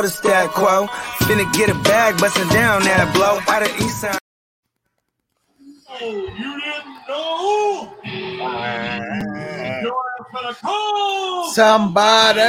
know 0.00 0.08
the 0.08 0.12
stat 0.12 0.50
quo. 0.50 0.86
Finna 1.26 1.50
get 1.52 1.68
a 1.70 1.74
bag, 1.82 2.18
bustin' 2.18 2.48
down 2.48 2.82
that 2.84 3.12
blow. 3.14 3.38
Out 3.48 3.62
of 3.62 3.68
East 3.80 4.00
Side. 4.00 4.18
Oh, 5.88 6.10
you 6.10 6.60
didn't 6.60 7.08
know? 7.08 7.94
You're 9.82 10.26
for 10.30 10.42
the 10.48 10.54
call. 10.60 11.50
Somebody. 11.52 12.40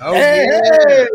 Oh, 0.00 0.14
Hey, 0.14 0.46
yeah. 0.48 1.06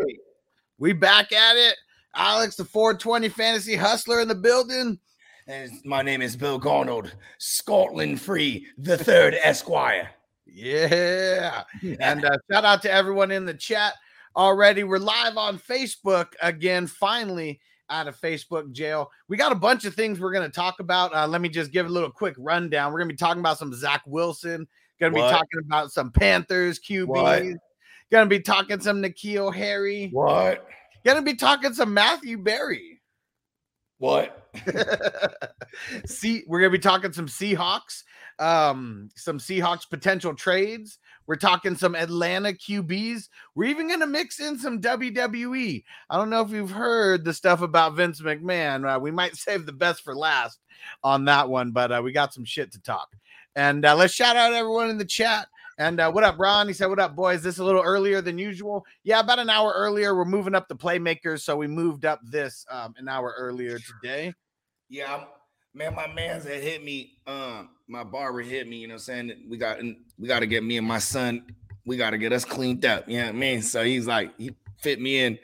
We 0.80 0.94
back 0.94 1.32
at 1.32 1.56
it. 1.58 1.76
Alex, 2.16 2.56
the 2.56 2.66
420 2.66 3.30
fantasy 3.30 3.76
hustler 3.76 4.20
in 4.22 4.28
the 4.28 4.36
building. 4.36 5.00
And 5.48 5.72
my 5.86 6.02
name 6.02 6.22
is 6.22 6.36
Bill 6.36 6.60
Garnold, 6.60 7.12
Scotland 7.38 8.22
Free, 8.22 8.68
the 8.78 8.98
third 8.98 9.36
Esquire. 9.42 10.10
Yeah. 10.66 11.64
And 12.02 12.26
uh, 12.26 12.38
shout 12.52 12.66
out 12.66 12.82
to 12.82 12.92
everyone 12.92 13.32
in 13.32 13.46
the 13.46 13.54
chat 13.54 13.94
already. 14.36 14.84
We're 14.84 14.98
live 14.98 15.38
on 15.38 15.58
Facebook 15.58 16.34
again, 16.42 16.86
finally 16.86 17.62
out 17.90 18.08
of 18.10 18.20
Facebook 18.20 18.72
jail. 18.74 19.10
We 19.30 19.38
got 19.38 19.54
a 19.54 19.56
bunch 19.56 19.86
of 19.86 19.96
things 19.96 20.20
we're 20.20 20.34
going 20.34 20.50
to 20.50 20.54
talk 20.54 20.82
about. 20.82 21.16
Uh, 21.16 21.28
let 21.28 21.40
me 21.40 21.48
just 21.48 21.72
give 21.72 21.86
a 21.86 21.90
little 21.90 22.12
quick 22.12 22.36
rundown. 22.38 22.92
We're 22.92 23.00
going 23.00 23.10
to 23.10 23.14
be 23.14 23.18
talking 23.18 23.40
about 23.40 23.58
some 23.58 23.74
Zach 23.74 24.02
Wilson, 24.06 24.68
going 25.00 25.14
to 25.14 25.16
be 25.16 25.22
talking 25.22 25.62
about 25.66 25.92
some 25.94 26.12
Panthers, 26.12 26.78
QBs, 26.80 27.56
going 28.12 28.26
to 28.26 28.30
be 28.30 28.42
talking 28.42 28.82
some 28.82 29.02
N'Keal 29.02 29.54
Harry, 29.56 30.10
What? 30.12 30.68
going 31.06 31.18
to 31.18 31.24
be 31.24 31.36
talking 31.36 31.74
some 31.74 31.94
Matthew 31.94 32.38
Berry. 32.38 33.00
What? 34.00 34.50
See, 36.06 36.44
we're 36.48 36.62
gonna 36.62 36.72
be 36.72 36.80
talking 36.80 37.12
some 37.12 37.28
Seahawks, 37.28 38.04
um, 38.40 39.10
some 39.16 39.38
Seahawks 39.38 39.90
potential 39.90 40.34
trades. 40.34 41.00
We're 41.28 41.36
talking 41.36 41.76
some 41.76 41.96
Atlanta 41.96 42.54
QBs. 42.54 43.30
We're 43.54 43.70
even 43.70 43.88
gonna 43.88 44.08
mix 44.08 44.40
in 44.40 44.58
some 44.58 44.82
WWE. 44.82 45.84
I 46.10 46.18
don't 46.18 46.30
know 46.30 46.42
if 46.42 46.50
you've 46.50 46.72
heard 46.72 47.24
the 47.24 47.34
stuff 47.34 47.62
about 47.62 47.96
Vince 47.96 48.22
McMahon. 48.22 48.96
Uh, 48.96 49.00
we 49.00 49.12
might 49.12 49.36
save 49.38 49.66
the 49.66 49.74
best 49.74 50.04
for 50.04 50.16
last 50.16 50.60
on 51.04 51.26
that 51.26 51.48
one, 51.48 51.72
but 51.72 51.92
uh, 51.92 52.02
we 52.04 52.12
got 52.12 52.34
some 52.34 52.46
shit 52.46 52.72
to 52.72 52.82
talk. 52.82 53.10
And 53.56 53.86
uh, 53.86 53.96
let's 53.96 54.14
shout 54.14 54.38
out 54.38 54.54
everyone 54.54 54.90
in 54.90 54.98
the 54.98 55.06
chat. 55.06 55.48
And 55.78 56.02
uh, 56.02 56.12
what 56.12 56.26
up, 56.26 56.38
Ron? 56.38 56.68
He 56.68 56.74
said, 56.74 56.88
What 56.88 57.00
up, 57.00 57.16
boys? 57.16 57.42
This 57.42 57.58
a 57.58 57.64
little 57.64 57.82
earlier 57.82 58.22
than 58.22 58.38
usual. 58.38 58.86
Yeah, 59.04 59.22
about 59.22 59.40
an 59.40 59.50
hour 59.50 59.74
earlier. 59.76 60.14
We're 60.14 60.26
moving 60.26 60.54
up 60.54 60.68
the 60.68 60.76
playmakers. 60.76 61.42
So 61.42 61.56
we 61.56 61.68
moved 61.68 62.06
up 62.06 62.20
this 62.22 62.66
um, 62.70 62.94
an 62.98 63.08
hour 63.08 63.34
earlier 63.38 63.80
today. 63.80 64.34
Yeah, 64.90 65.24
man, 65.74 65.96
my 65.96 66.08
man's 66.08 66.46
had 66.46 66.62
hit 66.62 66.84
me. 66.84 67.18
Um, 67.28 67.70
my 67.88 68.04
barber 68.04 68.42
hit 68.42 68.68
me. 68.68 68.78
You 68.78 68.88
know, 68.88 68.94
what 68.94 69.10
I'm 69.10 69.28
saying 69.28 69.46
we 69.50 69.58
got 69.58 69.80
we 70.18 70.28
got 70.28 70.40
to 70.40 70.48
get 70.48 70.64
me 70.64 70.78
and 70.78 70.88
my 70.88 71.00
son. 71.00 71.44
We 71.86 71.98
got 71.98 72.12
to 72.12 72.18
get 72.18 72.34
us 72.34 72.46
cleaned 72.46 72.86
up. 72.86 73.08
You 73.08 73.20
know 73.20 73.26
what 73.26 73.36
I 73.36 73.38
mean? 73.38 73.62
So 73.62 73.84
he's 73.84 74.06
like, 74.06 74.38
he 74.38 74.56
fit 74.78 75.02
me 75.02 75.22
in. 75.24 75.40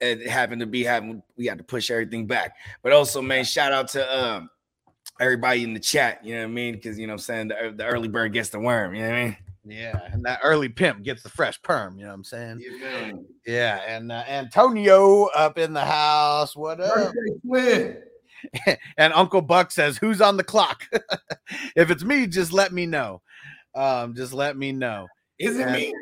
It 0.00 0.26
happened 0.28 0.60
to 0.60 0.66
be 0.66 0.82
having 0.82 1.22
we 1.36 1.46
had 1.46 1.58
to 1.58 1.64
push 1.64 1.90
everything 1.90 2.26
back. 2.26 2.56
But 2.82 2.92
also, 2.92 3.22
man, 3.22 3.44
shout 3.44 3.72
out 3.72 3.88
to 3.88 4.18
um 4.18 4.50
everybody 5.20 5.64
in 5.64 5.74
the 5.74 5.80
chat. 5.80 6.24
You 6.24 6.34
know 6.34 6.40
what 6.42 6.48
I 6.48 6.52
mean? 6.52 6.74
Because 6.74 6.98
you 6.98 7.06
know, 7.06 7.12
what 7.12 7.28
I'm 7.28 7.48
saying 7.48 7.48
the, 7.48 7.74
the 7.76 7.86
early 7.86 8.08
bird 8.08 8.32
gets 8.32 8.48
the 8.48 8.58
worm. 8.58 8.94
You 8.94 9.02
know 9.02 9.08
what 9.10 9.16
I 9.16 9.24
mean? 9.24 9.36
Yeah, 9.64 10.00
and 10.10 10.24
that 10.24 10.40
early 10.42 10.68
pimp 10.68 11.04
gets 11.04 11.22
the 11.22 11.28
fresh 11.28 11.60
perm. 11.62 11.96
You 11.96 12.04
know 12.04 12.08
what 12.08 12.16
I'm 12.16 12.24
saying? 12.24 12.58
You 12.58 12.78
feel 12.80 13.06
me? 13.06 13.22
Yeah, 13.46 13.80
and 13.86 14.10
uh, 14.10 14.24
Antonio 14.26 15.26
up 15.36 15.56
in 15.56 15.72
the 15.72 15.84
house. 15.84 16.56
What 16.56 16.80
up? 16.80 16.94
Birthday 16.94 17.38
twin. 17.46 18.02
and 18.96 19.12
Uncle 19.12 19.42
Buck 19.42 19.70
says, 19.70 19.98
"Who's 19.98 20.20
on 20.20 20.36
the 20.36 20.44
clock? 20.44 20.84
if 21.76 21.90
it's 21.90 22.04
me, 22.04 22.26
just 22.26 22.52
let 22.52 22.72
me 22.72 22.86
know. 22.86 23.22
Um, 23.74 24.14
just 24.14 24.32
let 24.32 24.56
me 24.56 24.72
know. 24.72 25.06
Is 25.38 25.58
it 25.58 25.66
And- 25.66 25.72
me? 25.72 25.94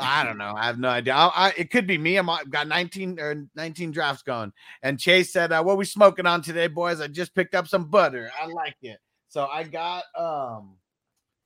I 0.00 0.22
don't 0.22 0.38
know. 0.38 0.54
I 0.56 0.66
have 0.66 0.78
no 0.78 0.88
idea. 0.88 1.14
I, 1.14 1.26
I, 1.34 1.52
it 1.56 1.70
could 1.72 1.86
be 1.86 1.98
me. 1.98 2.16
I'm 2.16 2.30
I've 2.30 2.50
got 2.50 2.68
19 2.68 3.18
or 3.18 3.46
19 3.56 3.90
drafts 3.90 4.22
going. 4.22 4.52
And 4.82 4.98
Chase 4.98 5.32
said, 5.32 5.50
uh, 5.50 5.62
"What 5.62 5.76
we 5.76 5.84
smoking 5.84 6.24
on 6.26 6.40
today, 6.40 6.68
boys? 6.68 7.00
I 7.00 7.08
just 7.08 7.34
picked 7.34 7.56
up 7.56 7.66
some 7.66 7.86
butter. 7.86 8.30
I 8.40 8.46
like 8.46 8.76
it. 8.82 8.98
So 9.28 9.46
I 9.46 9.64
got 9.64 10.04
um, 10.16 10.76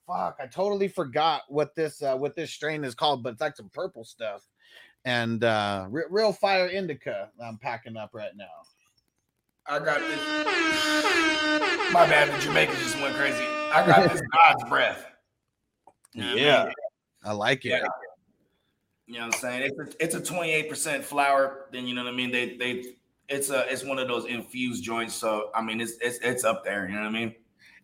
fuck, 0.07 0.37
I 0.39 0.47
totally 0.47 0.89
forgot 0.89 1.43
what 1.49 1.75
this 1.75 2.03
uh 2.03 2.15
what 2.17 2.37
this 2.37 2.51
strain 2.53 2.85
is 2.85 2.95
called, 2.95 3.23
but 3.23 3.33
it's 3.33 3.41
like 3.41 3.57
some 3.57 3.71
purple 3.73 4.05
stuff." 4.05 4.47
And 5.07 5.43
uh 5.45 5.87
re- 5.89 6.05
real 6.11 6.33
fire 6.35 6.67
indica 6.69 7.31
I'm 7.43 7.57
packing 7.57 7.97
up 7.97 8.11
right 8.13 8.37
now. 8.37 8.45
I 9.67 9.79
got 9.79 10.01
this. 10.01 10.19
My 11.93 12.07
bad, 12.07 12.33
the 12.33 12.39
Jamaica 12.43 12.73
just 12.73 13.01
went 13.01 13.15
crazy. 13.15 13.45
I 13.73 13.87
got 13.87 14.11
this 14.11 14.23
God's 14.33 14.65
breath. 14.69 15.07
You 16.13 16.23
know 16.23 16.29
what 16.29 16.39
I 16.39 16.41
Yeah. 16.41 16.65
mean? 16.65 16.73
I 17.25 17.33
like 17.33 17.65
it. 17.65 17.69
Yeah. 17.69 17.87
You 19.07 19.15
know 19.15 19.27
what 19.27 19.35
I'm 19.35 19.41
saying? 19.41 19.71
It's 19.77 19.95
a, 19.95 20.05
it's 20.05 20.15
a 20.15 20.21
28% 20.33 21.03
flour. 21.03 21.67
Then 21.73 21.87
you 21.87 21.95
know 21.95 22.03
what 22.05 22.13
I 22.13 22.17
mean. 22.17 22.31
They 22.33 22.57
they 22.57 22.95
it's 23.29 23.51
a 23.51 23.71
it's 23.71 23.85
one 23.85 23.99
of 23.99 24.09
those 24.09 24.25
infused 24.27 24.83
joints. 24.83 25.15
So 25.15 25.51
I 25.55 25.63
mean 25.63 25.81
it's 25.81 25.93
it's 26.01 26.19
it's 26.19 26.45
up 26.45 26.65
there. 26.65 26.87
You 26.89 26.95
know 26.95 27.03
what 27.03 27.09
I 27.09 27.13
mean? 27.13 27.35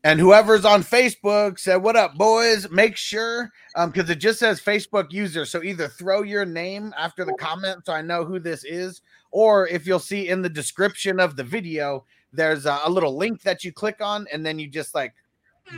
And 0.05 0.21
whoever's 0.21 0.65
on 0.65 0.83
Facebook 0.83 1.59
said, 1.59 1.77
"What 1.77 1.97
up, 1.97 2.15
boys? 2.15 2.71
Make 2.71 2.97
sure, 2.97 3.51
um, 3.75 3.91
because 3.91 4.09
it 4.09 4.17
just 4.17 4.39
says 4.39 4.61
Facebook 4.61 5.13
user. 5.13 5.45
So 5.45 5.63
either 5.63 5.89
throw 5.89 6.23
your 6.23 6.45
name 6.45 6.95
after 6.97 7.25
the 7.25 7.35
comment, 7.35 7.85
so 7.85 7.93
I 7.93 8.03
know 8.03 8.25
who 8.25 8.39
this 8.39 8.65
is, 8.65 9.03
or 9.33 9.67
if 9.67 9.87
you'll 9.87 9.99
see 9.99 10.29
in 10.29 10.41
the 10.41 10.49
description 10.49 11.19
of 11.19 11.35
the 11.35 11.43
video, 11.43 12.05
there's 12.33 12.67
a, 12.67 12.81
a 12.85 12.91
little 12.91 13.17
link 13.17 13.43
that 13.43 13.65
you 13.65 13.73
click 13.73 13.97
on, 14.01 14.27
and 14.33 14.47
then 14.47 14.59
you 14.59 14.69
just 14.69 14.95
like 14.95 15.15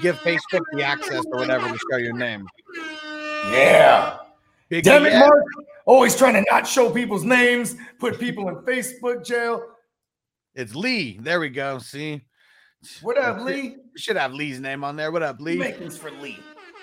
give 0.03 0.17
Facebook 0.17 0.63
the 0.73 0.83
access 0.83 1.25
or 1.33 1.39
whatever 1.39 1.69
to 1.69 1.79
show 1.91 1.97
your 1.97 2.17
name. 2.17 2.47
Yeah. 3.47 4.19
Big 4.69 4.85
Damn 4.85 5.07
it. 5.07 5.19
Mark. 5.19 5.45
Always 5.87 6.15
trying 6.15 6.35
to 6.35 6.45
not 6.51 6.67
show 6.67 6.91
people's 6.91 7.25
names, 7.25 7.75
put 7.99 8.21
people 8.21 8.49
in 8.49 8.57
Facebook 8.57 9.25
jail. 9.25 9.67
It's 10.55 10.75
Lee. 10.75 11.19
There 11.21 11.41
we 11.41 11.49
go. 11.49 11.79
See, 11.79 12.23
What 13.03 13.19
up, 13.19 13.41
Lee? 13.41 13.77
we 13.93 14.01
should 14.01 14.17
have 14.17 14.33
Lee's 14.33 14.61
name 14.61 14.85
on 14.85 14.97
there. 14.97 15.13
What 15.13 15.23
up, 15.23 15.41
Lee? 15.41 15.57
Make 15.57 15.79
this 15.79 15.99
for 15.99 16.11
Lee. 16.11 16.39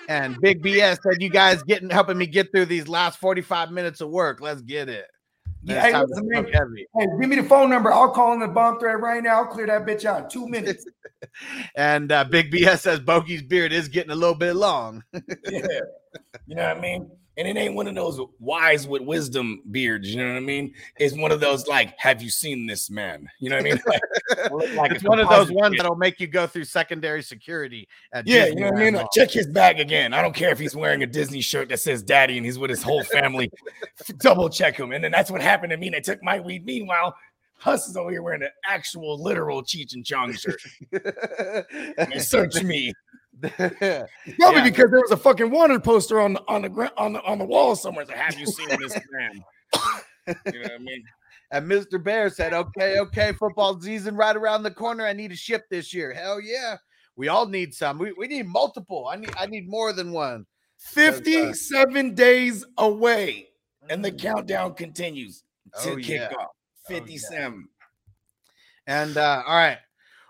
And 0.09 0.39
Big 0.39 0.61
BS 0.61 0.99
said, 1.01 1.21
"You 1.21 1.29
guys 1.29 1.63
getting 1.63 1.89
helping 1.89 2.17
me 2.17 2.27
get 2.27 2.51
through 2.51 2.65
these 2.65 2.87
last 2.87 3.19
45 3.19 3.71
minutes 3.71 3.99
of 3.99 4.09
work. 4.09 4.39
Let's 4.39 4.61
get 4.61 4.89
it." 4.89 5.05
Yeah, 5.63 5.81
hey, 5.81 5.99
listen, 5.99 6.29
man. 6.29 6.45
Hey, 6.45 7.07
give 7.19 7.29
me 7.29 7.35
the 7.35 7.43
phone 7.43 7.69
number. 7.69 7.91
I'll 7.91 8.11
call 8.11 8.33
in 8.33 8.39
the 8.39 8.47
bomb 8.47 8.79
thread 8.79 9.01
right 9.01 9.21
now. 9.21 9.37
I'll 9.37 9.47
clear 9.47 9.67
that 9.67 9.85
bitch 9.85 10.05
out 10.05 10.23
in 10.23 10.29
two 10.29 10.47
minutes. 10.49 10.85
And 11.75 12.11
uh, 12.11 12.23
Big 12.25 12.51
BS 12.51 12.79
says 12.79 12.99
Bogey's 12.99 13.41
beard 13.41 13.73
is 13.73 13.87
getting 13.87 14.11
a 14.11 14.15
little 14.15 14.35
bit 14.35 14.55
long. 14.55 15.03
yeah. 15.13 15.21
You 16.45 16.55
know 16.55 16.67
what 16.67 16.77
I 16.77 16.79
mean? 16.79 17.11
And 17.37 17.47
it 17.47 17.55
ain't 17.55 17.75
one 17.75 17.87
of 17.87 17.93
those 17.93 18.19
wise 18.39 18.87
with 18.87 19.03
wisdom 19.03 19.61
beards. 19.69 20.09
You 20.09 20.23
know 20.23 20.29
what 20.31 20.37
I 20.37 20.41
mean? 20.41 20.73
It's 20.97 21.15
one 21.15 21.31
of 21.31 21.39
those 21.39 21.67
like, 21.67 21.93
have 21.99 22.21
you 22.21 22.31
seen 22.31 22.65
this 22.65 22.89
man? 22.89 23.29
You 23.39 23.51
know 23.51 23.57
what 23.57 23.65
I 23.65 23.69
mean? 23.69 23.81
Like, 23.85 24.75
like 24.75 24.91
it's 24.91 25.03
one 25.03 25.19
of 25.19 25.29
those 25.29 25.51
ones 25.51 25.75
that'll 25.77 25.95
make 25.95 26.19
you 26.19 26.25
go 26.25 26.47
through 26.47 26.63
secondary 26.63 27.21
security. 27.21 27.87
At 28.11 28.27
Yeah, 28.27 28.45
Disney 28.45 28.55
you 28.55 28.65
know 28.65 28.71
what 28.71 28.81
I 28.81 28.85
mean? 28.85 28.93
Like, 28.95 29.07
check 29.13 29.29
his 29.29 29.45
bag 29.45 29.79
again. 29.79 30.13
I 30.13 30.21
don't 30.23 30.35
care 30.35 30.49
if 30.49 30.57
he's 30.57 30.75
wearing 30.75 31.03
a 31.03 31.07
Disney 31.07 31.41
shirt 31.41 31.69
that 31.69 31.79
says 31.79 32.01
daddy 32.01 32.37
and 32.37 32.45
he's 32.45 32.57
with 32.57 32.71
his 32.71 32.81
whole 32.81 33.03
family. 33.03 33.51
Double 34.17 34.49
check 34.49 34.75
him. 34.75 34.91
And 34.91 35.03
then 35.03 35.11
that's 35.11 35.29
what 35.29 35.41
happened 35.41 35.69
to 35.71 35.77
me. 35.77 35.89
They 35.89 36.01
took 36.01 36.23
my 36.23 36.39
weed. 36.39 36.65
Meanwhile, 36.65 37.15
Huss 37.59 37.87
is 37.87 37.97
over 37.97 38.11
here 38.11 38.21
wearing 38.21 38.43
an 38.43 38.49
actual 38.65 39.21
literal 39.21 39.63
Cheech 39.63 39.93
and 39.93 40.05
Chong 40.05 40.33
shirt. 40.33 40.61
And 40.91 42.11
they 42.11 42.19
searched 42.19 42.63
me. 42.63 42.93
Probably 43.57 44.07
Yeah. 44.39 44.63
because 44.63 44.89
there 44.91 44.99
was 45.01 45.11
a 45.11 45.17
fucking 45.17 45.49
wanted 45.51 45.83
poster 45.83 46.19
on 46.19 46.33
the 46.33 46.43
on 46.47 46.63
the 46.63 46.91
on 46.97 47.13
the 47.13 47.21
on 47.23 47.37
the 47.37 47.45
wall 47.45 47.75
somewhere. 47.75 48.05
Like, 48.05 48.17
have 48.17 48.37
you 48.39 48.45
seen 48.47 48.69
this 48.69 48.97
man? 49.11 49.43
You 50.45 50.51
know 50.53 50.59
what 50.63 50.71
I 50.73 50.77
mean? 50.79 51.03
and 51.51 51.71
Mr. 51.71 52.03
Bear 52.03 52.29
said, 52.29 52.51
"Okay, 52.53 52.99
okay, 52.99 53.31
football 53.31 53.79
season 53.79 54.17
right 54.17 54.35
around 54.35 54.63
the 54.63 54.71
corner. 54.71 55.05
I 55.05 55.13
need 55.13 55.31
a 55.31 55.37
ship 55.37 55.63
this 55.69 55.93
year. 55.93 56.11
Hell 56.13 56.41
yeah, 56.41 56.75
we 57.15 57.29
all 57.29 57.45
need 57.47 57.73
some. 57.73 57.97
We, 57.97 58.11
we 58.11 58.27
need 58.27 58.45
multiple. 58.47 59.07
I 59.09 59.15
need 59.15 59.31
I 59.39 59.45
need 59.45 59.69
more 59.69 59.93
than 59.93 60.11
one. 60.11 60.45
57 60.79 62.13
days 62.13 62.65
away, 62.77 63.47
and 63.89 64.03
the 64.03 64.11
countdown 64.11 64.73
continues 64.73 65.43
to 65.81 65.91
Oh, 65.91 65.95
kick 65.95 66.07
yeah. 66.09 66.25
off. 66.37 66.47
Oh, 66.89 66.93
yeah. 66.93 66.99
57. 66.99 67.67
And 68.87 69.15
uh, 69.17 69.43
all 69.47 69.55
right, 69.55 69.77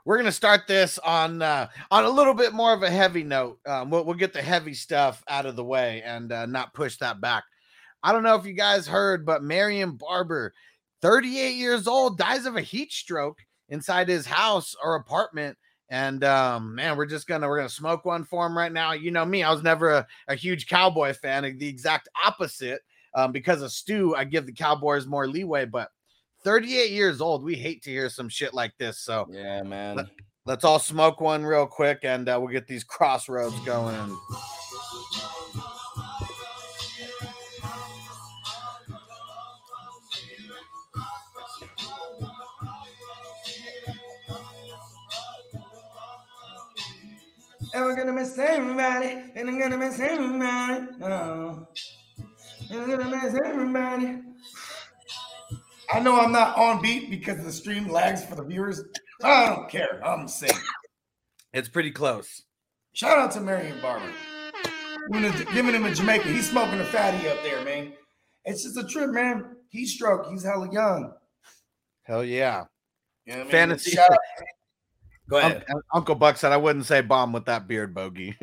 we're 0.08 0.16
gonna 0.16 0.32
start 0.32 0.68
this 0.68 0.98
on 1.00 1.42
uh, 1.42 1.68
on 1.92 2.06
a 2.06 2.10
little 2.10 2.34
bit 2.34 2.54
more 2.54 2.72
of 2.72 2.82
a 2.82 2.90
heavy 2.90 3.24
note. 3.24 3.60
Um, 3.66 3.90
we'll, 3.90 4.06
we'll 4.06 4.16
get 4.16 4.32
the 4.32 4.42
heavy 4.42 4.74
stuff 4.74 5.22
out 5.28 5.46
of 5.46 5.58
the 5.58 5.66
way 5.66 6.02
and 6.06 6.32
uh, 6.32 6.46
not 6.46 6.74
push 6.74 6.96
that 7.00 7.20
back. 7.20 7.44
I 8.02 8.14
don't 8.14 8.24
know 8.24 8.36
if 8.36 8.46
you 8.46 8.54
guys 8.54 8.88
heard, 8.88 9.26
but 9.26 9.44
Marion 9.44 9.98
Barber, 9.98 10.54
38 11.02 11.56
years 11.56 11.88
old, 11.88 12.18
dies 12.18 12.46
of 12.46 12.56
a 12.56 12.62
heat 12.62 12.94
stroke 12.94 13.40
inside 13.68 14.08
his 14.08 14.26
house 14.26 14.78
or 14.82 14.96
apartment. 14.96 15.58
And 15.90 16.24
um, 16.24 16.76
man, 16.76 16.96
we're 16.96 17.06
just 17.06 17.28
gonna 17.28 17.46
we're 17.46 17.58
gonna 17.58 17.68
smoke 17.68 18.06
one 18.06 18.24
for 18.24 18.46
him 18.46 18.58
right 18.58 18.72
now. 18.72 18.94
You 18.94 19.12
know 19.12 19.26
me, 19.26 19.44
I 19.44 19.52
was 19.52 19.62
never 19.62 19.90
a, 19.90 20.08
a 20.30 20.36
huge 20.36 20.68
cowboy 20.68 21.16
fan, 21.16 21.44
the 21.58 21.68
exact 21.68 22.08
opposite. 22.26 22.80
Um, 23.14 23.34
because 23.34 23.62
of 23.62 23.74
Stu, 23.74 24.16
I 24.16 24.24
give 24.24 24.46
the 24.46 24.54
Cowboys 24.54 25.06
more 25.06 25.28
leeway, 25.28 25.66
but 25.66 25.90
38 26.44 26.92
years 26.92 27.22
old, 27.22 27.44
we 27.44 27.56
hate 27.56 27.82
to 27.84 27.90
hear 27.90 28.10
some 28.10 28.30
shit 28.30 28.54
like 28.54 28.74
this. 28.78 29.00
So 29.00 29.28
Yeah, 29.30 29.64
man. 29.64 30.10
let's 30.46 30.64
all 30.64 30.80
smoke 30.80 31.20
one 31.22 31.44
real 31.46 31.68
quick 31.68 32.00
and 32.04 32.28
uh, 32.30 32.38
we'll 32.40 32.52
get 32.54 32.68
these 32.68 32.84
crossroads 32.84 33.60
going. 33.66 34.16
And 47.74 47.84
we're 47.86 47.96
gonna 47.96 48.14
miss 48.14 48.38
everybody, 48.38 49.24
and 49.36 49.50
I'm 49.50 49.60
gonna 49.60 49.78
miss 49.78 50.00
everybody. 50.00 50.88
Oh. 51.02 51.68
And 52.72 52.82
I'm 52.82 52.90
gonna 52.90 53.10
miss 53.24 53.36
everybody. 53.36 54.20
I 55.92 56.00
know 56.00 56.20
I'm 56.20 56.32
not 56.32 56.58
on 56.58 56.82
beat 56.82 57.10
because 57.10 57.44
the 57.44 57.52
stream 57.52 57.88
lags 57.90 58.26
for 58.26 58.36
the 58.36 58.44
viewers. 58.44 58.82
I 59.24 59.46
don't 59.48 59.70
care. 59.70 60.02
I'm 60.06 60.28
saying. 60.28 60.54
It's 61.54 61.70
pretty 61.70 61.92
close. 61.92 62.44
Shout 62.94 63.18
out 63.18 63.32
to 63.32 63.40
Marion 63.42 63.80
Barber. 63.82 64.12
Giving 65.12 65.32
him- 65.32 65.54
Giving 65.54 65.76
him 65.76 65.86
a 65.86 65.94
Jamaica. 65.94 66.28
He's 66.28 66.50
smoking 66.50 66.80
a 66.80 66.86
fatty 66.86 67.28
up 67.30 67.42
there, 67.44 67.64
man. 67.64 67.94
It's 68.46 68.64
just 68.64 68.78
a 68.78 68.84
trip, 68.84 69.12
man. 69.12 69.56
Heat 69.70 69.88
stroke. 69.88 70.28
He's 70.30 70.44
hella 70.44 70.72
young. 70.72 71.14
Hell 72.04 72.24
yeah. 72.24 72.66
You 73.26 73.34
know 73.34 73.40
I 73.42 73.44
mean? 73.44 73.52
Fantasy. 75.30 75.36
Shout 75.36 75.36
out- 75.36 75.36
Go 75.38 75.38
Un- 75.38 75.52
ahead. 75.52 75.64
Uncle 75.94 76.16
Buck 76.16 76.38
said 76.38 76.52
I 76.52 76.58
wouldn't 76.58 76.86
say 76.86 77.02
bomb 77.02 77.34
with 77.34 77.46
that 77.46 77.68
beard 77.68 77.94
bogey. 77.94 78.36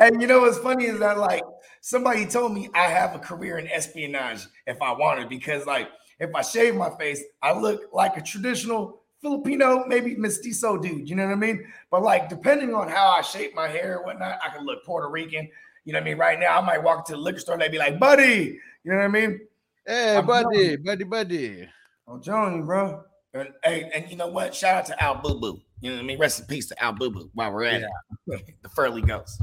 and 0.00 0.20
you 0.20 0.26
know 0.26 0.40
what's 0.40 0.58
funny 0.58 0.86
is 0.86 0.98
that 0.98 1.18
like 1.18 1.42
somebody 1.80 2.26
told 2.26 2.52
me 2.52 2.68
I 2.74 2.84
have 2.84 3.14
a 3.14 3.18
career 3.18 3.58
in 3.58 3.68
espionage 3.68 4.46
if 4.66 4.80
I 4.82 4.92
wanted 4.92 5.28
because 5.28 5.66
like 5.66 5.88
if 6.18 6.34
I 6.34 6.42
shave 6.42 6.74
my 6.74 6.90
face, 6.98 7.22
I 7.42 7.52
look 7.58 7.82
like 7.92 8.16
a 8.16 8.22
traditional 8.22 9.02
Filipino, 9.20 9.84
maybe 9.86 10.14
mestizo 10.16 10.76
dude. 10.76 11.08
You 11.08 11.16
know 11.16 11.24
what 11.26 11.32
I 11.32 11.36
mean? 11.36 11.64
But 11.90 12.02
like 12.02 12.28
depending 12.28 12.74
on 12.74 12.88
how 12.88 13.08
I 13.08 13.22
shape 13.22 13.54
my 13.54 13.68
hair 13.68 13.96
and 13.96 14.04
whatnot, 14.04 14.38
I 14.44 14.54
can 14.54 14.64
look 14.64 14.84
Puerto 14.84 15.08
Rican. 15.08 15.48
You 15.84 15.92
know 15.92 15.98
what 16.00 16.06
I 16.06 16.10
mean? 16.10 16.18
Right 16.18 16.38
now, 16.40 16.58
I 16.58 16.60
might 16.62 16.82
walk 16.82 17.06
to 17.06 17.12
the 17.12 17.18
liquor 17.18 17.38
store 17.38 17.54
and 17.54 17.62
they'd 17.62 17.70
be 17.70 17.78
like, 17.78 17.98
"Buddy," 17.98 18.58
you 18.84 18.90
know 18.90 18.96
what 18.96 19.04
I 19.04 19.08
mean? 19.08 19.40
hey, 19.86 20.16
I'm 20.16 20.26
buddy, 20.26 20.76
buddy, 20.76 21.04
buddy. 21.04 21.68
I'm 22.08 22.20
telling 22.20 22.56
you, 22.58 22.62
bro. 22.64 23.04
And, 23.40 23.50
hey, 23.64 23.90
and 23.94 24.10
you 24.10 24.16
know 24.16 24.28
what? 24.28 24.54
Shout 24.54 24.74
out 24.76 24.86
to 24.86 25.02
Al 25.02 25.16
Boo 25.16 25.38
Boo. 25.40 25.60
You 25.80 25.90
know 25.90 25.96
what 25.96 26.02
I 26.02 26.06
mean? 26.06 26.18
Rest 26.18 26.40
in 26.40 26.46
peace 26.46 26.66
to 26.68 26.82
Al 26.82 26.92
Boo 26.92 27.10
Boo 27.10 27.30
while 27.34 27.52
we're 27.52 27.64
at 27.64 27.82
it. 27.82 27.90
the 28.62 28.68
Furley 28.68 29.02
Ghost. 29.02 29.42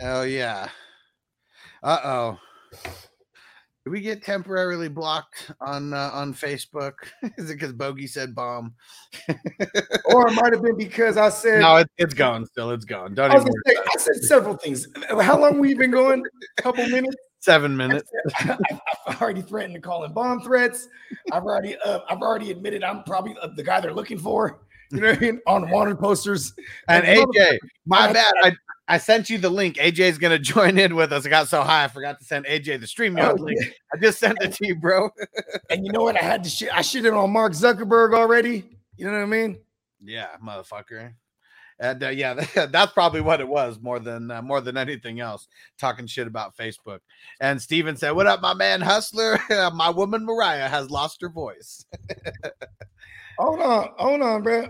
Hell 0.00 0.26
yeah. 0.26 0.68
Uh 1.82 1.98
oh. 2.04 2.38
Did 3.84 3.92
we 3.92 4.00
get 4.02 4.22
temporarily 4.22 4.88
blocked 4.88 5.52
on 5.60 5.94
uh, 5.94 6.10
on 6.12 6.34
Facebook? 6.34 6.92
Is 7.38 7.50
it 7.50 7.54
because 7.54 7.72
Bogey 7.72 8.06
said 8.06 8.34
bomb? 8.34 8.74
or 10.04 10.28
it 10.28 10.34
might 10.34 10.52
have 10.52 10.62
been 10.62 10.76
because 10.76 11.16
I 11.16 11.30
said 11.30 11.60
No, 11.60 11.82
It's 11.96 12.12
gone. 12.12 12.44
still. 12.44 12.70
It's 12.72 12.84
going. 12.84 13.14
Don't 13.14 13.30
I, 13.30 13.36
even 13.40 13.52
say, 13.66 13.76
I 13.76 13.98
said 13.98 14.16
several 14.22 14.56
things. 14.56 14.86
How 15.08 15.40
long 15.40 15.58
we 15.58 15.72
been 15.74 15.90
going? 15.90 16.22
A 16.58 16.62
couple 16.62 16.86
minutes. 16.88 17.16
Seven 17.40 17.76
minutes. 17.76 18.10
I've 18.38 18.58
I've 19.06 19.22
already 19.22 19.42
threatened 19.42 19.74
to 19.74 19.80
call 19.80 20.04
in 20.04 20.12
bomb 20.12 20.42
threats. 20.42 20.88
I've 21.32 21.42
already, 21.42 21.74
uh, 21.76 22.00
I've 22.08 22.20
already 22.20 22.50
admitted 22.50 22.84
I'm 22.84 23.02
probably 23.04 23.34
uh, 23.40 23.48
the 23.56 23.62
guy 23.62 23.80
they're 23.80 23.94
looking 23.94 24.18
for. 24.18 24.60
You 24.90 25.00
know 25.00 25.08
what 25.10 25.16
I 25.18 25.20
mean? 25.20 25.40
On 25.46 25.70
wanted 25.70 25.98
posters. 25.98 26.52
And 26.88 27.06
And 27.06 27.18
AJ, 27.20 27.58
my 27.86 28.12
bad. 28.12 28.32
I, 28.42 28.52
I 28.88 28.98
sent 28.98 29.30
you 29.30 29.38
the 29.38 29.48
link. 29.48 29.76
AJ's 29.76 30.18
gonna 30.18 30.38
join 30.54 30.78
in 30.78 30.96
with 30.96 31.12
us. 31.12 31.24
I 31.24 31.28
got 31.30 31.48
so 31.48 31.62
high, 31.62 31.84
I 31.84 31.88
forgot 31.88 32.18
to 32.18 32.24
send 32.24 32.44
AJ 32.44 32.80
the 32.80 32.86
stream 32.86 33.16
Oh, 33.18 33.34
link. 33.38 33.58
I 33.94 33.98
just 33.98 34.18
sent 34.18 34.36
it 34.42 34.52
to 34.54 34.66
you, 34.66 34.76
bro. 34.76 35.08
And 35.70 35.86
you 35.86 35.92
know 35.92 36.02
what? 36.02 36.20
I 36.20 36.24
had 36.24 36.42
to 36.44 36.50
shit. 36.50 36.74
I 36.74 36.80
shitted 36.80 37.16
on 37.16 37.30
Mark 37.30 37.52
Zuckerberg 37.52 38.12
already. 38.14 38.64
You 38.96 39.06
know 39.06 39.12
what 39.12 39.22
I 39.22 39.26
mean? 39.26 39.60
Yeah, 40.02 40.26
motherfucker. 40.44 41.14
And 41.80 42.04
uh, 42.04 42.10
yeah, 42.10 42.34
that's 42.66 42.92
probably 42.92 43.22
what 43.22 43.40
it 43.40 43.48
was 43.48 43.80
more 43.80 43.98
than 43.98 44.30
uh, 44.30 44.42
more 44.42 44.60
than 44.60 44.76
anything 44.76 45.18
else. 45.18 45.48
Talking 45.78 46.06
shit 46.06 46.26
about 46.26 46.56
Facebook. 46.56 47.00
And 47.40 47.60
Steven 47.60 47.96
said, 47.96 48.12
"What 48.12 48.26
up, 48.26 48.42
my 48.42 48.54
man 48.54 48.82
Hustler? 48.82 49.38
my 49.74 49.88
woman 49.88 50.24
Mariah 50.24 50.68
has 50.68 50.90
lost 50.90 51.22
her 51.22 51.30
voice." 51.30 51.84
Hold 53.38 53.60
on, 53.60 53.88
hold 53.96 54.20
on, 54.20 54.42
bro. 54.42 54.66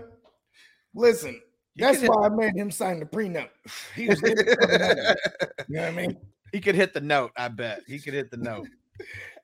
Listen, 0.95 1.41
You 1.75 1.87
that's 1.87 2.01
why 2.03 2.27
I 2.27 2.29
made 2.29 2.55
him 2.55 2.71
sign 2.71 2.99
the 3.01 3.05
prenup. 3.05 3.49
He 3.95 4.07
was 4.07 4.23
in 4.23 4.31
it 4.31 4.47
for 4.61 4.65
the 4.65 4.77
money. 4.79 5.65
You 5.67 5.75
know 5.75 5.81
what 5.81 5.87
I 5.89 5.91
mean? 5.91 6.17
He 6.53 6.61
could 6.61 6.75
hit 6.75 6.93
the 6.93 7.01
note. 7.01 7.31
I 7.35 7.49
bet 7.49 7.81
he 7.85 7.99
could 7.99 8.13
hit 8.13 8.31
the 8.31 8.37
note. 8.37 8.67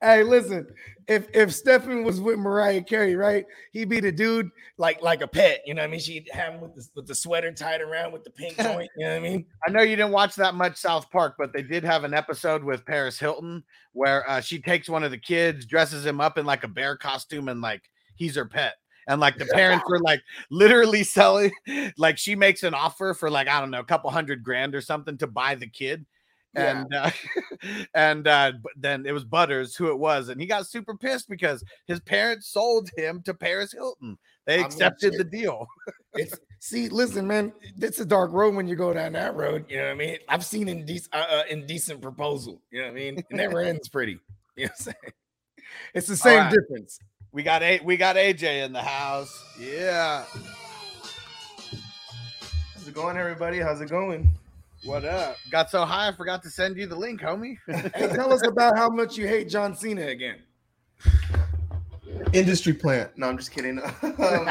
Hey, 0.01 0.24
listen, 0.24 0.68
if 1.07 1.27
if 1.33 1.54
Stefan 1.54 2.04
was 2.04 2.19
with 2.19 2.38
Mariah 2.38 2.83
Carey, 2.83 3.15
right, 3.15 3.45
he'd 3.71 3.89
be 3.89 4.00
the 4.00 4.12
dude 4.12 4.50
like 4.77 5.01
like 5.01 5.21
a 5.21 5.27
pet. 5.27 5.62
You 5.65 5.74
know 5.74 5.81
what 5.81 5.88
I 5.88 5.92
mean? 5.92 6.00
She'd 6.00 6.30
have 6.33 6.56
him 6.56 6.62
with 6.62 6.75
the 6.75 6.88
with 6.95 7.07
the 7.07 7.15
sweater 7.15 7.51
tied 7.51 7.81
around 7.81 8.12
with 8.12 8.24
the 8.24 8.30
pink 8.30 8.57
joint. 8.62 8.89
You 8.98 9.06
know 9.06 9.12
what 9.12 9.25
I 9.25 9.30
mean? 9.30 9.45
I 9.65 9.71
know 9.71 9.81
you 9.81 9.95
didn't 9.95 10.12
watch 10.12 10.36
that 10.36 10.54
much 10.54 10.77
South 10.77 11.09
Park, 11.09 11.36
but 11.38 11.54
they 11.54 11.63
did 11.63 11.83
have 11.83 12.04
an 12.04 12.13
episode 12.13 12.63
with 12.63 12.86
Paris 12.86 13.18
Hilton 13.18 13.63
where 13.94 14.30
uh, 14.30 14.42
she 14.42 14.59
takes 14.62 14.89
one 14.89 15.04
of 15.04 15.12
the 15.12 15.18
kids, 15.18 15.65
dresses 15.65 16.06
him 16.06 16.19
up 16.19 16.38
in 16.38 16.45
like 16.45 16.63
a 16.63 16.68
bear 16.68 16.98
costume, 16.98 17.48
and 17.48 17.62
like 17.62 17.83
he's 18.15 18.36
her 18.36 18.45
pet. 18.45 18.75
And 19.07 19.21
like 19.21 19.38
the 19.38 19.45
parents 19.53 19.86
were 19.88 20.01
like 20.01 20.21
literally 20.51 21.03
selling, 21.03 21.51
like 21.98 22.18
she 22.18 22.36
makes 22.36 22.63
an 22.63 22.74
offer 22.74 23.13
for 23.13 23.30
like 23.30 23.48
I 23.48 23.62
don't 23.62 23.71
know, 23.71 23.80
a 23.80 23.86
couple 23.86 24.10
hundred 24.12 24.44
grand 24.44 24.75
or 24.75 24.81
something 24.81 25.18
to 25.19 25.27
buy 25.27 25.56
the 25.56 25.68
kid. 25.68 26.06
Yeah. 26.56 26.82
And 26.82 26.94
uh, 26.94 27.12
and 27.94 28.28
uh, 28.28 28.54
then 28.76 29.06
it 29.06 29.12
was 29.12 29.26
Butters 29.26 29.76
who 29.76 29.90
it 29.90 30.00
was, 30.00 30.30
and 30.30 30.40
he 30.40 30.48
got 30.48 30.68
super 30.68 30.96
pissed 30.96 31.30
because 31.30 31.64
his 31.86 32.00
parents 32.00 32.48
sold 32.48 32.90
him 32.96 33.22
to 33.24 33.34
Paris 33.34 33.72
Hilton. 33.72 34.18
They 34.46 34.56
I 34.56 34.58
mean, 34.58 34.66
accepted 34.66 35.13
the 35.18 35.25
deal. 35.25 35.68
It's 36.13 36.34
see, 36.60 36.89
listen, 36.89 37.27
man, 37.27 37.54
it's 37.80 38.00
a 38.00 38.06
dark 38.06 38.32
road 38.32 38.56
when 38.56 38.68
you 38.68 38.75
go 38.75 38.94
down 38.94 39.13
that 39.13 39.36
road. 39.36 39.66
You 39.70 39.77
know 39.77 39.86
what 39.86 39.92
I 39.92 39.96
mean? 39.96 40.18
I've 40.30 40.46
seen 40.46 40.68
indecent, 40.70 41.13
uh, 41.13 41.25
uh, 41.30 41.44
indecent 41.50 42.01
proposal. 42.01 42.62
You 42.72 42.80
know 42.80 42.86
what 42.88 42.92
I 42.92 42.96
mean? 42.96 43.18
It 43.18 43.25
never 43.30 43.60
ends 43.63 43.89
pretty. 43.89 44.20
You 44.56 44.66
know 44.66 44.72
what 44.72 44.72
I'm 44.72 44.75
saying? 44.77 45.13
It's 45.94 46.08
the 46.08 46.16
same 46.16 46.38
right. 46.39 46.54
difference. 46.54 46.98
We 47.34 47.44
got 47.44 47.62
a 47.62 47.82
we 47.84 47.98
got 47.98 48.16
AJ 48.16 48.66
in 48.66 48.72
the 48.72 48.82
house. 48.82 49.44
Yeah. 49.60 50.24
How's 52.74 52.88
it 52.88 52.94
going, 52.94 53.18
everybody? 53.18 53.60
How's 53.60 53.82
it 53.82 53.89
going? 53.89 54.32
What 54.84 55.05
up? 55.05 55.38
Got 55.50 55.69
so 55.69 55.86
high 55.86 56.07
I 56.07 56.12
forgot 56.12 56.43
to 56.43 56.50
send 56.50 56.77
you 56.77 56.88
the 56.88 56.96
link, 56.96 57.22
homie. 57.22 57.57
Hey, 57.67 58.07
tell 58.10 58.31
us 58.31 58.46
about 58.46 58.77
how 58.77 58.89
much 58.89 59.17
you 59.17 59.27
hate 59.27 59.50
John 59.50 59.75
Cena 59.75 60.07
again. 60.07 60.38
Industry 62.34 62.74
plant. 62.74 63.12
No, 63.17 63.27
I'm 63.27 63.38
just 63.38 63.51
kidding. 63.51 63.79
Um, 64.03 64.50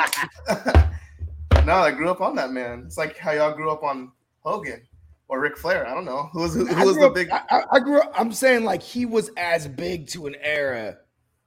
no, 1.66 1.74
I 1.74 1.90
grew 1.90 2.10
up 2.10 2.20
on 2.20 2.34
that 2.36 2.50
man. 2.50 2.84
It's 2.86 2.96
like 2.98 3.16
how 3.16 3.32
y'all 3.32 3.52
grew 3.52 3.70
up 3.70 3.82
on 3.82 4.12
Hogan 4.44 4.82
or 5.28 5.40
Ric 5.40 5.56
Flair. 5.56 5.86
I 5.86 5.94
don't 5.94 6.04
know 6.04 6.28
who 6.32 6.40
was 6.40 6.54
who, 6.54 6.68
I 6.70 6.84
was 6.84 6.96
the 6.96 7.06
up- 7.06 7.14
big. 7.14 7.30
I, 7.30 7.42
I- 7.50 7.64
I 7.72 7.80
grew 7.80 8.00
up. 8.00 8.12
I'm 8.16 8.32
saying 8.32 8.64
like 8.64 8.82
he 8.82 9.06
was 9.06 9.30
as 9.36 9.66
big 9.66 10.06
to 10.08 10.26
an 10.26 10.36
era 10.40 10.98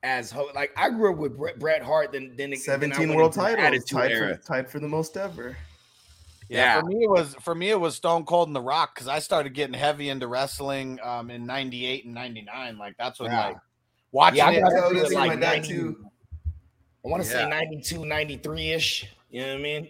as 0.03 0.31
Ho- 0.31 0.49
like 0.55 0.71
I 0.77 0.89
grew 0.89 1.11
up 1.13 1.17
with 1.17 1.37
Bret, 1.37 1.59
Bret 1.59 1.81
Hart. 1.81 2.11
Then 2.11 2.33
then 2.37 2.51
it- 2.53 2.59
then 2.65 2.91
17 2.91 3.13
world 3.15 3.33
into 3.35 3.39
the 3.39 3.45
titles, 3.55 3.65
Attitude 3.65 3.89
tied 3.97 4.11
for, 4.17 4.35
tied 4.45 4.69
for 4.69 4.79
the 4.79 4.87
most 4.89 5.15
ever. 5.15 5.55
Yeah, 6.49 6.79
for 6.81 6.87
me 6.87 7.03
it 7.03 7.09
was 7.09 7.35
for 7.35 7.53
me 7.55 7.69
it 7.69 7.79
was 7.79 7.95
Stone 7.95 8.25
Cold 8.25 8.47
and 8.49 8.55
The 8.55 8.61
Rock 8.61 8.95
because 8.95 9.07
I 9.07 9.19
started 9.19 9.53
getting 9.53 9.75
heavy 9.75 10.09
into 10.09 10.27
wrestling 10.27 10.99
um 11.03 11.29
in 11.29 11.45
'98 11.45 12.05
and 12.05 12.13
'99. 12.15 12.77
Like 12.77 12.95
that's 12.97 13.19
when 13.19 13.31
Yeah. 13.31 13.45
like 13.47 13.57
watching 14.11 14.37
Yeah, 14.37 14.47
I 14.47 14.51
it. 14.53 14.61
got 14.61 14.73
I 14.73 14.87
into 14.87 14.99
it 15.01 15.03
like 15.03 15.13
like 15.13 15.27
my 15.29 15.35
90 15.35 15.67
too. 15.67 16.05
I 17.05 17.07
want 17.07 17.23
to 17.23 17.29
Yeah. 17.29 17.43
say 17.43 17.49
92, 17.49 18.03
93 18.05 18.71
ish. 18.71 19.05
You 19.29 19.41
know 19.41 19.47
what 19.49 19.59
I 19.59 19.61
mean? 19.61 19.89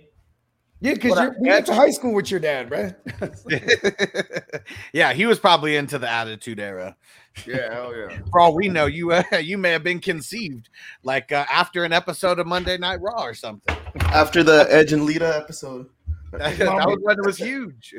Yeah, 0.82 0.94
because 0.94 1.20
you 1.20 1.34
we 1.42 1.50
went 1.50 1.66
to 1.66 1.74
high 1.74 1.89
school 1.89 2.13
with 2.13 2.32
your 2.32 2.39
dad, 2.39 2.70
bro. 2.70 2.92
yeah, 4.94 5.13
he 5.13 5.25
was 5.25 5.39
probably 5.39 5.75
into 5.75 5.98
the 6.00 6.10
Attitude 6.10 6.60
Era. 6.60 6.96
yeah, 7.46 7.74
hell 7.74 7.96
yeah. 7.96 8.20
For 8.32 8.39
all 8.39 8.56
we 8.56 8.70
know, 8.70 8.86
you 8.86 9.12
uh, 9.12 9.24
you 9.42 9.58
may 9.58 9.72
have 9.72 9.84
been 9.84 10.00
conceived 10.00 10.70
like 11.04 11.32
uh, 11.32 11.46
after 11.51 11.84
an 11.84 11.92
episode 11.94 12.39
of 12.39 12.48
Monday 12.48 12.78
Night 12.78 13.00
Raw 13.01 13.24
or 13.24 13.34
something. 13.34 13.75
After 14.01 14.44
the 14.44 14.68
Edge 14.70 14.94
and 14.94 15.04
Lita 15.04 15.36
episode. 15.38 15.88
that 16.38 16.86
was 16.88 17.00
when 17.01 17.17
it 17.19 17.25
was 17.25 17.38
huge. 17.50 17.95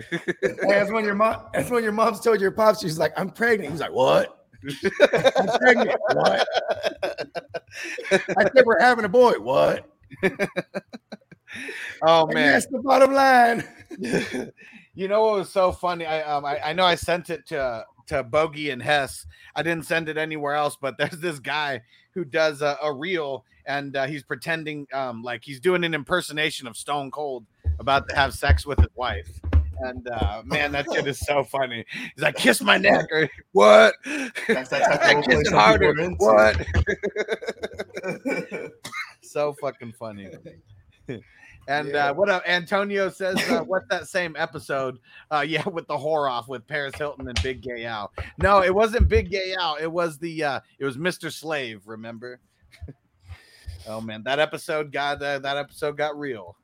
That's 0.69 0.91
when 0.91 1.05
your 1.05 1.15
mom. 1.15 1.47
That's 1.53 1.71
when 1.71 1.83
your 1.83 1.93
mom's 1.93 2.21
told 2.21 2.41
your 2.41 2.51
pops. 2.53 2.81
She's 2.81 2.99
like, 2.99 3.13
"I'm 3.17 3.31
pregnant." 3.31 3.73
He's 3.73 3.81
like, 3.81 3.93
"What?" 3.93 4.37
I'm 5.39 5.59
pregnant. 5.59 5.99
What? 6.13 6.47
I 8.13 8.51
said 8.55 8.65
we're 8.65 8.81
having 8.81 9.05
a 9.05 9.09
boy. 9.09 9.33
What? 9.39 9.87
Oh 12.03 12.27
And 12.27 12.35
man, 12.35 12.53
that's 12.53 12.67
the 12.67 12.79
bottom 12.79 13.13
line. 13.13 13.65
you 14.95 15.09
know 15.09 15.21
what 15.23 15.39
was 15.39 15.51
so 15.51 15.73
funny? 15.73 16.07
I 16.07 16.23
um 16.23 16.45
I, 16.45 16.61
I 16.71 16.73
know 16.73 16.85
I 16.85 16.95
sent 16.95 17.29
it 17.29 17.47
to 17.49 17.85
to 18.07 18.23
Bogey 18.23 18.71
and 18.71 18.81
Hess. 18.83 19.27
I 19.57 19.63
didn't 19.63 19.87
send 19.87 20.09
it 20.09 20.17
anywhere 20.17 20.55
else, 20.55 20.77
but 20.81 20.97
there's 20.97 21.19
this 21.21 21.39
guy 21.41 21.83
who 22.15 22.25
does 22.25 22.63
a, 22.63 22.79
a 22.83 22.93
reel 22.93 23.45
and 23.67 23.97
uh, 23.97 24.07
he's 24.07 24.23
pretending 24.23 24.87
um 24.93 25.23
like 25.23 25.43
he's 25.45 25.61
doing 25.61 25.83
an 25.85 25.93
impersonation 25.93 26.67
of 26.69 26.77
Stone 26.77 27.11
Cold 27.11 27.47
about 27.81 28.09
to 28.09 28.15
have 28.15 28.33
sex 28.35 28.65
with 28.67 28.79
his 28.79 28.89
wife. 28.95 29.29
And 29.83 30.07
uh 30.09 30.43
man, 30.45 30.73
that 30.73 30.87
shit 30.93 31.07
is 31.07 31.19
so 31.21 31.43
funny. 31.43 31.85
He's 32.15 32.23
like, 32.23 32.37
kiss 32.37 32.61
my 32.61 32.77
neck 32.77 33.07
or 33.11 33.29
what? 33.53 33.95
That's 34.47 34.69
that 34.71 35.01
type 35.01 35.19
of 35.19 35.25
Kiss 35.25 35.49
it 35.49 35.53
harder. 35.55 35.95
people 35.95 36.29
are 36.29 36.51
into. 36.51 36.65
What? 38.05 38.73
so 39.23 39.55
fucking 39.61 39.93
funny. 39.99 40.29
And 41.69 41.89
Yeah. 41.89 42.09
uh, 42.09 42.15
what 42.15 42.29
uh, 42.31 42.41
Antonio 42.49 43.11
says, 43.11 43.37
uh, 43.51 43.61
what's 43.63 43.87
that 43.91 44.09
same 44.09 44.35
episode? 44.37 44.99
Uh, 45.31 45.45
yeah, 45.47 45.69
with 45.69 45.87
the 45.87 45.97
whore 45.97 46.29
off 46.29 46.49
with 46.49 46.67
Paris 46.67 46.95
Hilton 46.97 47.29
and 47.29 47.41
Big 47.43 47.61
Gay 47.61 47.85
Al. 47.85 48.11
No, 48.39 48.63
it 48.63 48.75
wasn't 48.75 49.09
Big 49.09 49.31
Gay 49.31 49.55
Al. 49.61 49.77
It 49.77 49.87
was 49.87 50.19
the 50.19 50.43
uh, 50.43 50.61
it 50.79 50.85
was 50.87 50.97
Mr. 50.97 51.31
Slave. 51.31 51.83
Remember? 51.87 52.41
oh 53.87 54.01
man, 54.01 54.23
that 54.25 54.39
episode 54.39 54.91
got 54.91 55.23
uh, 55.23 55.39
that 55.41 55.57
episode 55.59 55.97
got 55.99 56.19
real. 56.19 56.57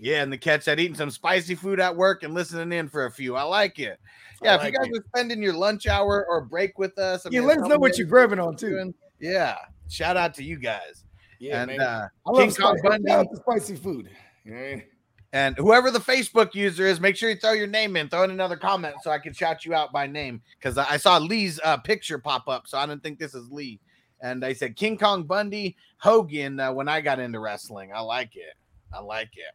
Yeah, 0.00 0.22
and 0.22 0.32
the 0.32 0.38
catch 0.38 0.64
that 0.66 0.78
eating 0.78 0.94
some 0.94 1.10
spicy 1.10 1.54
food 1.54 1.80
at 1.80 1.94
work 1.94 2.22
and 2.22 2.34
listening 2.34 2.76
in 2.78 2.88
for 2.88 3.06
a 3.06 3.10
few. 3.10 3.36
I 3.36 3.42
like 3.42 3.78
it. 3.78 3.98
Yeah, 4.42 4.56
if 4.56 4.64
you 4.64 4.70
guys 4.70 4.88
it. 4.88 4.98
are 4.98 5.04
spending 5.08 5.42
your 5.42 5.54
lunch 5.54 5.86
hour 5.86 6.24
or 6.28 6.42
break 6.42 6.78
with 6.78 6.96
us, 6.98 7.26
I 7.26 7.30
Yeah, 7.30 7.40
mean, 7.40 7.48
let 7.48 7.58
us 7.58 7.68
know 7.68 7.78
what 7.78 7.98
you're 7.98 8.06
grabbing 8.06 8.38
on 8.38 8.56
too. 8.56 8.92
Yeah, 9.18 9.56
shout 9.88 10.16
out 10.16 10.34
to 10.34 10.44
you 10.44 10.56
guys. 10.58 11.04
Yeah, 11.40 11.62
and 11.62 11.70
man. 11.70 11.80
uh, 11.80 12.08
I 12.26 12.30
King 12.32 12.48
love 12.48 12.56
Kong 12.56 12.78
spicy, 12.78 12.88
Bundy. 12.88 13.28
The 13.30 13.40
spicy 13.40 13.76
food. 13.76 14.10
You 14.44 14.52
know 14.52 14.56
what 14.58 14.66
I 14.66 14.70
mean? 14.76 14.84
And 15.32 15.56
whoever 15.58 15.90
the 15.90 15.98
Facebook 15.98 16.54
user 16.54 16.86
is, 16.86 17.00
make 17.00 17.14
sure 17.14 17.28
you 17.28 17.36
throw 17.36 17.52
your 17.52 17.66
name 17.66 17.96
in, 17.96 18.08
throw 18.08 18.22
in 18.22 18.30
another 18.30 18.56
comment 18.56 18.94
so 19.02 19.10
I 19.10 19.18
can 19.18 19.34
shout 19.34 19.64
you 19.66 19.74
out 19.74 19.92
by 19.92 20.06
name. 20.06 20.40
Because 20.58 20.78
I 20.78 20.92
I 20.92 20.96
saw 20.96 21.18
Lee's 21.18 21.60
uh, 21.64 21.76
picture 21.78 22.18
pop 22.18 22.48
up, 22.48 22.66
so 22.66 22.78
I 22.78 22.86
didn't 22.86 23.02
think 23.02 23.18
this 23.18 23.34
is 23.34 23.50
Lee. 23.50 23.80
And 24.20 24.42
they 24.42 24.54
said 24.54 24.76
King 24.76 24.96
Kong 24.96 25.24
Bundy, 25.24 25.76
Hogan. 25.98 26.58
Uh, 26.58 26.72
when 26.72 26.88
I 26.88 27.00
got 27.00 27.18
into 27.18 27.40
wrestling, 27.40 27.90
I 27.94 28.00
like 28.00 28.36
it. 28.36 28.54
I 28.92 29.00
like 29.00 29.30
it. 29.34 29.54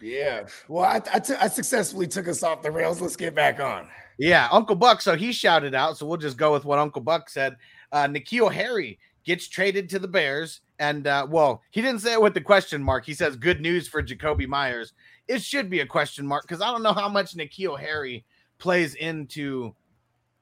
Yeah. 0.00 0.46
Well, 0.68 0.84
I, 0.84 1.02
I, 1.12 1.48
successfully 1.48 2.06
took 2.06 2.28
us 2.28 2.42
off 2.42 2.62
the 2.62 2.70
rails. 2.70 3.00
Let's 3.00 3.16
get 3.16 3.34
back 3.34 3.58
on. 3.60 3.88
Yeah, 4.18 4.48
Uncle 4.50 4.76
Buck. 4.76 5.00
So 5.00 5.16
he 5.16 5.32
shouted 5.32 5.74
out. 5.74 5.96
So 5.96 6.06
we'll 6.06 6.18
just 6.18 6.36
go 6.36 6.52
with 6.52 6.64
what 6.64 6.78
Uncle 6.78 7.02
Buck 7.02 7.28
said. 7.28 7.56
Uh, 7.92 8.06
N'Keal 8.06 8.52
Harry 8.52 8.98
gets 9.24 9.48
traded 9.48 9.88
to 9.90 9.98
the 9.98 10.08
Bears, 10.08 10.60
and 10.78 11.06
uh, 11.06 11.26
well, 11.28 11.62
he 11.70 11.80
didn't 11.80 12.00
say 12.00 12.12
it 12.12 12.22
with 12.22 12.34
the 12.34 12.40
question 12.40 12.82
mark. 12.82 13.04
He 13.04 13.14
says, 13.14 13.36
"Good 13.36 13.60
news 13.60 13.88
for 13.88 14.02
Jakobi 14.02 14.46
Meyers." 14.46 14.92
It 15.26 15.42
should 15.42 15.68
be 15.70 15.80
a 15.80 15.86
question 15.86 16.26
mark 16.26 16.42
because 16.42 16.60
I 16.60 16.70
don't 16.70 16.82
know 16.82 16.92
how 16.92 17.08
much 17.08 17.34
N'Keal 17.34 17.78
Harry 17.78 18.24
plays 18.58 18.94
into 18.94 19.74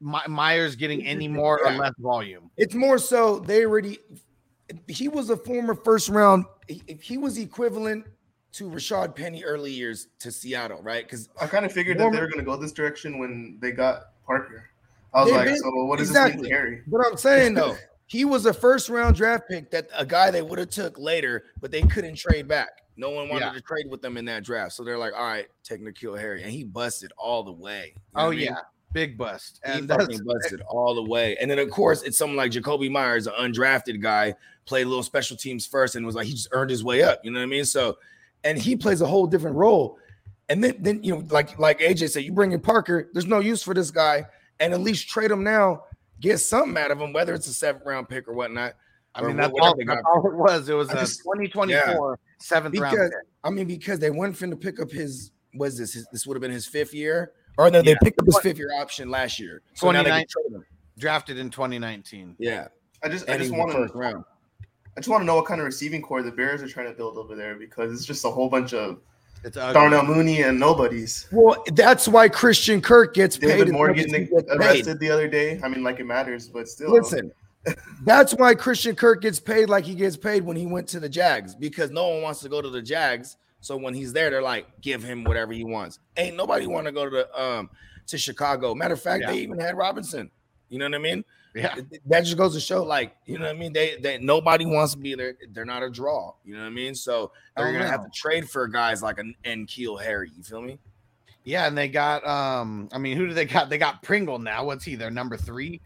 My- 0.00 0.26
Meyers 0.26 0.76
getting 0.76 1.04
any 1.06 1.28
more 1.28 1.60
or 1.64 1.72
less 1.72 1.92
volume. 1.98 2.50
It's 2.56 2.74
more 2.74 2.98
so 2.98 3.40
they 3.40 3.64
already. 3.64 3.98
He 4.88 5.08
was 5.08 5.30
a 5.30 5.36
former 5.36 5.74
first 5.74 6.08
round. 6.08 6.44
He, 6.66 6.82
he 7.00 7.18
was 7.18 7.38
equivalent 7.38 8.04
to 8.56 8.70
Rashaad 8.70 9.14
Penny 9.14 9.44
early 9.44 9.70
years 9.72 10.08
to 10.20 10.30
Seattle, 10.32 10.80
right? 10.82 11.04
Because 11.04 11.28
I 11.40 11.46
kind 11.46 11.64
of 11.64 11.72
figured 11.72 11.98
that 11.98 12.02
Norman- 12.04 12.16
they 12.16 12.22
were 12.22 12.28
going 12.30 12.44
to 12.44 12.44
go 12.44 12.56
this 12.56 12.72
direction 12.72 13.18
when 13.18 13.58
they 13.60 13.70
got 13.72 14.08
Parker. 14.26 14.70
I 15.14 15.22
was 15.24 15.32
like, 15.32 15.46
been- 15.46 15.56
so 15.58 15.70
what 15.84 15.98
does 15.98 16.08
exactly. 16.08 16.42
this 16.42 16.50
mean, 16.50 16.52
Harry? 16.52 16.82
But 16.86 17.00
I'm 17.06 17.16
saying 17.16 17.54
though, 17.54 17.76
he 18.06 18.24
was 18.24 18.46
a 18.46 18.52
first 18.52 18.88
round 18.88 19.16
draft 19.16 19.44
pick 19.48 19.70
that 19.70 19.88
a 19.96 20.04
guy 20.06 20.30
they 20.30 20.42
would 20.42 20.58
have 20.58 20.70
took 20.70 20.98
later, 20.98 21.44
but 21.60 21.70
they 21.70 21.82
couldn't 21.82 22.16
trade 22.16 22.48
back. 22.48 22.82
No 22.96 23.10
one 23.10 23.28
wanted 23.28 23.46
Yeah. 23.46 23.52
to 23.52 23.60
trade 23.60 23.86
with 23.90 24.00
them 24.00 24.16
in 24.16 24.24
that 24.26 24.42
draft. 24.44 24.72
So 24.72 24.82
they're 24.84 24.96
like, 24.98 25.12
all 25.14 25.26
right, 25.26 25.46
take 25.62 25.82
N'Keal 25.82 26.18
Harry. 26.18 26.42
And 26.42 26.50
he 26.50 26.64
busted 26.64 27.12
all 27.18 27.42
the 27.42 27.52
way. 27.52 27.92
You 27.94 28.00
Oh 28.14 28.26
I 28.28 28.30
mean? 28.30 28.38
yeah, 28.40 28.56
big 28.92 29.18
bust. 29.18 29.60
He 29.66 29.72
And 29.72 29.86
that's 29.88 30.04
fucking 30.04 30.24
busted 30.24 30.62
all 30.62 30.94
the 30.94 31.02
way. 31.02 31.36
And 31.40 31.50
then 31.50 31.58
of 31.58 31.70
course 31.70 32.02
it's 32.02 32.16
someone 32.16 32.36
like 32.38 32.52
Jakobi 32.52 32.90
Meyers, 32.90 33.26
an 33.26 33.34
undrafted 33.38 34.00
guy, 34.00 34.34
played 34.64 34.86
a 34.86 34.88
little 34.88 35.02
special 35.02 35.36
teams 35.36 35.66
first 35.66 35.94
and 35.94 36.06
was 36.06 36.14
like 36.14 36.26
he 36.26 36.32
just 36.32 36.48
earned 36.52 36.70
his 36.70 36.82
way 36.82 37.02
up. 37.02 37.20
You 37.22 37.30
know 37.30 37.38
what 37.38 37.44
I 37.44 37.48
mean? 37.48 37.64
So 37.66 37.98
and 38.44 38.58
he 38.58 38.76
plays 38.76 39.00
a 39.00 39.06
whole 39.06 39.26
different 39.26 39.56
role. 39.56 39.98
And 40.48 40.62
then, 40.62 40.76
then 40.78 41.02
you 41.02 41.14
know, 41.14 41.24
like 41.30 41.58
like 41.58 41.80
AJ 41.80 42.10
said, 42.10 42.22
you 42.24 42.32
bring 42.32 42.52
in 42.52 42.60
Parker. 42.60 43.10
There's 43.12 43.26
no 43.26 43.40
use 43.40 43.62
for 43.62 43.74
this 43.74 43.90
guy, 43.90 44.26
and 44.60 44.72
at 44.72 44.80
least 44.80 45.08
trade 45.08 45.30
him 45.30 45.42
now. 45.42 45.84
Get 46.20 46.38
something 46.38 46.82
out 46.82 46.90
of 46.90 47.00
him, 47.00 47.12
whether 47.12 47.34
it's 47.34 47.46
a 47.46 47.52
seventh 47.52 47.84
round 47.84 48.08
pick 48.08 48.26
or 48.28 48.32
whatnot. 48.34 48.74
I 49.14 49.22
mean 49.22 49.36
that's 49.36 49.52
whatever 49.52 49.68
all, 49.70 49.76
they 49.76 50.02
all 50.02 50.26
it 50.30 50.36
was. 50.36 50.68
It 50.68 50.74
was 50.74 50.88
I 50.90 50.92
a 50.92 50.96
just- 51.00 51.18
2024 51.24 52.18
seventh 52.38 52.78
round. 52.78 52.92
Because 52.94 53.10
pick. 53.10 53.18
I 53.44 53.50
mean, 53.50 53.66
because 53.66 53.98
they 53.98 54.10
went 54.10 54.36
for 54.36 54.44
him 54.44 54.50
to 54.52 54.56
pick 54.56 54.80
up 54.80 54.90
his 54.90 55.32
was 55.54 55.78
this 55.78 55.94
his, 55.94 56.06
this 56.12 56.26
would 56.26 56.34
have 56.36 56.42
been 56.42 56.50
his 56.50 56.66
fifth 56.66 56.94
year, 56.94 57.32
or 57.58 57.70
no, 57.70 57.82
they 57.82 57.90
Yeah. 57.92 57.96
picked 58.02 58.20
up 58.20 58.26
his 58.26 58.38
fifth 58.40 58.58
year 58.58 58.70
option 58.78 59.10
last 59.10 59.38
year. 59.40 59.62
So 59.74 59.90
now 59.90 60.02
they 60.02 60.10
can 60.10 60.26
trade 60.28 60.52
him. 60.54 60.64
drafted 60.98 61.38
in 61.38 61.50
2019. 61.50 62.36
yeah. 62.38 62.68
I 63.02 63.08
just, 63.08 63.28
I 63.28 63.34
And 63.34 63.42
he 63.42 63.48
just 63.48 63.58
was 63.58 63.58
want 63.58 63.72
first 63.72 63.92
to, 63.92 63.98
round. 63.98 64.24
I 64.96 65.00
just 65.00 65.08
want 65.08 65.20
to 65.22 65.26
know 65.26 65.36
what 65.36 65.46
kind 65.46 65.60
of 65.60 65.66
receiving 65.66 66.00
core 66.00 66.22
the 66.22 66.30
Bears 66.30 66.62
are 66.62 66.68
trying 66.68 66.86
to 66.86 66.92
build 66.94 67.18
over 67.18 67.34
there 67.34 67.54
because 67.56 67.92
it's 67.92 68.04
just 68.06 68.24
a 68.24 68.30
whole 68.30 68.48
bunch 68.48 68.72
of 68.72 69.00
It's 69.44 69.56
ugly. 69.56 69.74
Darnell 69.74 70.04
Mooney 70.04 70.42
and 70.42 70.58
nobodies. 70.58 71.28
Well, 71.30 71.62
that's 71.74 72.08
why 72.08 72.28
Christian 72.28 72.80
Kirk 72.80 73.12
gets 73.14 73.36
paid. 73.36 73.48
David 73.48 73.68
as 73.68 73.72
Moore 73.72 73.88
much 73.88 73.98
as 73.98 74.06
getting 74.06 74.26
paid. 74.28 74.44
arrested 74.50 74.98
the 74.98 75.10
other 75.10 75.28
day. 75.28 75.60
I 75.62 75.68
mean, 75.68 75.82
like 75.82 76.00
it 76.00 76.04
matters, 76.06 76.48
but 76.48 76.66
still. 76.68 76.90
Listen, 76.92 77.30
that's 78.04 78.32
why 78.34 78.54
Christian 78.54 78.94
Kirk 78.96 79.20
gets 79.20 79.38
paid 79.38 79.68
like 79.68 79.84
he 79.84 79.94
gets 79.94 80.16
paid 80.16 80.44
when 80.44 80.56
he 80.56 80.66
went 80.66 80.88
to 80.88 81.00
the 81.00 81.08
Jags. 81.08 81.54
Because 81.54 81.90
no 81.90 82.08
one 82.08 82.22
wants 82.22 82.40
to 82.40 82.48
go 82.48 82.62
to 82.62 82.70
the 82.70 82.80
Jags. 82.82 83.36
So 83.60 83.76
when 83.76 83.92
he's 83.92 84.12
there, 84.12 84.30
they're 84.30 84.40
like, 84.42 84.66
give 84.80 85.02
him 85.02 85.24
whatever 85.24 85.52
he 85.52 85.64
wants. 85.64 85.98
Ain't 86.16 86.36
nobody 86.36 86.66
want 86.66 86.86
to 86.86 86.92
go 86.92 87.04
to 87.04 87.10
the 87.10 87.42
um 87.42 87.68
to 88.06 88.16
Chicago. 88.16 88.74
Matter 88.74 88.94
of 88.94 89.02
fact, 89.02 89.22
Yeah. 89.22 89.32
they 89.32 89.38
even 89.40 89.58
had 89.58 89.76
Robinson. 89.76 90.30
You 90.68 90.78
know 90.78 90.86
what 90.86 90.94
I 90.94 90.98
mean? 90.98 91.24
Yeah. 91.56 91.74
that 92.06 92.20
just 92.20 92.36
goes 92.36 92.52
to 92.54 92.60
show, 92.60 92.82
like, 92.84 93.16
you 93.24 93.38
know 93.38 93.46
what 93.46 93.56
I 93.56 93.58
mean? 93.58 93.72
They 93.72 93.96
they 93.96 94.18
nobody 94.18 94.66
wants 94.66 94.92
to 94.92 94.98
be 94.98 95.14
there. 95.14 95.34
They're 95.52 95.64
not 95.64 95.82
a 95.82 95.88
draw. 95.90 96.34
You 96.44 96.54
know 96.54 96.60
what 96.60 96.66
I 96.66 96.70
mean? 96.70 96.94
So 96.94 97.32
they're 97.56 97.72
gonna 97.72 97.88
have 97.88 98.04
to 98.04 98.10
trade 98.10 98.48
for 98.50 98.68
guys 98.68 99.02
like 99.02 99.18
an 99.18 99.34
N'Keal 99.44 100.00
Harry. 100.02 100.30
You 100.36 100.42
feel 100.42 100.60
me? 100.60 100.78
Yeah, 101.44 101.66
and 101.66 101.78
they 101.78 101.88
got 101.88 102.26
um 102.26 102.88
I 102.92 102.98
mean, 102.98 103.16
who 103.16 103.26
do 103.26 103.32
they 103.34 103.46
got? 103.46 103.70
They 103.70 103.78
got 103.78 104.02
Pringle 104.02 104.38
now. 104.38 104.64
What's 104.64 104.84
he? 104.84 104.96
Their 104.96 105.10
number 105.10 105.36
3 105.36 105.80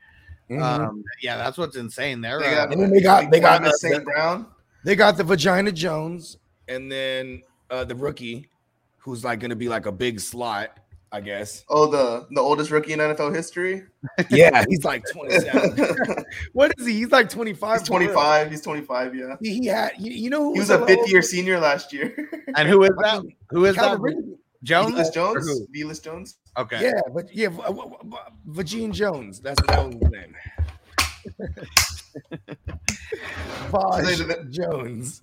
Mhm. 0.51 0.61
Um 0.61 1.05
yeah, 1.23 1.37
that's 1.37 1.57
what's 1.57 1.77
insane. 1.77 2.21
They're 2.21 2.41
They 2.41 2.47
uh, 2.55 2.65
got, 2.67 2.73
And 2.73 2.83
then 2.83 2.91
they 2.91 3.01
got- 3.01 3.31
they 3.31 3.39
got 3.39 3.63
the- 3.63 3.71
St. 3.73 4.03
Brown. 4.05 4.47
they 4.85 4.97
got 4.97 5.17
the 5.17 5.23
vagina 5.25 5.71
Jones. 5.71 6.39
And 6.67 6.91
then 6.91 7.43
uh 7.71 7.85
the 7.85 7.95
rookie, 7.95 8.49
who's 8.99 9.23
like 9.25 9.39
gonna 9.39 9.55
be 9.55 9.69
like 9.69 9.87
a 9.87 9.93
big 9.93 10.19
slot, 10.19 10.80
I 11.13 11.21
guess. 11.21 11.65
Oh, 11.69 11.87
the 11.87 12.27
the 12.31 12.41
oldest 12.41 12.71
rookie 12.71 12.93
in 12.93 13.01
NFL 13.01 13.35
history. 13.35 13.85
Yeah, 14.31 14.65
he's 14.69 14.85
like 14.85 15.05
27. 15.13 16.25
what 16.53 16.73
is 16.79 16.87
he? 16.87 16.95
He's 16.95 17.11
like 17.11 17.29
25. 17.29 17.87
for 17.87 17.99
real. 17.99 18.09
25. 18.09 18.51
He's 18.51 18.61
25. 18.63 19.15
Yeah. 19.15 19.37
He, 19.41 19.61
he 19.61 19.67
had 19.67 19.93
you, 19.99 20.13
you 20.13 20.31
know 20.31 20.45
who 20.45 20.55
He 20.55 20.61
was 20.61 20.71
a 20.71 20.87
fifth 20.87 21.11
year 21.11 21.23
senior 21.23 21.59
last 21.59 21.93
year. 21.93 22.15
and 22.57 22.69
who 22.69 22.83
is 22.85 22.91
that? 23.03 23.23
Who 23.51 23.65
is 23.65 23.77
that? 23.77 23.99
Jones? 24.63 24.95
Velus 24.95 25.13
Jones. 25.13 25.47
who? 25.47 25.67
Velus 25.69 26.03
Jones. 26.03 26.37
Okay. 26.57 26.83
Yeah, 26.83 27.01
but 27.13 27.35
yeah, 27.35 27.49
Vagine 28.49 28.93
Jones. 28.93 29.41
That's 29.41 29.61
that 29.67 29.87
was 29.87 29.95
his 29.95 30.11
name. 30.11 30.35
Vaj 33.71 34.51
Jones. 34.51 35.23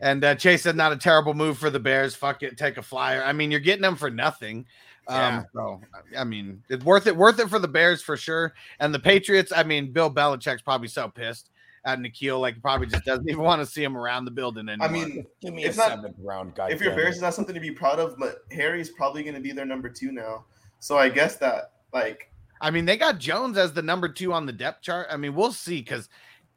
And 0.00 0.24
uh, 0.24 0.34
Chase 0.36 0.62
said 0.62 0.76
not 0.76 0.92
a 0.92 0.96
terrible 0.96 1.34
move 1.34 1.58
for 1.58 1.70
the 1.70 1.80
Bears. 1.80 2.14
Fuck 2.14 2.42
it, 2.42 2.56
take 2.56 2.76
a 2.76 2.82
flyer. 2.82 3.22
I 3.22 3.32
mean, 3.32 3.50
you're 3.50 3.60
getting 3.60 3.82
them 3.82 3.96
for 3.96 4.10
nothing. 4.10 4.66
Um, 5.08 5.16
Yeah. 5.16 5.42
so 5.54 5.80
I 6.18 6.24
mean, 6.24 6.62
it's 6.68 6.84
worth 6.84 7.06
it, 7.06 7.16
worth 7.16 7.38
it 7.40 7.48
for 7.48 7.58
the 7.58 7.68
Bears 7.68 8.02
for 8.02 8.16
sure. 8.16 8.52
And 8.80 8.94
the 8.94 8.98
Patriots, 8.98 9.52
I 9.54 9.62
mean, 9.62 9.92
Bill 9.92 10.10
Belichick's 10.12 10.62
probably 10.62 10.88
so 10.88 11.08
pissed 11.08 11.50
at 11.84 11.98
N'Keal, 11.98 12.40
like 12.40 12.54
he 12.54 12.60
probably 12.60 12.86
just 12.88 13.04
doesn't 13.04 13.28
even 13.28 13.42
want 13.44 13.60
to 13.62 13.66
see 13.66 13.82
him 13.82 13.96
around 13.96 14.24
the 14.26 14.30
building 14.30 14.68
anymore. 14.68 14.88
I 14.88 14.90
mean, 14.92 15.26
Give 15.40 15.54
me 15.54 15.64
It's 15.64 15.76
a 15.78 15.80
not- 15.80 15.88
seventh 15.90 16.16
round 16.22 16.54
guy. 16.54 16.70
if 16.70 16.80
your 16.80 16.94
Bears 16.94 17.16
is 17.16 17.22
not 17.22 17.32
something 17.34 17.54
to 17.54 17.60
be 17.60 17.70
proud 17.70 17.98
of, 17.98 18.18
but 18.18 18.44
Harry's 18.52 18.90
probably 18.90 19.22
going 19.22 19.34
to 19.36 19.40
be 19.40 19.52
their 19.52 19.64
number 19.64 19.88
two 19.88 20.12
now. 20.12 20.44
So 20.80 20.98
I 20.98 21.08
guess 21.08 21.36
that 21.36 21.72
like 21.92 22.30
I 22.60 22.70
mean, 22.70 22.84
they 22.84 22.96
got 22.96 23.18
Jones 23.18 23.56
as 23.56 23.72
the 23.72 23.82
number 23.82 24.08
two 24.08 24.32
on 24.32 24.44
the 24.44 24.52
depth 24.52 24.82
chart. 24.82 25.06
I 25.10 25.16
mean, 25.16 25.34
we'll 25.34 25.52
see 25.52 25.80
because 25.80 26.08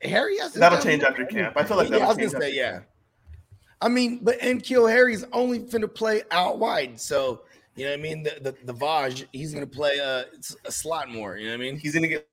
Harry 0.02 0.38
has 0.40 0.54
that'll 0.54 0.80
change 0.82 1.04
after 1.04 1.26
camp. 1.26 1.56
I 1.56 1.64
feel 1.64 1.78
like 1.78 1.90
yeah, 1.90 2.00
that'll 2.00 2.08
was 2.10 2.18
change. 2.18 2.32
gonna 2.34 2.42
say, 2.44 2.48
after 2.50 2.58
yeah. 2.60 2.72
camp. 2.74 2.86
I 3.82 3.88
mean, 3.88 4.20
but 4.24 4.40
N'Keal 4.40 4.90
Harry's 4.92 5.26
only 5.32 5.60
finna 5.60 5.92
play 5.94 6.24
out 6.32 6.60
wide. 6.60 7.00
So 7.00 7.42
you 7.76 7.86
know 7.86 7.92
what 7.92 8.00
I 8.00 8.02
mean? 8.02 8.24
The 8.24 8.38
the, 8.42 8.56
the 8.66 8.74
Vaj, 8.74 9.26
he's 9.32 9.54
gonna 9.54 9.68
play 9.68 10.00
uh, 10.00 10.24
a 10.66 10.72
slot 10.72 11.10
more. 11.10 11.38
You 11.38 11.48
know 11.48 11.58
what 11.58 11.62
I 11.62 11.72
mean? 11.72 11.78
He's 11.78 11.94
going 11.94 12.04
to 12.04 12.10
get. 12.10 12.28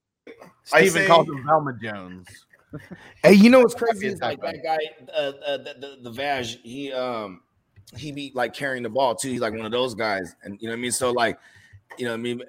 I 0.73 0.81
even 0.81 0.93
say- 0.93 1.07
calls 1.07 1.29
him 1.29 1.45
Velma 1.45 1.75
Jones. 1.81 2.27
Hey, 3.23 3.33
you 3.33 3.49
know 3.49 3.61
what's 3.61 3.75
crazy 3.75 3.93
crazy? 3.93 4.07
is 4.09 4.15
is 4.17 4.21
like 4.21 4.43
that 4.43 4.63
guy, 4.63 4.79
uh, 5.15 5.33
uh, 5.47 5.57
the, 5.57 5.75
the 6.03 6.11
the 6.11 6.11
Vaj, 6.11 6.59
he 6.63 6.93
um 6.93 7.41
he 7.97 8.13
be 8.13 8.31
like 8.35 8.53
carrying 8.53 8.83
the 8.83 8.91
ball 8.91 9.15
too. 9.15 9.31
He's 9.31 9.41
like 9.41 9.55
one 9.55 9.65
of 9.65 9.73
those 9.73 9.95
guys, 9.95 10.37
and 10.43 10.61
you 10.61 10.69
know 10.69 10.73
what 10.73 10.79
I 10.79 10.83
mean. 10.83 10.93
So 10.93 11.11
like, 11.11 11.39
you 11.97 12.05
know 12.05 12.11
what 12.11 12.19
I 12.19 12.23
mean. 12.23 12.43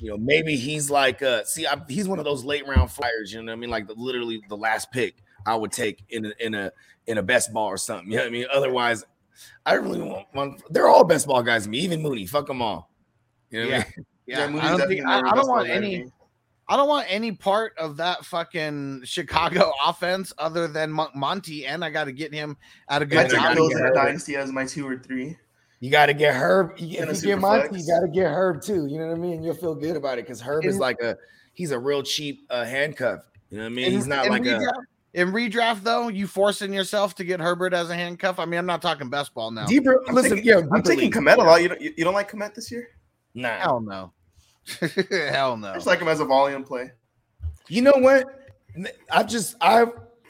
you 0.00 0.10
know, 0.10 0.16
maybe 0.18 0.56
he's 0.56 0.90
like, 0.90 1.22
uh, 1.22 1.44
see, 1.44 1.64
I, 1.64 1.80
he's 1.88 2.08
one 2.08 2.18
of 2.18 2.24
those 2.24 2.44
late 2.44 2.66
round 2.66 2.90
flyers. 2.90 3.32
You 3.32 3.40
know 3.40 3.52
what 3.52 3.56
I 3.56 3.60
mean? 3.60 3.70
Like 3.70 3.86
the, 3.86 3.94
literally 3.94 4.42
the 4.48 4.56
last 4.56 4.90
pick 4.90 5.14
I 5.46 5.54
would 5.54 5.70
take 5.70 6.02
in 6.08 6.26
a, 6.26 6.32
in 6.40 6.54
a 6.54 6.72
in 7.06 7.18
a 7.18 7.22
best 7.22 7.52
ball 7.52 7.68
or 7.68 7.76
something. 7.76 8.10
You 8.10 8.16
know 8.16 8.24
what 8.24 8.28
I 8.28 8.32
mean? 8.32 8.46
Otherwise, 8.52 9.04
I 9.66 9.74
really 9.74 10.00
want 10.00 10.26
one. 10.32 10.58
They're 10.70 10.88
all 10.88 11.04
best 11.04 11.26
ball 11.26 11.42
guys 11.42 11.64
to 11.64 11.70
me. 11.70 11.78
Even 11.80 12.02
Mooney, 12.02 12.26
fuck 12.26 12.46
them 12.46 12.62
all. 12.62 12.90
You 13.50 13.60
know 13.60 13.66
what 13.66 13.74
I 13.74 13.78
Yeah. 13.78 13.84
mean? 13.96 14.06
Yeah, 14.26 14.46
Mooney's 14.48 14.70
I 14.70 14.76
don't 14.78 14.88
think 14.88 15.02
more 15.04 15.12
I, 15.12 15.18
of 15.18 15.24
a 15.24 15.28
I 15.28 15.34
don't 15.34 15.36
want 15.36 15.46
ball 15.48 15.62
guy 15.64 15.68
to 15.68 15.74
any. 15.86 16.12
I 16.68 16.76
don't 16.76 16.88
want 16.88 17.06
any 17.10 17.32
part 17.32 17.72
of 17.76 17.96
that 17.98 18.24
fucking 18.24 19.02
Chicago 19.04 19.72
offense 19.86 20.32
other 20.38 20.68
than 20.68 20.90
Mon- 20.92 21.10
Monty, 21.14 21.66
and 21.66 21.84
I 21.84 21.90
got 21.90 22.04
to 22.04 22.12
get 22.12 22.32
him 22.32 22.56
at 22.88 23.02
a 23.02 23.04
I 23.04 23.08
good 23.08 23.30
took 23.30 23.38
time. 23.40 23.56
those 23.56 23.72
in 23.72 23.82
the 23.82 23.90
dynasty 23.92 24.36
as 24.36 24.50
my 24.52 24.64
two 24.64 24.86
or 24.88 24.96
three. 24.96 25.36
You 25.80 25.90
got 25.90 26.06
to 26.06 26.14
get 26.14 26.34
Herb. 26.34 26.78
You- 26.78 27.00
If 27.00 27.16
you 27.22 27.28
get 27.30 27.40
Monty, 27.40 27.68
flex. 27.68 27.86
you 27.86 27.92
got 27.92 28.00
to 28.06 28.08
get 28.08 28.30
Herb 28.30 28.62
too. 28.62 28.86
You 28.86 28.98
know 29.00 29.08
what 29.08 29.16
I 29.16 29.18
mean? 29.20 29.42
You'll 29.42 29.56
feel 29.56 29.74
good 29.74 29.96
about 29.96 30.18
it 30.18 30.24
because 30.24 30.40
Herb 30.40 30.64
is 30.64 30.74
is 30.74 30.80
like, 30.80 31.02
like 31.02 31.16
a 31.16 31.18
he's 31.52 31.72
a 31.72 31.78
real 31.78 32.02
cheap 32.02 32.46
uh, 32.48 32.64
handcuff. 32.64 33.20
You 33.50 33.58
know 33.58 33.64
what 33.64 33.72
I 33.72 33.74
mean? 33.74 33.86
In- 33.86 33.92
he's 33.92 34.06
not 34.06 34.28
like 34.30 34.42
a 34.42 34.44
redraft, 34.44 34.72
in 35.14 35.32
redraft 35.32 35.82
though. 35.82 36.08
You 36.08 36.26
forcing 36.26 36.72
yourself 36.72 37.14
to 37.16 37.24
get 37.24 37.40
Herbert 37.40 37.74
as 37.74 37.90
a 37.90 37.94
handcuff. 37.94 38.38
I 38.38 38.44
mean, 38.44 38.58
I'm 38.58 38.66
not 38.66 38.82
talking 38.82 39.10
best 39.10 39.34
ball 39.34 39.50
now. 39.50 39.66
deeper. 39.66 40.02
I'm 40.08 40.14
Listen, 40.14 40.36
taking- 40.36 40.44
yeah, 40.48 40.56
I'm 40.58 40.62
deeper 40.64 40.82
taking 40.82 40.98
league. 41.04 41.14
Kmet 41.14 41.36
a 41.36 41.42
lot. 41.42 41.62
You 41.62 41.68
don't, 41.68 41.80
you, 41.80 41.94
you 41.96 42.04
don't 42.04 42.14
like 42.14 42.30
Kmet 42.30 42.54
this 42.54 42.70
year? 42.70 42.88
nah. 43.34 43.58
Hell 43.58 43.80
no. 43.80 44.12
Hell 45.10 45.56
no. 45.56 45.68
I 45.70 45.74
just 45.74 45.86
like 45.86 46.00
him 46.00 46.08
as 46.08 46.20
a 46.20 46.24
volume 46.24 46.64
play. 46.64 46.90
You 47.68 47.82
know 47.82 47.94
what? 47.96 48.26
I 49.10 49.22
just 49.22 49.56
I 49.60 49.86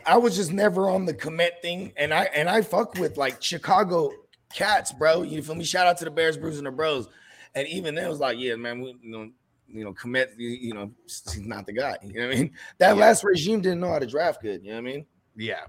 I 0.07 0.17
was 0.19 0.35
just 0.37 0.53
never 0.53 0.89
on 0.91 1.05
the 1.05 1.15
Kmet 1.15 1.61
thing, 1.63 1.93
and 1.97 2.13
I 2.13 2.25
and 2.35 2.49
I 2.49 2.63
fuck 2.63 2.95
with 2.95 3.17
like 3.17 3.43
Chicago 3.43 4.11
cats, 4.53 4.91
bro. 4.93 5.23
You 5.23 5.43
feel 5.43 5.55
me? 5.55 5.65
Shout 5.65 5.87
out 5.87 5.99
to 5.99 6.05
the 6.05 6.11
Bears, 6.11 6.37
Brews, 6.37 6.59
and 6.59 6.67
the 6.67 6.71
Bros. 6.71 7.09
And 7.55 7.69
even 7.69 7.95
then, 7.95 8.07
it 8.07 8.09
was 8.09 8.19
like, 8.21 8.39
yeah, 8.39 8.55
man, 8.57 8.81
we 8.81 8.97
you 9.03 9.11
know, 9.11 9.31
you 9.73 9.85
know, 9.85 9.93
Kmet, 9.93 10.29
you, 10.37 10.75
know, 10.75 10.91
he's 11.07 11.41
not 11.41 11.67
the 11.67 11.73
guy. 11.73 11.97
You 12.03 12.13
know 12.13 12.27
what 12.29 12.37
I 12.37 12.39
mean? 12.41 12.53
That 12.79 12.97
Yeah. 12.97 13.01
last 13.01 13.25
regime 13.25 13.61
didn't 13.61 13.81
know 13.81 13.91
how 13.91 13.99
to 13.99 14.07
draft 14.07 14.43
good. 14.43 14.63
You 14.63 14.71
know 14.71 14.75
what 14.83 14.89
I 14.91 14.93
mean? 14.93 15.07
Yeah. 15.37 15.61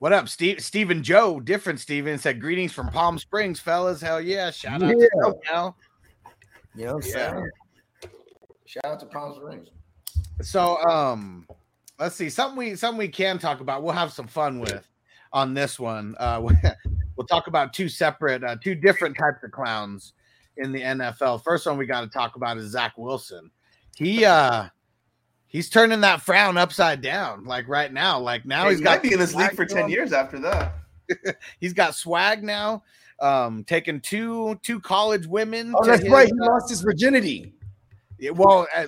What 0.00 0.12
up, 0.12 0.28
Steve? 0.28 0.60
Stephen 0.60 1.02
Joe, 1.02 1.40
different 1.40 1.80
Steven 1.80 2.18
said, 2.18 2.40
Greetings 2.40 2.72
from 2.72 2.88
Palm 2.88 3.18
Springs, 3.18 3.60
fellas. 3.60 4.00
Hell 4.00 4.20
yeah. 4.20 4.50
Shout 4.50 4.82
out 4.82 4.88
Yeah. 4.90 5.06
to 5.06 5.10
SoCal. 5.16 5.74
You 6.74 6.86
know 6.86 7.00
Yeah. 7.04 7.44
Shout 8.66 8.84
out 8.84 9.00
to 9.00 9.06
Palm 9.06 9.34
Springs. 9.34 9.68
So 10.42 10.78
um 10.88 11.46
let's 11.98 12.16
see 12.16 12.28
something 12.30 12.56
we 12.58 12.74
something 12.74 12.98
we 12.98 13.08
can 13.08 13.38
talk 13.38 13.60
about. 13.60 13.82
We'll 13.82 13.92
have 13.92 14.12
some 14.12 14.26
fun 14.26 14.58
with 14.58 14.86
on 15.32 15.54
this 15.54 15.78
one. 15.78 16.16
Uh 16.18 16.40
we'll 17.16 17.26
talk 17.26 17.46
about 17.46 17.72
two 17.72 17.88
separate 17.88 18.42
uh, 18.42 18.56
two 18.62 18.74
different 18.74 19.16
types 19.16 19.42
of 19.44 19.52
clowns 19.52 20.14
in 20.58 20.72
the 20.72 20.80
NFL. 20.80 21.42
First 21.42 21.66
one 21.66 21.76
we 21.78 21.86
got 21.86 22.02
to 22.02 22.08
talk 22.08 22.36
about 22.36 22.58
is 22.58 22.70
Zach 22.70 22.92
Wilson. 22.96 23.50
He 23.96 24.24
uh 24.24 24.68
he's 25.46 25.68
turning 25.68 26.00
that 26.00 26.20
frown 26.22 26.56
upside 26.56 27.00
down 27.02 27.44
like 27.44 27.68
right 27.68 27.92
now. 27.92 28.18
Like 28.18 28.44
now 28.46 28.64
Hey, 28.64 28.70
he's 28.70 28.78
he 28.78 28.84
got 28.84 28.90
might 28.96 29.02
be 29.02 29.12
in 29.12 29.18
this 29.18 29.34
league 29.34 29.54
for 29.54 29.64
10 29.66 29.88
years 29.88 30.12
after 30.12 30.38
that. 30.40 30.74
He's 31.60 31.72
got 31.74 31.94
swag 31.94 32.42
now. 32.42 32.84
Um 33.20 33.64
taking 33.64 34.00
two 34.00 34.58
two 34.62 34.80
college 34.80 35.26
women 35.26 35.74
Oh, 35.76 35.84
that's 35.84 36.02
his, 36.02 36.10
right. 36.10 36.26
He 36.26 36.32
uh, 36.32 36.46
lost 36.46 36.70
his 36.70 36.80
virginity. 36.80 37.52
Yeah, 38.18 38.30
well, 38.30 38.66
uh, 38.74 38.86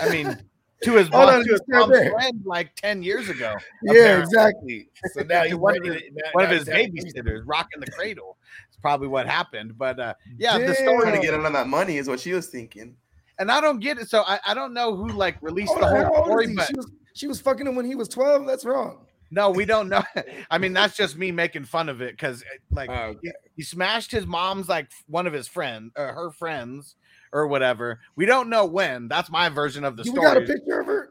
I 0.00 0.08
mean, 0.10 0.38
to 0.84 0.92
his 0.94 1.10
mom, 1.10 1.28
on, 1.28 1.44
to 1.44 1.50
his 1.52 1.60
mom's 1.68 1.98
friend 2.08 2.40
like 2.44 2.72
10 2.76 3.02
years 3.02 3.28
ago. 3.28 3.52
Yeah, 3.82 3.90
Apparently. 3.92 4.22
exactly. 4.22 4.88
So 5.12 5.22
now 5.22 5.42
he's 5.44 5.54
One 5.56 5.76
of 5.76 5.84
his- 5.84 6.02
now- 6.12 6.30
One 6.32 6.44
of 6.44 6.50
his 6.50 6.64
babysitters 6.68 7.42
rocking 7.46 7.80
the 7.80 7.90
cradle. 7.90 8.36
It's 8.76 8.82
probably 8.82 9.08
what 9.08 9.26
happened. 9.26 9.78
But 9.78 9.98
uh, 9.98 10.14
yeah, 10.38 10.58
the 10.58 10.74
story, 10.74 11.12
to 11.12 11.18
get 11.18 11.34
in 11.34 11.46
on 11.46 11.52
that 11.54 11.66
money 11.68 11.96
is 11.96 12.08
what 12.08 12.20
she 12.20 12.32
was 12.32 12.48
thinking. 12.48 12.96
and 13.38 13.50
I 13.50 13.60
don't 13.60 13.80
get 13.80 13.98
it. 13.98 14.08
So 14.10 14.22
I, 14.26 14.38
I 14.46 14.54
don't 14.54 14.74
know 14.74 14.94
who 14.94 15.08
like 15.08 15.36
released 15.42 15.72
Hold 15.72 15.82
the 15.82 15.86
whole 16.06 16.24
story, 16.24 16.54
but 16.54 16.66
She 16.68 16.74
was 16.76 16.90
she 17.14 17.26
was 17.26 17.40
fucking 17.40 17.66
him 17.66 17.74
when 17.76 17.86
he 17.86 17.94
was 17.94 18.08
12. 18.08 18.46
That's 18.46 18.64
wrong. 18.66 19.06
no, 19.30 19.50
we 19.50 19.64
don't 19.64 19.88
know. 19.88 20.02
I 20.50 20.58
mean, 20.58 20.72
that's 20.74 20.96
just 20.96 21.16
me 21.16 21.32
making 21.32 21.64
fun 21.64 21.88
of 21.88 22.00
it 22.02 22.12
because 22.12 22.44
like 22.70 22.90
Oh, 22.90 23.16
he, 23.22 23.32
he 23.56 23.62
smashed 23.62 24.10
his 24.10 24.26
mom's 24.26 24.68
like 24.68 24.88
one 25.06 25.26
of 25.26 25.32
his 25.32 25.48
friends 25.48 25.92
or 25.96 26.08
her 26.12 26.30
friends 26.30 26.96
or 27.32 27.46
whatever. 27.46 28.00
We 28.16 28.26
don't 28.26 28.48
know 28.50 28.66
when. 28.66 29.08
That's 29.08 29.30
my 29.30 29.48
version 29.48 29.84
of 29.84 29.96
the 29.96 30.02
You 30.04 30.14
got 30.14 30.36
a 30.36 30.44
story. 30.44 30.46
picture 30.46 30.80
of 30.80 30.86
her? 30.86 31.08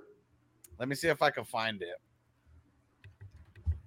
Let 0.80 0.88
me 0.88 0.96
see 0.96 1.08
if 1.08 1.22
I 1.22 1.32
can 1.32 1.44
find 1.46 1.82
it. 1.82 2.00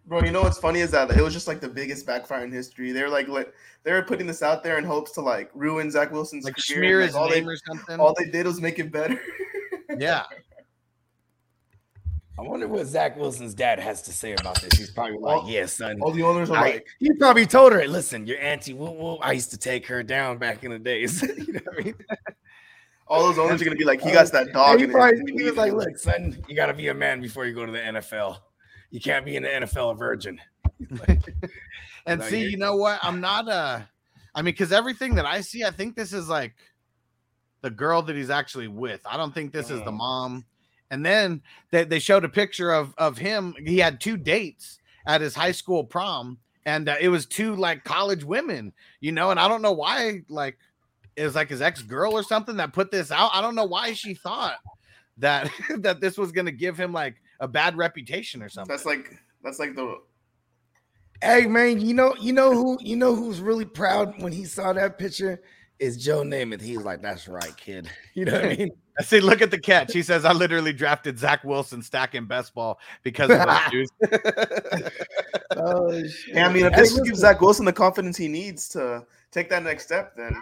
Bro, 0.08 0.22
you 0.24 0.30
know 0.30 0.40
what's 0.40 0.58
funny 0.58 0.80
is 0.80 0.90
that 0.92 1.10
it 1.10 1.22
was 1.22 1.34
just 1.34 1.46
like 1.46 1.60
the 1.60 1.68
biggest 1.68 2.06
backfire 2.06 2.42
in 2.42 2.50
history. 2.50 2.92
They 2.92 3.02
were 3.02 3.10
like, 3.10 3.28
like 3.28 3.52
they 3.84 3.92
were 3.92 4.02
putting 4.02 4.26
this 4.26 4.42
out 4.42 4.62
there 4.64 4.78
in 4.78 4.84
hopes 4.84 5.12
to 5.12 5.20
like 5.20 5.50
ruin 5.54 5.90
Zach 5.90 6.10
Wilson's 6.10 6.44
Like 6.44 6.54
career. 6.54 6.78
smear 6.78 7.00
his 7.02 7.14
all 7.14 7.28
name 7.28 7.44
they, 7.44 7.52
or 7.52 7.56
something. 7.66 8.00
all 8.00 8.14
they 8.18 8.24
did 8.30 8.46
was 8.46 8.58
make 8.58 8.78
it 8.78 8.90
better. 8.90 9.20
yeah. 9.98 10.24
I 12.38 12.42
wonder 12.42 12.68
what 12.68 12.86
Zach 12.86 13.18
Wilson's 13.18 13.52
dad 13.52 13.80
has 13.80 14.00
to 14.02 14.12
say 14.12 14.32
about 14.32 14.62
this. 14.62 14.78
He's 14.78 14.90
probably 14.92 15.18
like, 15.18 15.42
All- 15.42 15.50
"Yeah, 15.50 15.66
son, 15.66 16.00
all 16.00 16.12
the 16.12 16.22
owners 16.22 16.48
are 16.50 16.56
I, 16.56 16.60
like, 16.70 16.86
he 17.00 17.12
probably 17.14 17.44
told 17.46 17.72
her, 17.72 17.86
listen, 17.86 18.26
your 18.26 18.38
auntie, 18.38 18.72
whoop, 18.74 18.94
whoop, 18.94 19.18
I 19.22 19.32
used 19.32 19.50
to 19.50 19.58
take 19.58 19.86
her 19.88 20.02
down 20.04 20.38
back 20.38 20.64
in 20.64 20.70
the 20.70 20.78
days. 20.78 21.20
you 21.36 21.52
know 21.54 21.60
what 21.64 21.80
I 21.80 21.82
mean? 21.84 21.94
all 23.08 23.24
those 23.24 23.38
owners 23.38 23.60
are 23.60 23.64
gonna 23.64 23.76
be 23.76 23.84
like, 23.84 24.00
he 24.00 24.12
got 24.12 24.30
that 24.32 24.52
dog. 24.52 24.78
He, 24.78 24.84
in 24.84 24.90
probably, 24.92 25.20
he 25.36 25.42
was 25.42 25.56
like, 25.56 25.72
look, 25.72 25.98
Son, 25.98 26.38
you 26.48 26.54
got 26.54 26.66
to 26.66 26.74
be 26.74 26.88
a 26.88 26.94
man 26.94 27.20
before 27.20 27.44
you 27.44 27.52
go 27.54 27.66
to 27.66 27.72
the 27.72 27.78
NFL. 27.78 28.38
You 28.90 29.00
can't 29.00 29.24
be 29.24 29.36
in 29.36 29.42
the 29.42 29.48
NFL 29.48 29.92
a 29.92 29.94
virgin. 29.94 30.40
And 32.06 32.22
see, 32.22 32.40
you're- 32.40 32.56
know 32.56 32.76
what? 32.76 32.98
I'm 33.02 33.20
not 33.20 33.48
uh 33.48 33.80
I 34.34 34.38
mean, 34.40 34.46
because 34.54 34.72
everything 34.72 35.14
that 35.16 35.26
I 35.26 35.40
see, 35.42 35.64
I 35.64 35.70
think 35.70 35.94
this 35.96 36.12
is 36.12 36.28
like 36.28 36.54
the 37.60 37.70
girl 37.70 38.02
that 38.02 38.14
he's 38.16 38.30
actually 38.30 38.68
with. 38.68 39.00
I 39.04 39.16
don't 39.16 39.34
think 39.34 39.52
this 39.52 39.70
is 39.70 39.80
the 39.80 39.90
Mm. 39.90 39.96
mom. 39.98 40.44
And 40.90 41.04
then 41.04 41.42
they, 41.70 41.84
they 41.84 41.98
showed 41.98 42.24
a 42.24 42.28
picture 42.30 42.72
of 42.72 42.94
of 42.96 43.18
him. 43.18 43.54
He 43.64 43.78
had 43.78 44.00
two 44.00 44.16
dates 44.16 44.78
at 45.06 45.20
his 45.20 45.34
high 45.34 45.52
school 45.52 45.84
prom, 45.84 46.38
and 46.64 46.88
uh, 46.88 46.96
it 46.98 47.08
was 47.10 47.26
two 47.26 47.54
like 47.56 47.84
college 47.84 48.24
women, 48.24 48.72
you 49.00 49.12
know. 49.12 49.30
And 49.30 49.38
I 49.38 49.48
don't 49.48 49.60
know 49.60 49.72
why, 49.72 50.22
like, 50.30 50.56
it 51.16 51.24
was 51.24 51.34
like 51.34 51.50
his 51.50 51.60
ex 51.60 51.82
girl 51.82 52.12
or 52.14 52.22
something 52.22 52.56
that 52.56 52.72
put 52.72 52.90
this 52.90 53.10
out. 53.10 53.32
I 53.34 53.42
don't 53.42 53.54
know 53.54 53.64
why 53.66 53.92
she 53.92 54.14
thought 54.14 54.58
that 55.18 55.50
that 55.78 56.00
this 56.00 56.16
was 56.16 56.32
gonna 56.32 56.52
give 56.52 56.78
him 56.78 56.92
like 56.94 57.16
a 57.40 57.48
bad 57.48 57.76
reputation 57.76 58.42
or 58.42 58.48
something. 58.48 58.70
that's 58.74 58.84
like 58.86 59.14
that's 59.42 59.58
like 59.58 59.74
the 59.76 59.96
hey 61.22 61.46
man, 61.46 61.80
you 61.80 61.94
know, 61.94 62.14
you 62.20 62.32
know 62.32 62.52
who 62.52 62.78
you 62.80 62.96
know 62.96 63.14
who's 63.14 63.40
really 63.40 63.64
proud 63.64 64.20
when 64.22 64.32
he 64.32 64.44
saw 64.44 64.72
that 64.72 64.98
picture 64.98 65.42
is 65.78 65.96
Joe 66.02 66.22
Namath. 66.22 66.60
He's 66.60 66.78
like, 66.82 67.00
That's 67.02 67.28
right, 67.28 67.56
kid. 67.56 67.88
You 68.14 68.24
know 68.24 68.32
what 68.32 68.44
I 68.46 68.56
mean? 68.56 68.70
I 68.98 69.02
see. 69.04 69.20
Look 69.20 69.40
at 69.42 69.52
the 69.52 69.58
catch. 69.60 69.92
He 69.92 70.02
says, 70.02 70.24
"I 70.24 70.32
literally 70.32 70.72
drafted 70.72 71.16
Zach 71.20 71.44
Wilson 71.44 71.82
stacking 71.82 72.26
best 72.26 72.52
ball 72.52 72.80
because 73.04 73.30
of 73.30 73.38
those 73.38 73.60
shoes." 73.70 73.88
oh 75.56 76.02
shit. 76.06 76.34
Hey, 76.34 76.42
I 76.42 76.52
mean, 76.52 76.66
if 76.66 76.72
Hey, 76.72 76.80
this 76.80 76.90
listen, 76.92 77.04
gives 77.04 77.20
Zach 77.20 77.40
Wilson 77.40 77.64
the 77.64 77.72
confidence 77.72 78.16
he 78.16 78.26
needs 78.28 78.68
to 78.70 79.06
take 79.30 79.48
that 79.50 79.62
next 79.62 79.84
step, 79.84 80.16
then 80.16 80.34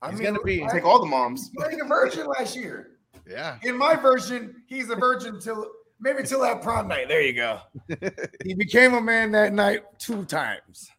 I 0.00 0.10
He's 0.10 0.20
mean, 0.20 0.28
gonna 0.32 0.42
be- 0.42 0.66
take 0.72 0.84
all 0.84 1.00
the 1.00 1.06
moms. 1.06 1.50
playing 1.56 1.80
a 1.80 1.84
virgin 1.84 2.26
last 2.26 2.56
year. 2.56 2.92
yeah, 3.28 3.58
In 3.62 3.76
my 3.76 3.94
version, 3.94 4.62
he's 4.66 4.88
a 4.90 4.96
virgin 4.96 5.38
till 5.38 5.70
maybe 6.02 6.22
till 6.24 6.40
that 6.42 6.60
prom 6.60 6.88
night. 6.88 7.08
There 7.08 7.22
you 7.22 7.32
go. 7.32 7.60
he 8.44 8.54
became 8.54 8.94
a 8.94 9.00
man 9.00 9.30
that 9.32 9.52
night 9.52 9.82
two 9.98 10.24
times. 10.24 10.90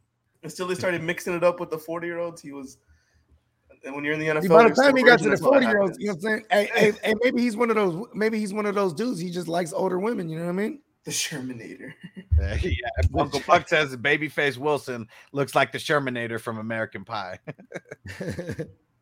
Until 0.42 0.68
they 0.68 0.76
started 0.76 1.04
mixing 1.04 1.36
it 1.36 1.44
up 1.44 1.60
with 1.60 1.70
the 1.70 1.78
40 1.78 2.08
year 2.08 2.20
olds, 2.20 2.42
he 2.42 2.52
was. 2.52 2.78
And 3.86 3.94
when 3.94 4.06
you're 4.06 4.14
in 4.14 4.20
the 4.20 4.28
NFL, 4.28 4.42
See, 4.44 4.48
by 4.48 4.70
the 4.70 4.76
time 4.76 4.96
he 4.96 5.04
got 5.04 5.20
to 5.20 5.30
the 5.30 5.38
40 5.38 5.66
year 5.66 5.82
olds, 5.82 5.98
you 6.00 6.08
know 6.08 6.14
what 6.14 6.16
I'm 6.16 6.22
saying? 6.22 6.46
Hey, 6.50 6.70
hey, 6.74 6.92
hey, 7.04 7.14
maybe 7.22 7.42
he's 7.42 7.58
one 7.58 7.70
of 7.70 7.76
those, 7.76 8.08
maybe 8.14 8.40
he's 8.40 8.54
one 8.54 8.66
of 8.66 8.76
those 8.76 8.94
dudes. 8.94 9.20
He 9.20 9.30
just 9.30 9.50
likes 9.50 9.74
older 9.74 10.00
women, 10.00 10.30
you 10.30 10.38
know 10.38 10.46
what 10.46 10.52
I 10.52 10.54
mean? 10.54 10.80
The 11.04 11.12
Sherminator. 11.12 11.94
Uh, 12.42 12.58
yeah. 12.62 12.74
Uncle 13.20 13.42
Buck 13.46 13.68
says 13.68 13.94
Babyface 13.98 14.58
Wilson 14.58 15.06
looks 15.34 15.54
like 15.54 15.74
the 15.74 15.78
Sherminator 15.78 16.40
from 16.40 16.60
American 16.60 17.04
Pie. 17.04 17.40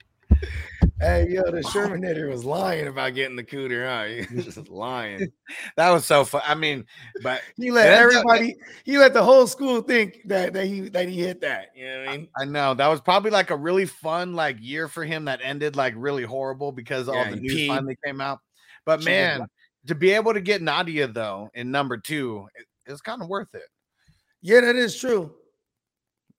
hey, 0.99 1.27
yo, 1.29 1.43
the 1.43 1.61
Sherminator 1.73 2.29
was 2.29 2.45
lying 2.45 2.87
about 2.87 3.15
getting 3.15 3.35
the 3.35 3.43
cooter, 3.43 3.85
huh? 3.85 4.25
He 4.29 4.35
was 4.35 4.45
just 4.45 4.69
lying. 4.69 5.31
That 5.75 5.89
was 5.89 6.05
so 6.05 6.23
fun. 6.23 6.41
I 6.45 6.55
mean, 6.55 6.85
but 7.21 7.41
He 7.57 7.71
let 7.71 7.85
Yeah, 7.85 7.97
everybody, 7.97 8.55
he 8.85 8.97
let 8.97 9.13
the 9.13 9.23
whole 9.23 9.47
school 9.47 9.81
think 9.81 10.21
that, 10.25 10.53
that 10.53 10.65
he 10.65 10.87
that 10.89 11.09
he 11.09 11.19
hit 11.19 11.41
that. 11.41 11.71
You 11.75 11.87
know 11.87 11.99
what 11.99 12.09
I 12.09 12.17
mean? 12.17 12.27
I 12.37 12.45
know 12.45 12.73
that 12.73 12.87
was 12.87 13.01
probably 13.01 13.31
like 13.31 13.49
a 13.49 13.57
really 13.57 13.85
fun 13.85 14.33
like 14.33 14.57
year 14.61 14.87
for 14.87 15.03
him 15.03 15.25
that 15.25 15.41
ended 15.43 15.75
like 15.75 15.93
really 15.97 16.23
horrible 16.23 16.71
because 16.71 17.09
all 17.09 17.29
the 17.29 17.35
news 17.35 17.53
peed. 17.53 17.67
finally 17.67 17.97
came 18.05 18.21
out. 18.21 18.39
But 18.85 19.03
man, 19.03 19.45
to 19.87 19.95
be 19.95 20.11
able 20.11 20.33
to 20.33 20.41
get 20.41 20.61
Nadia 20.61 21.07
though 21.07 21.49
in 21.53 21.69
number 21.69 21.97
two, 21.97 22.47
it, 22.55 22.65
it's 22.85 23.01
kind 23.01 23.21
of 23.21 23.27
worth 23.27 23.53
it. 23.53 23.67
Yeah, 24.41 24.61
that 24.61 24.75
is 24.77 24.97
true. 24.97 25.33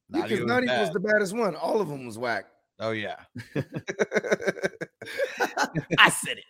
Nadia 0.09 0.29
because 0.29 0.45
was 0.45 0.49
Nutty 0.49 0.67
was 0.67 0.91
the 0.91 1.01
baddest 1.01 1.35
one. 1.35 1.55
All 1.55 1.81
of 1.81 1.89
them 1.89 2.07
was 2.07 2.19
whack. 2.19 2.47
Oh 2.83 2.91
yeah. 2.91 3.17
I 5.99 6.11
said 6.11 6.39
it. 6.39 6.45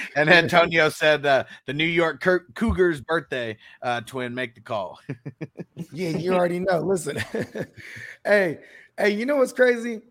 and 0.16 0.28
Antonio 0.28 0.90
said 0.90 1.24
uh, 1.24 1.44
the 1.66 1.72
New 1.72 1.86
York 1.86 2.22
Cougars 2.54 3.00
birthday 3.00 3.56
uh, 3.82 4.02
twin 4.02 4.34
make 4.34 4.54
the 4.54 4.60
call. 4.60 5.00
Yeah, 5.92 6.10
you 6.10 6.34
already 6.34 6.58
know. 6.58 6.80
Listen, 6.80 7.16
hey, 8.24 8.58
hey, 8.98 9.10
you 9.10 9.24
know 9.24 9.36
what's 9.36 9.54
crazy 9.54 10.02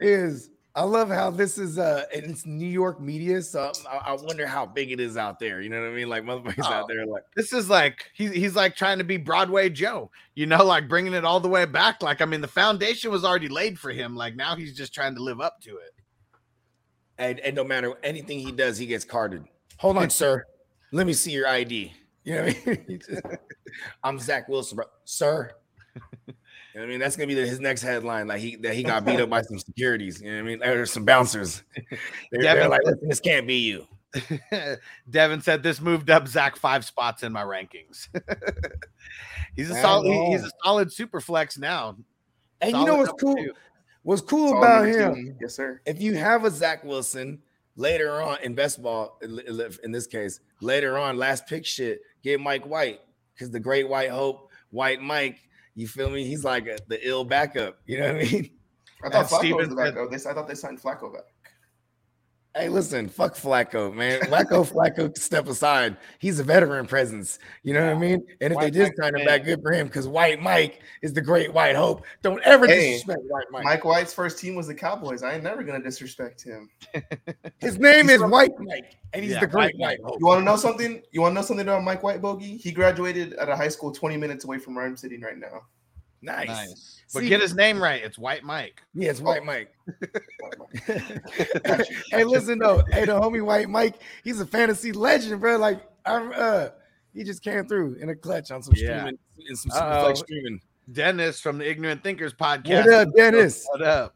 is 0.00 0.50
I 0.74 0.84
love 0.84 1.08
how 1.10 1.30
this 1.30 1.58
is 1.58 1.78
uh 1.78 2.04
and 2.14 2.24
it's 2.24 2.46
New 2.46 2.66
York 2.66 2.98
media, 3.00 3.42
so 3.42 3.70
I, 3.90 3.96
I 3.96 4.12
wonder 4.14 4.46
how 4.46 4.64
big 4.64 4.90
it 4.90 5.00
is 5.00 5.16
out 5.18 5.38
there. 5.38 5.60
You 5.60 5.68
know 5.68 5.80
what 5.82 5.90
I 5.90 5.94
mean? 5.94 6.08
Like 6.08 6.22
motherfuckers 6.24 6.64
Oh. 6.64 6.72
out 6.72 6.88
there, 6.88 7.04
like 7.06 7.24
This 7.36 7.52
is 7.52 7.68
like 7.68 8.06
he's 8.14 8.32
he's 8.32 8.56
like 8.56 8.74
trying 8.74 8.96
to 8.98 9.04
be 9.04 9.18
Broadway 9.18 9.68
Joe, 9.68 10.10
you 10.34 10.46
know, 10.46 10.64
like 10.64 10.88
bringing 10.88 11.12
it 11.12 11.24
all 11.26 11.40
the 11.40 11.48
way 11.48 11.66
back. 11.66 12.02
Like 12.02 12.22
I 12.22 12.24
mean, 12.24 12.40
the 12.40 12.48
foundation 12.48 13.10
was 13.10 13.22
already 13.24 13.48
laid 13.48 13.78
for 13.78 13.90
him. 13.90 14.16
Like 14.16 14.34
now 14.34 14.56
he's 14.56 14.74
just 14.74 14.94
trying 14.94 15.14
to 15.16 15.22
live 15.22 15.40
up 15.42 15.60
to 15.62 15.76
it. 15.76 15.92
and, 17.18 17.38
and 17.40 17.54
no 17.54 17.64
matter 17.64 17.92
anything 18.02 18.38
he 18.38 18.50
does, 18.50 18.78
he 18.78 18.86
gets 18.86 19.04
carded. 19.04 19.44
Hold 19.76 19.98
on, 19.98 20.08
sir. 20.22 20.42
Let 20.90 21.06
me 21.06 21.12
see 21.12 21.32
your 21.32 21.48
ID. 21.48 21.92
You 22.24 22.34
know 22.36 22.44
what 22.44 22.56
I 22.66 22.70
mean? 22.88 23.00
I'm 24.04 24.18
Zach 24.18 24.48
Wilson, 24.48 24.76
bro. 24.76 24.86
Sir. 25.04 25.50
You 26.74 26.80
know 26.80 26.86
I 26.86 26.88
mean? 26.88 27.00
That's 27.00 27.16
gonna 27.16 27.26
be 27.26 27.34
the, 27.34 27.46
his 27.46 27.60
next 27.60 27.82
headline. 27.82 28.26
Like 28.28 28.40
he 28.40 28.56
that 28.56 28.74
he 28.74 28.82
got 28.82 29.04
beat 29.04 29.20
up 29.20 29.28
by 29.30 29.42
some 29.42 29.58
securities. 29.58 30.20
You 30.20 30.30
know 30.30 30.36
what 30.36 30.40
I 30.40 30.42
mean? 30.42 30.58
There's 30.60 30.92
some 30.92 31.04
bouncers. 31.04 31.62
They're, 31.76 31.98
they're 32.32 32.42
Devin- 32.42 32.70
like, 32.70 32.80
listen, 32.84 33.08
this 33.08 33.20
can't 33.20 33.46
be 33.46 33.56
you. 33.56 33.86
Devin 35.10 35.40
said 35.40 35.62
this 35.62 35.80
moved 35.80 36.10
up 36.10 36.28
Zach 36.28 36.56
five 36.56 36.84
spots 36.84 37.22
in 37.22 37.32
my 37.32 37.42
rankings. 37.42 38.08
he's 39.56 39.70
a 39.70 39.74
I 39.74 39.82
solid. 39.82 40.08
know. 40.08 40.30
He's 40.32 40.44
a 40.44 40.50
solid 40.62 40.92
super 40.92 41.20
flex 41.20 41.58
now. 41.58 41.96
And 42.60 42.76
you 42.76 42.84
know 42.84 42.96
what's 42.96 43.12
cool? 43.20 43.34
two. 43.36 43.52
What's 44.04 44.22
cool 44.22 44.48
Solid 44.50 44.58
about 44.58 44.86
him? 44.86 45.14
two. 45.14 45.34
Yes, 45.40 45.54
sir. 45.54 45.80
if 45.86 46.00
you 46.00 46.14
have 46.16 46.44
a 46.44 46.50
Zach 46.50 46.84
Wilson 46.84 47.40
later 47.76 48.20
on 48.20 48.38
in 48.42 48.54
best 48.54 48.82
ball, 48.82 49.18
in 49.22 49.92
this 49.92 50.06
case, 50.06 50.40
later 50.60 50.98
on, 50.98 51.16
last 51.16 51.46
pick 51.46 51.64
shit, 51.64 52.00
get 52.22 52.40
Mike 52.40 52.66
White 52.66 53.00
because 53.34 53.50
the 53.50 53.60
great 53.60 53.88
white 53.88 54.10
hope, 54.10 54.50
White 54.70 55.00
Mike, 55.00 55.38
you 55.74 55.88
feel 55.88 56.10
me? 56.10 56.24
He's 56.24 56.44
like 56.44 56.66
a, 56.66 56.78
the 56.88 57.06
ill 57.06 57.24
backup. 57.24 57.78
You 57.86 58.00
know 58.00 58.12
what 58.12 58.16
I 58.16 58.30
mean? 58.30 58.50
I 59.04 59.08
thought 59.08 59.32
And 59.32 59.50
Flacco 59.50 59.56
was 59.56 59.68
the 59.68 59.76
backup. 59.76 60.10
They, 60.10 60.16
I 60.16 60.34
thought 60.34 60.48
they 60.48 60.54
signed 60.54 60.80
Flacco 60.80 61.12
back. 61.12 61.24
Hey, 62.54 62.68
listen, 62.68 63.08
fuck 63.08 63.34
Flacco, 63.34 63.94
man. 63.94 64.20
Flacco, 64.20 64.70
Flacco, 64.70 65.16
step 65.16 65.48
aside. 65.48 65.96
He's 66.18 66.38
a 66.38 66.44
veteran 66.44 66.86
presence. 66.86 67.38
You 67.62 67.72
know 67.72 67.86
what 67.86 67.96
I 67.96 67.98
mean? 67.98 68.26
And 68.42 68.52
if 68.52 68.58
they 68.58 68.66
White 68.66 68.72
did 68.74 68.82
Mike, 68.82 68.96
sign 69.00 69.14
him 69.16 69.26
back, 69.26 69.44
good 69.44 69.62
for 69.62 69.72
him 69.72 69.86
because 69.86 70.06
White 70.06 70.42
Mike 70.42 70.82
is 71.00 71.14
the 71.14 71.22
great 71.22 71.50
white 71.54 71.76
hope. 71.76 72.04
Don't 72.22 72.42
ever 72.42 72.66
Hey, 72.66 72.92
disrespect 72.92 73.22
White 73.28 73.46
Mike. 73.50 73.64
Mike 73.64 73.84
White's 73.86 74.12
first 74.12 74.38
team 74.38 74.54
was 74.54 74.66
the 74.66 74.74
Cowboys. 74.74 75.22
I 75.22 75.32
ain't 75.32 75.42
never 75.42 75.62
gonna 75.62 75.82
disrespect 75.82 76.42
him. 76.42 76.68
His 77.58 77.78
name 77.78 78.10
is 78.10 78.20
White 78.20 78.52
Mike, 78.58 78.96
and 79.14 79.22
he's 79.22 79.32
Yeah, 79.32 79.40
the 79.40 79.46
great 79.46 79.74
White 79.78 80.00
white 80.00 80.00
hope. 80.04 80.20
You 80.20 80.26
want 80.26 80.40
to 80.40 80.44
know 80.44 80.56
something? 80.56 81.02
You 81.10 81.22
want 81.22 81.32
to 81.32 81.34
know 81.36 81.46
something 81.46 81.66
about 81.66 81.82
Mike 81.84 82.02
White, 82.02 82.20
Bogey? 82.20 82.58
He 82.58 82.70
graduated 82.70 83.32
at 83.34 83.48
a 83.48 83.56
high 83.56 83.68
school 83.68 83.92
20 83.92 84.18
minutes 84.18 84.44
away 84.44 84.58
from 84.58 84.74
where 84.74 84.84
I'm 84.84 84.96
sitting 84.96 85.22
right 85.22 85.38
now. 85.38 85.62
Nice. 86.22 86.46
Nice. 86.48 87.02
But 87.12 87.20
See- 87.20 87.28
get 87.28 87.40
his 87.40 87.54
name 87.54 87.82
right. 87.82 88.02
It's 88.02 88.16
White 88.16 88.44
Mike. 88.44 88.80
Yeah, 88.94 89.10
it's 89.10 89.20
White 89.20 89.44
Mike. 89.44 89.74
Hey, 92.10 92.24
listen 92.24 92.58
though, 92.58 92.82
hey, 92.92 93.04
the 93.06 93.12
homie 93.18 93.44
White 93.44 93.68
Mike, 93.68 93.96
he's 94.24 94.40
a 94.40 94.46
fantasy 94.46 94.92
legend, 94.92 95.40
bro. 95.40 95.56
Like, 95.56 95.82
I'm, 96.04 96.32
uh, 96.34 96.68
he 97.14 97.24
just 97.24 97.42
came 97.42 97.66
through 97.66 97.96
in 98.00 98.08
a 98.10 98.14
clutch 98.14 98.50
on 98.50 98.62
some 98.62 98.74
Yeah. 98.76 99.00
streaming, 99.00 99.18
in 99.48 99.56
some 99.56 99.72
Uh-oh. 99.72 100.02
super 100.08 100.16
streaming. 100.16 100.60
Dennis 100.92 101.40
from 101.40 101.58
the 101.58 101.68
Ignorant 101.68 102.02
Thinkers 102.02 102.34
podcast. 102.34 102.84
What 102.86 102.94
up, 102.94 103.08
Dennis? 103.16 103.66
What 103.70 103.82
up? 103.82 104.14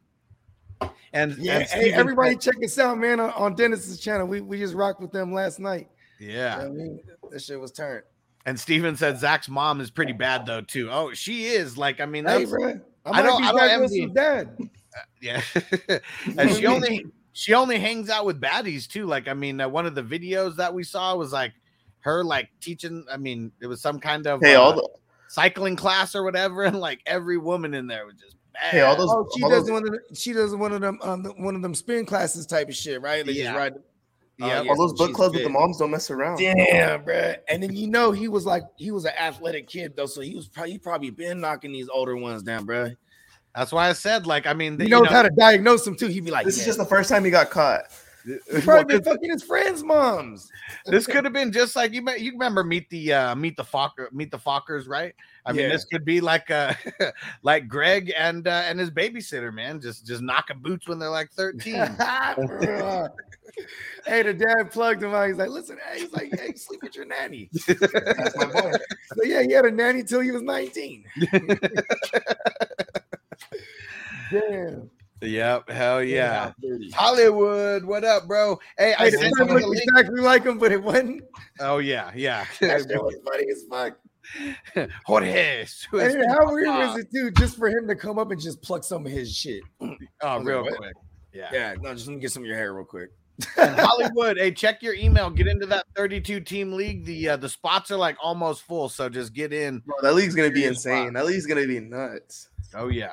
And 1.13 1.37
Yeah, 1.39 1.59
and 1.59 1.69
hey, 1.69 1.93
everybody, 1.93 2.33
said- 2.33 2.41
check 2.41 2.65
us 2.65 2.79
out, 2.79 2.99
man, 2.99 3.21
on, 3.21 3.31
on 3.33 3.55
Dennis's 3.55 3.99
channel. 4.01 4.27
We 4.27 4.41
we 4.41 4.59
just 4.59 4.75
rocked 4.75 5.01
with 5.01 5.13
them 5.13 5.33
last 5.33 5.59
night. 5.59 5.89
yeah. 6.21 6.59
I 6.59 6.69
mean, 6.69 7.01
that 7.31 7.41
shit 7.43 7.59
was 7.61 7.73
turned. 7.73 8.03
And 8.47 8.59
Steven 8.59 8.97
said 8.97 9.19
Zach's 9.19 9.49
mom 9.49 9.81
is 9.81 9.91
pretty 9.91 10.13
bad 10.13 10.47
though 10.47 10.61
too. 10.63 10.89
Oh, 10.91 11.13
she 11.13 11.47
is. 11.47 11.77
Like 11.77 12.01
I 12.01 12.07
mean, 12.07 12.25
Hey, 12.25 12.39
that's, 12.39 12.51
bro, 12.51 12.81
I 13.05 13.11
I 13.19 13.23
don't- 13.23 13.43
be 13.43 13.49
I 13.49 13.51
don't 13.51 13.59
Zach 13.61 13.71
envy- 13.73 14.01
Wilson's 14.07 14.15
dad. 14.15 14.59
yeah. 15.21 15.43
and 16.39 16.51
she 16.55 16.67
only 16.67 17.07
she 17.33 17.53
only 17.55 17.79
hangs 17.79 18.09
out 18.09 18.25
with 18.25 18.41
baddies 18.41 18.87
too. 18.89 19.05
Like 19.07 19.29
I 19.29 19.35
mean, 19.35 19.61
uh, 19.61 19.69
one 19.69 19.85
of 19.85 19.95
the 19.95 20.03
videos 20.03 20.57
that 20.57 20.73
we 20.73 20.85
saw 20.85 21.15
was 21.17 21.33
like 21.33 21.53
her 22.01 22.23
like 22.25 22.49
teaching. 22.61 23.05
I 23.13 23.17
mean, 23.17 23.51
it 23.61 23.67
was 23.67 23.83
some 23.83 23.99
kind 24.01 24.27
of 24.27 24.41
Hey, 24.41 24.55
uh, 24.55 24.61
all 24.61 24.73
the 24.75 24.89
cycling 25.29 25.75
class 25.77 26.15
or 26.15 26.23
whatever, 26.23 26.63
and 26.65 26.79
like 26.79 27.01
every 27.05 27.37
woman 27.39 27.75
in 27.75 27.89
there 27.89 28.07
was 28.07 28.15
just 28.15 28.37
bad. 28.55 28.71
hey, 28.71 28.81
all 28.83 28.97
those. 28.97 29.11
Oh, 29.11 29.29
she 29.37 29.43
all 29.43 29.51
does 29.51 29.65
those- 29.65 29.71
one 29.73 29.83
of 29.87 29.91
the, 29.91 30.15
she 30.17 30.33
does 30.33 30.55
one 30.55 30.73
of 30.73 30.81
them 30.81 30.99
um, 31.03 31.25
one 31.39 31.57
of 31.57 31.63
them 31.63 31.75
spin 31.75 32.07
classes 32.07 32.47
type 32.47 32.69
of 32.69 32.77
shit, 32.77 33.03
right? 33.03 33.27
They 33.27 33.33
Yeah. 33.33 33.45
just 33.47 33.57
ride. 33.57 33.75
Oh, 34.41 34.47
Yeah. 34.47 34.63
yeah, 34.63 34.71
all 34.71 34.77
those 34.77 34.93
book 34.93 35.15
clubs 35.15 35.35
with 35.35 35.45
the 35.45 35.49
moms 35.51 35.79
don't 35.79 35.91
mess 35.91 36.11
around. 36.11 36.39
Damn, 36.39 37.05
bro. 37.05 37.35
And 37.49 37.63
then 37.63 37.75
you 37.75 37.87
know 37.87 38.13
he 38.13 38.29
was 38.29 38.45
like 38.45 38.65
he 38.77 38.91
was 38.91 39.05
an 39.07 39.13
athletic 39.19 39.67
kid 39.69 39.95
though, 39.97 40.07
so 40.07 40.21
he 40.21 40.35
was 40.35 40.47
probably 40.49 40.73
he 40.73 40.79
probably 40.79 41.11
been 41.11 41.41
knocking 41.41 41.73
these 41.73 41.89
older 41.89 42.17
ones 42.17 42.43
down, 42.43 42.65
bro. 42.67 42.91
That's 43.55 43.73
why 43.73 43.89
I 43.89 43.95
said 43.95 44.27
like 44.27 44.47
I 44.47 44.53
mean, 44.53 44.77
the, 44.77 44.85
He 44.85 44.91
knows 44.91 45.09
how 45.09 45.23
to 45.23 45.31
diagnose 45.31 45.85
them 45.85 45.97
too. 45.97 46.09
He'd 46.09 46.25
be 46.25 46.31
like, 46.31 46.45
This 46.45 46.59
is 46.59 46.67
just 46.67 46.79
the 46.79 46.85
first 46.85 47.09
time 47.09 47.25
he 47.25 47.31
got 47.31 47.49
caught. 47.51 47.85
He's 48.27 48.65
probably 48.65 48.97
been 48.97 49.05
fucking 49.05 49.31
his 49.31 49.45
friends' 49.45 49.85
moms. 49.85 50.51
this 50.87 51.07
could 51.07 51.23
have 51.25 51.33
been 51.33 51.53
just 51.53 51.77
like 51.77 51.93
you. 51.93 52.03
me- 52.03 52.19
You 52.19 52.33
remember 52.33 52.65
meet 52.65 52.91
the 52.91 53.13
uh 53.13 53.35
meet 53.37 53.57
the 53.57 53.63
Fokker, 53.63 54.11
meet 54.13 54.33
the 54.33 54.39
Fockers, 54.39 54.89
right? 54.89 55.15
I 55.47 55.53
mean, 55.53 55.63
Yeah. 55.67 55.69
this 55.69 55.85
could 55.85 56.05
be 56.05 56.21
like 56.21 56.51
uh 56.51 56.75
like 57.43 57.69
Greg 57.69 58.13
and 58.19 58.47
uh, 58.49 58.65
and 58.67 58.81
his 58.81 58.91
babysitter, 58.91 59.55
man, 59.55 59.81
just 59.81 60.05
just 60.07 60.23
knocking 60.23 60.59
boots 60.59 60.89
when 60.89 60.99
they're 60.99 61.09
like 61.09 61.31
thirteen. 61.31 61.77
Bruh. 63.47 63.67
hey, 64.07 64.23
the 64.23 64.35
dad 64.35 64.71
plugged 64.71 65.03
him 65.03 65.15
out. 65.15 65.27
He's 65.29 65.37
like, 65.37 65.51
listen, 65.51 65.79
hey, 65.91 66.01
he's 66.01 66.13
like, 66.13 66.31
hey, 66.39 66.55
sleep 66.55 66.83
with 66.83 66.95
your 66.97 67.05
nanny. 67.07 67.49
That's 67.67 68.37
my 68.37 68.47
boy. 68.47 68.73
So 69.15 69.23
yeah, 69.25 69.43
he 69.43 69.53
had 69.53 69.65
a 69.65 69.71
nanny 69.71 70.03
till 70.03 70.21
he 70.21 70.31
was 70.33 70.43
19. 70.43 71.05
Damn. 74.31 74.91
yep, 75.23 75.71
hell 75.71 76.03
yeah. 76.03 76.53
dirty. 76.61 76.91
Hollywood, 76.91 77.85
what 77.85 78.05
up, 78.05 78.27
bro? 78.27 78.59
Hey, 78.77 78.95
I 78.95 79.05
Hey, 79.05 79.11
the 79.11 79.19
sent 79.19 79.37
son 79.37 79.49
looked 79.49 79.65
link. 79.67 79.83
exactly 79.87 80.21
like 80.21 80.45
him, 80.45 80.59
but 80.59 80.73
it 80.73 80.83
wasn't. 80.83 81.23
Oh 81.61 81.79
yeah, 81.79 82.11
yeah. 82.15 82.45
That 82.61 82.85
was 83.03 83.17
funny 83.25 83.47
as 83.51 83.65
fuck. 83.71 83.97
Jorge. 85.07 85.65
And 85.93 86.01
then 86.15 86.29
how 86.29 86.53
weird 86.53 86.67
was 86.67 86.99
it 86.99 87.09
too, 87.15 87.31
just 87.31 87.57
for 87.57 87.69
him 87.69 87.87
to 87.89 87.95
come 87.95 88.19
up 88.19 88.31
and 88.31 88.41
just 88.41 88.61
pluck 88.63 88.83
some 88.85 89.07
of 89.07 89.13
his 89.13 89.35
shit? 89.35 89.63
Oh, 89.81 89.87
was 89.89 89.99
like, 90.21 90.45
real 90.45 90.65
quick. 90.65 90.93
Yeah. 91.33 91.51
Yeah, 91.53 91.75
no, 91.81 91.95
just 91.95 92.09
let 92.09 92.15
me 92.17 92.21
get 92.21 92.33
some 92.33 92.43
of 92.43 92.47
your 92.49 92.57
hair 92.57 92.75
real 92.75 92.85
quick. 92.85 93.11
And 93.59 93.79
Hollywood, 93.79 94.39
hey, 94.39 94.51
check 94.51 94.83
your 94.83 94.95
email. 94.95 95.31
Get 95.31 95.47
into 95.47 95.67
that 95.67 95.85
32 95.95 96.41
team 96.41 96.73
league. 96.73 97.05
The 97.05 97.31
uh, 97.31 97.37
the 97.37 97.49
spots 97.49 97.91
are 97.91 97.97
like 97.97 98.17
almost 98.23 98.63
full, 98.63 98.89
so 98.89 99.09
just 99.09 99.35
get 99.35 99.53
in. 99.53 99.81
Bro, 99.81 99.97
that 100.03 100.15
league's 100.15 100.35
gonna 100.35 100.51
be 100.51 100.63
Serious 100.63 100.85
insane. 100.85 101.13
That 101.13 101.27
league's 101.27 101.47
gonna 101.47 101.67
be 101.67 101.81
nuts. 101.81 102.49
Oh 102.75 102.89
yeah, 102.89 103.13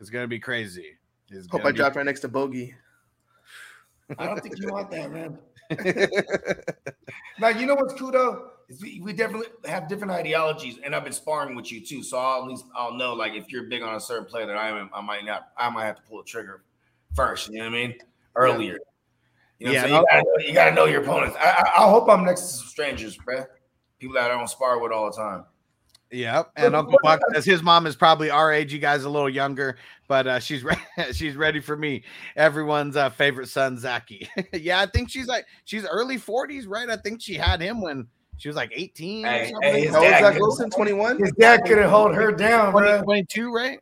it's 0.00 0.10
gonna 0.10 0.28
be 0.28 0.38
crazy. 0.38 0.96
It's 1.30 1.48
Hope 1.50 1.64
I 1.64 1.72
be- 1.72 1.78
dropped 1.78 1.96
right 1.96 2.06
next 2.06 2.20
to 2.20 2.28
Bogey. 2.28 2.74
I 4.18 4.26
don't 4.26 4.40
think 4.40 4.58
you 4.58 4.68
want 4.68 4.90
that, 4.92 5.10
man. 5.10 5.38
now 7.40 7.48
you 7.48 7.66
know 7.66 7.74
what's 7.74 7.94
cool 7.94 8.12
though 8.12 8.50
is 8.68 8.80
we, 8.80 9.00
we 9.00 9.12
definitely 9.12 9.48
have 9.64 9.88
different 9.88 10.12
ideologies, 10.12 10.78
and 10.84 10.94
I've 10.94 11.04
been 11.04 11.12
sparring 11.12 11.56
with 11.56 11.72
you 11.72 11.84
too, 11.84 12.02
so 12.02 12.18
I'll 12.18 12.42
at 12.42 12.48
least 12.48 12.64
I'll 12.76 12.94
know 12.94 13.14
like 13.14 13.34
if 13.34 13.50
you're 13.50 13.64
big 13.64 13.82
on 13.82 13.94
a 13.94 14.00
certain 14.00 14.26
player 14.26 14.46
that 14.46 14.56
I 14.56 14.68
am, 14.68 14.90
I 14.94 15.00
might 15.00 15.24
not, 15.24 15.48
I 15.56 15.68
might 15.70 15.86
have 15.86 15.96
to 15.96 16.02
pull 16.02 16.20
a 16.20 16.24
trigger 16.24 16.62
first. 17.14 17.48
You 17.48 17.58
know 17.58 17.64
what 17.64 17.74
I 17.74 17.86
mean? 17.86 17.94
Earlier. 18.34 18.78
You 19.58 19.66
know, 19.68 19.72
Yeah, 19.72 19.82
what 19.90 19.90
I'm 19.90 19.90
saying? 19.90 20.00
you, 20.00 20.04
gotta 20.04 20.22
know, 20.24 20.46
you 20.48 20.54
gotta 20.54 20.74
know 20.74 20.84
your 20.84 21.02
opponents. 21.02 21.36
I, 21.40 21.44
I, 21.76 21.84
I 21.86 21.90
hope 21.90 22.08
I'm 22.08 22.24
next 22.24 22.42
to 22.42 22.46
some 22.48 22.66
strangers, 22.66 23.16
bruh. 23.16 23.46
People 23.98 24.14
that 24.14 24.30
I 24.30 24.34
don't 24.34 24.48
spar 24.48 24.78
with 24.80 24.92
all 24.92 25.10
the 25.10 25.16
time. 25.16 25.44
Yep. 26.12 26.52
And 26.56 26.76
Uncle 26.76 26.98
Buck 27.02 27.20
says 27.32 27.44
his 27.44 27.62
mom 27.64 27.84
is 27.86 27.96
probably 27.96 28.30
our 28.30 28.52
age. 28.52 28.72
You 28.72 28.78
guys 28.78 29.04
a 29.04 29.08
little 29.10 29.28
younger, 29.28 29.76
but 30.06 30.26
uh, 30.26 30.38
she's 30.38 30.62
re- 30.62 30.76
she's 31.12 31.34
ready 31.34 31.58
for 31.60 31.76
me. 31.76 32.04
Everyone's 32.36 32.96
uh, 32.96 33.10
favorite 33.10 33.48
son, 33.48 33.76
Zachy. 33.78 34.28
yeah, 34.52 34.80
I 34.80 34.86
think 34.86 35.10
she's 35.10 35.26
like 35.26 35.46
she's 35.64 35.84
early 35.86 36.16
40s, 36.18 36.64
right? 36.68 36.88
I 36.88 36.96
think 36.96 37.20
she 37.22 37.34
had 37.34 37.60
him 37.60 37.80
when 37.80 38.06
she 38.36 38.48
was 38.48 38.54
like 38.56 38.70
18. 38.74 39.24
or 39.26 39.28
Hey, 39.30 39.50
something. 39.50 39.72
hey, 39.72 39.80
his 39.80 39.90
How 39.90 39.96
old 39.96 40.04
dad 40.10 40.20
Zach 40.22 40.32
could- 40.34 40.42
Wilson? 40.42 40.70
21? 40.70 41.18
His 41.18 41.32
dad 41.32 41.60
couldn't 41.64 41.88
hold 41.88 42.14
her 42.14 42.30
down, 42.30 42.70
20 42.72 42.86
bro. 42.88 43.02
22, 43.02 43.52
right? 43.52 43.80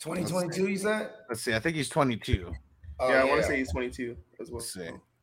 2022, 0.00 0.68
you 0.68 0.76
said? 0.78 1.10
Let's 1.28 1.40
see. 1.42 1.54
I 1.54 1.58
think 1.58 1.74
he's 1.76 1.88
22. 1.88 2.52
Oh, 2.98 3.08
yeah, 3.08 3.22
I 3.22 3.24
want 3.24 3.42
to 3.42 3.46
say 3.46 3.58
he's 3.58 3.70
22 3.72 4.16
as 4.40 4.50
well. 4.50 4.58
Let's. 4.58 4.78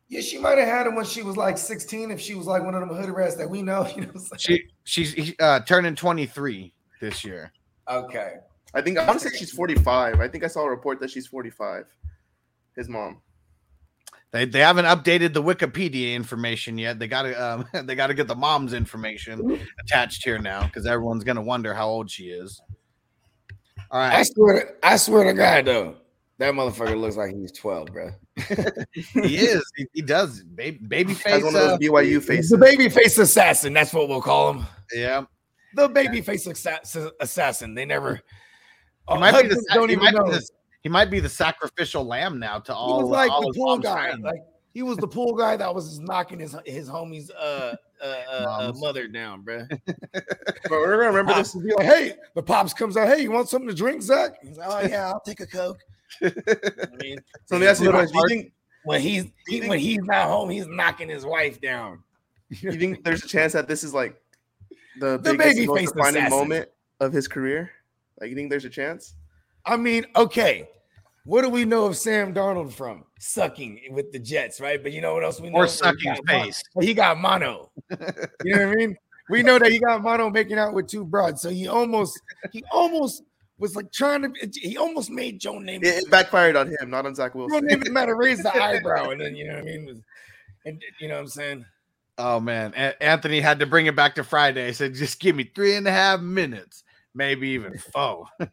Yeah, 0.09 0.21
she 0.21 0.37
might 0.37 0.57
have 0.59 0.67
had 0.67 0.85
him 0.85 0.95
when 0.95 1.05
she 1.05 1.23
was 1.23 1.37
like 1.37 1.57
16, 1.57 2.11
if 2.11 2.19
she 2.19 2.35
was 2.35 2.45
like 2.45 2.63
one 2.63 2.75
of 2.75 2.87
them 2.87 2.95
hood 2.95 3.09
rats 3.09 3.35
that 3.35 3.49
we 3.49 3.61
know. 3.61 3.87
You 3.95 4.01
know 4.01 4.11
what 4.13 4.31
I'm? 4.31 4.37
She 4.37 4.63
she's 4.83 5.33
uh, 5.39 5.61
turning 5.61 5.95
23 5.95 6.73
this 7.01 7.23
year. 7.23 7.51
Okay. 7.89 8.35
I 8.75 8.81
think 8.81 8.97
I 8.97 9.05
want 9.05 9.19
to 9.19 9.29
say 9.29 9.35
she's 9.35 9.51
45. 9.51 10.19
I 10.19 10.27
think 10.27 10.43
I 10.43 10.47
saw 10.47 10.61
a 10.61 10.69
report 10.69 10.99
that 10.99 11.09
she's 11.09 11.27
45. 11.27 11.85
His 12.75 12.89
mom. 12.89 13.21
They, 14.31 14.45
they 14.45 14.59
haven't 14.59 14.85
updated 14.85 15.33
the 15.33 15.43
Wikipedia 15.43 16.15
information 16.15 16.79
yet. 16.79 16.97
They 16.97 17.07
gotta 17.07 17.39
um, 17.39 17.67
they 17.85 17.93
gotta 17.93 18.15
get 18.15 18.27
the 18.27 18.35
mom's 18.35 18.73
information 18.73 19.59
attached 19.79 20.23
here 20.23 20.39
now 20.39 20.65
because 20.65 20.87
everyone's 20.87 21.23
gonna 21.23 21.41
wonder 21.41 21.73
how 21.73 21.87
old 21.87 22.09
she 22.09 22.25
is. 22.25 22.59
All 23.91 23.99
I 23.99 24.23
swear, 24.23 24.59
to, 24.59 24.87
I 24.87 24.97
swear 24.97 25.23
to 25.25 25.33
God, 25.33 25.65
though, 25.65 25.95
that 26.39 26.53
motherfucker 26.53 26.99
looks 26.99 27.15
like 27.15 27.33
he's 27.35 27.51
12, 27.51 27.87
bro. 27.93 28.11
he 28.93 29.37
is. 29.37 29.63
He, 29.77 29.85
he 29.93 30.01
does. 30.01 30.43
Baby, 30.43 30.79
baby 30.87 31.13
face. 31.13 31.33
Has 31.33 31.43
one 31.43 31.55
of 31.55 31.61
those 31.61 31.71
uh, 31.73 31.77
BYU 31.77 32.03
He's 32.05 32.25
faces. 32.25 32.49
the 32.49 32.57
baby 32.57 32.89
face 32.89 33.17
assassin. 33.17 33.73
That's 33.73 33.93
what 33.93 34.09
we'll 34.09 34.21
call 34.21 34.53
him. 34.53 34.65
yeah. 34.93 35.25
The 35.75 35.87
baby 35.87 36.21
face 36.21 36.45
assassin. 36.47 37.75
They 37.75 37.85
never. 37.85 38.21
He 39.11 39.17
might, 39.17 39.41
be 39.41 39.47
the, 39.49 39.65
don't 39.73 39.89
he, 39.89 39.93
even 39.95 40.05
might 40.05 40.13
know. 40.13 40.25
be 40.25 40.31
the, 40.31 40.49
He 40.83 40.89
might 40.89 41.09
be 41.11 41.19
the 41.19 41.29
sacrificial 41.29 42.05
lamb 42.05 42.39
now 42.39 42.59
to 42.59 42.73
all. 42.75 42.97
He 42.97 43.03
was 43.03 43.11
like 43.11 43.29
the 43.29 43.53
pool 43.55 43.77
guy. 43.79 44.09
friends. 44.09 44.23
Like 44.23 44.43
he 44.73 44.81
was 44.83 44.97
the 44.97 45.07
pool 45.07 45.33
guy 45.35 45.55
that 45.57 45.73
was 45.73 45.99
knocking 45.99 46.39
his 46.39 46.55
his 46.65 46.89
homie's 46.89 47.29
uh 47.31 47.75
uh, 48.01 48.05
uh, 48.05 48.45
uh 48.69 48.73
mother 48.77 49.07
down, 49.07 49.41
bro. 49.43 49.65
But 50.11 50.71
we're 50.71 50.97
gonna 50.97 51.07
remember 51.07 51.33
Pops 51.33 51.49
this. 51.53 51.55
would 51.55 51.65
be 51.65 51.73
like, 51.75 51.85
hey, 51.85 52.13
the 52.35 52.43
pops 52.43 52.73
comes 52.73 52.97
out, 52.97 53.07
hey, 53.07 53.21
you 53.23 53.31
want 53.31 53.49
something 53.49 53.69
to 53.69 53.75
drink, 53.75 54.01
Zach? 54.01 54.35
He's 54.41 54.57
like, 54.57 54.69
oh 54.69 54.87
yeah, 54.87 55.09
I'll 55.09 55.21
take 55.21 55.39
a 55.39 55.47
coke. 55.47 55.79
I 56.21 56.95
mean, 56.99 57.17
So 57.45 57.55
let 57.55 57.61
me 57.61 57.67
ask 57.67 57.81
you 57.81 57.89
a 57.89 57.91
question. 57.91 58.13
Do 58.13 58.19
you 58.19 58.27
think 58.27 58.53
when 58.83 59.01
he's 59.01 59.25
he, 59.47 59.67
when 59.67 59.79
he's 59.79 60.01
not 60.03 60.27
home, 60.27 60.49
he's 60.49 60.67
knocking 60.67 61.09
his 61.09 61.25
wife 61.25 61.61
down. 61.61 62.03
you 62.49 62.73
think 62.73 63.03
there's 63.03 63.23
a 63.23 63.27
chance 63.27 63.53
that 63.53 63.67
this 63.67 63.83
is 63.83 63.93
like 63.93 64.21
the, 64.99 65.17
The 65.17 65.31
biggest, 65.31 65.55
baby 65.55 65.67
most 65.67 65.79
face 65.79 65.91
defining 65.91 66.29
moment 66.29 66.69
of 66.99 67.13
his 67.13 67.27
career? 67.27 67.71
Like 68.19 68.29
you 68.29 68.35
think 68.35 68.49
there's 68.49 68.65
a 68.65 68.69
chance? 68.69 69.15
I 69.65 69.77
mean, 69.77 70.05
okay. 70.15 70.69
What 71.25 71.43
do 71.43 71.49
we 71.49 71.63
know 71.63 71.85
of 71.85 71.95
Sam 71.95 72.33
Darnold 72.33 72.73
from 72.73 73.05
sucking 73.17 73.79
with 73.91 74.11
the 74.11 74.19
Jets, 74.19 74.59
right? 74.59 74.83
But 74.83 74.91
you 74.91 74.99
know 74.99 75.13
what 75.13 75.23
else 75.23 75.39
we 75.39 75.49
know? 75.49 75.59
or 75.59 75.67
sucking 75.67 76.15
face. 76.27 76.61
well, 76.75 76.85
He 76.85 76.93
got 76.93 77.17
mono. 77.17 77.71
You 77.89 78.55
know 78.55 78.67
what 78.67 78.73
I 78.73 78.75
mean? 78.75 78.97
We 79.29 79.41
know 79.41 79.57
that 79.57 79.71
he 79.71 79.79
got 79.79 80.03
mono 80.03 80.29
making 80.29 80.59
out 80.59 80.73
with 80.73 80.87
two 80.87 81.05
broads. 81.05 81.41
So 81.41 81.49
he 81.49 81.67
almost, 81.67 82.19
he 82.51 82.61
almost 82.71 83.23
was 83.63 83.75
like 83.77 83.91
trying 83.93 84.21
to. 84.21 84.49
He 84.53 84.75
almost 84.77 85.09
made 85.09 85.39
Joe 85.39 85.53
Namath. 85.53 85.85
It, 85.85 86.03
it 86.03 86.11
backfired 86.11 86.57
on 86.57 86.67
him, 86.67 86.89
not 86.89 87.05
on 87.05 87.15
Zach 87.15 87.31
Joe 87.31 87.39
Wilson. 87.47 87.65
Namath 87.69 87.89
might 87.91 88.09
have 88.09 88.17
raised 88.17 88.43
the 88.43 88.53
eyebrow, 88.61 89.11
and 89.11 89.21
then 89.21 89.35
you 89.37 89.47
know 89.47 89.53
what 89.53 89.61
I 89.63 89.65
mean. 89.65 89.85
Was- 89.85 90.01
And 90.65 90.83
you 90.99 91.07
know 91.07 91.15
what 91.15 91.21
I'm 91.21 91.27
saying? 91.27 91.65
Oh 92.17 92.39
man, 92.41 92.73
A- 92.75 93.01
Anthony 93.01 93.39
had 93.39 93.59
to 93.59 93.65
bring 93.65 93.85
it 93.85 93.95
back 93.95 94.15
to 94.15 94.23
Friday. 94.25 94.67
He 94.67 94.73
said, 94.73 94.93
"Just 94.95 95.19
give 95.21 95.35
me 95.35 95.49
three 95.55 95.75
and 95.75 95.87
a 95.87 95.91
half 95.91 96.19
minutes, 96.19 96.83
maybe 97.15 97.47
even 97.49 97.77
four." 97.77 98.25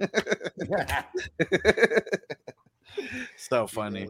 so 3.37 3.67
funny. 3.67 4.09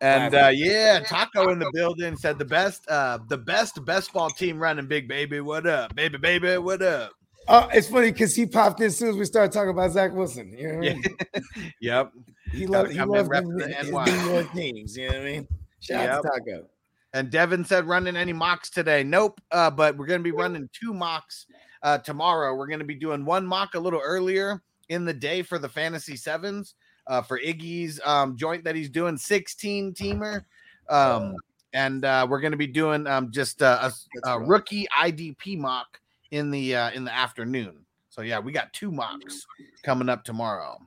And 0.00 0.34
uh, 0.34 0.50
yeah, 0.52 1.00
Taco 1.00 1.50
in 1.50 1.58
the 1.58 1.70
building 1.74 2.16
said 2.16 2.38
the 2.38 2.44
best, 2.46 2.88
uh, 2.88 3.18
the 3.28 3.36
best 3.36 3.84
best 3.84 4.12
ball 4.14 4.30
team 4.30 4.58
running. 4.58 4.86
Big 4.86 5.06
baby, 5.08 5.40
what 5.40 5.66
up, 5.66 5.94
baby, 5.94 6.16
baby, 6.18 6.56
what 6.56 6.80
up? 6.80 7.12
Oh, 7.48 7.68
it's 7.72 7.88
funny 7.88 8.12
because 8.12 8.34
he 8.36 8.46
popped 8.46 8.80
in 8.80 8.86
as 8.86 8.96
soon 8.96 9.08
as 9.10 9.16
we 9.16 9.24
started 9.24 9.52
talking 9.52 9.70
about 9.70 9.90
Zach 9.90 10.12
Wilson. 10.12 10.52
You 10.56 10.68
know 10.68 10.74
what 10.78 10.84
I 10.84 10.86
Yeah. 10.86 10.94
mean? 10.94 11.72
Yep. 11.80 12.12
He 12.52 12.66
Gotta 12.66 12.92
he 12.92 12.98
loved 12.98 13.00
in 13.00 13.08
loves 13.08 13.28
rep 13.28 13.44
his, 13.44 13.52
the 13.56 13.74
his 13.74 13.90
NY. 13.90 14.04
New 14.06 14.30
York 14.30 14.52
teams. 14.52 14.96
You 14.96 15.06
know 15.10 15.18
what 15.18 15.26
I 15.26 15.30
mean? 15.32 15.48
Shout 15.80 16.08
out 16.08 16.22
to 16.22 16.28
Taco. 16.28 16.66
And 17.14 17.30
Devin 17.30 17.64
said 17.64 17.86
running 17.86 18.16
any 18.16 18.32
mocks 18.32 18.70
today. 18.70 19.02
Nope. 19.02 19.40
Uh, 19.50 19.70
but 19.70 19.96
we're 19.96 20.06
gonna 20.06 20.22
be 20.22 20.30
running 20.32 20.68
two 20.72 20.94
mocks 20.94 21.46
uh 21.82 21.98
tomorrow. 21.98 22.54
We're 22.54 22.68
gonna 22.68 22.84
be 22.84 22.94
doing 22.94 23.24
one 23.24 23.46
mock 23.46 23.74
a 23.74 23.78
little 23.80 24.00
earlier 24.02 24.62
in 24.88 25.04
the 25.04 25.12
day 25.14 25.42
for 25.42 25.58
the 25.58 25.68
fantasy 25.68 26.16
sevens 26.16 26.74
uh 27.08 27.22
for 27.22 27.38
Iggy's 27.40 28.00
um 28.04 28.36
joint 28.36 28.64
that 28.64 28.76
he's 28.76 28.88
doing 28.90 29.16
16 29.16 29.94
teamer. 29.94 30.44
Um 30.88 31.34
and 31.72 32.04
uh 32.04 32.26
we're 32.28 32.40
gonna 32.40 32.56
be 32.56 32.66
doing 32.66 33.06
um 33.06 33.30
just 33.32 33.62
uh, 33.62 33.90
a, 34.24 34.30
a 34.30 34.38
rookie 34.40 34.86
IDP 34.98 35.58
mock 35.58 35.98
in 36.32 36.50
the 36.50 36.74
uh 36.74 36.90
in 36.90 37.04
the 37.04 37.14
afternoon. 37.14 37.84
So 38.08 38.22
yeah, 38.22 38.40
we 38.40 38.50
got 38.50 38.72
two 38.72 38.90
mocks 38.90 39.46
coming 39.84 40.08
up 40.08 40.24
tomorrow. 40.24 40.78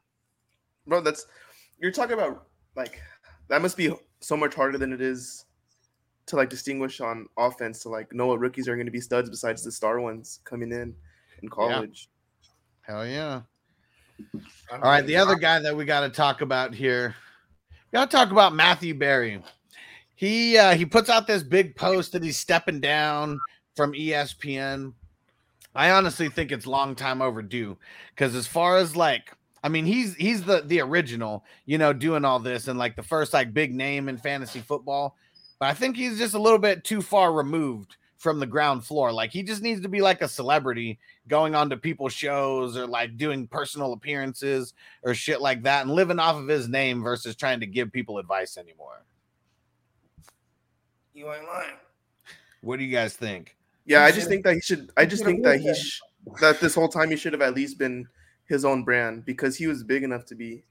Bro, 0.86 1.02
that's 1.02 1.26
you're 1.80 1.92
talking 1.92 2.14
about 2.14 2.48
like 2.76 3.02
that 3.48 3.62
must 3.62 3.78
be 3.78 3.94
so 4.20 4.36
much 4.36 4.54
harder 4.54 4.78
than 4.78 4.92
it 4.92 5.02
is 5.02 5.46
to 6.26 6.36
like 6.36 6.50
distinguish 6.50 7.00
on 7.00 7.28
offense 7.38 7.80
to 7.84 7.90
like 7.90 8.12
know 8.14 8.28
what 8.28 8.40
rookies 8.40 8.68
are 8.68 8.76
going 8.76 8.88
to 8.88 8.92
be 8.92 9.00
studs 9.00 9.30
besides 9.30 9.64
the 9.64 9.72
star 9.72 10.02
ones 10.02 10.40
coming 10.44 10.72
in 10.72 10.94
in 11.42 11.50
college. 11.50 12.10
Hell 12.82 13.06
yeah. 13.06 13.42
All 14.72 14.80
right, 14.80 15.06
the 15.06 15.18
other 15.18 15.36
guy 15.36 15.60
that 15.60 15.76
we 15.76 15.86
got 15.86 16.02
to 16.02 16.10
talk 16.10 16.42
about 16.42 16.74
here, 16.74 17.16
got 17.92 18.10
to 18.10 18.16
talk 18.16 18.32
about 18.32 18.56
Matthew 18.56 18.94
Berry. 18.94 19.44
He 20.16 20.58
uh, 20.58 20.76
he 20.76 20.86
puts 20.86 21.10
out 21.10 21.28
this 21.28 21.44
big 21.44 21.76
post 21.76 22.14
that 22.14 22.24
he's 22.24 22.38
stepping 22.38 22.80
down 22.80 23.40
from 23.76 23.92
ESPN. 23.94 24.94
I 25.76 25.92
honestly 25.92 26.30
think 26.30 26.52
it's 26.52 26.66
long 26.66 26.96
time 26.96 27.22
overdue 27.22 27.78
because 28.12 28.34
as 28.34 28.48
far 28.48 28.78
as 28.78 28.96
like, 28.96 29.32
I 29.64 29.70
mean, 29.70 29.86
he's 29.86 30.16
he's 30.16 30.44
the 30.44 30.62
the 30.62 30.80
original, 30.82 31.44
you 31.66 31.78
know, 31.78 31.92
doing 31.92 32.24
all 32.24 32.40
this 32.40 32.68
and 32.68 32.80
like 32.80 32.96
the 32.96 33.04
first 33.04 33.34
like 33.34 33.54
big 33.54 33.74
name 33.74 34.08
in 34.08 34.18
fantasy 34.18 34.60
football. 34.60 35.18
But 35.60 35.68
I 35.68 35.74
think 35.74 35.98
he's 35.98 36.18
just 36.18 36.34
a 36.34 36.42
little 36.42 36.60
bit 36.60 36.84
too 36.84 37.02
far 37.02 37.34
removed 37.34 37.98
from 38.18 38.40
the 38.40 38.46
ground 38.46 38.86
floor. 38.86 39.12
Like 39.12 39.32
he 39.32 39.44
just 39.44 39.62
needs 39.62 39.82
to 39.82 39.90
be 39.90 40.02
like 40.02 40.22
a 40.22 40.28
celebrity 40.28 40.98
going 41.28 41.56
on 41.56 41.70
to 41.70 41.78
people's 41.78 42.14
shows 42.14 42.78
or 42.78 42.88
like 42.88 43.18
doing 43.18 43.48
personal 43.48 43.94
appearances 43.94 44.74
or 45.04 45.14
shit 45.14 45.42
like 45.42 45.64
that 45.64 45.86
and 45.86 45.94
living 45.94 46.20
off 46.20 46.36
of 46.36 46.48
his 46.48 46.70
name 46.70 47.04
versus 47.04 47.36
trying 47.36 47.60
to 47.60 47.68
give 47.68 47.92
people 47.92 48.18
advice 48.18 48.58
anymore. 48.58 49.04
You 51.14 51.32
ain't 51.34 51.46
lying. 51.46 51.76
What 52.62 52.80
do 52.80 52.86
you 52.86 52.92
guys 52.92 53.16
think? 53.16 53.56
Yeah, 53.86 54.04
I 54.04 54.12
just 54.12 54.28
think 54.28 54.43
that 54.43 54.56
he 54.56 54.62
should. 54.62 54.91
I 54.98 55.06
just 55.06 55.24
think 55.24 55.43
that 55.43 55.60
he 55.60 55.74
sh- 55.74 56.02
that 56.41 56.60
this 56.60 56.74
whole 56.76 56.89
time 56.89 57.12
he 57.12 57.15
should 57.15 57.34
have 57.34 57.41
at 57.41 57.54
least 57.54 57.78
been 57.78 58.08
his 58.48 58.65
own 58.65 58.84
brand 58.84 59.26
because 59.26 59.56
he 59.58 59.67
was 59.67 59.84
big 59.84 60.04
enough 60.04 60.26
to 60.26 60.36
be. 60.36 60.63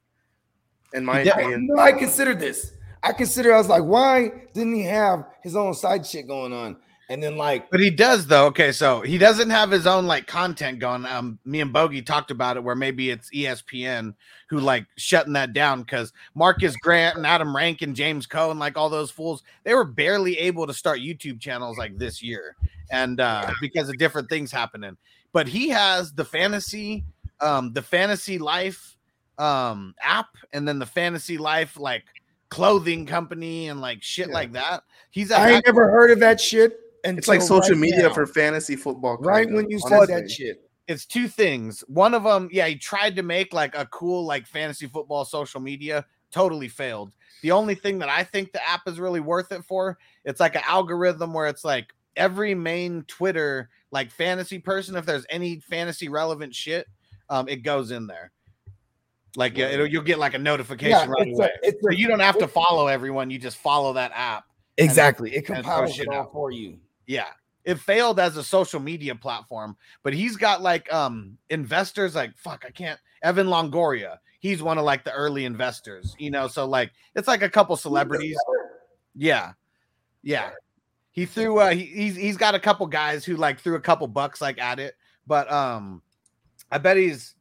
In 0.93 1.05
my 1.05 1.23
Yeah, 1.23 1.35
opinion, 1.35 1.67
No, 1.71 1.83
I 1.83 1.93
considered 1.93 2.39
this. 2.39 2.73
I 3.03 3.13
consider. 3.13 3.53
I 3.53 3.59
was 3.59 3.69
like, 3.69 3.83
why 3.83 4.31
didn't 4.53 4.75
he 4.75 4.83
have 4.83 5.27
his 5.43 5.57
own 5.57 5.75
side 5.75 6.07
shit 6.07 6.27
going 6.27 6.53
on? 6.53 6.77
And 7.11 7.23
then 7.23 7.37
like, 7.37 7.71
But 7.71 7.81
he 7.81 7.91
does 7.91 8.27
though. 8.27 8.47
Okay, 8.47 8.73
so 8.73 9.03
he 9.03 9.19
doesn't 9.19 9.51
have 9.51 9.71
his 9.71 9.87
own 9.87 10.07
like 10.07 10.27
content 10.27 10.79
going. 10.79 11.05
Um, 11.05 11.39
me 11.45 11.61
and 11.61 11.73
Bogey 11.73 12.01
talked 12.01 12.31
about 12.31 12.57
it 12.57 12.65
where 12.65 12.75
maybe 12.75 13.11
it's 13.11 13.31
ESPN 13.31 14.15
who 14.49 14.59
like 14.61 14.87
shutting 14.97 15.35
that 15.35 15.53
down 15.53 15.83
because 15.83 16.13
Marcas 16.35 16.75
Grant 16.81 17.17
and 17.19 17.27
Adam 17.27 17.55
Rank 17.55 17.83
and 17.83 17.95
James 17.95 18.27
Cohen, 18.27 18.59
like 18.59 18.79
all 18.79 18.89
those 18.89 19.11
fools, 19.11 19.43
they 19.65 19.75
were 19.75 19.85
barely 19.85 20.39
able 20.39 20.67
to 20.67 20.73
start 20.73 21.01
YouTube 21.01 21.41
channels 21.41 21.77
like 21.77 21.99
this 21.99 22.23
year, 22.23 22.57
and 22.91 23.21
uh 23.21 23.51
because 23.61 23.89
of 23.91 23.99
different 23.99 24.29
things 24.31 24.51
happening. 24.51 24.97
But 25.33 25.47
he 25.47 25.69
has 25.71 26.13
the 26.13 26.25
fantasy, 26.25 27.05
um, 27.41 27.73
the 27.75 27.83
fantasy 27.83 28.39
life 28.39 28.97
um 29.37 29.95
app, 30.01 30.29
and 30.55 30.67
then 30.67 30.79
the 30.79 30.87
fantasy 30.87 31.37
life 31.37 31.79
like 31.79 32.05
clothing 32.49 33.05
company 33.05 33.69
and 33.69 33.81
like 33.81 34.03
shit 34.03 34.29
Yeah. 34.29 34.35
like 34.35 34.53
that. 34.53 34.85
He's 35.11 35.31
at 35.31 35.41
I 35.41 35.51
ain't 35.51 35.65
that- 35.65 35.75
never 35.75 35.91
heard 35.91 36.11
of 36.11 36.21
that 36.21 36.41
shit. 36.41 36.81
It's 37.05 37.29
like 37.29 37.43
social 37.43 37.75
right 37.75 37.79
media 37.81 38.05
now. 38.09 38.15
for 38.15 38.27
fantasy 38.27 38.77
football. 38.77 39.17
right 39.19 39.45
kinda, 39.47 39.57
when 39.63 39.71
you 39.71 39.79
said 39.79 39.93
honestly. 39.93 40.15
that 40.15 40.31
shit. 40.31 40.71
it's 40.89 41.05
two 41.07 41.29
things. 41.29 41.83
One 41.89 42.15
of 42.15 42.25
them, 42.25 42.49
yeah, 42.53 42.67
he 42.67 42.77
tried 42.77 43.17
to 43.17 43.23
make 43.23 43.53
like 43.53 43.75
a 43.77 43.87
cool 43.87 44.25
like 44.25 44.47
fantasy 44.47 44.87
football 44.87 45.25
social 45.25 45.61
media, 45.61 46.05
totally 46.31 46.69
failed. 46.69 47.13
The 47.43 47.51
only 47.53 47.75
thing 47.75 47.99
that 47.99 48.09
I 48.09 48.25
think 48.25 48.53
the 48.53 48.67
app 48.67 48.83
is 48.89 48.99
really 48.99 49.21
worth 49.21 49.53
it 49.53 49.65
for, 49.65 49.99
it's 50.25 50.41
like 50.41 50.55
an 50.57 50.63
algorithm 50.67 51.33
where 51.35 51.47
it's 51.47 51.65
like 51.65 51.93
every 52.17 52.55
main 52.55 53.03
Twitter 53.09 53.69
like 53.91 54.11
fantasy 54.11 54.59
person, 54.59 54.97
if 54.97 55.05
there's 55.07 55.27
any 55.31 55.61
fantasy 55.61 56.09
relevant 56.09 56.55
shit, 56.55 56.87
um, 57.29 57.49
it 57.49 57.57
goes 57.63 57.91
in 57.91 58.07
there. 58.07 58.33
Like 59.37 59.57
you'll 59.59 60.03
get 60.03 60.19
like 60.19 60.35
a 60.35 60.39
notification 60.39 60.91
Yeah, 60.91 61.07
right 61.07 61.27
a, 61.29 61.31
away. 61.33 61.51
it's 61.63 61.83
So 61.83 61.91
a, 61.91 61.95
you 61.95 62.07
don't 62.09 62.21
have 62.21 62.39
to 62.39 62.47
follow 62.49 62.87
everyone; 62.87 63.31
you 63.31 63.39
just 63.39 63.57
follow 63.57 63.93
that 63.95 64.13
app. 64.15 64.45
exactly. 64.79 65.33
It 65.35 65.49
and 65.49 65.57
compiles 65.65 65.93
shit 65.95 66.07
it 66.07 66.09
all 66.15 66.21
out. 66.23 66.33
for 66.33 66.51
you. 66.53 66.79
Yeah. 67.07 67.29
It 67.65 67.79
failed 67.79 68.21
as 68.21 68.37
a 68.37 68.45
social 68.45 68.79
media 68.79 69.15
platform, 69.15 69.77
but 70.03 70.13
he's 70.13 70.37
got 70.37 70.61
like 70.61 70.93
um 70.93 71.39
investors 71.51 72.15
like 72.15 72.37
fuck, 72.37 72.65
I 72.67 72.71
can't 72.71 73.01
Evan 73.23 73.47
Longoria. 73.47 74.19
He's 74.41 74.63
one 74.63 74.77
of 74.77 74.85
like 74.85 75.05
the 75.05 75.13
early 75.13 75.47
investors, 75.47 76.15
you 76.19 76.31
know. 76.31 76.47
So 76.47 76.67
like 76.67 76.93
it's 77.15 77.29
like 77.29 77.43
a 77.43 77.49
couple 77.49 77.77
celebrities. 77.77 78.37
Yeah. 79.15 79.53
Yeah. 80.23 80.51
He 81.13 81.25
threw 81.25 81.59
uh 81.59 81.71
he, 81.71 81.85
he's 81.87 82.17
he's 82.17 82.37
got 82.37 82.55
a 82.55 82.61
couple 82.61 82.87
guys 82.87 83.25
who 83.25 83.37
like 83.37 83.61
threw 83.61 83.77
a 83.77 83.81
couple 83.81 84.07
bucks 84.09 84.43
like 84.43 84.61
at 84.61 84.79
it, 84.79 84.95
but 85.27 85.51
um 85.51 86.03
I 86.71 86.79
bet 86.79 86.99
he's 86.99 87.35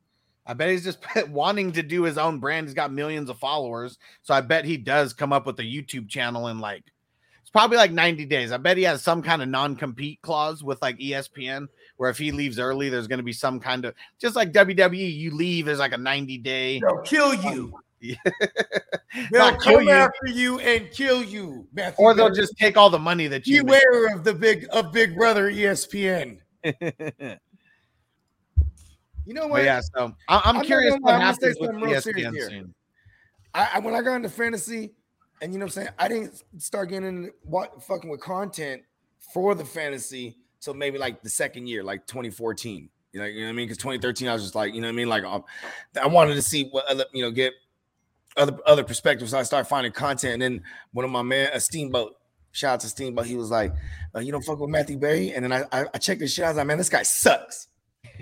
I 0.45 0.53
bet 0.53 0.69
he's 0.69 0.83
just 0.83 0.99
wanting 1.29 1.73
to 1.73 1.83
do 1.83 2.03
his 2.03 2.17
own 2.17 2.39
brand. 2.39 2.67
He's 2.67 2.73
got 2.73 2.93
millions 2.93 3.29
of 3.29 3.37
followers. 3.39 3.97
So 4.21 4.33
I 4.33 4.39
bet 4.39 4.63
he 4.63 4.77
does 4.77 5.13
come 5.13 5.33
up 5.33 5.45
with 5.45 5.59
a 5.59 5.63
YouTube 5.63 6.07
channel 6.07 6.47
and 6.47 6.61
like 6.61 6.83
probably 7.53 7.77
like 7.77 7.91
90 7.91 8.25
days. 8.25 8.51
I 8.51 8.57
bet 8.57 8.75
he 8.75 8.83
has 8.83 9.01
some 9.01 9.21
kind 9.21 9.41
of 9.41 9.47
non-compete 9.47 10.21
clause 10.21 10.63
with 10.63 10.81
like 10.81 10.97
ESPN 10.97 11.67
where 11.97 12.09
if 12.09 12.17
he 12.17 12.31
leaves 12.31 12.59
early, 12.59 12.89
there's 12.89 13.07
going 13.07 13.19
to 13.19 13.23
be 13.23 13.31
some 13.31 13.59
kind 13.59 13.85
of 13.85 13.95
just 14.19 14.35
like 14.35 14.51
WWE, 14.51 15.15
you 15.15 15.31
leave, 15.33 15.67
there's 15.67 15.79
like 15.79 15.93
a 15.93 15.97
90 15.97 16.39
day. 16.39 16.79
They'll 16.81 17.01
kill 17.03 17.33
you. 17.35 17.79
They'll 19.31 19.55
come 19.55 19.83
you. 19.83 19.91
after 19.91 20.27
you 20.27 20.59
and 20.59 20.91
kill 20.91 21.23
you. 21.23 21.65
Matthew 21.71 22.03
Or 22.03 22.13
they'll 22.13 22.33
just 22.33 22.57
take 22.57 22.75
all 22.75 22.89
the 22.89 22.99
money 22.99 23.27
that 23.27 23.47
you 23.47 23.63
make. 23.63 23.81
beware 23.81 24.13
of 24.13 24.25
the 24.25 24.33
big 24.33 24.65
of 24.73 24.91
Big 24.91 25.15
Brother 25.15 25.49
ESPN. 25.49 26.39
You 29.25 29.33
know 29.33 29.47
what? 29.47 29.59
But 29.59 29.63
yeah, 29.65 29.79
so 29.95 30.13
I- 30.27 30.41
I'm, 30.43 30.55
not 30.55 30.65
curious 30.65 30.95
what 30.99 31.13
I'm 31.15 31.21
happens 31.21 31.55
with 31.59 31.69
something 31.69 31.89
real 31.89 32.01
serious 32.01 32.27
ESPN 32.27 32.33
here. 32.33 32.49
soon. 32.49 32.73
I, 33.53 33.69
I 33.75 33.79
when 33.79 33.95
I 33.95 34.01
got 34.01 34.15
into 34.15 34.29
fantasy, 34.29 34.91
and 35.43 35.51
you 35.51 35.59
know 35.59 35.65
what 35.65 35.77
I'm 35.77 35.83
saying, 35.83 35.89
I 35.99 36.07
didn't 36.07 36.41
start 36.57 36.87
getting 36.89 37.29
what 37.43 37.83
fucking 37.83 38.09
with 38.09 38.21
content 38.21 38.83
for 39.33 39.53
the 39.55 39.65
fantasy 39.65 40.37
till 40.61 40.73
maybe 40.73 40.97
like 40.97 41.21
the 41.21 41.29
second 41.29 41.67
year, 41.67 41.83
like 41.83 42.07
2014. 42.07 42.89
You 43.11 43.19
know, 43.19 43.25
you 43.25 43.41
know 43.41 43.47
what 43.47 43.49
I 43.49 43.51
mean? 43.51 43.65
Because 43.65 43.77
2013, 43.77 44.29
I 44.29 44.33
was 44.33 44.41
just 44.41 44.55
like, 44.55 44.73
you 44.73 44.79
know 44.79 44.87
what 44.87 44.93
I 44.93 44.95
mean? 44.95 45.09
Like, 45.09 45.25
um, 45.25 45.43
I 46.01 46.07
wanted 46.07 46.35
to 46.35 46.41
see 46.41 46.69
what 46.71 46.85
other, 46.85 47.03
you 47.13 47.21
know, 47.21 47.29
get 47.29 47.51
other 48.37 48.57
other 48.65 48.85
perspectives. 48.85 49.31
So 49.31 49.37
I 49.37 49.43
started 49.43 49.67
finding 49.67 49.91
content, 49.91 50.33
and 50.35 50.41
then 50.41 50.63
one 50.93 51.03
of 51.03 51.11
my 51.11 51.21
man, 51.23 51.49
a 51.53 51.59
Steamboat, 51.59 52.15
shout 52.53 52.75
out 52.75 52.79
to 52.79 52.87
Steamboat, 52.87 53.25
he 53.25 53.35
was 53.35 53.51
like, 53.51 53.73
uh, 54.15 54.19
"You 54.19 54.31
don't 54.31 54.45
fuck 54.45 54.59
with 54.59 54.69
Matthew 54.69 54.97
Berry," 54.97 55.33
and 55.33 55.43
then 55.43 55.51
I 55.51 55.65
I, 55.73 55.85
I 55.93 55.97
checked 55.97 56.21
his 56.21 56.33
shit. 56.33 56.45
I 56.45 56.47
was 56.47 56.57
like, 56.57 56.67
"Man, 56.67 56.77
this 56.77 56.89
guy 56.89 57.03
sucks. 57.03 57.67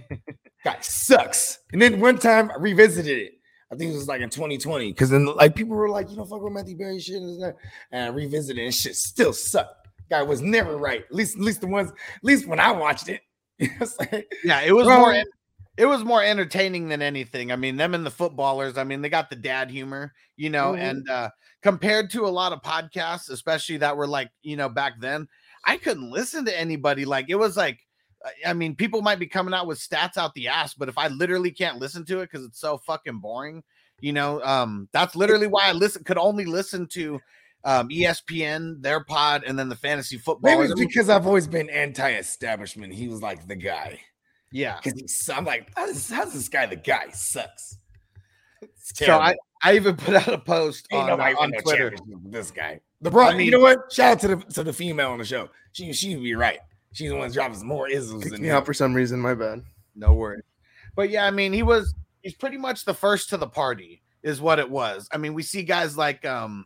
guy 0.63 0.77
sucks." 0.81 1.59
And 1.71 1.79
then 1.79 1.99
one 1.99 2.17
time 2.17 2.49
I 2.49 2.55
revisited 2.57 3.17
it. 3.17 3.33
I 3.71 3.75
think 3.75 3.91
it 3.91 3.95
was 3.95 4.07
like 4.07 4.21
in 4.21 4.29
2020, 4.29 4.91
because 4.91 5.09
then 5.09 5.25
like 5.25 5.55
people 5.55 5.75
were 5.75 5.89
like, 5.89 6.09
"You 6.09 6.17
don't 6.17 6.27
fuck 6.29 6.41
with 6.41 6.51
Matthew 6.53 6.77
Berry 6.77 6.99
shit," 6.99 7.15
and 7.15 7.41
that. 7.41 7.55
And 7.91 8.03
I 8.05 8.07
revisited 8.09 8.63
and 8.63 8.73
shit 8.73 8.95
still 8.95 9.31
sucked. 9.33 9.87
Guy 10.09 10.21
was 10.23 10.41
never 10.41 10.75
right. 10.77 11.03
At 11.03 11.15
least 11.15 11.37
at 11.37 11.41
least 11.41 11.61
the 11.61 11.67
ones 11.67 11.89
at 11.91 12.23
least 12.23 12.47
when 12.47 12.59
I 12.59 12.71
watched 12.71 13.07
it. 13.09 13.21
It's 13.59 13.97
like, 13.99 14.31
Yeah, 14.43 14.61
it 14.61 14.73
was 14.73 14.87
Bro. 14.87 14.97
more 14.99 15.23
it 15.77 15.85
was 15.85 16.03
more 16.03 16.21
entertaining 16.21 16.89
than 16.89 17.01
anything. 17.01 17.51
I 17.51 17.55
mean, 17.55 17.77
them 17.77 17.93
and 17.93 18.05
the 18.05 18.11
footballers, 18.11 18.77
I 18.77 18.83
mean, 18.83 19.01
they 19.01 19.07
got 19.09 19.29
the 19.29 19.35
dad 19.37 19.71
humor, 19.71 20.13
you 20.35 20.49
know, 20.49 20.73
Mhm. 20.73 20.79
and 20.81 21.09
uh 21.09 21.29
compared 21.63 22.09
to 22.11 22.25
a 22.25 22.27
lot 22.27 22.51
of 22.51 22.61
podcasts, 22.61 23.29
especially 23.29 23.77
that 23.77 23.95
were 23.95 24.07
like, 24.07 24.29
you 24.41 24.57
know, 24.57 24.67
back 24.67 24.99
then, 24.99 25.27
I 25.63 25.77
couldn't 25.77 26.11
listen 26.11 26.43
to 26.45 26.59
anybody 26.59 27.05
like 27.05 27.27
it 27.29 27.35
was 27.35 27.55
like 27.55 27.79
I- 28.47 28.53
mean, 28.53 28.75
people 28.75 29.01
might 29.01 29.19
be 29.19 29.27
coming 29.27 29.53
out 29.53 29.67
with 29.67 29.79
stats 29.79 30.17
out 30.17 30.33
the 30.33 30.47
ass, 30.47 30.73
but 30.73 30.89
if 30.89 30.97
I 30.97 31.07
literally 31.07 31.51
can't 31.51 31.79
listen 31.79 32.05
to 32.05 32.19
it 32.19 32.29
because 32.31 32.45
it's 32.45 32.59
so 32.59 32.77
fucking 32.77 33.19
boring, 33.19 33.63
you 33.99 34.13
know, 34.13 34.41
um, 34.43 34.87
that's 34.91 35.15
literally 35.15 35.47
why 35.47 35.67
I 35.69 35.71
listen 35.71 36.03
could 36.03 36.17
only 36.17 36.45
listen 36.45 36.87
to 36.93 37.19
um 37.63 37.89
ESPN, 37.89 38.81
their 38.81 39.03
pod, 39.03 39.43
and 39.45 39.57
then 39.57 39.69
the 39.69 39.75
fantasy 39.75 40.17
football. 40.17 40.51
maybe 40.57 40.71
it's 40.71 40.79
because 40.79 41.09
I've 41.09 41.27
always 41.27 41.47
been 41.47 41.69
anti-establishment. 41.69 42.93
He 42.93 43.07
was 43.07 43.21
like 43.21 43.47
the 43.47 43.55
guy. 43.55 43.99
yeah. 44.51 44.77
Because 44.83 44.99
he's 44.99 45.29
I'm 45.29 45.45
like, 45.45 45.71
how's, 45.75 46.09
how's 46.09 46.33
this 46.33 46.49
guy 46.49 46.65
the 46.65 46.75
guy? 46.75 47.05
He 47.07 47.13
sucks. 47.13 47.77
So 48.93 49.17
I. 49.19 49.35
I 49.63 49.75
even 49.75 49.95
put 49.95 50.15
out 50.15 50.27
a 50.27 50.39
post 50.39 50.87
Ain't 50.91 51.07
on, 51.07 51.21
uh, 51.21 51.23
on 51.39 51.51
no 51.51 51.59
Twitter. 51.61 51.93
this 52.25 52.49
guy. 52.49 52.79
The 53.01 53.11
bro, 53.11 53.27
I 53.27 53.35
mean- 53.35 53.45
you 53.45 53.51
know 53.51 53.59
what? 53.59 53.91
Shout 53.93 54.13
out 54.13 54.19
to 54.21 54.27
the 54.29 54.37
to 54.53 54.63
the 54.63 54.73
female 54.73 55.11
on 55.11 55.19
the 55.19 55.25
show. 55.25 55.49
She 55.71 55.93
she 55.93 56.15
would 56.15 56.23
be 56.23 56.33
right. 56.33 56.59
She's 56.93 57.09
the 57.09 57.15
one 57.15 57.31
drops 57.31 57.63
more 57.63 57.87
isms 57.89 58.23
Kicked 58.23 58.33
than 58.33 58.41
me 58.41 58.49
him. 58.49 58.55
out 58.55 58.65
for 58.65 58.73
some 58.73 58.93
reason. 58.93 59.19
My 59.19 59.33
bad. 59.33 59.63
No 59.95 60.13
worries. 60.13 60.43
But 60.95 61.09
yeah, 61.09 61.25
I 61.25 61.31
mean, 61.31 61.53
he 61.53 61.63
was 61.63 61.93
he's 62.21 62.33
pretty 62.35 62.57
much 62.57 62.85
the 62.85 62.93
first 62.93 63.29
to 63.29 63.37
the 63.37 63.47
party, 63.47 64.01
is 64.23 64.41
what 64.41 64.59
it 64.59 64.69
was. 64.69 65.07
I 65.11 65.17
mean, 65.17 65.33
we 65.33 65.43
see 65.43 65.63
guys 65.63 65.97
like 65.97 66.25
um 66.25 66.65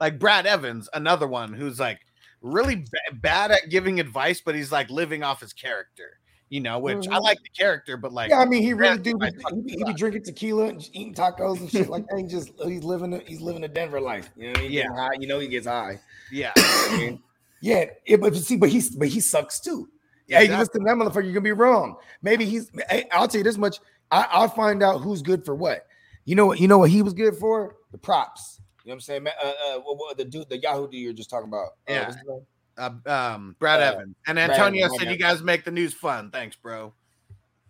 like 0.00 0.18
Brad 0.18 0.46
Evans, 0.46 0.88
another 0.92 1.26
one 1.28 1.52
who's 1.52 1.78
like 1.78 2.00
really 2.42 2.76
ba- 2.76 3.14
bad 3.14 3.50
at 3.52 3.68
giving 3.70 4.00
advice, 4.00 4.40
but 4.40 4.54
he's 4.54 4.72
like 4.72 4.90
living 4.90 5.22
off 5.22 5.40
his 5.40 5.52
character, 5.52 6.18
you 6.48 6.58
know, 6.60 6.78
which 6.80 7.06
I 7.08 7.18
Mhm. 7.18 7.22
like 7.22 7.38
the 7.42 7.48
character, 7.56 7.96
but 7.96 8.12
like 8.12 8.30
Yeah, 8.30 8.38
I 8.40 8.46
mean, 8.46 8.62
he 8.62 8.72
really 8.72 8.98
do. 8.98 9.16
I 9.20 9.30
Be, 9.30 9.36
he, 9.36 9.60
be, 9.62 9.72
he 9.78 9.84
be 9.84 9.92
drinking 9.94 10.24
tequila 10.24 10.66
and 10.66 10.80
eating 10.92 11.14
tacos 11.14 11.60
and 11.60 11.70
shit 11.70 11.88
like 11.88 12.06
that. 12.08 12.18
He 12.18 12.24
just 12.26 12.50
he's 12.64 12.82
living 12.82 13.20
he's 13.26 13.40
living 13.40 13.62
the 13.62 13.68
Denver 13.68 14.00
life. 14.00 14.30
You 14.36 14.52
know 14.52 14.58
I 14.58 14.62
mean? 14.62 14.72
Yeah. 14.72 14.88
High. 14.96 15.10
You 15.20 15.28
know 15.28 15.38
he 15.38 15.46
gets 15.48 15.66
high. 15.66 16.00
yeah, 16.32 16.52
I 16.56 16.96
mean, 16.98 17.22
yeah, 17.60 17.86
but 18.20 18.34
you 18.34 18.40
see, 18.40 18.56
but 18.56 18.68
he's 18.68 18.94
but 18.94 19.08
he 19.08 19.20
sucks 19.20 19.60
too. 19.60 19.88
Hey, 20.28 20.44
you 20.44 20.56
listen 20.56 20.80
to 20.80 20.86
that 20.86 20.96
motherfucker, 20.96 21.24
you're 21.24 21.32
gonna 21.32 21.40
be 21.40 21.52
wrong. 21.52 21.96
Maybe 22.22 22.44
he's. 22.44 22.70
Hey, 22.88 23.06
I'll 23.10 23.26
tell 23.26 23.38
you 23.40 23.44
this 23.44 23.58
much. 23.58 23.78
I, 24.10 24.26
I'll 24.30 24.48
find 24.48 24.82
out 24.82 24.98
who's 25.00 25.22
good 25.22 25.44
for 25.44 25.54
what. 25.54 25.86
You 26.24 26.36
know 26.36 26.46
what? 26.46 26.60
You 26.60 26.68
know 26.68 26.78
what 26.78 26.90
he 26.90 27.02
was 27.02 27.14
good 27.14 27.36
for? 27.36 27.76
The 27.92 27.98
props. 27.98 28.60
You 28.84 28.90
know 28.90 28.92
what 28.92 28.94
I'm 28.94 29.00
saying? 29.00 29.26
Uh, 29.26 29.46
uh, 29.48 29.78
what, 29.80 29.98
what, 29.98 30.16
the 30.16 30.24
dude, 30.24 30.48
the 30.48 30.58
Yahoo 30.58 30.88
dude 30.88 31.00
you're 31.00 31.12
just 31.12 31.30
talking 31.30 31.48
about. 31.48 31.70
Uh, 31.88 31.92
Yeah. 31.92 32.04
what's 32.06 32.16
his 32.16 32.26
name? 32.28 32.46
uh, 32.78 32.90
um 33.06 33.56
Brad 33.58 33.80
Uh, 33.80 33.92
Evans. 33.94 34.16
And 34.26 34.38
Antonio 34.38 34.86
Evans, 34.86 35.00
said 35.00 35.10
you 35.10 35.18
guys 35.18 35.42
make 35.42 35.64
the 35.64 35.70
news 35.70 35.92
fun. 35.92 36.30
Thanks, 36.30 36.56
bro. 36.56 36.94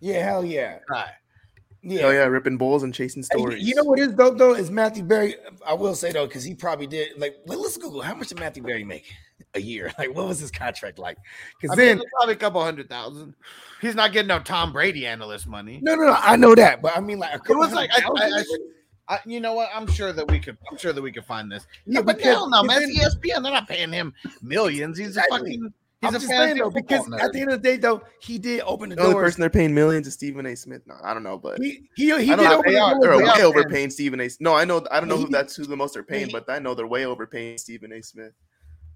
Yeah, 0.00 0.24
hell 0.24 0.44
yeah. 0.44 0.79
Right. 0.88 1.11
Oh, 1.83 1.88
yeah. 1.90 2.03
Oh 2.03 2.11
yeah, 2.11 2.25
ripping 2.27 2.59
bulls 2.59 2.83
and 2.83 2.93
chasing 2.93 3.23
stories. 3.23 3.66
You 3.66 3.75
know 3.75 3.85
what 3.85 3.99
is 3.99 4.12
dope 4.12 4.37
though 4.37 4.55
is 4.55 4.71
Matthew 4.71 5.03
Berry. 5.03 5.37
I 5.66 5.73
will 5.75 5.95
say 5.95 6.12
though, 6.12 6.27
because 6.27 6.45
he 6.45 6.55
probably 6.55 6.87
did. 6.87 7.19
Like, 7.19 7.37
let- 7.47 7.59
let's 7.59 7.77
Google 7.79 8.03
how 8.03 8.14
much 8.14 8.29
did 8.29 8.38
Matthew 8.38 8.62
Berry 8.62 8.85
make 8.85 9.11
a 9.55 9.61
year? 9.61 9.90
Like, 9.99 10.14
what 10.14 10.27
was 10.29 10.38
his 10.38 10.51
contract 10.51 10.99
like? 10.99 11.16
I 11.19 11.23
Because 11.61 11.77
mean, 11.79 11.87
then, 11.87 11.97
it's 12.01 12.11
probably 12.16 12.35
a 12.35 12.38
couple 12.38 12.62
hundred 12.62 12.88
thousand. 12.90 13.35
He's 13.81 13.95
not 13.95 14.12
getting 14.12 14.29
no 14.29 14.40
Tom 14.40 14.73
Brady 14.75 15.07
analyst 15.07 15.47
money. 15.47 15.79
no, 15.83 15.95
no, 15.95 16.05
no, 16.09 16.16
I 16.19 16.37
know 16.37 16.55
that, 16.55 16.83
but 16.83 16.95
I 16.97 17.01
mean, 17.01 17.19
like, 17.19 17.33
a 17.33 17.53
It 17.53 17.57
was 17.57 17.73
like 17.73 17.90
I, 17.93 18.03
I, 18.07 18.29
I. 18.40 18.45
I, 19.09 19.19
you 19.27 19.40
know 19.40 19.55
what? 19.55 19.71
I'm 19.75 19.88
sure 19.88 20.12
that 20.12 20.31
we 20.31 20.38
could. 20.38 20.57
I'm 20.71 20.77
sure 20.77 20.93
that 20.93 21.03
we 21.03 21.11
could 21.11 21.25
find 21.25 21.51
this. 21.51 21.66
Yeah, 21.87 21.99
Yeah, 21.99 22.03
but 22.03 22.19
because- 22.19 22.33
hell 22.35 22.49
no, 22.51 22.62
man. 22.62 22.83
It's 22.83 23.16
ESPN. 23.16 23.43
They're 23.43 23.51
not 23.53 23.66
paying 23.69 23.90
him 23.93 24.12
millions. 24.43 24.97
He's 24.99 25.16
a 25.16 25.21
Exactly. 25.21 25.61
Fucking. 26.03 26.15
I'm 26.17 26.21
He's 26.21 26.23
a 26.23 26.27
just 26.27 26.39
saying 26.41 26.59
though, 26.59 26.71
because 26.71 27.01
football 27.05 27.21
at 27.21 27.33
the 27.33 27.41
end 27.41 27.51
of 27.53 27.63
the 27.63 27.69
day, 27.69 27.77
though, 27.77 28.03
he 28.21 28.39
did 28.39 28.63
open 28.63 28.89
the, 28.91 28.97
door. 28.97 29.05
the 29.07 29.11
only 29.13 29.23
person 29.25 29.41
they're 29.41 29.51
paying 29.51 29.75
millions 29.75 30.07
is 30.07 30.15
Stephen 30.15 30.47
A. 30.47 30.57
Smith. 30.57 30.83
No, 30.87 30.95
I 31.03 31.13
don't 31.15 31.23
know, 31.23 31.39
but 31.39 31.59
he 31.61 31.83
he, 31.97 32.07
he 32.07 32.13
I 32.33 32.37
did 32.37 32.47
open 32.47 32.73
they 32.73 32.79
the 32.79 32.81
are. 32.81 32.95
doors. 32.95 33.01
They're 33.03 33.19
way 33.37 33.43
overpaying 33.43 33.91
Stephen 33.91 34.21
A. 34.21 34.29
No, 34.41 34.55
I 34.55 34.65
know. 34.65 34.87
I 34.91 35.01
don't 35.01 35.09
know 35.09 35.17
He- 35.19 35.25
who 35.25 35.31
that's 35.31 35.57
who 35.57 35.65
the 35.67 35.77
most 35.77 35.97
are 35.97 36.03
paying, 36.03 36.27
he- 36.27 36.33
but 36.33 36.49
I 36.49 36.59
know 36.59 36.75
they're 36.75 36.87
way 36.87 37.05
overpaying 37.07 37.59
Stephen 37.59 37.93
A. 37.93 38.03
Smith. 38.03 38.33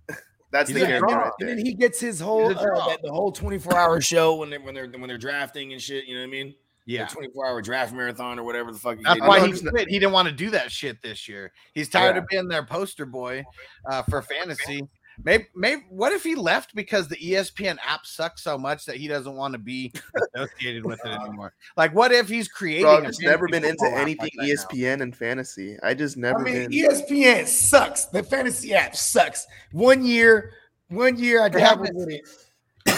that's 0.51 0.73
the 0.73 0.83
a 0.83 0.87
character 0.87 1.07
draw. 1.09 1.23
right 1.25 1.33
And 1.40 1.49
then 1.49 1.59
he 1.59 1.75
gets 1.75 2.01
his 2.01 2.21
whole 2.21 2.47
uh, 2.47 2.87
that, 2.88 3.01
the 3.03 3.12
whole 3.12 3.33
24 3.33 3.77
hour 3.77 4.01
show 4.01 4.37
when 4.37 4.51
they 4.51 4.59
when 4.59 4.75
they're 4.75 4.88
when 4.88 5.09
they're 5.09 5.19
drafting 5.19 5.73
and 5.73 5.81
shit. 5.83 6.05
You 6.07 6.14
know 6.14 6.21
what 6.23 6.29
I 6.29 6.31
mean? 6.31 6.55
Yeah, 6.87 7.07
24 7.07 7.47
hour 7.47 7.62
draft 7.62 7.95
marathon 7.95 8.38
or 8.38 8.43
whatever 8.45 8.71
the 8.71 8.79
fuck. 8.79 8.99
that's 9.03 9.19
they 9.19 9.27
why 9.27 9.40
he 9.47 9.53
quit. 9.59 9.88
He 9.88 9.99
didn't 9.99 10.12
want 10.12 10.29
to 10.29 10.35
do 10.35 10.51
that 10.51 10.71
shit 10.71 11.01
this 11.03 11.27
year. 11.29 11.51
He's 11.73 11.88
tired 11.88 12.17
Yeah. 12.17 12.23
of 12.23 12.29
being 12.29 12.47
their 12.49 12.62
poster 12.64 13.07
boy 13.07 13.43
uh, 13.90 14.03
for 14.03 14.21
fantasy. 14.21 14.83
Maybe, 15.22 15.46
maybe. 15.55 15.83
What 15.88 16.12
if 16.12 16.22
he 16.24 16.35
left 16.35 16.74
because 16.74 17.09
the 17.09 17.16
ESPN 17.16 17.77
app 17.87 18.05
sucks 18.07 18.42
so 18.42 18.59
much 18.59 18.85
that 18.87 18.96
he 18.96 19.07
doesn't 19.07 19.35
want 19.37 19.53
to 19.53 19.59
be 19.59 19.92
associated 20.35 20.85
with 20.85 21.00
it 21.05 21.09
anymore? 21.20 21.55
Like, 21.77 21.94
what 21.94 22.11
if 22.12 22.29
he's 22.29 22.48
creating? 22.48 22.85
Bro, 22.85 22.94
a 22.94 22.98
I've 22.98 23.05
just 23.07 23.22
never 23.22 23.46
been 23.48 23.64
into 23.64 23.87
anything 23.87 24.31
like 24.38 24.48
that 24.48 24.57
now? 24.57 24.88
ESPN 24.94 25.03
and 25.03 25.16
fantasy. 25.16 25.77
I 25.83 25.94
just 25.94 26.16
never 26.16 26.40
I 26.40 26.42
mean, 26.42 26.70
been. 26.70 26.72
ESPN 26.72 27.46
sucks. 27.46 28.07
The 28.07 28.22
fantasy 28.22 28.74
app 28.74 28.96
sucks. 28.96 29.46
One 29.72 30.05
year, 30.05 30.53
one 30.88 31.16
year 31.18 31.42
I 31.42 31.48
They 31.48 31.61
dabbled 31.61 31.87
haven't- 31.88 31.96
with 31.96 32.11
it. 32.14 32.29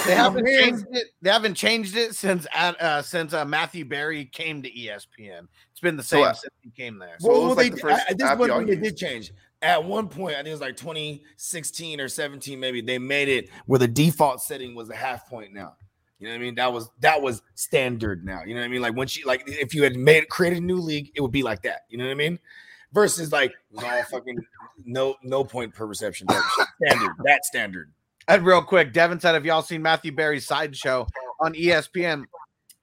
They 0.05 0.15
haven't 0.17 0.47
changed 0.47 0.85
it. 0.91 1.07
They 1.23 1.31
haven't 1.31 1.55
changed 1.55 1.97
it 1.97 2.15
since 2.17 2.45
uh, 2.55 3.03
since 3.03 3.33
uh, 3.33 3.45
Matthew 3.45 3.85
Berry 3.85 4.25
came 4.25 4.61
to 4.63 4.71
ESPN. 4.71 5.47
It's 5.71 5.81
been 5.81 5.97
the 5.97 6.03
So, 6.03 6.17
same 6.17 6.25
uh, 6.25 6.33
since 6.33 6.55
he 6.63 6.71
came 6.71 6.99
there. 6.99 7.15
So 7.21 7.29
what 7.29 7.39
well, 7.39 7.47
was, 7.49 7.57
they, 7.57 7.63
like, 7.65 7.75
the 7.75 7.81
first 7.81 8.05
I, 8.11 8.15
this 8.15 8.27
app 8.29 8.39
one 8.39 8.49
y'all 8.49 8.59
thing 8.59 8.67
they 8.67 8.77
did 8.77 8.97
change. 8.97 9.33
At 9.63 9.85
one 9.85 10.09
point, 10.09 10.35
I 10.35 10.39
think 10.39 10.49
it 10.49 10.53
was 10.53 10.61
like 10.61 10.77
2016 10.77 12.01
or 12.01 12.09
17, 12.09 12.61
maybe 12.61 12.81
they 12.81 12.99
made 12.99 13.29
it 13.29 13.49
where 13.67 13.79
the 13.79 13.89
default 13.89 14.43
setting 14.43 14.75
was 14.75 14.91
a 14.91 14.97
half 14.97 15.29
point 15.29 15.53
now. 15.55 15.75
You 16.19 16.29
know 16.29 16.33
what 16.33 16.41
I 16.41 16.41
mean? 16.41 16.55
That 16.55 16.73
was 16.73 16.91
that 17.01 17.21
was 17.21 17.43
standard 17.55 18.25
now. 18.25 18.43
You 18.47 18.55
know 18.55 18.61
what 18.61 18.67
I 18.67 18.69
mean? 18.69 18.81
Like 18.81 18.97
once 18.97 19.17
you 19.17 19.27
like 19.27 19.43
if 19.47 19.75
you 19.75 19.83
had 19.83 19.97
made 19.97 20.29
created 20.29 20.59
a 20.59 20.65
new 20.65 20.79
league, 20.79 21.11
it 21.15 21.21
would 21.21 21.33
be 21.33 21.43
like 21.43 21.63
that. 21.63 21.83
You 21.91 21.99
know 21.99 22.05
what 22.05 22.11
I 22.11 22.15
mean? 22.15 22.39
Versus 22.93 23.33
like 23.33 23.53
all 23.77 24.03
fucking 24.05 24.39
no 24.85 25.17
no 25.23 25.45
point 25.45 25.75
per 25.75 25.85
reception 25.85 26.27
standard. 26.29 27.13
That 27.25 27.45
standard. 27.45 27.93
And 28.29 28.45
real 28.47 28.63
quick, 28.63 28.95
Devin 28.95 29.21
said, 29.21 29.35
"Have 29.35 29.45
y'all 29.45 29.63
seen 29.63 29.83
Matthew 29.83 30.11
Berry's 30.11 30.47
sideshow 30.47 31.07
on 31.41 31.53
ESPN?" 31.53 32.25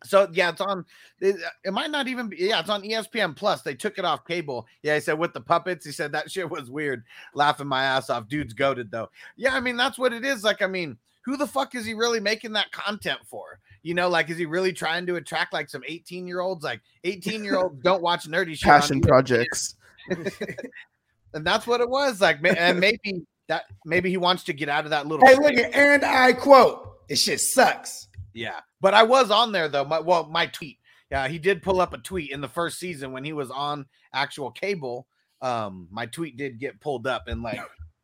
So 0.03 0.27
yeah, 0.33 0.49
it's 0.49 0.61
on. 0.61 0.85
It, 1.19 1.37
it 1.63 1.73
might 1.73 1.91
not 1.91 2.07
even 2.07 2.27
be. 2.27 2.37
Yeah, 2.37 2.59
it's 2.59 2.69
on 2.69 2.83
ESPN 2.83 3.35
Plus. 3.35 3.61
They 3.61 3.75
took 3.75 3.97
it 3.97 4.05
off 4.05 4.25
cable. 4.25 4.67
Yeah, 4.81 4.95
he 4.95 5.01
said 5.01 5.17
with 5.17 5.33
the 5.33 5.41
puppets. 5.41 5.85
He 5.85 5.91
said 5.91 6.11
that 6.11 6.31
shit 6.31 6.49
was 6.49 6.69
weird. 6.69 7.03
Laughing 7.33 7.67
my 7.67 7.83
ass 7.83 8.09
off. 8.09 8.27
Dude's 8.27 8.53
goaded 8.53 8.91
though. 8.91 9.09
Yeah, 9.35 9.55
I 9.55 9.59
mean 9.59 9.77
that's 9.77 9.97
what 9.97 10.13
it 10.13 10.25
is. 10.25 10.43
Like, 10.43 10.61
I 10.61 10.67
mean, 10.67 10.97
who 11.23 11.37
the 11.37 11.47
fuck 11.47 11.75
is 11.75 11.85
he 11.85 11.93
really 11.93 12.19
making 12.19 12.53
that 12.53 12.71
content 12.71 13.19
for? 13.25 13.59
You 13.81 13.93
know, 13.93 14.07
like, 14.09 14.29
is 14.29 14.37
he 14.37 14.45
really 14.45 14.71
trying 14.71 15.05
to 15.07 15.15
attract 15.15 15.53
like 15.53 15.69
some 15.69 15.83
18 15.87 16.27
year 16.27 16.39
olds? 16.39 16.63
Like, 16.63 16.81
18 17.03 17.43
year 17.43 17.57
olds 17.57 17.81
don't 17.81 18.01
watch 18.01 18.27
nerdy 18.27 18.55
shit. 18.57 18.63
Passion 18.63 19.01
ESPN. 19.01 19.07
projects. 19.07 19.75
and 21.33 21.45
that's 21.45 21.67
what 21.67 21.81
it 21.81 21.89
was. 21.89 22.21
Like, 22.21 22.39
and 22.43 22.79
maybe 22.79 23.25
that 23.47 23.65
maybe 23.85 24.09
he 24.09 24.17
wants 24.17 24.43
to 24.45 24.53
get 24.53 24.69
out 24.69 24.85
of 24.85 24.91
that 24.91 25.07
little. 25.07 25.25
Hey, 25.25 25.35
look 25.35 25.53
at 25.53 25.73
and 25.73 26.03
I 26.03 26.33
quote, 26.33 26.97
"It 27.09 27.17
shit 27.17 27.39
sucks." 27.39 28.07
Yeah, 28.33 28.59
but 28.81 28.93
I 28.93 29.03
was 29.03 29.31
on 29.31 29.51
there 29.51 29.67
though. 29.67 29.85
My 29.85 29.99
well, 29.99 30.27
my 30.29 30.47
tweet. 30.47 30.79
Yeah, 31.11 31.27
he 31.27 31.37
did 31.37 31.61
pull 31.61 31.79
up 31.79 31.93
a 31.93 31.99
tweet 31.99 32.31
in 32.31 32.41
the 32.41 32.47
first 32.47 32.79
season 32.79 33.11
when 33.11 33.23
he 33.23 33.33
was 33.33 33.51
on 33.51 33.85
actual 34.13 34.49
cable. 34.49 35.07
Um, 35.41 35.87
my 35.91 36.05
tweet 36.07 36.37
did 36.37 36.59
get 36.59 36.79
pulled 36.81 37.05
up 37.05 37.27
in 37.27 37.43
like 37.43 37.59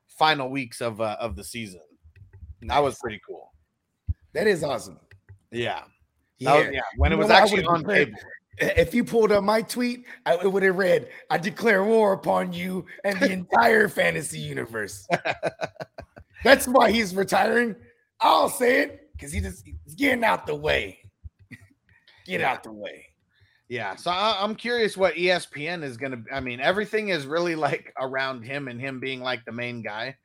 final 0.08 0.50
weeks 0.50 0.82
of 0.82 1.02
uh, 1.02 1.18
of 1.20 1.36
the 1.36 1.44
season. 1.44 1.82
That 2.62 2.84
was 2.84 2.98
pretty 3.00 3.20
cool. 3.26 3.52
That 4.34 4.46
is 4.46 4.64
awesome. 4.64 5.00
Yeah, 5.52 5.84
Yeah, 6.38 6.56
was- 6.58 6.68
yeah. 6.74 6.82
When 6.98 7.12
it 7.12 7.16
was 7.18 7.30
know 7.30 7.34
what? 7.34 7.40
I 7.42 7.44
actually 7.44 7.66
on 7.66 7.84
cable. 7.86 8.20
If 8.62 8.94
you 8.94 9.06
pulled 9.06 9.32
up 9.32 9.44
my 9.44 9.62
tweet, 9.62 10.04
I, 10.26 10.36
it 10.36 10.52
would 10.52 10.64
have 10.64 10.76
read, 10.78 11.08
"I 11.30 11.38
declare 11.38 11.84
war 11.84 12.12
upon 12.14 12.52
you 12.52 12.86
and 13.06 13.18
the 13.20 13.32
entire 13.32 13.88
fantasy 13.88 14.38
universe." 14.40 15.08
That's 16.44 16.68
why 16.68 16.92
he's 16.92 17.16
retiring. 17.16 17.76
I'll 18.20 18.50
say 18.50 18.82
it 18.82 19.09
because 19.20 19.34
he 19.34 19.42
just 19.42 19.66
he's 19.66 19.96
getting 19.96 20.24
out 20.24 20.46
the 20.48 20.56
way. 20.56 21.00
Get 22.26 22.42
out 22.42 22.64
the 22.64 22.72
way. 22.72 23.06
Yeah, 23.68 23.96
so 23.96 24.10
I, 24.10 24.38
I'm 24.40 24.56
curious 24.56 24.98
what 24.98 25.14
ESPN 25.16 25.84
is 25.84 25.98
gonna. 25.98 26.24
I 26.34 26.40
mean, 26.40 26.60
everything 26.60 27.10
is 27.10 27.28
really 27.28 27.56
like 27.56 27.94
around 28.00 28.44
him 28.44 28.68
and 28.68 28.80
him 28.80 29.00
being 29.00 29.22
like 29.22 29.46
the 29.46 29.52
main 29.52 29.82
guy. 29.84 30.16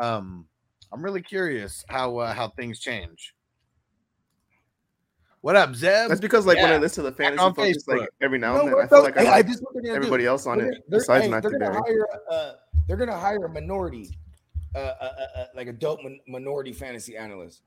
Um, 0.00 0.46
I'm 0.92 1.04
really 1.04 1.22
curious 1.22 1.84
how 1.88 2.16
uh, 2.18 2.32
how 2.34 2.48
things 2.50 2.80
change. 2.80 3.34
What 5.42 5.54
up, 5.54 5.74
Zeb? 5.76 6.08
That's 6.08 6.20
because 6.20 6.46
like 6.46 6.56
when 6.58 6.72
I 6.72 6.78
listen 6.78 7.04
to 7.04 7.10
the 7.10 7.16
Back 7.16 7.28
fantasy 7.36 7.42
on 7.44 7.54
focus, 7.54 7.84
like 7.86 8.08
every 8.20 8.38
now 8.38 8.54
No, 8.54 8.60
and 8.62 8.68
then, 8.70 8.74
I 8.80 8.86
feel 8.88 8.98
the- 8.98 9.04
like 9.04 9.16
I 9.16 9.22
hey, 9.24 9.30
like 9.30 9.46
this 9.46 9.56
is 9.56 9.62
what 9.62 9.74
they're 9.74 9.82
gonna 9.82 9.92
do. 9.92 9.96
everybody 9.96 10.26
else 10.26 10.46
on 10.46 10.58
They're 10.58 10.72
it 10.72 10.84
they're- 10.88 10.98
besides 10.98 11.24
hey, 11.24 11.30
Matt 11.30 11.42
they're 11.44 11.52
gonna 11.52 11.70
Berry. 11.70 11.82
hire 11.86 12.06
uh, 12.30 12.52
they're 12.88 12.96
gonna 12.96 13.18
hire 13.18 13.44
a 13.44 13.48
minority 13.48 14.18
uh, 14.74 14.78
uh, 14.78 14.92
uh, 15.00 15.38
uh, 15.40 15.44
like 15.54 15.68
a 15.68 15.72
dope 15.72 16.02
min- 16.02 16.18
minority 16.26 16.72
fantasy 16.72 17.16
analyst 17.16 17.62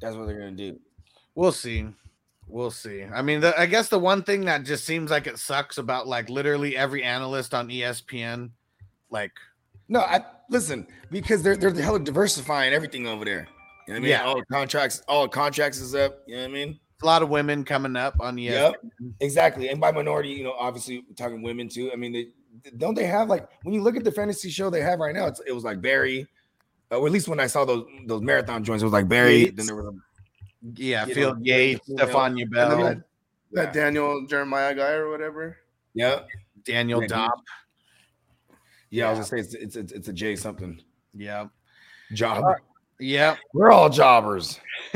that's 0.00 0.16
what 0.16 0.26
they're 0.26 0.38
gonna 0.38 0.52
do 0.52 0.78
We'll 1.34 1.52
see. 1.52 1.86
We'll 2.48 2.72
see. 2.72 3.04
I 3.04 3.22
mean, 3.22 3.38
the, 3.40 3.56
I 3.56 3.66
guess 3.66 3.88
the 3.88 3.98
one 4.00 4.24
thing 4.24 4.46
that 4.46 4.64
just 4.64 4.84
seems 4.84 5.08
like 5.08 5.28
it 5.28 5.38
sucks 5.38 5.78
about 5.78 6.08
like 6.08 6.28
literally 6.28 6.76
every 6.76 7.04
analyst 7.04 7.54
on 7.54 7.68
ESPN, 7.68 8.50
like 9.10 9.30
no 9.88 10.00
i 10.00 10.20
listen 10.50 10.86
because 11.10 11.42
they're 11.42 11.56
they're 11.56 11.72
hella 11.72 11.98
diversifying 11.98 12.72
everything 12.72 13.06
over 13.06 13.24
there 13.24 13.48
you 13.86 13.94
know 13.94 13.94
what 13.94 13.96
i 13.96 14.00
mean 14.00 14.10
Yeah. 14.10 14.24
all 14.24 14.42
contracts 14.52 15.02
all 15.08 15.26
contracts 15.28 15.80
is 15.80 15.94
up 15.94 16.22
you 16.26 16.36
know 16.36 16.42
what 16.42 16.50
i 16.50 16.52
mean 16.52 16.78
a 17.02 17.06
lot 17.06 17.22
of 17.22 17.28
women 17.28 17.64
coming 17.64 17.94
up 17.96 18.16
on 18.20 18.38
E 18.38 18.48
ESPN. 18.48 18.50
Yep, 18.50 18.74
exactly. 19.20 19.68
And 19.68 19.80
by 19.80 19.92
minority, 19.92 20.30
you 20.30 20.42
know, 20.42 20.54
obviously 20.58 21.04
talking 21.16 21.42
women 21.42 21.68
too. 21.68 21.92
I 21.92 21.96
mean, 21.96 22.12
they 22.12 22.26
don't 22.76 22.96
they 22.96 23.06
have 23.06 23.28
like 23.28 23.48
when 23.62 23.72
you 23.72 23.82
look 23.82 23.96
at 23.96 24.02
the 24.02 24.10
fantasy 24.10 24.50
show 24.50 24.68
they 24.68 24.80
have 24.80 24.98
right 24.98 25.14
now, 25.14 25.28
it's, 25.28 25.40
it 25.46 25.52
was 25.52 25.62
like 25.62 25.80
Berry, 25.80 26.26
or 26.90 27.06
at 27.06 27.12
least 27.12 27.28
when 27.28 27.40
I 27.40 27.46
saw 27.46 27.64
those 27.64 27.84
those 28.06 28.22
marathon 28.22 28.64
joints, 28.64 28.82
it 28.82 28.86
was 28.86 28.92
like 28.92 29.08
Berry. 29.08 29.38
Yates. 29.40 29.56
Then 29.56 29.66
there 29.66 29.76
was 29.76 29.86
a, 29.86 29.88
um, 29.88 30.02
Yeah, 30.76 31.06
You 31.06 31.14
Field 31.14 31.38
know, 31.38 31.44
Yates, 31.44 31.88
you 31.88 31.96
know, 31.96 32.06
then 32.06 32.48
Bell, 32.50 32.78
that, 32.84 32.96
that 33.52 33.64
Yeah. 33.66 33.70
Daniel 33.72 34.26
Jeremiah 34.26 34.74
guy 34.74 34.92
or 34.92 35.10
whatever. 35.10 35.56
yeah, 35.94 36.20
Daniel 36.64 37.00
Yeah, 37.02 37.08
Dopp. 37.08 37.30
yeah. 38.90 39.06
I 39.06 39.10
was 39.10 39.30
gonna 39.30 39.42
say 39.42 39.46
it's 39.46 39.54
it's 39.54 39.76
it's, 39.76 39.92
it's 39.92 40.08
a 40.08 40.12
J 40.12 40.36
something 40.36 40.80
Yeah. 41.14 41.48
job. 42.12 42.44
Uh, 42.44 42.54
yeah. 43.00 43.36
We're 43.54 43.70
all 43.70 43.88
jobbers. 43.88 44.58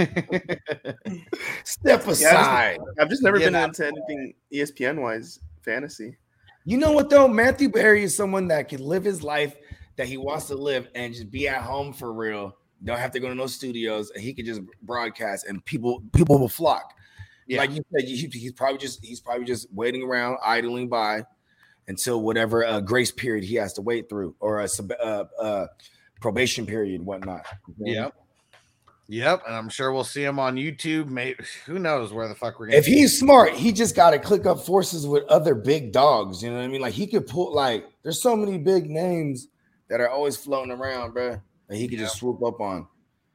Step 1.65 2.07
aside. 2.07 2.79
I've 2.99 3.09
just 3.09 3.23
never 3.23 3.39
Yeah, 3.39 3.51
been 3.51 3.55
into 3.57 3.87
anything 3.87 4.35
ESPN 4.53 5.01
wise 5.01 5.41
fantasy. 5.63 6.17
You 6.65 6.79
know 6.79 6.93
what 6.93 7.11
though? 7.11 7.29
Matthew 7.29 7.69
Berry 7.69 8.03
is 8.05 8.15
someone 8.15 8.49
that 8.49 8.69
can 8.69 8.83
live 8.85 9.05
his 9.05 9.23
life 9.23 9.57
that 9.97 10.07
he 10.07 10.17
wants 10.17 10.47
to 10.47 10.55
live 10.55 10.89
and 10.95 11.13
just 11.13 11.31
be 11.31 11.49
at 11.49 11.63
home 11.63 11.93
for 11.93 12.13
real. 12.13 12.57
Don't 12.85 12.99
have 12.99 13.11
to 13.13 13.21
go 13.21 13.29
to 13.29 13.35
no 13.35 13.47
studios, 13.47 14.11
and 14.11 14.23
he 14.23 14.33
can 14.35 14.45
just 14.45 14.61
broadcast, 14.83 15.47
and 15.47 15.65
people 15.65 16.03
people 16.15 16.39
will 16.39 16.49
flock. 16.49 16.95
Yeah. 17.47 17.59
Like 17.59 17.71
you 17.73 17.83
said, 17.93 18.09
he- 18.09 18.27
he's 18.33 18.53
probably 18.53 18.79
just 18.79 19.05
he's 19.05 19.21
probably 19.21 19.45
just 19.45 19.73
waiting 19.73 20.03
around, 20.03 20.39
idling 20.45 20.89
by 20.89 21.25
until 21.89 22.23
whatever 22.23 22.65
uh, 22.65 22.81
grace 22.81 23.11
period 23.13 23.45
he 23.45 23.55
has 23.57 23.73
to 23.75 23.83
wait 23.83 24.09
through, 24.09 24.35
or 24.41 24.61
a 24.61 24.69
sub- 24.69 24.93
uh, 25.01 25.25
uh, 25.41 25.67
probation 26.21 26.65
period, 26.67 27.03
whatnot. 27.03 27.45
Yep. 27.79 28.15
Yep. 29.09 29.43
And 29.47 29.55
I'm 29.55 29.69
sure 29.69 29.93
we'll 29.93 30.05
see 30.05 30.25
him 30.25 30.39
on 30.39 30.57
YouTube. 30.57 31.09
Maybe 31.09 31.37
who 31.67 31.79
knows 31.79 32.13
where 32.13 32.29
the 32.29 32.35
fuck 32.35 32.59
we're 32.59 32.67
gonna 32.67 32.79
If 32.79 32.87
he's 32.87 33.19
smart, 33.19 33.53
he 33.53 33.73
just 33.73 33.95
got 33.95 34.13
to 34.13 34.19
click 34.19 34.47
up 34.47 34.61
forces 34.65 35.07
with 35.07 35.25
other 35.25 35.55
big 35.55 35.93
dogs. 35.93 36.43
You 36.43 36.51
know 36.51 36.57
what 36.57 36.65
I 36.65 36.69
mean? 36.69 36.81
Like 36.81 36.95
he 36.95 37.07
could 37.07 37.27
pull 37.27 37.53
like 37.55 37.85
there's 38.03 38.23
so 38.23 38.35
many 38.37 38.59
big 38.59 38.89
names 38.89 39.49
that 39.89 40.01
are 40.01 40.09
always 40.09 40.37
floating 40.37 40.73
around, 40.73 41.13
bro. 41.13 41.41
That 41.69 41.77
he 41.77 41.89
could 41.89 41.99
just 41.99 42.17
swoop 42.17 42.43
up 42.43 42.61
on. 42.61 42.87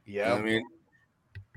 You 0.05 0.21
know 0.21 0.27
yeah. 0.27 0.33
I 0.35 0.41
mean? 0.41 0.63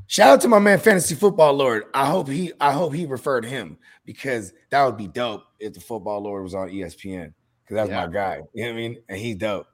Shout 0.07 0.31
out 0.31 0.41
to 0.41 0.49
my 0.49 0.59
man, 0.59 0.81
Fantasy 0.81 1.15
Football 1.15 1.53
Lord. 1.55 1.85
I 1.95 2.07
hope 2.07 2.29
he 2.29 2.53
I 2.61 2.73
hope 2.73 2.93
he 2.93 3.07
referred 3.07 3.45
him 3.45 3.79
because 4.05 4.53
that 4.71 4.85
would 4.85 4.97
be 4.97 5.07
dope 5.07 5.45
if 5.61 5.73
the 5.73 5.81
football 5.81 6.21
lord 6.21 6.43
was 6.43 6.55
on 6.55 6.69
ESPN. 6.69 7.33
Because 7.63 7.77
that's 7.77 7.91
Yeah. 7.91 8.07
my 8.07 8.13
guy. 8.13 8.41
You 8.53 8.65
know 8.65 8.71
what 8.71 8.75
I 8.75 8.77
mean? 8.77 9.03
And 9.09 9.19
he's 9.19 9.37
dope. 9.37 9.69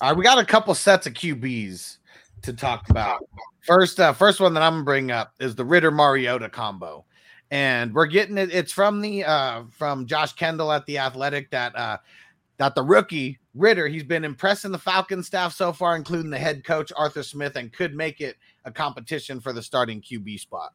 All 0.00 0.08
right, 0.10 0.16
we 0.18 0.24
got 0.24 0.38
a 0.38 0.44
couple 0.44 0.74
sets 0.74 1.06
of 1.06 1.14
QBs 1.14 1.98
to 2.42 2.52
talk 2.52 2.90
about. 2.90 3.24
First, 3.64 4.00
uh, 4.00 4.12
first 4.12 4.40
one 4.40 4.52
that 4.54 4.62
I'm 4.62 4.72
gonna 4.72 4.84
bring 4.84 5.12
up 5.12 5.32
is 5.38 5.54
the 5.54 5.64
Ridder 5.64 5.92
Mariota 5.92 6.48
combo, 6.48 7.04
and 7.52 7.94
we're 7.94 8.06
getting 8.06 8.36
it. 8.36 8.52
It's 8.52 8.72
from 8.72 9.00
the 9.00 9.24
uh, 9.24 9.62
from 9.70 10.06
Josh 10.06 10.32
Kendall 10.32 10.72
at 10.72 10.84
the 10.86 10.98
Athletic 10.98 11.50
that 11.52 11.76
uh, 11.76 11.98
that 12.58 12.74
the 12.74 12.82
rookie 12.82 13.38
Ridder 13.54 13.86
he's 13.86 14.02
been 14.02 14.24
impressing 14.24 14.72
the 14.72 14.78
Falcon 14.78 15.22
staff 15.22 15.54
so 15.54 15.72
far, 15.72 15.94
including 15.94 16.30
the 16.30 16.38
head 16.38 16.64
coach 16.64 16.92
Arthur 16.96 17.22
Smith, 17.22 17.56
and 17.56 17.72
could 17.72 17.94
make 17.94 18.20
it 18.20 18.36
a 18.64 18.72
competition 18.72 19.40
for 19.40 19.52
the 19.52 19.62
starting 19.62 20.00
QB 20.00 20.40
spot. 20.40 20.72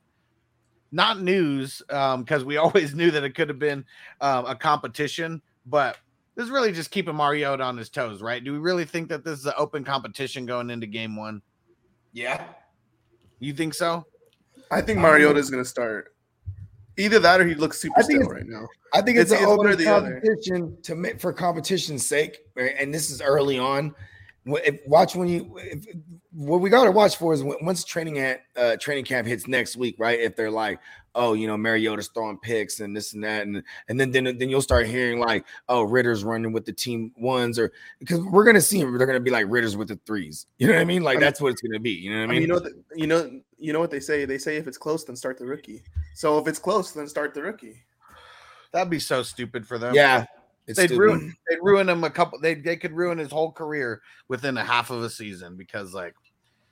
Not 0.91 1.21
news 1.21 1.81
because 1.87 2.45
we 2.45 2.57
always 2.57 2.95
knew 2.95 3.11
that 3.11 3.23
it 3.23 3.35
could 3.35 3.49
have 3.49 3.59
been 3.59 3.85
um, 4.21 4.45
a 4.45 4.55
competition, 4.55 5.41
but 5.65 5.97
this 6.35 6.45
is 6.45 6.51
really 6.51 6.71
just 6.71 6.89
keeping 6.89 7.15
Mariota 7.15 7.63
on 7.63 7.75
his 7.75 7.89
toes, 7.89 8.21
right? 8.21 8.41
Do 8.41 8.53
we 8.53 8.59
really 8.59 8.85
think 8.85 9.09
that 9.09 9.25
this 9.25 9.39
is 9.39 9.45
an 9.45 9.53
open 9.57 9.83
competition 9.83 10.45
going 10.45 10.69
into 10.69 10.87
game 10.87 11.17
one? 11.17 11.41
Yeah. 12.13 12.45
You 13.39 13.53
think 13.53 13.73
so? 13.73 14.05
I 14.71 14.81
think 14.81 14.99
Mariota 14.99 15.39
is 15.39 15.49
going 15.49 15.63
to 15.63 15.69
start. 15.69 16.15
Either 16.99 17.19
that 17.19 17.41
or 17.41 17.47
he 17.47 17.55
looks 17.55 17.79
super 17.79 18.03
still 18.03 18.21
right 18.23 18.45
now. 18.45 18.67
I 18.93 19.01
think 19.01 19.17
it's, 19.17 19.31
It's- 19.31 19.45
an 19.45 19.51
open 19.51 19.75
the 19.77 19.87
other. 19.87 20.19
competition 20.21 20.77
to 20.83 20.95
make 20.95 21.19
for 21.19 21.31
competition's 21.33 22.05
sake, 22.05 22.39
right? 22.55 22.73
and 22.77 22.93
this 22.93 23.09
is 23.09 23.21
early 23.21 23.57
on. 23.57 23.95
If, 24.45 24.79
watch 24.87 25.15
when 25.15 25.27
you 25.27 25.53
if, 25.57 25.85
what 26.31 26.59
we 26.61 26.69
got 26.69 26.85
to 26.85 26.91
watch 26.91 27.17
for 27.17 27.33
is 27.33 27.43
when, 27.43 27.57
once 27.61 27.83
training 27.83 28.17
at 28.19 28.41
uh, 28.55 28.77
training 28.77 29.05
camp 29.05 29.27
hits 29.27 29.47
next 29.47 29.75
week, 29.75 29.95
right? 29.99 30.19
If 30.19 30.35
they're 30.35 30.49
like, 30.49 30.79
oh, 31.13 31.33
you 31.33 31.45
know, 31.45 31.55
Mariota's 31.57 32.07
throwing 32.07 32.37
picks 32.39 32.79
and 32.79 32.95
this 32.95 33.13
and 33.13 33.23
that, 33.23 33.45
and 33.45 33.61
and 33.89 33.99
then 33.99 34.09
then 34.11 34.23
then 34.37 34.49
you'll 34.49 34.61
start 34.61 34.87
hearing 34.87 35.19
like, 35.19 35.45
oh, 35.67 35.83
Ridder's 35.83 36.23
running 36.23 36.51
with 36.51 36.65
the 36.65 36.73
team 36.73 37.11
ones, 37.17 37.59
or 37.59 37.71
because 37.99 38.21
we're 38.21 38.45
gonna 38.45 38.61
see 38.61 38.79
them, 38.79 38.97
they're 38.97 39.05
gonna 39.05 39.19
be 39.19 39.29
like 39.29 39.45
Ridder's 39.49 39.77
with 39.77 39.89
the 39.89 39.99
threes. 40.05 40.47
You 40.57 40.67
know 40.67 40.73
what 40.73 40.81
I 40.81 40.85
mean? 40.85 41.03
Like 41.03 41.17
I 41.17 41.19
mean- 41.19 41.25
that's 41.25 41.41
what 41.41 41.51
it's 41.51 41.61
gonna 41.61 41.79
be. 41.79 41.91
You 41.91 42.13
know 42.13 42.21
what 42.21 42.29
I 42.29 42.33
mean? 42.33 42.41
you 42.41 42.47
know, 42.47 42.59
the, 42.59 42.83
you 42.95 43.07
know, 43.07 43.41
you 43.59 43.73
know 43.73 43.79
what 43.79 43.91
they 43.91 43.99
say. 43.99 44.25
They 44.25 44.37
say 44.37 44.57
if 44.57 44.67
it's 44.67 44.77
close, 44.77 45.03
then 45.03 45.15
start 45.15 45.37
the 45.37 45.45
rookie. 45.45 45.83
So 46.15 46.37
if 46.39 46.47
it's 46.47 46.59
close, 46.59 46.91
then 46.91 47.07
start 47.07 47.33
the 47.33 47.41
rookie. 47.41 47.75
That'd 48.71 48.89
be 48.89 48.99
so 48.99 49.23
stupid 49.23 49.67
for 49.67 49.77
them. 49.77 49.93
yeah, 49.95 50.25
it's 50.67 50.77
they'd 50.77 50.87
stupid. 50.87 50.99
ruin 51.01 51.35
they'd 51.49 51.59
ruin 51.61 51.89
him 51.89 52.03
a 52.03 52.09
couple. 52.09 52.39
They 52.39 52.53
they 52.55 52.77
could 52.77 52.93
ruin 52.93 53.17
his 53.17 53.31
whole 53.31 53.51
career 53.51 54.01
within 54.27 54.57
a 54.57 54.63
half 54.63 54.89
of 54.91 55.01
a 55.03 55.09
season 55.09 55.55
because 55.57 55.93
like 55.93 56.13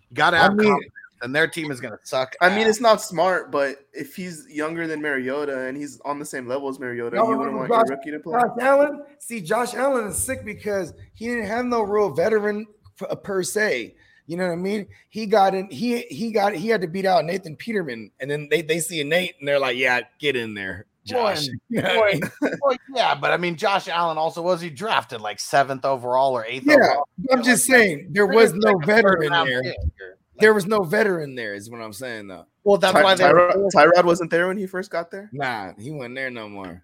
you 0.09 0.15
got 0.15 0.31
to 0.31 0.37
I 0.37 0.41
have 0.43 0.55
mean- 0.55 0.67
confidence, 0.69 0.93
and 1.23 1.35
their 1.35 1.47
team 1.47 1.71
is 1.71 1.81
gonna 1.81 1.97
suck. 2.03 2.35
I 2.41 2.49
mean, 2.49 2.59
ass. 2.59 2.67
it's 2.69 2.79
not 2.81 3.01
smart, 3.01 3.51
but 3.51 3.77
if 3.93 4.15
he's 4.15 4.45
younger 4.47 4.85
than 4.85 5.01
Mariota 5.01 5.61
and 5.65 5.75
he's 5.75 5.99
on 6.05 6.19
the 6.19 6.25
same 6.25 6.47
level 6.47 6.69
as 6.69 6.79
Mariota, 6.79 7.15
No, 7.15 7.31
you 7.31 7.37
wouldn't 7.39 7.57
want 7.57 7.69
Josh- 7.69 7.85
your 7.87 7.97
rookie 7.97 8.11
to 8.11 8.19
play. 8.19 8.39
Josh 8.39 8.57
Allen, 8.61 9.03
see, 9.17 9.41
Josh 9.41 9.73
Allen 9.73 10.05
is 10.05 10.17
sick 10.17 10.45
because 10.45 10.93
he 11.15 11.25
didn't 11.25 11.47
have 11.47 11.65
no 11.65 11.81
real 11.81 12.11
veteran 12.11 12.67
uh, 13.09 13.15
per 13.15 13.41
se. 13.41 13.95
You 14.27 14.35
know 14.37 14.45
what 14.47 14.53
I 14.53 14.57
mean? 14.57 14.87
He 15.09 15.25
got 15.25 15.55
in. 15.55 15.69
He 15.71 16.01
he 16.01 16.31
got 16.31 16.53
he 16.53 16.67
had 16.67 16.81
to 16.81 16.87
beat 16.87 17.05
out 17.05 17.23
Nathan 17.25 17.55
Peterman, 17.55 18.11
and 18.19 18.29
then 18.29 18.47
they 18.51 18.61
they 18.61 18.79
see 18.79 18.99
a 19.01 19.03
Nate 19.05 19.35
and 19.39 19.47
they're 19.47 19.57
like, 19.59 19.77
"Yeah, 19.77 20.01
get 20.19 20.35
in 20.35 20.53
there, 20.53 20.85
Josh." 21.05 21.47
Boy, 21.47 21.53
You 21.69 21.81
know 21.81 21.95
what 21.99 22.15
I 22.15 22.55
boy, 22.61 22.75
yeah, 22.93 23.15
but 23.15 23.31
I 23.31 23.37
mean, 23.37 23.55
Josh 23.55 23.87
Allen 23.87 24.17
also 24.17 24.41
was 24.41 24.59
he 24.59 24.69
drafted 24.69 25.21
like 25.21 25.39
seventh 25.39 25.85
overall 25.85 26.33
or 26.33 26.45
eighth? 26.45 26.65
Yeah, 26.65 26.75
overall? 26.75 27.07
I'm 27.31 27.41
just 27.41 27.65
saying 27.65 28.09
there 28.11 28.25
was 28.27 28.53
no 28.53 28.73
like 28.73 28.85
veteran 28.85 29.31
there. 29.31 29.63
pick. 29.63 29.77
There 30.39 30.53
was 30.53 30.67
no 30.67 30.83
veteran 30.83 31.33
there, 31.33 31.55
is 31.55 31.69
what 31.69 31.81
I'm 31.81 31.93
saying 31.93 32.27
though. 32.27 32.45
Well, 32.65 32.77
that's 32.77 32.93
Ty- 32.93 33.03
why 33.03 33.15
they. 33.15 33.23
Tyrod, 33.23 33.69
Tyrod 33.73 34.03
wasn't 34.03 34.29
there 34.29 34.47
when 34.49 34.57
he 34.57 34.67
first 34.67 34.91
got 34.91 35.09
there. 35.09 35.29
Nah, 35.31 35.71
he 35.79 35.89
wasn't 35.89 36.15
there 36.15 36.29
no 36.29 36.49
more. 36.49 36.83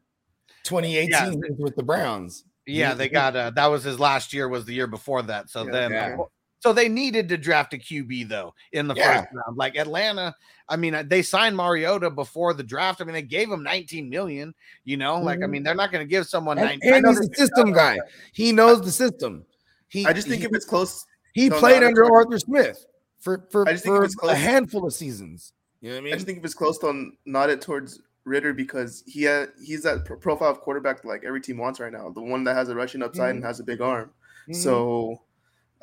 2018 0.63 1.09
Yeah. 1.11 1.49
with 1.57 1.75
the 1.75 1.83
Browns. 1.83 2.45
Yeah, 2.65 2.93
they 2.93 3.09
got 3.09 3.35
uh, 3.35 3.49
that 3.51 3.65
was 3.67 3.83
his 3.83 3.99
last 3.99 4.31
year. 4.33 4.47
Was 4.47 4.63
the 4.63 4.73
year 4.73 4.87
before 4.87 5.21
that. 5.23 5.49
So 5.49 5.65
Yeah, 5.65 5.71
then, 5.71 5.91
yeah. 5.91 6.15
So 6.63 6.71
they 6.71 6.87
needed 6.87 7.27
to 7.27 7.37
draft 7.37 7.73
a 7.73 7.77
QB 7.77 8.29
though 8.29 8.53
in 8.71 8.87
the 8.87 8.95
Yeah. 8.95 9.23
first 9.23 9.33
round. 9.33 9.57
Like 9.57 9.75
Atlanta, 9.75 10.33
I 10.69 10.77
mean, 10.77 10.95
uh, 10.95 11.03
they 11.05 11.21
signed 11.21 11.57
Mariota 11.57 12.09
before 12.09 12.53
the 12.53 12.63
draft. 12.63 13.01
I 13.01 13.03
mean, 13.03 13.11
they 13.13 13.21
gave 13.21 13.51
him 13.51 13.63
19 13.63 14.09
million. 14.09 14.55
You 14.85 14.95
know, 14.95 15.19
like 15.19 15.39
I 15.39 15.41
Mhm. 15.41 15.49
mean, 15.49 15.63
they're 15.63 15.75
not 15.75 15.91
going 15.91 16.05
to 16.05 16.09
give 16.09 16.25
someone 16.25 16.57
And, 16.57 16.67
19. 16.81 16.93
and 16.93 17.05
he's 17.05 17.19
a 17.19 17.33
system 17.35 17.73
guy. 17.73 17.97
He 18.31 18.53
knows 18.53 18.81
the 18.81 18.91
system. 18.93 19.45
He 19.89 20.05
I 20.05 20.13
just 20.13 20.29
think 20.29 20.39
he, 20.39 20.45
if 20.45 20.53
it's 20.55 20.63
close, 20.63 21.05
he 21.33 21.49
so 21.49 21.59
played 21.59 21.83
under 21.83 22.05
towards- 22.05 22.27
Arthur 22.27 22.39
Smith 22.39 22.85
for 23.19 23.45
for, 23.51 23.67
I 23.67 23.73
just 23.73 23.83
think 23.83 23.95
if 23.95 23.99
for 23.99 24.05
it's 24.05 24.15
a 24.23 24.33
handful 24.35 24.85
of 24.87 24.93
seasons. 24.93 25.51
You 25.81 25.89
know 25.89 25.95
what 25.95 25.99
I 25.99 26.03
mean? 26.05 26.13
I 26.13 26.15
just 26.15 26.25
think 26.27 26.37
if 26.39 26.45
it's 26.45 26.53
close, 26.53 26.77
to 26.79 27.11
not 27.25 27.49
it 27.49 27.59
towards 27.59 27.99
Ridder 28.23 28.53
because 28.53 29.03
he 29.05 29.23
had, 29.23 29.49
he's 29.61 29.83
that 29.83 30.05
pro- 30.05 30.15
profile 30.15 30.49
of 30.51 30.61
quarterback 30.61 31.03
like 31.03 31.25
every 31.25 31.41
team 31.41 31.57
wants 31.57 31.81
right 31.81 31.91
now. 31.91 32.09
The 32.09 32.21
one 32.21 32.45
that 32.45 32.55
has 32.55 32.69
a 32.69 32.75
rushing 32.75 33.03
upside 33.03 33.31
Mm-hmm. 33.31 33.35
and 33.39 33.43
has 33.43 33.59
a 33.59 33.65
big 33.65 33.81
arm. 33.81 34.11
Mhm. 34.47 34.55
So 34.55 35.21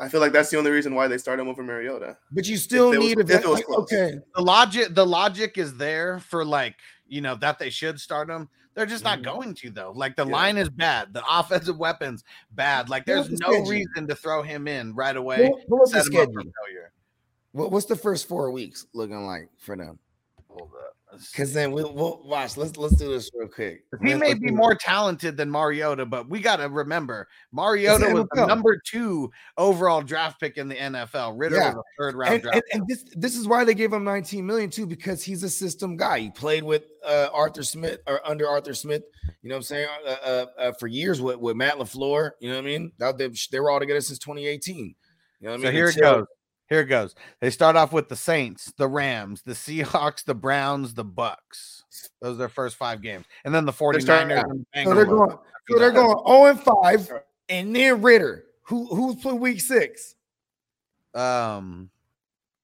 I 0.01 0.09
feel 0.09 0.21
like 0.21 0.33
that's 0.33 0.49
the 0.51 0.57
only 0.59 0.71
reason 0.71 0.95
why 0.95 1.07
they 1.09 1.19
start 1.19 1.39
him 1.39 1.47
over 1.49 1.63
Mariota. 1.63 2.17
but 2.33 2.47
you 2.47 2.57
still 2.57 2.93
it 2.93 2.99
was- 2.99 3.07
need 3.09 3.19
a 3.19 3.21
if 3.21 3.31
it 3.45 3.49
was 3.49 3.59
vet- 3.59 3.67
close. 3.67 3.83
okay. 3.93 4.19
the 4.35 4.41
logic, 4.43 4.95
the 4.95 5.07
logic 5.07 5.59
is 5.59 5.77
there 5.77 6.19
for 6.21 6.45
like 6.45 6.77
you 7.07 7.21
know 7.21 7.35
that 7.37 7.59
they 7.59 7.71
should 7.71 8.01
start 8.01 8.31
him. 8.31 8.49
They're 8.75 8.87
just 8.87 9.05
not 9.05 9.19
Mhm. 9.19 9.25
going 9.25 9.55
to 9.55 9.71
though. 9.71 9.93
Like 9.95 10.17
the 10.17 10.25
Yeah. 10.25 10.33
line 10.33 10.57
is 10.57 10.71
bad, 10.71 11.13
the 11.13 11.23
offensive 11.29 11.77
weapons 11.77 12.25
bad. 12.53 12.89
Like 12.89 13.05
there's 13.05 13.29
the 13.29 13.37
no 13.41 13.49
schedule. 13.53 13.71
reason 13.71 14.07
to 14.09 14.15
throw 14.15 14.43
him 14.43 14.67
in 14.69 14.95
right 14.95 15.17
away. 15.17 15.49
Pull, 15.49 15.61
pull 15.69 15.79
the 15.81 15.87
set 16.03 16.07
him 16.07 16.21
up 16.21 16.33
for 16.33 16.41
schedule. 16.41 16.53
What, 17.53 17.73
what's 17.73 17.87
the 17.87 17.97
first 17.97 18.29
four 18.29 18.51
weeks 18.53 18.87
looking 18.95 19.27
like 19.27 19.49
for 19.59 19.77
them? 19.77 19.99
Hold 20.49 20.71
up. 20.87 20.97
Because 21.13 21.53
then 21.53 21.73
we'll, 21.73 21.93
we'll 21.95 22.23
watch. 22.25 22.57
Let's 22.57 22.77
let's 22.77 22.95
do 22.97 23.09
this 23.11 23.31
real 23.35 23.49
quick. 23.49 23.85
He 24.03 24.09
Let's- 24.09 24.21
may 24.21 24.29
let's 24.29 24.41
be 24.41 24.51
more 24.51 24.75
talented 24.75 25.37
than 25.37 25.51
Mariota, 25.51 26.07
but 26.07 26.29
we 26.29 26.41
got 26.41 26.57
to 26.57 26.69
remember 26.69 27.29
Mariota 27.53 28.13
was 28.15 28.27
the 28.33 28.47
number 28.47 28.81
two 28.87 29.31
overall 29.57 30.03
draft 30.03 30.41
pick 30.41 30.57
in 30.57 30.69
the 30.69 30.77
NFL. 30.77 31.35
Ridder 31.37 31.57
Yeah. 31.57 31.75
was 31.75 31.77
a 31.79 32.03
third 32.03 32.15
round 32.15 32.35
and, 32.35 32.43
draft. 32.43 32.57
and, 32.73 32.83
and 32.83 32.89
this 32.89 33.05
this 33.17 33.37
is 33.37 33.49
why 33.49 33.65
they 33.65 33.75
gave 33.75 33.93
him 33.93 34.05
19 34.05 34.47
million 34.47 34.71
too 34.71 34.87
because 34.87 35.23
he's 35.23 35.43
a 35.43 35.51
system 35.51 35.97
guy. 35.97 36.21
He 36.21 36.31
played 36.31 36.63
with 36.63 36.85
uh, 37.05 37.29
Arthur 37.33 37.63
Smith 37.63 38.01
or 38.07 38.21
under 38.29 38.49
Arthur 38.49 38.75
Smith. 38.75 39.03
You 39.43 39.49
know 39.49 39.55
what 39.55 39.59
I'm 39.59 39.63
saying? 39.63 39.89
Uh, 40.07 40.11
uh, 40.11 40.47
uh, 40.59 40.73
for 40.79 40.87
years 40.87 41.21
with, 41.21 41.39
with 41.39 41.57
Matt 41.57 41.75
LaFleur. 41.77 42.33
You 42.41 42.51
know 42.51 42.57
what 42.57 42.63
I 42.65 42.67
mean? 42.67 42.93
That 42.99 43.19
they, 43.19 43.31
they 43.51 43.59
were 43.61 43.71
all 43.71 43.81
together 43.81 44.01
since 44.01 44.19
2018. 44.19 44.77
You 44.77 44.95
know 45.41 45.51
what 45.51 45.55
I 45.55 45.57
mean? 45.57 45.67
so 45.67 45.71
here 45.73 45.89
it 45.89 45.99
goes. 45.99 46.27
Here 46.71 46.81
it 46.81 46.87
goes. 46.87 47.17
They 47.41 47.51
start 47.51 47.75
off 47.75 47.93
with 47.93 48.09
the 48.09 48.15
Saints, 48.17 48.73
the 48.79 48.87
Rams, 48.87 49.43
the 49.45 49.53
Seahawks, 49.55 50.25
the 50.25 50.37
Browns, 50.37 50.95
the 50.95 51.03
Bucks. 51.05 51.83
Those 52.23 52.37
are 52.37 52.39
their 52.39 52.49
first 52.49 52.77
five 52.77 53.03
games. 53.03 53.27
And 53.45 53.53
then 53.53 53.65
the 53.67 53.73
49ers. 53.73 54.03
starting 54.03 54.39
out. 54.39 54.47
and 54.49 54.65
the 54.87 54.91
So 54.91 54.95
they're 54.95 55.05
going. 55.05 55.37
So 55.69 55.79
they're 55.79 55.91
going 55.91 56.17
0 56.27 56.45
and 56.47 56.61
5, 56.61 57.13
and 57.49 57.77
then 57.77 58.01
Ridder. 58.03 58.45
Who 58.63 58.87
who's 58.87 59.17
played 59.17 59.41
week 59.41 59.61
six? 59.61 60.15
um 61.15 61.91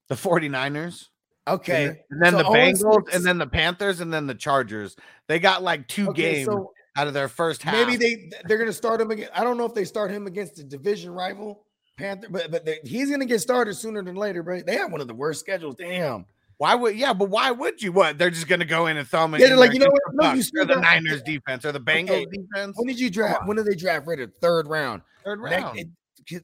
the 0.09 0.15
49ers. 0.15 1.07
Okay. 1.49 1.87
And 2.11 2.23
then 2.23 2.33
So 2.33 2.39
the 2.39 2.45
Bengals, 2.45 3.13
and 3.13 3.25
then 3.25 3.39
the 3.39 3.47
Panthers, 3.47 4.01
and 4.01 4.13
then 4.15 4.29
the 4.29 4.35
Chargers. 4.37 4.95
They 5.27 5.41
got 5.41 5.65
like 5.65 5.89
two 5.89 6.09
Okay, 6.11 6.23
games 6.35 6.47
so 6.47 6.73
out 6.97 7.09
of 7.09 7.15
their 7.15 7.29
first 7.29 7.63
half. 7.63 7.75
maybe 7.89 7.97
they 7.97 8.31
they're 8.47 8.59
gonna 8.59 8.73
start 8.73 9.01
him 9.01 9.11
again. 9.11 9.29
I 9.35 9.43
don't 9.43 9.57
know 9.57 9.65
if 9.65 9.75
they 9.75 9.85
start 9.85 10.13
him 10.13 10.29
against 10.29 10.57
the 10.57 10.63
division 10.65 11.11
rival 11.11 11.66
Panther, 11.97 12.29
but 12.31 12.51
but 12.51 12.65
they, 12.67 12.79
he's 12.85 13.11
gonna 13.11 13.25
get 13.25 13.41
started 13.41 13.75
sooner 13.75 14.03
than 14.03 14.17
later. 14.17 14.43
Bro, 14.43 14.63
they 14.67 14.77
have 14.77 14.93
one 14.93 15.01
of 15.01 15.09
the 15.09 15.15
worst 15.15 15.41
schedules. 15.41 15.77
Damn. 15.77 16.27
Why 16.59 16.75
would 16.75 16.97
yeah, 16.97 17.13
but 17.13 17.29
why 17.31 17.51
would 17.51 17.83
you? 17.83 17.93
What 17.93 18.19
they're 18.19 18.31
just 18.31 18.49
gonna 18.49 18.65
go 18.65 18.87
in 18.87 18.97
and 18.97 19.07
throw 19.07 19.23
them 19.23 19.35
in? 19.35 19.41
Yeah, 19.41 19.49
they're 19.49 19.57
like, 19.57 19.73
you 19.73 19.79
know 19.79 19.91
what? 19.91 20.03
No, 20.15 20.33
you 20.33 20.43
or 20.61 20.65
the 20.65 20.77
Niners 20.77 21.23
defense 21.23 21.65
or 21.65 21.73
the 21.73 21.81
Bengals 21.81 22.11
Okay, 22.11 22.27
defense. 22.27 22.77
When 22.77 22.87
did 22.87 22.99
you 23.01 23.11
draft? 23.11 23.47
When 23.47 23.57
did 23.57 23.67
they 23.67 23.75
draft 23.75 24.07
Ridder? 24.07 24.33
Third 24.41 24.67
round. 24.67 25.03
Third 25.25 25.41
round. 25.41 25.79
it- 25.79 25.89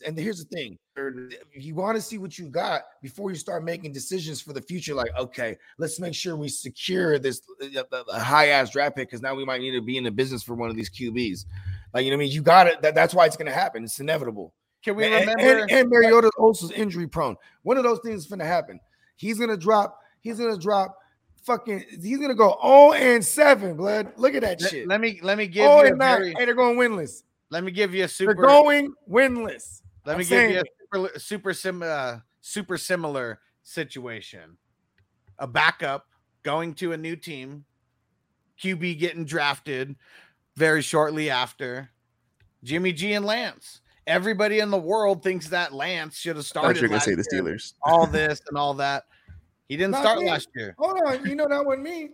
and 0.06 0.16
here's 0.16 0.38
the 0.38 0.44
thing: 0.44 0.78
you 1.52 1.74
want 1.74 1.96
to 1.96 2.00
see 2.00 2.16
what 2.16 2.38
you 2.38 2.48
got 2.48 2.82
before 3.02 3.30
you 3.30 3.36
start 3.36 3.64
making 3.64 3.92
decisions 3.92 4.40
for 4.40 4.52
the 4.52 4.62
future. 4.62 4.94
Like, 4.94 5.10
okay, 5.18 5.56
let's 5.76 5.98
make 5.98 6.14
sure 6.14 6.36
we 6.36 6.48
secure 6.48 7.18
this 7.18 7.42
uh, 7.60 8.20
high 8.20 8.50
ass 8.50 8.70
draft 8.70 8.94
pick 8.94 9.08
because 9.08 9.22
now 9.22 9.34
we 9.34 9.44
might 9.44 9.60
need 9.60 9.72
to 9.72 9.80
be 9.80 9.96
in 9.96 10.04
the 10.04 10.10
business 10.12 10.42
for 10.44 10.54
one 10.54 10.70
of 10.70 10.76
these 10.76 10.88
QBs. 10.88 11.46
Like, 11.92 12.04
you 12.04 12.10
know 12.10 12.16
what 12.16 12.22
I 12.22 12.24
mean? 12.26 12.32
You 12.32 12.42
got 12.42 12.68
it. 12.68 12.80
That, 12.82 12.94
that's 12.94 13.12
why 13.12 13.26
it's 13.26 13.36
going 13.36 13.48
to 13.48 13.52
happen. 13.52 13.82
It's 13.82 13.98
inevitable. 13.98 14.54
Can 14.82 14.96
we 14.96 15.04
remember? 15.04 15.38
And, 15.38 15.70
and 15.70 15.88
Mariota 15.88 16.30
also 16.38 16.66
is 16.66 16.72
injury 16.72 17.06
prone. 17.06 17.36
One 17.62 17.76
of 17.76 17.84
those 17.84 18.00
things 18.00 18.22
is 18.22 18.26
going 18.26 18.40
to 18.40 18.44
happen. 18.44 18.80
He's 19.16 19.38
going 19.38 19.50
to 19.50 19.56
drop. 19.56 20.00
He's 20.20 20.38
going 20.38 20.52
to 20.52 20.60
drop. 20.60 20.96
Fucking. 21.44 21.84
He's 22.02 22.18
going 22.18 22.30
to 22.30 22.34
go 22.34 22.58
0 22.62 22.92
and 22.92 23.24
7. 23.24 23.76
Blood. 23.76 24.12
Look 24.16 24.34
at 24.34 24.42
that 24.42 24.60
let, 24.60 24.70
shit. 24.70 24.88
let 24.88 25.00
me 25.00 25.20
let 25.22 25.38
me 25.38 25.46
give 25.46 25.64
0 25.64 25.76
you 25.76 25.82
a 25.82 25.86
and 25.88 25.98
9. 25.98 26.16
very, 26.16 26.34
and 26.34 26.48
they're 26.48 26.54
going 26.54 26.76
winless. 26.76 27.22
let 27.50 27.64
me 27.64 27.70
give 27.70 27.94
you 27.94 28.04
a 28.04 28.08
super. 28.08 28.34
They're 28.34 28.44
going 28.44 28.92
winless. 29.08 29.82
let 30.04 30.14
I'm 30.14 30.18
me 30.18 30.24
give 30.24 30.50
you 30.50 30.60
a 30.60 30.64
super 30.80 31.18
super 31.18 31.54
sim 31.54 31.82
uh, 31.82 32.18
super 32.40 32.76
similar 32.76 33.40
situation. 33.62 34.56
A 35.38 35.46
backup 35.46 36.06
going 36.42 36.74
to 36.74 36.92
a 36.92 36.96
new 36.96 37.16
team, 37.16 37.64
QB 38.60 38.98
getting 38.98 39.24
drafted 39.24 39.96
very 40.56 40.82
shortly 40.82 41.30
after. 41.30 41.90
Jimmy 42.64 42.92
G 42.92 43.12
and 43.12 43.24
Lance. 43.24 43.80
Everybody 44.06 44.58
in 44.58 44.70
the 44.70 44.78
world 44.78 45.22
thinks 45.22 45.48
that 45.48 45.72
Lance 45.72 46.16
should 46.16 46.36
have 46.36 46.44
started. 46.44 46.68
thought 46.68 46.76
you 46.76 46.82
were 46.82 46.88
gonna 46.88 47.00
say 47.00 47.14
the. 47.14 47.22
Steelers. 47.22 47.74
all 47.84 48.06
this 48.06 48.40
and 48.48 48.58
all 48.58 48.74
that. 48.74 49.04
He 49.68 49.76
didn't 49.76 49.92
Not 49.92 50.02
start 50.02 50.18
me. 50.18 50.28
last 50.28 50.48
year. 50.56 50.74
Hold 50.78 50.98
on, 51.06 51.24
you 51.26 51.34
know 51.36 51.48
that 51.48 51.64
wasn't 51.64 51.84
me. 51.84 52.10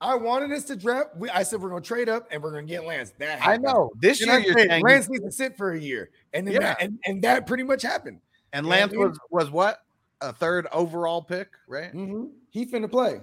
I 0.00 0.14
wanted 0.16 0.50
us 0.52 0.64
to 0.64 0.76
draft. 0.76 1.10
We, 1.16 1.28
I 1.30 1.42
said 1.42 1.60
we're 1.60 1.68
gonna 1.70 1.80
trade 1.80 2.08
up 2.08 2.28
and 2.30 2.42
we're 2.42 2.50
gonna 2.52 2.62
get 2.66 2.84
Lance. 2.86 3.12
That 3.18 3.44
I 3.46 3.56
know. 3.56 3.90
This 4.00 4.20
And 4.22 4.30
year 4.30 4.40
you're 4.40 4.58
saying 4.68 4.82
Lance 4.84 5.08
needs 5.08 5.24
to 5.24 5.32
sit 5.32 5.56
for 5.56 5.72
a 5.72 5.78
year, 5.78 6.10
and 6.32 6.46
then 6.46 6.54
Yeah. 6.54 6.60
that, 6.60 6.82
and, 6.82 6.98
and 7.06 7.22
that 7.22 7.46
pretty 7.46 7.64
much 7.64 7.82
happened. 7.82 8.20
and 8.52 8.66
Yeah, 8.66 8.70
Lance 8.72 8.92
was 8.94 9.18
was 9.30 9.50
what 9.50 9.78
a 10.20 10.32
third 10.32 10.66
overall 10.72 11.22
pick, 11.22 11.48
right? 11.66 11.92
Mhm. 11.92 12.30
He 12.50 12.66
finna 12.66 12.90
play. 12.90 13.20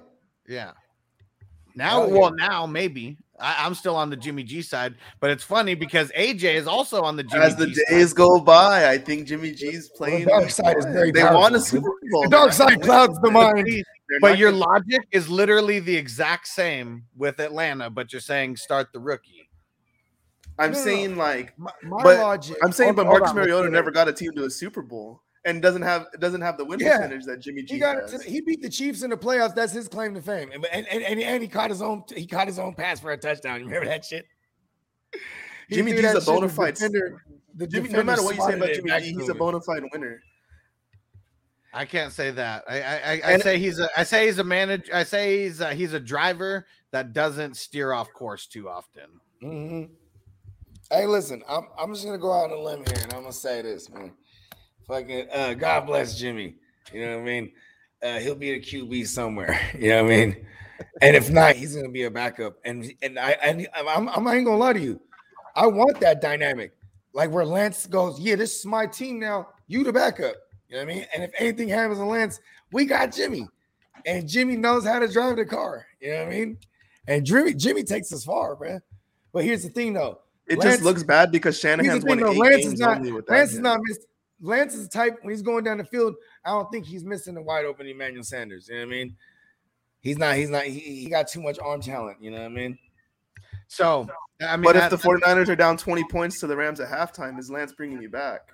Yeah. 0.47 0.71
Now, 1.75 2.03
Oh, 2.03 2.07
yeah. 2.07 2.13
well, 2.19 2.31
now 2.33 2.65
maybe 2.65 3.17
I, 3.41 3.65
I'm 3.65 3.73
still 3.75 3.95
on 3.95 4.09
the 4.09 4.15
Jimmy 4.17 4.43
G 4.43 4.61
side, 4.61 4.95
but 5.19 5.29
it's 5.29 5.43
funny 5.43 5.73
because 5.75 6.11
AJ 6.11 6.55
is 6.55 6.67
also 6.67 7.01
on 7.03 7.15
the 7.15 7.23
Jimmy 7.23 7.45
G 7.45 7.51
side. 7.51 7.51
As 7.51 7.55
the 7.57 7.67
G 7.67 7.81
days 7.89 8.09
side. 8.09 8.17
go 8.17 8.39
by, 8.39 8.89
I 8.89 8.97
think 8.97 9.27
Jimmy 9.27 9.51
G's 9.51 9.89
playing. 9.89 10.27
dark 10.27 10.49
side 10.49 10.77
is 10.77 10.85
very 10.85 11.11
They 11.11 11.23
won 11.23 11.33
powerful. 11.33 11.55
a 11.55 11.59
Super 11.61 11.89
Bowl. 12.11 12.23
The 12.23 12.29
dark 12.29 12.53
side 12.53 12.81
clouds 12.81 13.19
the 13.21 13.31
mind. 13.31 13.67
But 14.21 14.37
your 14.39 14.51
gonna- 14.51 14.65
logic 14.65 15.07
is 15.11 15.29
literally 15.29 15.79
the 15.79 15.95
exact 15.95 16.47
same 16.47 17.03
with 17.15 17.39
Atlanta, 17.39 17.89
but 17.89 18.11
you're 18.11 18.19
saying 18.21 18.57
start 18.57 18.91
the 18.91 18.99
rookie. 18.99 19.49
I'm 20.57 20.71
No, 20.73 20.77
saying 20.77 21.15
like 21.15 21.53
My, 21.57 21.71
my 21.83 22.03
But 22.03 22.17
logic. 22.19 22.57
I'm 22.63 22.71
saying, 22.71 22.95
hold 22.95 22.97
but 22.97 23.05
Marcus 23.05 23.29
on, 23.29 23.35
Mariota 23.37 23.69
never 23.69 23.91
got 23.91 24.07
a 24.09 24.13
team 24.13 24.31
to 24.33 24.45
a 24.45 24.49
Super 24.49 24.81
Bowl 24.81 25.21
and 25.45 25.61
doesn't 25.61 25.81
have 25.81 26.07
doesn't 26.19 26.41
have 26.41 26.57
the 26.57 26.65
win 26.65 26.79
Yeah. 26.79 26.97
percentage 26.97 27.25
that 27.25 27.39
Jimmy 27.39 27.63
G 27.63 27.75
He 27.75 27.79
got 27.79 27.97
has. 28.09 28.23
To, 28.23 28.29
he 28.29 28.41
beat 28.41 28.61
the 28.61 28.69
Chiefs 28.69 29.03
in 29.03 29.09
the 29.09 29.17
playoffs. 29.17 29.55
That's 29.55 29.71
his 29.73 29.87
claim 29.87 30.13
to 30.15 30.21
fame. 30.21 30.51
And 30.51 30.65
and, 30.71 30.87
and, 30.87 31.03
and, 31.03 31.19
and 31.19 31.41
he 31.41 31.47
caught 31.47 31.69
his 31.69 31.81
own. 31.81 32.03
He 32.15 32.25
caught 32.27 32.47
his 32.47 32.59
own 32.59 32.73
pass 32.75 32.99
for 32.99 33.11
a 33.11 33.17
touchdown. 33.17 33.59
You 33.61 33.67
remember 33.67 33.87
that 33.87 34.03
shit? 34.05 34.25
He 35.67 35.75
Jimmy 35.75 35.93
G's 35.93 36.15
a 36.15 36.21
bona 36.21 36.49
fide- 36.49 36.75
defender- 36.75 37.21
the 37.55 37.67
Jimmy, 37.67 37.89
no 37.89 38.03
matter 38.03 38.23
what 38.23 38.35
you 38.35 38.41
say 38.43 38.53
about 38.53 38.73
Jimmy 38.73 38.91
G, 38.99 39.13
he's 39.13 39.29
a 39.29 39.33
bona 39.33 39.59
fide 39.61 39.83
winner. 39.91 40.21
I 41.73 41.85
can't 41.85 42.11
say 42.11 42.31
that. 42.31 42.63
I 42.67 42.81
I, 42.81 42.95
I, 42.95 43.21
I 43.33 43.37
say 43.39 43.59
he's 43.59 43.79
a 43.79 43.87
I 43.97 44.03
say 44.03 44.25
he's 44.25 44.39
a 44.39 44.43
manager. 44.43 44.91
I 44.93 45.03
say 45.03 45.43
he's 45.43 45.61
a, 45.61 45.73
he's 45.73 45.93
a 45.93 45.99
driver 45.99 46.65
that 46.91 47.13
doesn't 47.13 47.57
steer 47.57 47.93
off 47.93 48.11
course 48.13 48.47
too 48.47 48.67
often. 48.69 49.09
Mhm. 49.43 49.89
Hey, 50.91 51.05
listen, 51.05 51.43
I'm, 51.47 51.67
I'm 51.77 51.93
just 51.93 52.03
gonna 52.05 52.17
go 52.17 52.31
out 52.33 52.45
on 52.51 52.57
a 52.57 52.59
limb 52.59 52.83
here, 52.87 53.03
and 53.03 53.13
I'm 53.13 53.21
gonna 53.21 53.31
say 53.31 53.61
this, 53.61 53.89
man. 53.91 54.11
Fucking 54.89 55.27
uh, 55.31 55.53
God 55.53 55.85
bless 55.85 56.17
Jimmy. 56.17 56.55
You 56.91 57.05
know 57.05 57.17
what 57.17 57.21
I 57.21 57.25
mean? 57.25 57.51
Uh, 58.01 58.17
he'll 58.17 58.33
be 58.33 58.51
a 58.51 58.59
QB 58.59 59.07
somewhere. 59.07 59.59
You 59.79 59.89
know 59.89 60.03
what 60.03 60.11
I 60.11 60.15
mean? 60.17 60.45
And 61.01 61.15
if 61.15 61.29
not, 61.29 61.55
he's 61.55 61.75
gonna 61.75 61.89
be 61.89 62.03
a 62.03 62.11
backup. 62.11 62.57
And 62.65 62.91
and 63.03 63.19
I 63.19 63.31
and 63.43 63.67
I'm, 63.75 64.09
I'm 64.09 64.27
I 64.27 64.35
ain't 64.35 64.45
gonna 64.45 64.57
lie 64.57 64.73
to 64.73 64.79
you. 64.79 64.99
I 65.55 65.67
want 65.67 65.99
that 65.99 66.21
dynamic, 66.21 66.73
like 67.13 67.29
where 67.29 67.45
Lance 67.45 67.85
goes, 67.85 68.19
yeah, 68.19 68.35
this 68.35 68.59
is 68.59 68.65
my 68.65 68.87
team 68.87 69.19
now. 69.19 69.49
You 69.67 69.83
the 69.83 69.93
backup. 69.93 70.35
You 70.69 70.77
know 70.77 70.85
what 70.85 70.91
I 70.91 70.95
mean? 70.95 71.05
And 71.13 71.23
if 71.23 71.31
anything 71.37 71.69
happens 71.69 71.99
to 71.99 72.05
Lance, 72.05 72.39
we 72.71 72.85
got 72.85 73.11
Jimmy, 73.13 73.47
and 74.05 74.27
Jimmy 74.27 74.55
knows 74.55 74.85
how 74.85 74.99
to 74.99 75.07
drive 75.07 75.35
the 75.35 75.45
car. 75.45 75.85
You 75.99 76.13
know 76.13 76.19
what 76.19 76.27
I 76.27 76.31
mean? 76.31 76.57
And 77.07 77.25
Jimmy 77.25 77.53
Jimmy 77.53 77.83
takes 77.83 78.11
us 78.11 78.23
far, 78.23 78.57
man. 78.59 78.81
But 79.33 79.43
here's 79.43 79.63
the 79.63 79.69
thing, 79.69 79.93
though. 79.93 80.21
It 80.47 80.57
Lance- 80.57 80.75
just 80.75 80.83
looks 80.83 81.03
bad 81.03 81.31
because 81.31 81.59
Shanahan's 81.59 82.03
thing, 82.03 82.09
won 82.09 82.19
though. 82.19 82.31
eight 82.31 82.39
Lance 82.39 82.55
games 82.57 82.73
is 82.73 82.79
not. 82.79 82.97
only. 82.97 83.11
Lance 83.27 83.53
is 83.53 83.59
not 83.59 83.79
miss. 83.83 83.99
Lance 84.41 84.73
is 84.73 84.87
the 84.87 84.89
type 84.89 85.17
when 85.21 85.31
he's 85.31 85.41
going 85.41 85.63
down 85.63 85.77
the 85.77 85.83
field. 85.83 86.15
I 86.45 86.51
don't 86.51 86.71
think 86.71 86.85
he's 86.85 87.03
missing 87.03 87.35
a 87.37 87.41
wide 87.41 87.65
open 87.65 87.87
Emmanuel 87.87 88.23
Sanders. 88.23 88.67
You 88.69 88.75
know 88.75 88.81
what 88.81 88.87
I 88.87 88.97
mean? 88.97 89.17
He's 90.01 90.17
not. 90.17 90.35
He's 90.35 90.49
not. 90.49 90.63
He, 90.63 90.79
he 90.79 91.09
got 91.09 91.27
too 91.27 91.41
much 91.41 91.59
arm 91.59 91.81
talent. 91.81 92.17
You 92.21 92.31
know 92.31 92.37
what 92.37 92.45
I 92.45 92.49
mean? 92.49 92.77
So 93.67 94.07
I 94.41 94.55
mean, 94.55 94.63
But 94.63 94.73
that- 94.73 94.93
if 94.93 95.01
the 95.01 95.07
49ers 95.07 95.49
are 95.49 95.55
down 95.55 95.77
20 95.77 96.03
points 96.05 96.39
to 96.39 96.47
the 96.47 96.55
Rams 96.55 96.79
at 96.79 96.89
halftime, 96.89 97.37
is 97.37 97.51
Lance 97.51 97.73
bringing 97.73 98.01
you 98.01 98.09
back? 98.09 98.49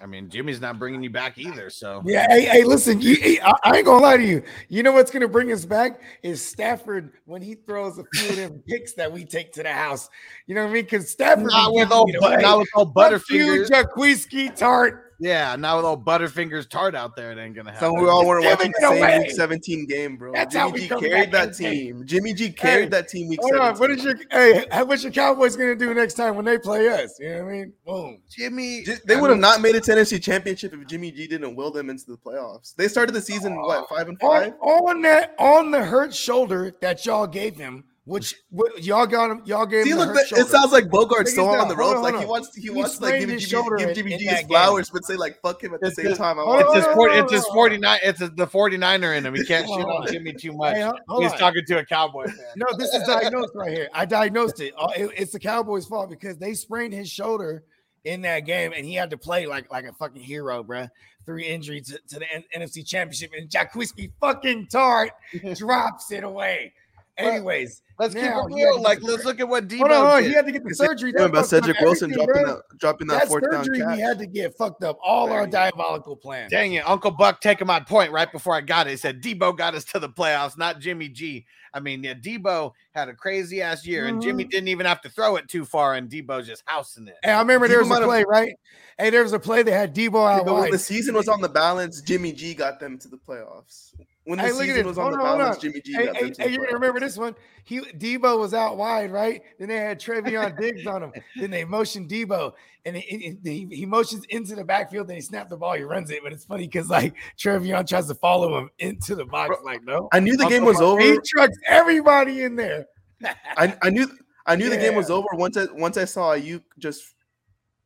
I 0.00 0.06
mean, 0.06 0.28
Jimmy's 0.28 0.60
not 0.60 0.78
bringing 0.78 1.02
you 1.02 1.10
back 1.10 1.38
either. 1.38 1.70
So 1.70 2.02
Yeah. 2.04 2.26
Hey, 2.28 2.44
hey 2.46 2.64
listen. 2.64 3.00
You, 3.00 3.38
I, 3.42 3.52
I 3.62 3.76
ain't 3.76 3.86
gonna 3.86 4.02
lie 4.02 4.16
to 4.16 4.24
you. 4.24 4.42
You 4.68 4.82
know 4.82 4.92
what's 4.92 5.10
gonna 5.10 5.28
bring 5.28 5.52
us 5.52 5.64
back 5.64 6.00
is 6.22 6.44
Stafford 6.44 7.12
when 7.26 7.42
he 7.42 7.54
throws 7.54 7.98
a 7.98 8.04
few 8.12 8.30
of 8.30 8.36
them 8.36 8.62
picks 8.68 8.94
that 8.94 9.12
we 9.12 9.24
take 9.24 9.52
to 9.52 9.62
the 9.62 9.72
house. 9.72 10.10
You 10.46 10.56
know 10.56 10.64
what 10.64 10.70
I 10.70 10.74
mean? 10.74 10.84
Because 10.84 11.10
Stafford 11.10 11.46
not 11.46 11.72
with 11.72 11.92
old, 11.92 12.10
it 12.10 12.16
but 12.20 12.34
away. 12.34 12.42
not 12.42 12.58
with 12.58 12.68
old 12.74 12.94
Butterfingers. 12.94 13.70
Jaquiski 13.70 14.56
Tartt. 14.58 15.00
Yeah, 15.18 15.56
now 15.56 15.76
with 15.76 15.84
old 15.84 16.04
Butterfingers 16.04 16.66
Tartt 16.66 16.94
out 16.94 17.14
there, 17.16 17.32
it 17.32 17.38
ain't 17.38 17.54
gonna 17.54 17.72
happen. 17.72 17.92
So 17.94 18.00
we 18.00 18.08
all 18.08 18.26
were 18.26 18.40
Give 18.40 18.50
watching 18.58 18.72
the 18.72 18.88
same 18.88 18.98
away. 18.98 19.18
Week 19.20 19.30
17 19.30 19.86
game, 19.86 20.16
bro. 20.16 20.32
That's 20.32 20.54
how 20.54 20.68
Jimmy 20.70 20.80
we 20.80 20.88
G 20.88 21.08
carried 21.08 21.32
that 21.32 21.48
in 21.60 21.64
game. 21.64 21.96
team. 21.98 22.06
Jimmy 22.06 22.34
G 22.34 22.50
carried 22.50 22.90
that 22.90 23.08
team 23.08 23.28
week 23.28 23.40
Hold 23.40 23.52
17. 23.52 23.72
on. 23.74 23.78
What 23.78 23.90
is 23.90 24.04
your 24.04 24.14
hey? 24.30 24.82
What's 24.84 25.02
your 25.02 25.12
Cowboys 25.12 25.56
gonna 25.56 25.74
do 25.76 25.92
next 25.94 26.14
time 26.14 26.36
when 26.36 26.44
they 26.44 26.58
play 26.58 26.88
us? 26.88 27.16
You 27.20 27.28
know 27.30 27.44
what 27.44 27.48
I 27.48 27.52
mean? 27.52 27.72
Boom. 27.86 28.18
Jimmy. 28.30 28.82
Just- 28.84 29.06
they 29.06 29.16
would 29.16 29.30
have 29.30 29.38
not 29.38 29.60
made 29.60 29.76
a 29.76 29.80
Tennessee 29.80 30.18
championship 30.18 30.74
if 30.74 30.86
Jimmy 30.86 31.10
G 31.12 31.26
didn't 31.26 31.54
will 31.54 31.70
them 31.70 31.90
into 31.90 32.04
the 32.06 32.16
playoffs. 32.16 32.74
They 32.74 32.88
started 32.88 33.12
the 33.12 33.20
season 33.20 33.56
what 33.56 33.84
oh, 33.90 33.94
five 33.94 34.08
and 34.08 34.18
On, 34.22 34.42
five. 34.42 34.52
on 34.60 35.02
that 35.02 35.34
on 35.38 35.70
the 35.70 35.84
hurt 35.84 36.14
shoulder 36.14 36.74
that 36.80 37.04
y'all 37.06 37.26
gave 37.26 37.56
him, 37.56 37.84
which 38.06 38.34
what, 38.50 38.82
y'all 38.84 39.06
got 39.06 39.30
him. 39.30 39.42
Y'all 39.46 39.64
gave 39.64 39.84
See, 39.84 39.90
him. 39.90 39.98
the 39.98 40.06
look, 40.06 40.16
hurt 40.28 40.38
it 40.38 40.46
sounds 40.48 40.72
like 40.72 40.84
Bogart's 40.86 41.16
Check 41.20 41.26
still 41.28 41.48
on 41.48 41.68
the 41.68 41.74
Hold 41.74 41.94
ropes. 41.96 42.12
Like 42.12 42.20
he 42.20 42.26
wants, 42.26 42.54
he 42.54 42.60
He 42.62 42.70
wants 42.70 42.98
to 42.98 43.02
like 43.04 43.14
sprained 43.14 43.26
give 43.30 43.40
his 43.40 43.48
Jimmy, 43.48 43.68
give 43.78 43.94
Jimmy 43.94 44.18
G 44.18 44.24
that 44.26 44.30
his 44.30 44.40
game. 44.40 44.48
flowers, 44.48 44.90
but 44.90 45.04
say 45.06 45.16
like 45.16 45.40
fuck 45.40 45.62
him 45.64 45.72
at 45.72 45.80
the 45.80 45.90
same 45.90 46.06
his- 46.06 46.18
time. 46.18 46.38
I 46.38 46.42
Hold 46.42 46.56
want 46.56 46.66
on, 46.68 46.76
It's 46.76 46.84
to- 46.84 46.90
his, 46.90 46.94
hold 46.94 46.96
40, 46.96 47.14
on, 47.18 47.24
it's 47.24 47.32
his 47.32 47.46
49. 47.46 47.98
It's 48.02 48.20
his, 48.20 48.30
the 48.36 48.46
49er 48.46 49.16
in 49.16 49.24
him. 49.26 49.34
He 49.34 49.44
can't 49.44 49.66
shit 49.66 49.74
Hold 49.76 49.80
on 49.90 50.02
on. 50.02 50.12
Jimmy 50.12 50.32
too 50.34 50.52
much. 50.52 50.74
Hey, 50.76 50.82
hold- 50.82 51.00
hold 51.08 51.22
He's 51.22 51.32
on. 51.32 51.38
talking 51.38 51.62
to 51.66 51.78
a 51.78 51.84
Cowboy 51.86 52.26
fan. 52.26 52.36
No, 52.56 52.66
this 52.76 52.92
is 52.92 53.02
diagnosed 53.06 53.52
right 53.54 53.70
here. 53.72 53.88
I 53.94 54.04
diagnosed 54.04 54.60
it. 54.60 54.74
Uh, 54.78 54.88
it- 54.96 55.10
It's 55.16 55.32
the 55.32 55.40
Cowboys' 55.40 55.86
fault 55.86 56.10
because 56.10 56.36
they 56.36 56.52
sprained 56.54 56.92
his 56.92 57.08
shoulder 57.08 57.64
in 58.04 58.20
that 58.20 58.40
game, 58.40 58.74
and 58.76 58.84
he 58.84 58.94
had 58.94 59.08
to 59.10 59.16
play 59.16 59.46
like 59.46 59.72
like 59.72 59.86
a 59.86 59.92
fucking 59.94 60.20
hero, 60.22 60.62
bruh. 60.62 60.90
Three 61.24 61.46
injuries 61.46 61.86
to, 61.88 61.98
to 62.10 62.18
the 62.18 62.26
N- 62.30 62.44
NFC 62.54 62.86
Championship, 62.86 63.30
and 63.34 63.48
Jaquiski 63.48 64.12
fucking 64.20 64.66
Tartt 64.66 65.08
drops 65.56 66.12
it 66.12 66.22
away. 66.22 66.74
Anyways, 67.16 67.82
Let's 67.98 68.12
keep 68.14 68.24
it 68.24 68.44
real. 68.50 68.82
like, 68.82 69.00
let's 69.02 69.24
look 69.24 69.38
at 69.38 69.48
what 69.48 69.68
Deebo 69.68 69.78
Hold 69.78 69.90
on, 69.92 69.96
hold 69.98 70.08
on, 70.08 70.22
did. 70.22 70.28
he 70.30 70.34
had 70.34 70.46
to 70.46 70.52
get 70.52 70.64
the 70.64 70.74
surgery. 70.74 71.12
Yeah, 71.16 71.26
about 71.26 71.46
Cedric 71.46 71.78
Wilson 71.80 72.10
dropping 72.10 72.34
bruh. 72.34 72.46
that 72.46 72.78
dropping 72.78 73.06
that 73.06 73.20
That 73.20 73.28
fourth 73.28 73.44
down 73.48 73.64
surgery 73.64 73.80
catch. 73.84 73.94
he 73.96 74.02
had 74.02 74.18
to 74.18 74.26
get 74.26 74.56
fucked 74.56 74.82
up 74.82 74.98
all 75.02 75.30
our 75.30 75.46
diabolical 75.46 76.16
plans. 76.16 76.50
Dang 76.50 76.74
it, 76.74 76.88
Uncle 76.88 77.12
Buck 77.12 77.40
taking 77.40 77.68
my 77.68 77.78
point 77.78 78.10
right 78.10 78.30
before 78.30 78.54
I 78.56 78.62
got 78.62 78.88
it. 78.88 78.90
He 78.90 78.96
said 78.96 79.22
Deebo 79.22 79.56
got 79.56 79.74
us 79.76 79.84
to 79.86 80.00
the 80.00 80.08
playoffs, 80.08 80.58
not 80.58 80.80
Jimmy 80.80 81.08
G. 81.08 81.46
I 81.72 81.80
mean, 81.80 82.02
yeah, 82.02 82.14
Deebo 82.14 82.72
had 82.94 83.08
a 83.08 83.14
crazy 83.14 83.62
ass 83.62 83.86
year, 83.86 84.06
and 84.06 84.20
Jimmy 84.20 84.44
mm-hmm. 84.44 84.50
didn't 84.50 84.68
even 84.68 84.86
have 84.86 85.00
to 85.02 85.08
throw 85.08 85.36
it 85.36 85.48
too 85.48 85.64
far, 85.64 85.94
and 85.94 86.10
Deebo's 86.10 86.46
just 86.48 86.64
housing 86.66 87.06
it. 87.06 87.16
Hey, 87.22 87.30
I 87.30 87.38
remember 87.40 87.68
there 87.68 87.78
was 87.78 87.88
might 87.88 87.98
a 87.98 88.00
have- 88.00 88.08
play, 88.08 88.24
right? 88.26 88.54
Hey, 88.98 89.10
there 89.10 89.24
was 89.24 89.32
a 89.32 89.40
play 89.40 89.62
that 89.64 89.72
had 89.72 89.94
Deebo 89.94 90.28
out 90.28 90.44
But 90.44 90.52
when 90.54 90.62
wide. 90.62 90.72
the 90.72 90.78
season 90.78 91.16
was 91.16 91.26
on 91.26 91.40
the 91.40 91.48
balance, 91.48 92.00
Jimmy 92.00 92.32
G 92.32 92.54
got 92.54 92.78
them 92.78 92.96
to 92.98 93.08
the 93.08 93.16
playoffs. 93.16 93.92
When 94.24 94.38
the 94.38 94.44
Hey, 94.44 94.52
look 94.52 94.62
at 94.62 94.66
season 94.68 94.76
this. 94.78 94.86
was 94.86 94.98
on 94.98 95.04
Hold 95.04 95.14
the 95.14 95.24
on, 95.24 95.38
balance, 95.38 95.56
on. 95.56 95.62
Jimmy 95.62 95.80
G 95.80 95.92
Hey, 95.92 96.06
got 96.06 96.16
hey, 96.16 96.32
hey, 96.38 96.48
you're 96.48 96.64
gonna 96.64 96.74
remember 96.74 97.00
this 97.00 97.18
one. 97.18 97.34
He 97.64 97.80
Deebo 97.80 98.38
was 98.38 98.54
out 98.54 98.76
wide, 98.78 99.10
right? 99.10 99.42
Then 99.58 99.68
they 99.68 99.76
had 99.76 100.00
Trevon 100.00 100.58
Diggs 100.60 100.86
on 100.86 101.02
him. 101.02 101.12
Then 101.36 101.50
they 101.50 101.64
motioned 101.64 102.08
Deebo, 102.08 102.52
and 102.86 102.96
he, 102.96 103.36
he, 103.44 103.68
he 103.70 103.86
motions 103.86 104.24
into 104.30 104.54
the 104.54 104.64
backfield. 104.64 105.08
Then 105.08 105.16
he 105.16 105.22
snapped 105.22 105.50
the 105.50 105.56
ball. 105.58 105.74
He 105.74 105.82
runs 105.82 106.10
it, 106.10 106.20
but 106.22 106.32
it's 106.32 106.44
funny 106.44 106.66
because 106.66 106.88
like 106.88 107.14
Trevon 107.38 107.86
tries 107.86 108.08
to 108.08 108.14
follow 108.14 108.58
him 108.58 108.70
into 108.78 109.14
the 109.14 109.26
box. 109.26 109.56
Like 109.62 109.84
no, 109.84 110.08
I 110.12 110.20
knew 110.20 110.36
the 110.36 110.48
game 110.48 110.64
was 110.64 110.80
over. 110.80 111.00
He 111.00 111.18
trucks 111.26 111.56
everybody 111.66 112.42
in 112.42 112.56
there. 112.56 112.86
I, 113.56 113.76
I 113.82 113.90
knew 113.90 114.08
I 114.46 114.56
knew 114.56 114.70
the 114.70 114.76
game 114.76 114.94
was 114.94 115.10
over 115.10 115.28
once 115.32 115.56
I 115.56 115.66
once 115.72 115.98
I 115.98 116.04
saw 116.06 116.32
you 116.32 116.62
just 116.78 117.14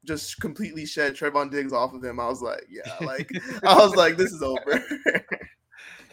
just 0.04 0.40
completely 0.40 0.86
shed 0.86 1.14
Trevon 1.14 1.50
Diggs 1.50 1.72
off 1.72 1.92
of 1.92 2.02
him. 2.02 2.20
I 2.20 2.28
was 2.28 2.42
like, 2.42 2.64
yeah, 2.70 2.94
like 3.00 3.30
I 3.64 3.74
was 3.74 3.94
like, 3.96 4.16
this 4.16 4.32
is 4.32 4.42
over. 4.42 4.84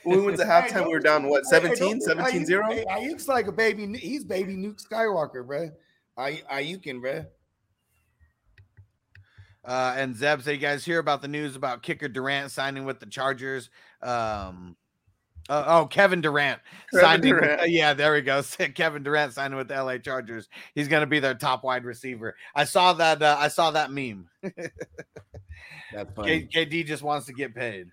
when 0.06 0.20
we 0.20 0.26
went 0.26 0.38
to 0.38 0.46
halftime, 0.46 0.86
we 0.86 0.94
were 0.94 1.00
down 1.00 1.28
what 1.28 1.44
hey, 1.50 1.60
hey, 1.60 1.76
17, 1.76 2.02
17 2.02 2.46
0. 2.46 2.64
Aiyuk's 2.70 3.28
like 3.28 3.48
a 3.48 3.52
baby. 3.52 3.88
He's 3.98 4.24
baby 4.24 4.56
Nuke 4.56 4.82
Skywalker, 4.82 5.46
bro. 5.46 5.70
Ay- 6.18 6.44
Ayukin, 6.52 7.02
bro. 7.02 7.26
Uh, 9.64 9.96
and 9.98 10.16
Zeb, 10.16 10.42
so 10.42 10.52
you 10.52 10.58
guys 10.58 10.86
hear 10.86 11.00
about 11.00 11.22
the 11.22 11.28
news 11.28 11.56
about 11.56 11.82
kicker 11.82 12.08
Durant 12.08 12.52
signing 12.52 12.86
with 12.86 13.00
the 13.00 13.08
Chargers? 13.08 13.72
Um, 14.02 14.76
uh, 15.50 15.64
oh, 15.68 15.86
Kevin 15.88 16.22
Durant 16.22 16.60
Kevin 16.92 17.06
signing. 17.06 17.30
Durant. 17.34 17.62
uh, 17.62 17.66
yeah, 17.66 17.94
there 17.94 18.14
we 18.14 18.22
go. 18.22 18.44
Kevin 18.76 19.04
Durant 19.04 19.34
signing 19.34 19.58
with 19.58 19.68
the 19.68 19.84
LA 19.84 19.98
Chargers. 19.98 20.50
He's 20.76 20.88
going 20.88 21.02
to 21.02 21.08
be 21.08 21.20
their 21.20 21.34
top 21.34 21.64
wide 21.64 21.84
receiver. 21.84 22.36
I 22.54 22.66
saw 22.66 22.94
that. 22.94 23.22
Uh, 23.22 23.38
I 23.40 23.48
saw 23.48 23.72
that 23.72 23.92
meme. 23.92 24.30
That's 25.94 26.12
K- 26.24 26.48
KD 26.54 26.86
just 26.86 27.04
wants 27.04 27.26
to 27.28 27.34
get 27.34 27.56
paid. 27.56 27.88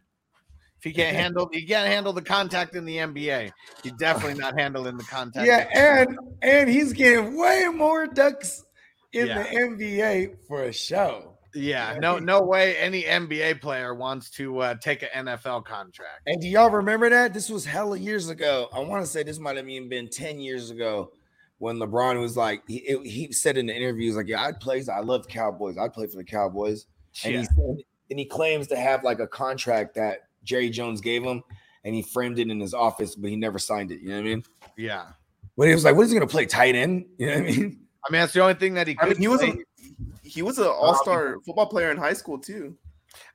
If 0.82 0.86
he 0.86 0.92
can't 0.92 1.14
handle, 1.14 1.48
he 1.52 1.64
can't 1.64 1.86
handle 1.86 2.12
the 2.12 2.22
contact 2.22 2.74
in 2.74 2.84
the 2.84 2.96
NBA. 2.96 3.52
He's 3.84 3.92
definitely 3.92 4.40
not 4.40 4.58
handling 4.58 4.96
the 4.96 5.04
contact. 5.04 5.46
Yeah, 5.46 5.68
and 5.72 6.18
and 6.42 6.68
he's 6.68 6.92
getting 6.92 7.38
way 7.38 7.68
more 7.72 8.08
ducks 8.08 8.64
in 9.12 9.28
Yeah. 9.28 9.44
the 9.44 9.48
NBA 9.48 10.34
for 10.48 10.64
a 10.64 10.72
show. 10.72 11.38
yeah. 11.54 11.98
No, 12.00 12.18
no 12.18 12.42
way. 12.42 12.76
Any 12.78 13.04
NBA 13.04 13.60
player 13.60 13.94
wants 13.94 14.28
to 14.32 14.58
uh, 14.58 14.74
take 14.80 15.02
an 15.04 15.26
NFL 15.26 15.64
contract. 15.66 16.22
And 16.26 16.40
do 16.40 16.48
y'all 16.48 16.70
remember 16.70 17.08
that? 17.10 17.32
This 17.32 17.48
was 17.48 17.64
hella 17.64 17.96
years 17.98 18.28
ago. 18.28 18.68
I 18.72 18.80
want 18.80 19.04
to 19.04 19.06
say 19.06 19.22
this 19.22 19.38
might 19.38 19.56
have 19.58 19.68
even 19.68 19.88
been 19.88 20.08
10 20.08 20.40
years 20.40 20.70
ago 20.70 21.12
when 21.58 21.76
LeBron 21.76 22.20
was 22.20 22.36
like, 22.36 22.62
he, 22.66 22.98
he 23.04 23.30
said 23.32 23.56
in 23.56 23.66
the 23.66 23.76
interviews, 23.76 24.16
like, 24.16 24.26
yeah, 24.26 24.42
I'd 24.42 24.58
play, 24.58 24.82
I 24.92 24.98
love 25.00 25.28
Cowboys. 25.28 25.76
I'd 25.78 25.92
play 25.92 26.08
for 26.08 26.16
the 26.16 26.24
Cowboys. 26.24 26.86
And, 27.22 27.34
Yeah. 27.34 27.40
he 27.40 27.44
said, 27.44 27.76
and 28.10 28.18
he 28.18 28.24
claims 28.24 28.66
to 28.68 28.76
have 28.76 29.04
like 29.04 29.20
a 29.20 29.28
contract 29.28 29.94
that 29.94 30.22
Jerry 30.44 30.70
Jones 30.70 31.00
gave 31.00 31.22
him 31.22 31.42
and 31.84 31.94
he 31.94 32.02
framed 32.02 32.38
it 32.38 32.48
in 32.48 32.60
his 32.60 32.74
office, 32.74 33.14
but 33.14 33.30
he 33.30 33.36
never 33.36 33.58
signed 33.58 33.90
it. 33.90 34.00
You 34.00 34.08
know 34.10 34.16
what 34.16 34.20
I 34.20 34.24
mean? 34.24 34.44
Yeah. 34.76 35.06
When 35.54 35.68
he 35.68 35.74
was 35.74 35.84
like, 35.84 35.94
what 35.96 36.02
is 36.04 36.10
he 36.10 36.16
going 36.16 36.26
to 36.26 36.32
play 36.32 36.46
tight 36.46 36.74
end? 36.74 37.06
You 37.18 37.26
know 37.26 37.32
what 37.34 37.40
I 37.40 37.46
mean? 37.46 37.78
I 38.04 38.12
mean, 38.12 38.20
that's 38.20 38.32
the 38.32 38.40
only 38.40 38.54
thing 38.54 38.74
that 38.74 38.88
he 38.88 38.96
I 38.98 39.06
could. 39.06 39.10
mean, 39.10 39.20
he 39.20 39.28
was 39.28 39.40
play. 39.40 39.50
a 39.50 40.28
he 40.28 40.42
was 40.42 40.58
an 40.58 40.66
all 40.66 40.94
star 40.96 41.36
football 41.44 41.66
player 41.66 41.90
in 41.90 41.96
high 41.96 42.14
school 42.14 42.38
too. 42.38 42.76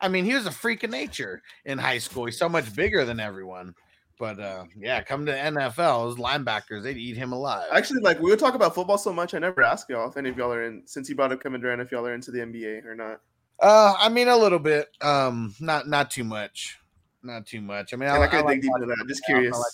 I 0.01 0.07
mean, 0.07 0.25
he 0.25 0.33
was 0.33 0.45
a 0.45 0.51
freak 0.51 0.83
of 0.83 0.89
nature 0.89 1.41
in 1.65 1.77
high 1.77 1.99
school. 1.99 2.25
He's 2.25 2.37
so 2.37 2.49
much 2.49 2.75
bigger 2.75 3.05
than 3.05 3.19
everyone. 3.19 3.75
But 4.19 4.39
uh, 4.39 4.65
yeah, 4.75 5.03
come 5.03 5.25
to 5.27 5.31
NFL, 5.31 5.75
those 5.75 6.15
linebackers, 6.17 6.81
they'd 6.81 6.97
eat 6.97 7.15
him 7.15 7.33
alive. 7.33 7.67
Actually, 7.71 8.01
like 8.01 8.19
we 8.19 8.31
would 8.31 8.39
talk 8.39 8.55
about 8.55 8.73
football 8.73 8.97
so 8.97 9.13
much, 9.13 9.35
I 9.35 9.39
never 9.39 9.61
ask 9.61 9.87
y'all 9.89 10.09
if 10.09 10.17
any 10.17 10.29
of 10.29 10.37
y'all 10.37 10.51
are 10.51 10.63
in. 10.63 10.81
Since 10.85 11.07
you 11.09 11.15
brought 11.15 11.31
up 11.31 11.41
Kevin 11.41 11.61
Durant, 11.61 11.81
if 11.81 11.91
y'all 11.91 12.05
are 12.05 12.13
into 12.15 12.31
the 12.31 12.39
NBA 12.39 12.83
or 12.85 12.95
not. 12.95 13.21
Uh, 13.59 13.93
I 13.97 14.09
mean, 14.09 14.27
a 14.27 14.35
little 14.35 14.59
bit. 14.59 14.87
Um, 15.01 15.53
not 15.59 15.87
not 15.87 16.09
too 16.09 16.23
much, 16.23 16.79
not 17.27 17.45
too 17.45 17.61
much. 17.61 17.93
I 17.93 17.97
mean, 17.97 18.09
And 18.09 18.17
I, 18.21 18.25
I 18.25 18.27
could 18.27 18.39
I 18.39 18.41
like 18.41 18.55
dig 18.61 18.63
deep 18.63 18.71
into 18.75 18.87
that. 18.87 19.05
Just 19.07 19.21
Yeah, 19.27 19.35
I 19.35 19.37
curious. 19.37 19.57
like 19.57 19.71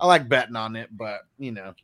I 0.00 0.06
like 0.06 0.28
betting 0.28 0.56
on 0.56 0.74
it, 0.76 0.88
but 0.96 1.20
you 1.38 1.52
know, 1.52 1.74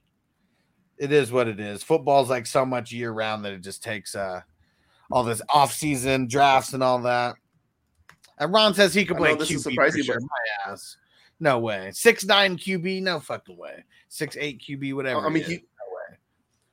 it 0.97 1.13
is 1.13 1.31
what 1.31 1.47
it 1.49 1.61
is. 1.61 1.83
Football's 1.83 2.31
like 2.31 2.47
so 2.47 2.65
much 2.65 2.91
year 2.93 3.13
round 3.13 3.45
that 3.45 3.53
it 3.53 3.61
just 3.61 3.83
takes 3.83 4.15
uh 4.15 4.41
all 5.11 5.25
this 5.25 5.43
off 5.53 5.73
season 5.73 6.27
drafts 6.29 6.73
and 6.73 6.83
all 6.83 7.01
that. 7.03 7.35
And 8.39 8.53
Ron 8.53 8.75
says 8.75 8.95
he 8.95 9.05
could 9.05 9.17
play 9.17 9.35
this 9.35 9.51
QB 9.51 9.55
is 9.57 9.63
for 9.65 9.71
surprising, 9.71 10.05
sure. 10.05 10.21
My 10.21 10.73
ass. 10.73 10.97
No 11.41 11.59
way. 11.59 11.91
Six 11.93 12.25
nine 12.25 12.57
QB, 12.57 13.03
no 13.03 13.21
fucking 13.21 13.57
way. 13.57 13.85
Six 14.09 14.37
eight 14.39 14.63
QB, 14.67 14.95
whatever. 14.95 15.21
I 15.21 15.29
mean, 15.29 15.45
he 15.45 15.53
is. 15.55 15.59
he- 15.61 15.65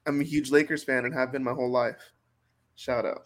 I'm 0.08 0.22
a 0.22 0.24
huge 0.24 0.52
Lakers 0.52 0.84
fan 0.84 1.06
and 1.06 1.14
have 1.16 1.32
been 1.32 1.44
my 1.44 1.52
whole 1.54 1.72
life. 1.72 1.98
Shout 2.76 3.06
out. 3.08 3.24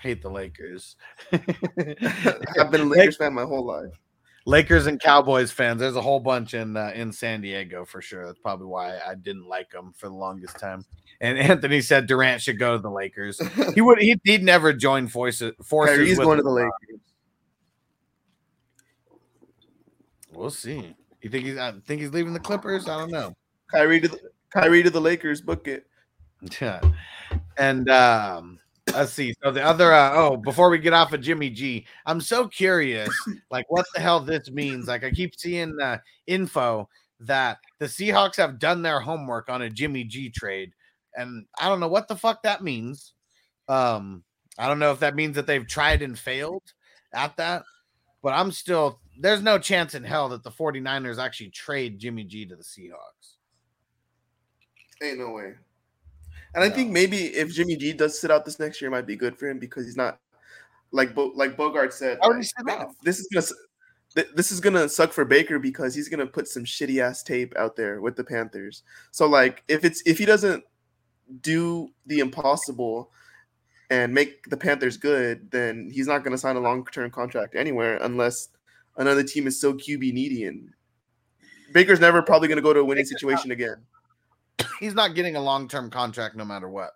hate 0.00 0.20
the 0.20 0.28
Lakers. 0.30 0.96
I've 1.32 2.70
been 2.70 2.82
a 2.82 2.84
Lakers 2.84 3.16
fan 3.16 3.32
my 3.32 3.44
whole 3.44 3.64
life. 3.64 3.98
Lakers 4.46 4.86
and 4.86 5.00
Cowboys 5.00 5.50
fans. 5.50 5.80
There's 5.80 5.96
a 5.96 6.02
whole 6.02 6.20
bunch 6.20 6.54
in 6.54 6.76
uh, 6.76 6.92
in 6.94 7.12
San 7.12 7.40
Diego 7.40 7.84
for 7.84 8.00
sure. 8.00 8.26
That's 8.26 8.38
probably 8.38 8.66
why 8.66 8.98
I 8.98 9.14
didn't 9.14 9.46
like 9.46 9.70
them 9.70 9.92
for 9.96 10.08
the 10.08 10.14
longest 10.14 10.58
time. 10.58 10.84
And 11.20 11.38
Anthony 11.38 11.80
said 11.80 12.06
Durant 12.06 12.40
should 12.40 12.58
go 12.58 12.76
to 12.76 12.82
the 12.82 12.90
Lakers. 12.90 13.40
He 13.74 13.80
would. 13.80 14.00
He'd, 14.00 14.20
he'd 14.24 14.42
never 14.42 14.72
join 14.72 15.08
forces. 15.08 15.52
Forces. 15.62 15.96
Kyrie's 15.96 16.18
going 16.18 16.38
to 16.38 16.42
the. 16.42 16.50
Lakers. 16.50 16.70
We'll 20.32 20.50
see. 20.50 20.94
You 21.22 21.30
think 21.30 21.44
he's? 21.44 21.58
I 21.58 21.72
think 21.86 22.00
he's 22.00 22.12
leaving 22.12 22.32
the 22.32 22.40
Clippers. 22.40 22.88
I 22.88 22.98
don't 22.98 23.10
know. 23.10 23.34
Kyrie 23.70 24.00
to 24.00 24.08
the 24.08 24.18
Kyrie 24.50 24.82
to 24.82 24.90
the 24.90 25.00
Lakers. 25.00 25.40
Book 25.40 25.68
it. 25.68 25.86
Yeah. 26.60 26.80
And 27.58 27.90
um, 27.90 28.58
let's 28.94 29.12
see. 29.12 29.34
So 29.42 29.50
the 29.50 29.64
other 29.64 29.92
uh, 29.92 30.12
oh, 30.14 30.36
before 30.36 30.70
we 30.70 30.78
get 30.78 30.92
off 30.92 31.12
of 31.12 31.20
Jimmy 31.20 31.50
G, 31.50 31.86
I'm 32.06 32.20
so 32.20 32.48
curious, 32.48 33.10
like 33.50 33.70
what 33.70 33.86
the 33.94 34.00
hell 34.00 34.20
this 34.20 34.50
means. 34.50 34.86
Like 34.88 35.04
I 35.04 35.10
keep 35.10 35.38
seeing 35.38 35.80
uh, 35.80 35.98
info 36.26 36.88
that 37.20 37.58
the 37.78 37.86
Seahawks 37.86 38.36
have 38.36 38.58
done 38.58 38.82
their 38.82 39.00
homework 39.00 39.48
on 39.48 39.62
a 39.62 39.70
Jimmy 39.70 40.04
G 40.04 40.30
trade, 40.30 40.72
and 41.14 41.46
I 41.58 41.68
don't 41.68 41.80
know 41.80 41.88
what 41.88 42.08
the 42.08 42.16
fuck 42.16 42.42
that 42.42 42.62
means. 42.62 43.14
Um, 43.68 44.24
I 44.58 44.68
don't 44.68 44.78
know 44.78 44.92
if 44.92 45.00
that 45.00 45.14
means 45.14 45.36
that 45.36 45.46
they've 45.46 45.66
tried 45.66 46.02
and 46.02 46.18
failed 46.18 46.72
at 47.12 47.36
that, 47.36 47.64
but 48.22 48.30
I'm 48.30 48.52
still 48.52 49.00
there's 49.18 49.42
no 49.42 49.58
chance 49.58 49.94
in 49.94 50.02
hell 50.02 50.30
that 50.30 50.42
the 50.42 50.50
49ers 50.50 51.18
actually 51.18 51.50
trade 51.50 51.98
Jimmy 51.98 52.24
G 52.24 52.46
to 52.46 52.56
the 52.56 52.62
Seahawks. 52.62 53.36
Ain't 55.02 55.18
no 55.18 55.30
way. 55.30 55.54
And 56.54 56.64
I 56.64 56.70
think 56.70 56.90
maybe 56.90 57.26
if 57.26 57.52
Jimmy 57.52 57.76
G 57.76 57.92
does 57.92 58.18
sit 58.18 58.30
out 58.30 58.44
this 58.44 58.58
next 58.58 58.80
year, 58.80 58.88
it 58.88 58.92
might 58.92 59.06
be 59.06 59.16
good 59.16 59.38
for 59.38 59.48
him 59.48 59.58
because 59.58 59.84
he's 59.86 59.96
not 59.96 60.18
like 60.90 61.14
Bo- 61.14 61.32
like 61.34 61.56
Bogart 61.56 61.92
said. 61.92 62.18
Already 62.18 62.48
like. 62.64 62.88
This 63.04 63.20
is 63.20 63.28
gonna 63.32 63.46
th- 64.14 64.34
this 64.34 64.50
is 64.50 64.60
gonna 64.60 64.88
suck 64.88 65.12
for 65.12 65.24
Baker 65.24 65.58
because 65.58 65.94
he's 65.94 66.08
gonna 66.08 66.26
put 66.26 66.48
some 66.48 66.64
shitty 66.64 67.00
ass 67.00 67.22
tape 67.22 67.54
out 67.56 67.76
there 67.76 68.00
with 68.00 68.16
the 68.16 68.24
Panthers. 68.24 68.82
So 69.12 69.26
like 69.26 69.62
if 69.68 69.84
it's 69.84 70.02
if 70.06 70.18
he 70.18 70.24
doesn't 70.24 70.64
do 71.42 71.88
the 72.06 72.18
impossible 72.18 73.12
and 73.90 74.12
make 74.12 74.48
the 74.50 74.56
Panthers 74.56 74.96
good, 74.96 75.50
then 75.50 75.88
he's 75.92 76.08
not 76.08 76.24
gonna 76.24 76.38
sign 76.38 76.56
a 76.56 76.60
long 76.60 76.84
term 76.86 77.10
contract 77.10 77.54
anywhere 77.54 77.98
unless 78.02 78.48
another 78.96 79.22
team 79.22 79.46
is 79.46 79.60
so 79.60 79.74
QB 79.74 80.12
needy 80.12 80.44
and 80.44 80.70
Baker's 81.72 82.00
never 82.00 82.22
probably 82.22 82.48
gonna 82.48 82.60
go 82.60 82.72
to 82.72 82.80
a 82.80 82.84
winning 82.84 83.04
situation 83.04 83.52
again. 83.52 83.76
he's 84.80 84.94
not 84.94 85.14
getting 85.14 85.36
a 85.36 85.40
long-term 85.40 85.90
contract 85.90 86.36
no 86.36 86.44
matter 86.44 86.68
what. 86.68 86.90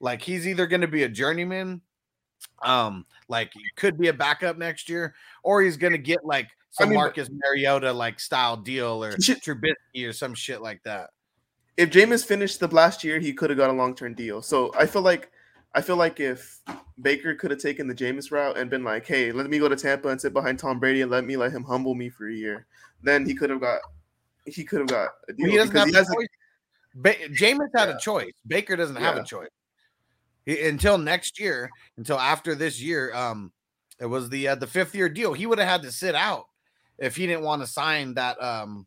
Like 0.00 0.22
he's 0.22 0.46
either 0.46 0.66
going 0.66 0.82
to 0.82 0.88
be 0.88 1.02
a 1.02 1.08
journeyman, 1.08 1.80
um, 2.62 3.04
like 3.28 3.50
he 3.52 3.62
could 3.76 3.98
be 3.98 4.08
a 4.08 4.12
backup 4.12 4.56
next 4.56 4.88
year, 4.88 5.14
or 5.42 5.60
he's 5.62 5.76
going 5.76 5.92
to 5.92 5.98
get 5.98 6.24
like 6.24 6.48
some 6.70 6.88
I 6.88 6.90
mean, 6.90 6.98
Marcus 6.98 7.28
Mariota 7.30 7.92
like 7.92 8.20
style 8.20 8.56
deal 8.56 9.02
or 9.02 9.20
should- 9.20 9.42
Trubisky 9.42 10.06
or 10.08 10.12
some 10.12 10.34
shit 10.34 10.62
like 10.62 10.82
that. 10.84 11.10
if 11.76 11.90
Jameis 11.90 12.24
finished 12.24 12.60
the 12.60 12.68
last 12.68 13.02
year, 13.02 13.18
he 13.18 13.32
could 13.32 13.50
have 13.50 13.56
got 13.58 13.70
a 13.70 13.72
long 13.72 13.94
term 13.94 14.14
deal. 14.14 14.40
So 14.42 14.72
I 14.78 14.86
feel 14.86 15.02
like 15.02 15.30
I 15.74 15.82
feel 15.82 15.96
like 15.96 16.20
if 16.20 16.60
Baker 17.02 17.34
could 17.34 17.50
have 17.50 17.60
taken 17.60 17.86
the 17.86 17.94
Jameis 17.94 18.30
route 18.30 18.56
and 18.56 18.70
been 18.70 18.84
like, 18.84 19.06
"Hey, 19.06 19.32
let 19.32 19.48
me 19.48 19.58
go 19.58 19.68
to 19.68 19.76
Tampa 19.76 20.08
and 20.08 20.20
sit 20.20 20.32
behind 20.32 20.58
Tom 20.58 20.78
Brady 20.78 21.02
and 21.02 21.10
let 21.10 21.24
me 21.24 21.36
let 21.36 21.52
him 21.52 21.64
humble 21.64 21.94
me 21.94 22.08
for 22.08 22.28
a 22.28 22.32
year," 22.32 22.66
then 23.02 23.26
he 23.26 23.34
could 23.34 23.50
have 23.50 23.60
got 23.60 23.80
he 24.46 24.64
could 24.64 24.80
have 24.80 24.88
got 24.88 25.10
a 25.28 25.32
deal 25.32 25.50
He 25.50 25.56
doesn't 25.56 25.76
have 25.76 25.88
he 25.88 25.94
has. 25.94 26.08
Ba- 26.98 27.28
Jameis 27.28 27.68
had 27.74 27.88
Yeah. 27.88 27.96
a 27.96 27.98
choice. 27.98 28.32
Baker 28.46 28.76
doesn't 28.76 28.96
have 28.96 29.16
a 29.16 29.24
choice. 29.24 29.48
He, 30.46 30.60
until 30.66 30.98
next 30.98 31.38
year, 31.38 31.70
until 31.96 32.18
after 32.18 32.54
this 32.54 32.80
year, 32.80 33.14
um, 33.14 33.52
it 34.00 34.06
was 34.06 34.28
the 34.30 34.48
uh, 34.48 34.54
the 34.56 34.66
fifth 34.66 34.94
year 34.94 35.08
deal. 35.08 35.32
He 35.32 35.46
would 35.46 35.58
have 35.58 35.68
had 35.68 35.82
to 35.82 35.92
sit 35.92 36.14
out 36.14 36.46
if 36.98 37.14
he 37.16 37.26
didn't 37.26 37.44
want 37.44 37.62
to 37.62 37.68
sign 37.68 38.14
that 38.14 38.40
um 38.42 38.86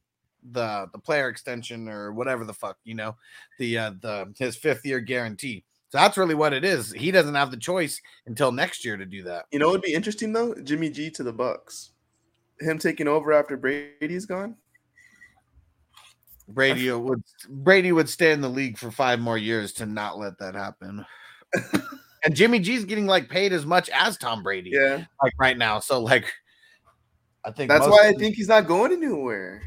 the 0.51 0.88
the 0.91 0.99
player 0.99 1.30
extension 1.30 1.88
or 1.88 2.12
whatever 2.14 2.43
the 2.45 2.53
fuck 2.53 2.78
you 2.84 2.95
know 2.95 3.16
the 3.59 3.78
uh 3.78 3.91
the 4.01 4.34
his 4.38 4.55
fifth 4.55 4.86
year 4.86 4.99
guarantee. 4.99 5.64
So 5.89 5.97
that's 5.99 6.18
really 6.18 6.36
what 6.36 6.53
it 6.53 6.64
is. 6.66 6.91
He 6.93 7.12
doesn't 7.12 7.36
have 7.36 7.51
the 7.51 7.57
choice 7.57 8.01
until 8.26 8.51
next 8.51 8.84
year 8.86 8.97
to 8.97 9.05
do 9.05 9.24
that. 9.24 9.45
You 9.51 9.59
know 9.59 9.70
it'd 9.70 9.82
be 9.82 9.93
interesting 9.93 10.34
though? 10.34 10.55
Jimmy 10.64 10.89
G 10.89 11.09
to 11.12 11.24
the 11.24 11.34
Bucks. 11.34 11.91
Him 12.59 12.78
taking 12.80 13.07
over 13.07 13.34
after 13.34 13.57
Brady's 13.57 14.26
gone. 14.26 14.55
Brady 16.54 16.91
would 16.91 17.24
Brady 17.49 17.91
would 17.91 18.10
stay 18.10 18.32
in 18.32 18.41
the 18.41 18.49
league 18.49 18.78
for 18.78 18.91
five 18.91 19.20
more 19.20 19.38
years 19.38 19.74
to 19.74 19.86
not 19.86 20.18
let 20.18 20.38
that 20.39 20.56
happen. 20.56 21.06
and 22.24 22.36
Jimmy 22.36 22.60
G's 22.60 22.86
getting 22.86 23.08
like 23.08 23.30
paid 23.30 23.54
as 23.54 23.66
much 23.66 23.89
as 23.89 24.18
Tom 24.18 24.43
Brady, 24.43 24.72
Yeah. 24.74 25.06
like 25.22 25.34
right 25.39 25.58
now. 25.58 25.80
So 25.80 26.02
like, 26.02 26.32
I 27.43 27.52
think 27.52 27.70
That's 27.70 27.88
why 27.88 28.08
I 28.08 28.14
think 28.14 28.36
he's 28.36 28.47
not 28.47 28.68
going 28.68 28.91
anywhere. 28.91 29.62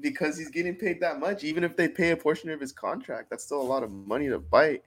Because 0.00 0.36
he's 0.36 0.50
getting 0.50 0.74
paid 0.74 1.00
that 1.00 1.20
much. 1.20 1.44
Even 1.44 1.62
if 1.62 1.76
they 1.76 1.88
pay 1.88 2.10
a 2.10 2.16
portion 2.16 2.50
of 2.50 2.60
his 2.60 2.72
contract, 2.72 3.30
that's 3.30 3.44
still 3.44 3.60
a 3.60 3.62
lot 3.62 3.82
of 3.84 3.90
money 3.92 4.28
to 4.28 4.40
bite 4.40 4.82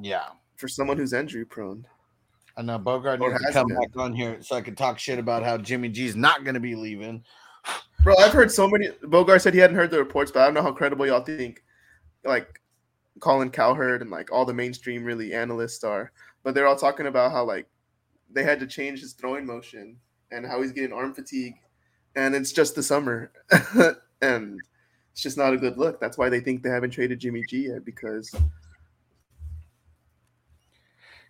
yeah. 0.00 0.26
for 0.56 0.68
someone 0.68 0.96
who's 0.96 1.12
injury 1.12 1.44
prone. 1.44 1.84
I 2.56 2.62
know 2.62 2.78
Bogart 2.78 3.20
needs 3.20 3.40
to 3.46 3.52
come 3.52 3.68
been. 3.68 3.76
back 3.76 3.96
on 3.96 4.14
here 4.14 4.38
so 4.40 4.56
I 4.56 4.60
can 4.60 4.74
talk 4.74 4.98
shit 4.98 5.18
about 5.18 5.42
how 5.44 5.58
Jimmy 5.58 5.88
G's 5.88 6.16
not 6.16 6.44
going 6.44 6.54
to 6.54 6.60
be 6.60 6.74
leaving. 6.74 7.24
Bro, 8.08 8.16
I've 8.20 8.32
heard 8.32 8.50
so 8.50 8.66
many. 8.66 8.88
Bogart 9.02 9.42
said 9.42 9.52
he 9.52 9.60
hadn't 9.60 9.76
heard 9.76 9.90
the 9.90 9.98
reports, 9.98 10.30
but 10.30 10.40
I 10.40 10.46
don't 10.46 10.54
know 10.54 10.62
how 10.62 10.72
credible 10.72 11.06
y'all 11.06 11.20
think, 11.20 11.62
like 12.24 12.58
Colin 13.20 13.50
Cowherd 13.50 14.00
and 14.00 14.10
like 14.10 14.32
all 14.32 14.46
the 14.46 14.54
mainstream 14.54 15.04
really 15.04 15.34
analysts 15.34 15.84
are. 15.84 16.10
But 16.42 16.54
they're 16.54 16.66
all 16.66 16.74
talking 16.74 17.04
about 17.04 17.32
how 17.32 17.44
like 17.44 17.66
they 18.32 18.44
had 18.44 18.60
to 18.60 18.66
change 18.66 19.00
his 19.00 19.12
throwing 19.12 19.44
motion 19.44 19.98
and 20.30 20.46
how 20.46 20.62
he's 20.62 20.72
getting 20.72 20.94
arm 20.94 21.12
fatigue, 21.12 21.52
and 22.16 22.34
it's 22.34 22.50
just 22.50 22.74
the 22.74 22.82
summer, 22.82 23.30
and 24.22 24.58
it's 25.12 25.20
just 25.20 25.36
not 25.36 25.52
a 25.52 25.58
good 25.58 25.76
look. 25.76 26.00
That's 26.00 26.16
why 26.16 26.30
they 26.30 26.40
think 26.40 26.62
they 26.62 26.70
haven't 26.70 26.92
traded 26.92 27.18
Jimmy 27.18 27.44
G 27.46 27.68
yet 27.68 27.84
because 27.84 28.34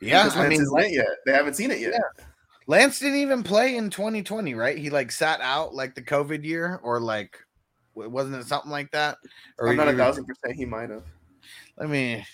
Yeah, 0.01 0.27
because 0.27 0.39
I 0.39 0.49
mean, 0.49 0.93
yet. 0.93 1.07
They 1.27 1.33
haven't 1.33 1.55
seen 1.55 1.73
it 1.73 1.81
yet. 1.81 1.95
Lance 2.69 2.99
didn't 3.01 3.21
even 3.21 3.43
play 3.43 3.77
in 3.77 3.89
2020, 3.89 4.55
right? 4.55 4.77
He 4.77 4.91
like 4.91 5.11
sat 5.11 5.41
out 5.41 5.75
like 5.75 5.95
the 5.95 6.03
COVID 6.03 6.45
year, 6.45 6.79
or 6.83 7.01
like 7.01 7.39
wasn't 7.95 8.37
it 8.37 8.47
something 8.47 8.71
like 8.71 8.91
that? 8.93 9.17
Or 9.59 9.71
I'm 9.71 9.77
not 9.77 9.89
a 9.89 9.97
thousand 9.97 10.27
percent. 10.27 10.55
He 10.55 10.67
might 10.67 10.91
have. 10.91 11.03
Let 11.79 11.89
me. 11.89 12.25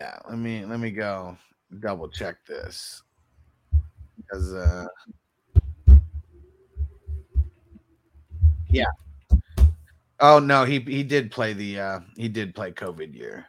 Yeah, 0.00 0.18
let 0.28 0.38
me 0.38 0.64
let 0.64 0.80
me 0.80 0.90
go 0.90 1.38
double 1.78 2.08
check 2.08 2.44
this 2.46 3.04
because 4.16 4.52
uh 4.52 4.86
yeah. 8.68 8.90
Oh 10.18 10.40
no, 10.40 10.64
he 10.64 10.80
he 10.80 11.04
did 11.04 11.30
play 11.30 11.52
the 11.52 11.78
uh 11.78 12.00
he 12.16 12.28
did 12.28 12.52
play 12.52 12.72
COVID 12.72 13.14
year. 13.14 13.46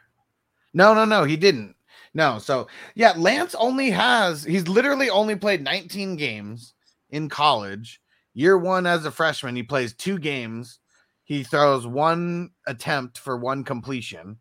No, 0.73 0.93
no, 0.93 1.05
no, 1.05 1.23
he 1.23 1.37
didn't. 1.37 1.75
No, 2.13 2.39
so 2.39 2.67
yeah, 2.95 3.13
Lance 3.15 3.55
only 3.55 3.89
has 3.91 4.43
he's 4.43 4.67
literally 4.67 5.09
only 5.09 5.35
played 5.35 5.63
19 5.63 6.17
games 6.17 6.73
in 7.09 7.29
college. 7.29 8.01
Year 8.33 8.57
one 8.57 8.85
as 8.85 9.05
a 9.05 9.11
freshman, 9.11 9.55
he 9.55 9.63
plays 9.63 9.93
two 9.93 10.19
games. 10.19 10.79
He 11.23 11.43
throws 11.43 11.87
one 11.87 12.51
attempt 12.67 13.17
for 13.17 13.37
one 13.37 13.63
completion. 13.63 14.37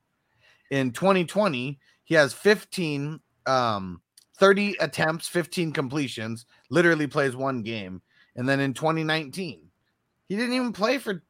In 0.70 0.92
2020, 0.92 1.78
he 2.04 2.14
has 2.14 2.32
15, 2.32 3.20
um, 3.46 4.00
30 4.38 4.76
attempts, 4.80 5.28
15 5.28 5.72
completions, 5.72 6.46
literally 6.70 7.06
plays 7.06 7.36
one 7.36 7.62
game. 7.62 8.02
And 8.36 8.48
then 8.48 8.60
in 8.60 8.74
2019, 8.74 9.68
he 10.28 10.36
didn't 10.36 10.54
even 10.54 10.72
play 10.72 10.98
for 10.98 11.22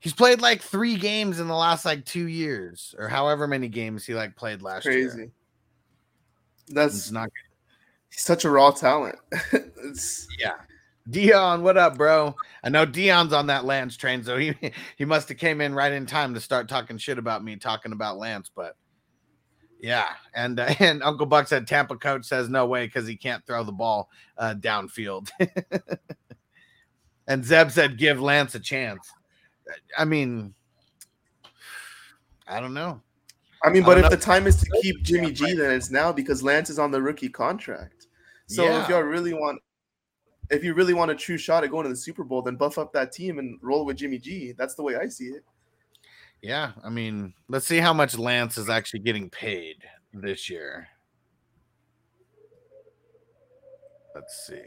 he's 0.00 0.14
played 0.14 0.40
like 0.40 0.62
three 0.62 0.96
games 0.96 1.38
in 1.38 1.46
the 1.46 1.54
last 1.54 1.84
like 1.84 2.04
two 2.04 2.26
years, 2.26 2.94
or 2.98 3.08
however 3.08 3.46
many 3.46 3.68
games 3.68 4.04
he 4.04 4.14
like 4.14 4.34
played 4.34 4.62
last 4.62 4.86
year. 4.86 5.08
Crazy. 5.08 5.18
year. 5.18 5.30
That's 6.68 6.94
It's 6.94 7.10
not 7.10 7.28
he's 8.10 8.22
such 8.22 8.44
a 8.44 8.50
raw 8.50 8.70
talent. 8.70 9.18
it's 9.52 10.26
Yeah. 10.38 10.54
Dion, 11.08 11.62
what 11.62 11.76
up, 11.76 11.96
bro? 11.96 12.36
I 12.62 12.68
know 12.68 12.84
Dion's 12.84 13.32
on 13.32 13.46
that 13.46 13.64
Lance 13.64 13.96
train, 13.96 14.22
so 14.22 14.36
he 14.36 14.54
he 14.96 15.04
must 15.04 15.28
have 15.28 15.38
came 15.38 15.60
in 15.60 15.74
right 15.74 15.92
in 15.92 16.06
time 16.06 16.34
to 16.34 16.40
start 16.40 16.68
talking 16.68 16.98
shit 16.98 17.18
about 17.18 17.42
me 17.42 17.56
talking 17.56 17.92
about 17.92 18.18
Lance, 18.18 18.50
but 18.54 18.76
yeah, 19.80 20.08
and 20.34 20.60
uh, 20.60 20.74
and 20.78 21.02
Uncle 21.02 21.26
Buck 21.26 21.48
said 21.48 21.66
Tampa 21.66 21.96
coach 21.96 22.24
says 22.26 22.48
no 22.48 22.66
way 22.66 22.86
because 22.86 23.06
he 23.06 23.16
can't 23.16 23.44
throw 23.46 23.64
the 23.64 23.72
ball 23.72 24.08
uh, 24.36 24.54
downfield. 24.58 25.30
and 27.26 27.44
Zeb 27.44 27.70
said 27.70 27.98
give 27.98 28.20
Lance 28.20 28.54
a 28.54 28.60
chance. 28.60 29.10
I 29.96 30.04
mean, 30.04 30.54
I 32.46 32.60
don't 32.60 32.74
know. 32.74 33.00
I 33.62 33.70
mean, 33.70 33.82
but 33.82 33.96
don't 33.96 34.04
if 34.04 34.10
know. 34.10 34.16
the 34.16 34.22
time 34.22 34.46
is 34.46 34.56
to 34.56 34.66
keep 34.82 35.02
Jimmy 35.02 35.32
G, 35.32 35.54
then 35.54 35.70
it's 35.70 35.90
now 35.90 36.12
because 36.12 36.42
Lance 36.42 36.70
is 36.70 36.78
on 36.78 36.90
the 36.90 37.00
rookie 37.00 37.28
contract. 37.28 38.06
So 38.46 38.64
Yeah. 38.64 38.82
if 38.82 38.88
y'all 38.88 39.02
really 39.02 39.34
want, 39.34 39.60
if 40.50 40.64
you 40.64 40.74
really 40.74 40.94
want 40.94 41.10
a 41.10 41.14
true 41.14 41.36
shot 41.36 41.62
at 41.62 41.70
going 41.70 41.84
to 41.84 41.90
the 41.90 41.96
Super 41.96 42.24
Bowl, 42.24 42.42
then 42.42 42.56
buff 42.56 42.78
up 42.78 42.92
that 42.94 43.12
team 43.12 43.38
and 43.38 43.58
roll 43.62 43.84
with 43.84 43.98
Jimmy 43.98 44.18
G. 44.18 44.52
That's 44.56 44.74
the 44.74 44.82
way 44.82 44.96
I 44.96 45.08
see 45.08 45.26
it. 45.26 45.44
Yeah, 46.42 46.72
I 46.82 46.88
mean, 46.88 47.34
let's 47.48 47.66
see 47.66 47.78
how 47.78 47.92
much 47.92 48.16
Lance 48.18 48.56
is 48.56 48.70
actually 48.70 49.00
getting 49.00 49.28
paid 49.28 49.76
this 50.14 50.48
year. 50.48 50.88
Let's 54.14 54.46
see. 54.46 54.62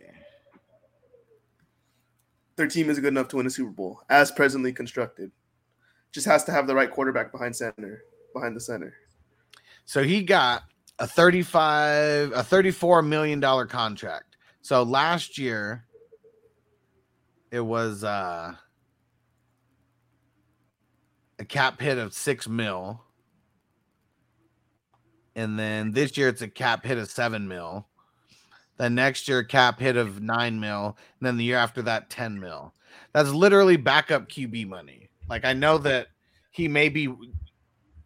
Their 2.55 2.67
team 2.67 2.89
is 2.89 2.99
good 2.99 3.13
enough 3.13 3.27
to 3.29 3.37
win 3.37 3.47
a 3.47 3.49
Super 3.49 3.71
Bowl 3.71 4.01
as 4.09 4.31
presently 4.31 4.71
constructed. 4.71 5.31
Just 6.11 6.27
has 6.27 6.43
to 6.45 6.51
have 6.51 6.67
the 6.67 6.75
right 6.75 6.91
quarterback 6.91 7.31
behind 7.31 7.55
center, 7.55 8.03
behind 8.33 8.55
the 8.55 8.61
center. 8.61 8.93
So 9.85 10.03
he 10.03 10.21
got 10.21 10.63
a 10.99 11.07
35 11.07 12.31
a 12.33 12.43
34 12.43 13.01
million 13.01 13.39
dollar 13.39 13.65
contract. 13.65 14.37
So 14.61 14.83
last 14.83 15.37
year 15.37 15.85
it 17.51 17.61
was 17.61 18.03
uh 18.03 18.55
a 21.39 21.45
cap 21.45 21.81
hit 21.81 21.97
of 21.97 22.13
6 22.13 22.47
mil. 22.47 23.01
And 25.35 25.57
then 25.57 25.91
this 25.91 26.15
year 26.15 26.29
it's 26.29 26.43
a 26.43 26.47
cap 26.47 26.85
hit 26.85 26.97
of 26.99 27.09
7 27.09 27.47
mil. 27.47 27.87
Then 28.77 28.95
next 28.95 29.27
year 29.27 29.43
cap 29.43 29.79
hit 29.79 29.97
of 29.97 30.21
9 30.21 30.59
mil, 30.59 30.97
and 31.19 31.27
then 31.27 31.37
the 31.37 31.43
year 31.43 31.57
after 31.57 31.81
that 31.83 32.09
10 32.09 32.39
mil. 32.39 32.73
That's 33.13 33.29
literally 33.29 33.77
backup 33.77 34.27
QB 34.29 34.67
money. 34.67 35.09
Like 35.29 35.45
I 35.45 35.53
know 35.53 35.77
that 35.79 36.07
he 36.51 36.67
may 36.67 36.89
be 36.89 37.13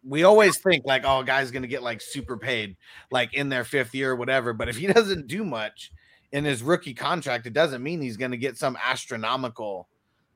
we 0.04 0.22
always 0.22 0.58
think 0.58 0.84
like, 0.86 1.02
oh, 1.04 1.22
guy's 1.22 1.50
gonna 1.50 1.66
get 1.66 1.82
like 1.82 2.00
super 2.00 2.36
paid, 2.36 2.76
like 3.10 3.34
in 3.34 3.48
their 3.48 3.64
fifth 3.64 3.94
year 3.94 4.12
or 4.12 4.16
whatever. 4.16 4.52
But 4.52 4.68
if 4.68 4.76
he 4.76 4.86
doesn't 4.92 5.26
do 5.26 5.44
much 5.44 5.92
in 6.32 6.44
his 6.44 6.62
rookie 6.62 6.94
contract, 6.94 7.46
it 7.46 7.52
doesn't 7.52 7.82
mean 7.82 8.00
he's 8.00 8.16
gonna 8.16 8.36
get 8.36 8.56
some 8.56 8.76
astronomical 8.82 9.88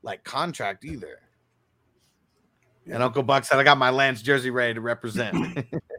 like 0.02 0.24
contract 0.24 0.84
either. 0.84 1.20
And 2.86 3.02
Uncle 3.02 3.22
Buck 3.22 3.44
said, 3.44 3.58
I 3.58 3.62
got 3.62 3.78
my 3.78 3.90
Lance 3.90 4.22
jersey 4.22 4.50
ready 4.50 4.74
to 4.74 4.80
represent. 4.80 5.36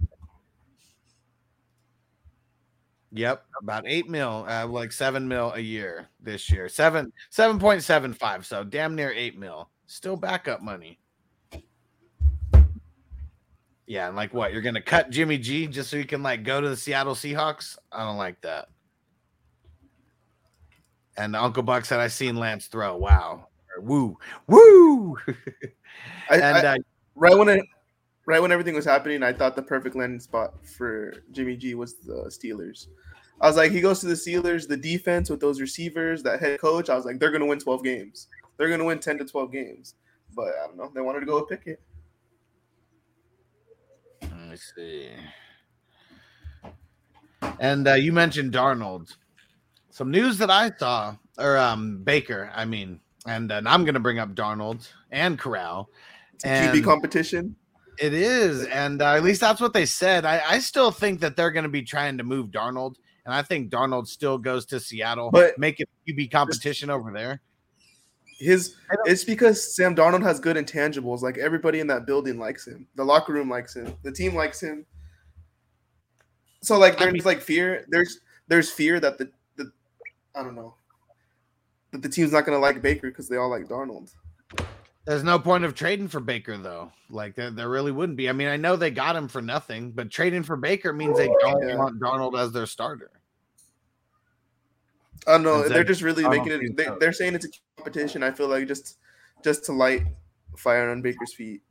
yep, 3.14 3.46
about 3.62 3.84
eight 3.88 4.10
mil, 4.10 4.46
uh, 4.50 4.68
like 4.68 4.92
seven 4.92 5.28
mil 5.28 5.54
a 5.54 5.60
year 5.60 6.10
this 6.20 6.50
year. 6.52 6.68
Seven, 6.68 7.12
seven 7.30 7.60
point 7.60 7.84
seven 7.84 8.14
five. 8.14 8.46
So 8.46 8.64
damn 8.64 8.96
near 8.96 9.12
eight 9.12 9.38
mil. 9.38 9.70
Still 9.86 10.16
backup 10.18 10.62
money. 10.62 11.00
Yeah, 13.86 14.08
and 14.08 14.16
like 14.16 14.34
what? 14.34 14.54
You're 14.54 14.62
gonna 14.62 14.82
cut 14.82 15.10
Jimmy 15.10 15.38
G 15.38 15.68
just 15.68 15.90
so 15.90 15.98
you 15.98 16.06
can 16.06 16.24
like 16.24 16.44
go 16.44 16.62
to 16.62 16.70
the 16.70 16.78
Seattle 16.78 17.16
Seahawks? 17.16 17.78
I 17.92 18.04
don't 18.06 18.18
like 18.18 18.42
that. 18.42 18.70
And 21.18 21.36
Uncle 21.36 21.64
Buck 21.64 21.86
said, 21.86 22.00
I 22.00 22.08
seen 22.08 22.38
Lance 22.38 22.68
throw. 22.68 22.98
Wow. 22.98 23.48
Woo. 23.80 24.18
Woo. 24.48 25.18
I, 26.30 26.36
and 26.38 26.68
I- 26.68 26.74
uh, 26.74 26.78
right 27.16 27.38
when 27.38 27.50
it, 27.50 27.66
right 28.26 28.42
when 28.42 28.52
everything 28.52 28.76
was 28.76 28.86
happening, 28.86 29.24
I 29.24 29.34
thought 29.34 29.56
the 29.56 29.62
perfect 29.62 29.96
landing 29.96 30.20
spot 30.20 30.54
for 30.66 31.14
Jimmy 31.32 31.56
G 31.56 31.76
was 31.76 31.96
the 31.96 32.26
Steelers. 32.28 32.88
I 33.42 33.48
was 33.48 33.58
like, 33.58 33.72
he 33.72 33.82
goes 33.82 34.00
to 34.02 34.08
the 34.08 34.14
Steelers, 34.14 34.68
the 34.68 34.78
defense 34.78 35.30
with 35.30 35.40
those 35.40 35.60
receivers, 35.60 36.24
that 36.24 36.40
head 36.40 36.60
coach. 36.60 36.90
I 36.90 36.96
was 36.96 37.06
like, 37.06 37.20
they're 37.20 37.32
gonna 37.32 37.46
win 37.46 37.60
12 37.60 37.84
games. 37.84 38.28
They're 38.58 38.70
gonna 38.70 38.86
win 38.86 39.00
10 39.00 39.18
to 39.20 39.26
12 39.26 39.52
games. 39.52 39.96
But 40.36 40.54
I 40.64 40.68
don't 40.68 40.78
know. 40.78 40.92
They 40.94 41.02
wanted 41.02 41.22
to 41.22 41.26
go 41.26 41.40
with 41.40 41.50
Pickett. 41.50 41.82
Let 44.22 44.50
me 44.50 44.56
see. 44.56 45.10
And 47.60 47.88
uh, 47.88 47.94
you 47.94 48.12
mentioned 48.14 48.54
Darnold. 48.54 49.16
Some 49.90 50.10
news 50.10 50.38
that 50.40 50.50
I 50.50 50.72
saw, 50.76 51.16
or 51.38 51.58
um, 51.58 52.04
Baker, 52.04 52.52
I 52.56 52.66
mean, 52.66 53.00
and, 53.28 53.52
and 53.52 53.68
I'm 53.68 53.84
going 53.84 53.94
to 53.94 54.00
bring 54.00 54.18
up 54.18 54.34
Darnold 54.34 54.88
and 55.12 55.38
Corral. 55.38 55.90
It's 56.34 56.46
a 56.46 56.48
QB 56.48 56.84
competition. 56.84 57.56
It 58.00 58.14
is, 58.14 58.66
and 58.66 59.02
uh, 59.02 59.14
at 59.14 59.24
least 59.24 59.42
that's 59.42 59.62
what 59.62 59.74
they 59.74 59.86
said. 59.86 60.26
I, 60.26 60.42
I 60.46 60.60
still 60.60 60.92
think 60.92 61.20
that 61.22 61.36
they're 61.36 61.52
going 61.52 61.64
to 61.64 61.70
be 61.70 61.84
trying 61.84 62.18
to 62.18 62.24
move 62.24 62.50
Darnold, 62.50 62.96
and 63.26 63.34
I 63.34 63.42
think 63.44 63.72
Darnold 63.72 64.08
still 64.08 64.38
goes 64.38 64.66
to 64.68 64.80
Seattle, 64.80 65.30
But- 65.32 65.58
make 65.58 65.80
it 65.80 65.88
QB 66.08 66.32
competition 66.32 66.90
over 66.90 67.12
there. 67.12 67.42
His 68.40 68.76
it's 69.06 69.24
because 69.24 69.76
Sam 69.76 69.96
Darnold 69.96 70.24
has 70.24 70.40
good 70.40 70.58
intangibles. 70.58 71.22
Like 71.22 71.38
everybody 71.38 71.80
in 71.80 71.88
that 71.88 72.06
building 72.06 72.40
likes 72.40 72.68
him. 72.68 72.88
The 72.96 73.04
locker 73.04 73.32
room 73.32 73.50
likes 73.50 73.76
him. 73.76 73.96
The 74.04 74.12
team 74.12 74.36
likes 74.36 74.62
him. 74.62 74.86
So 76.62 76.78
like 76.78 76.96
I 76.96 77.06
there's 77.06 77.14
mean- 77.14 77.24
like 77.24 77.40
fear. 77.42 77.86
There's 77.90 78.20
there's 78.48 78.70
fear 78.70 79.00
that 79.00 79.18
the 79.18 79.32
the 79.56 79.72
I 80.36 80.44
don't 80.44 80.56
know 80.56 80.76
that 81.92 82.02
the 82.02 82.10
team's 82.10 82.32
not 82.34 82.46
gonna 82.46 82.58
like 82.58 82.82
Baker 82.82 83.10
because 83.10 83.30
they 83.30 83.38
all 83.38 83.50
like 83.50 83.66
Darnold. 83.68 84.12
There's 85.06 85.24
no 85.24 85.38
point 85.38 85.66
of 85.66 85.76
trading 85.76 86.08
for 86.08 86.20
Baker 86.22 86.58
though. 86.58 86.92
Like 87.10 87.36
there, 87.36 87.52
there 87.52 87.70
really 87.70 87.92
wouldn't 87.92 88.18
be. 88.18 88.30
I 88.30 88.32
mean, 88.32 88.48
I 88.48 88.56
know 88.58 88.76
they 88.76 88.90
got 88.92 89.16
him 89.16 89.28
for 89.28 89.42
nothing, 89.42 89.92
but 89.92 90.10
trading 90.10 90.44
for 90.44 90.56
Baker 90.56 90.94
means 90.94 91.18
they 91.18 91.28
don't 91.42 91.68
Yeah. 91.68 91.76
want 91.76 92.00
Darnold 92.00 92.40
as 92.40 92.52
their 92.54 92.66
starter. 92.66 93.12
Oh, 95.28 95.34
I 95.34 95.36
don't 95.36 95.44
know. 95.44 95.62
Is 95.64 95.70
They're 95.70 95.80
that- 95.80 95.88
just 95.88 96.02
really 96.02 96.28
making 96.28 96.52
it. 96.54 96.78
They, 96.78 96.86
so. 96.86 96.98
they're 97.00 97.14
saying 97.14 97.36
it's 97.36 97.46
a 97.46 97.50
competition. 97.78 98.24
I 98.24 98.32
feel 98.32 98.48
like 98.48 98.68
just 98.68 98.98
just 99.44 99.66
to 99.66 99.74
light 99.74 100.04
fire 100.58 100.90
on 100.90 101.02
Baker's 101.02 101.34
feet. 101.34 101.62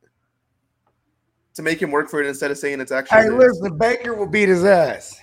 To 1.55 1.63
make 1.63 1.81
him 1.81 1.91
work 1.91 2.09
for 2.11 2.21
it 2.23 2.27
instead 2.27 2.51
of 2.51 2.59
saying 2.59 2.81
it's 2.81 2.93
actually. 2.93 3.19
Hey, 3.19 3.25
his. 3.25 3.35
listen, 3.35 3.79
Baker 3.79 4.15
will 4.15 4.27
beat 4.27 4.49
his 4.49 4.65
ass. 4.65 5.19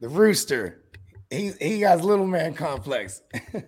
The 0.00 0.08
rooster, 0.08 0.82
he 1.28 1.52
he 1.60 1.80
has 1.82 2.02
little 2.02 2.26
man 2.26 2.54
complex. 2.54 3.22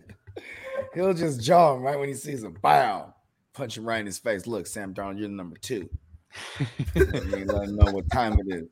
He'll 0.95 1.15
just 1.15 1.41
jaw 1.41 1.75
him 1.75 1.83
right 1.83 1.99
when 1.99 2.09
he 2.09 2.15
sees 2.15 2.43
him. 2.43 2.57
Bow, 2.61 3.15
punch 3.55 3.79
him 3.79 3.85
right 3.85 4.01
in 4.01 4.07
his 4.07 4.19
face. 4.19 4.47
Look, 4.47 4.67
Sam 4.67 4.95
Darnold, 4.95 5.19
you're 5.19 5.29
the 5.29 5.35
number 5.35 5.57
two. 5.57 5.89
you 6.95 7.45
let 7.47 7.69
him 7.69 7.77
know 7.77 7.93
what 7.93 8.11
time 8.11 8.39
it 8.39 8.55
is. 8.55 8.69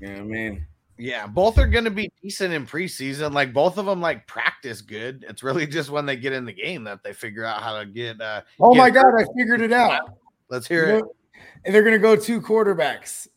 You 0.00 0.08
know 0.08 0.12
what 0.14 0.20
I 0.20 0.24
mean? 0.24 0.66
Yeah, 0.98 1.26
both 1.26 1.56
are 1.56 1.66
going 1.66 1.84
to 1.84 1.90
be 1.90 2.12
decent 2.22 2.52
in 2.52 2.66
preseason. 2.66 3.32
Like 3.32 3.54
both 3.54 3.78
of 3.78 3.86
them, 3.86 4.02
like 4.02 4.26
practice 4.26 4.82
good. 4.82 5.24
It's 5.28 5.42
really 5.42 5.66
just 5.66 5.88
when 5.88 6.04
they 6.04 6.16
get 6.16 6.34
in 6.34 6.44
the 6.44 6.52
game 6.52 6.84
that 6.84 7.02
they 7.02 7.14
figure 7.14 7.44
out 7.44 7.62
how 7.62 7.78
to 7.78 7.86
get. 7.86 8.20
uh 8.20 8.42
Oh 8.60 8.74
get 8.74 8.78
my 8.78 8.90
God. 8.90 9.14
I 9.18 9.24
figured 9.36 9.62
it 9.62 9.72
out. 9.72 10.14
Let's 10.50 10.66
hear 10.66 10.84
it. 10.84 11.04
And 11.64 11.74
they're 11.74 11.82
gonna 11.82 11.98
go 11.98 12.16
two 12.16 12.40
quarterbacks. 12.40 13.28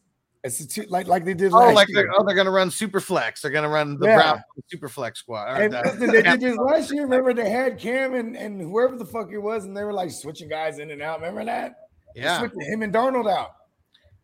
It's 0.45 0.59
a 0.59 0.67
two 0.67 0.83
like 0.89 1.07
like 1.07 1.23
they 1.23 1.33
did 1.33 1.53
Oh, 1.53 1.57
last 1.57 1.75
like 1.75 1.87
year. 1.87 2.03
they're, 2.03 2.11
oh, 2.19 2.23
they're 2.25 2.35
gonna 2.35 2.51
run 2.51 2.69
super 2.69 2.99
flex. 2.99 3.41
They're 3.41 3.51
gonna 3.51 3.69
run 3.69 3.97
the 3.97 4.07
Yeah. 4.07 4.15
Brown 4.17 4.43
super 4.67 4.89
flex 4.89 5.19
squad. 5.19 5.45
or 5.45 5.61
And 5.63 5.73
the- 5.73 6.07
they 6.11 6.21
did 6.21 6.41
this 6.41 6.57
last 6.57 6.91
year. 6.91 7.03
Remember 7.03 7.33
they 7.33 7.49
had 7.49 7.79
Cam 7.79 8.13
and, 8.13 8.35
and 8.35 8.59
whoever 8.59 8.97
the 8.97 9.05
fuck 9.05 9.31
it 9.31 9.37
was, 9.37 9.63
and 9.63 9.75
they 9.75 9.83
were 9.85 9.93
like 9.93 10.11
switching 10.11 10.49
guys 10.49 10.79
in 10.79 10.91
and 10.91 11.01
out. 11.01 11.19
Remember 11.21 11.45
that? 11.45 11.75
They 12.15 12.21
yeah, 12.23 12.39
switched 12.39 12.55
him 12.61 12.81
and 12.83 12.93
Darnold 12.93 13.31
out 13.31 13.51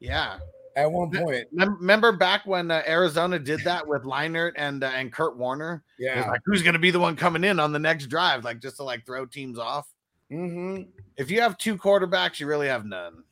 yeah. 0.02 0.40
at 0.76 0.92
one 0.92 1.10
point. 1.10 1.48
Remember 1.54 2.12
back 2.12 2.46
when 2.46 2.70
uh, 2.70 2.84
Arizona 2.86 3.40
did 3.40 3.64
that 3.64 3.88
with 3.88 4.04
Leinart 4.04 4.52
and 4.58 4.84
uh, 4.84 4.88
and 4.94 5.14
Kurt 5.14 5.38
Warner? 5.38 5.84
Yeah. 5.98 6.30
like 6.30 6.42
who's 6.46 6.64
gonna 6.64 6.80
be 6.80 6.92
the 6.92 7.00
one 7.00 7.16
coming 7.16 7.46
in 7.46 7.62
on 7.62 7.72
the 7.72 7.80
next 7.80 8.08
drive, 8.08 8.44
like 8.44 8.60
just 8.60 8.76
to 8.76 8.84
like 8.84 9.06
throw 9.06 9.26
teams 9.26 9.58
off. 9.58 9.88
hmm 10.30 10.82
If 11.16 11.32
you 11.32 11.40
have 11.40 11.58
two 11.58 11.78
quarterbacks, 11.78 12.42
you 12.42 12.46
really 12.48 12.68
have 12.68 12.86
none. 12.86 13.24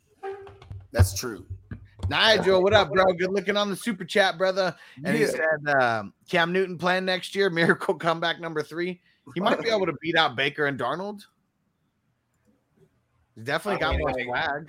That's 0.93 1.13
true. 1.19 1.45
Nigel, 2.09 2.63
what 2.63 2.73
up, 2.73 2.91
bro? 2.91 3.05
Good 3.13 3.31
looking 3.31 3.57
on 3.57 3.69
the 3.69 3.75
super 3.75 4.05
chat, 4.05 4.37
brother. 4.37 4.75
And 5.03 5.15
he 5.15 5.25
said 5.25 5.67
um, 5.79 6.13
Cam 6.29 6.53
Newton 6.53 6.77
plan 6.77 7.05
next 7.05 7.35
year, 7.35 7.49
miracle 7.51 7.95
comeback 7.95 8.39
number 8.39 8.61
three. 8.61 9.01
He 9.33 9.41
might 9.41 9.61
be 9.61 9.69
able 9.69 9.85
to 9.85 9.93
beat 10.01 10.15
out 10.15 10.35
Baker 10.35 10.67
and 10.67 10.79
Darnold. 10.79 11.21
He's 13.35 13.43
definitely 13.43 13.77
I 13.77 13.79
got 13.79 13.91
mean, 13.91 13.99
more 13.99 14.13
swag. 14.23 14.67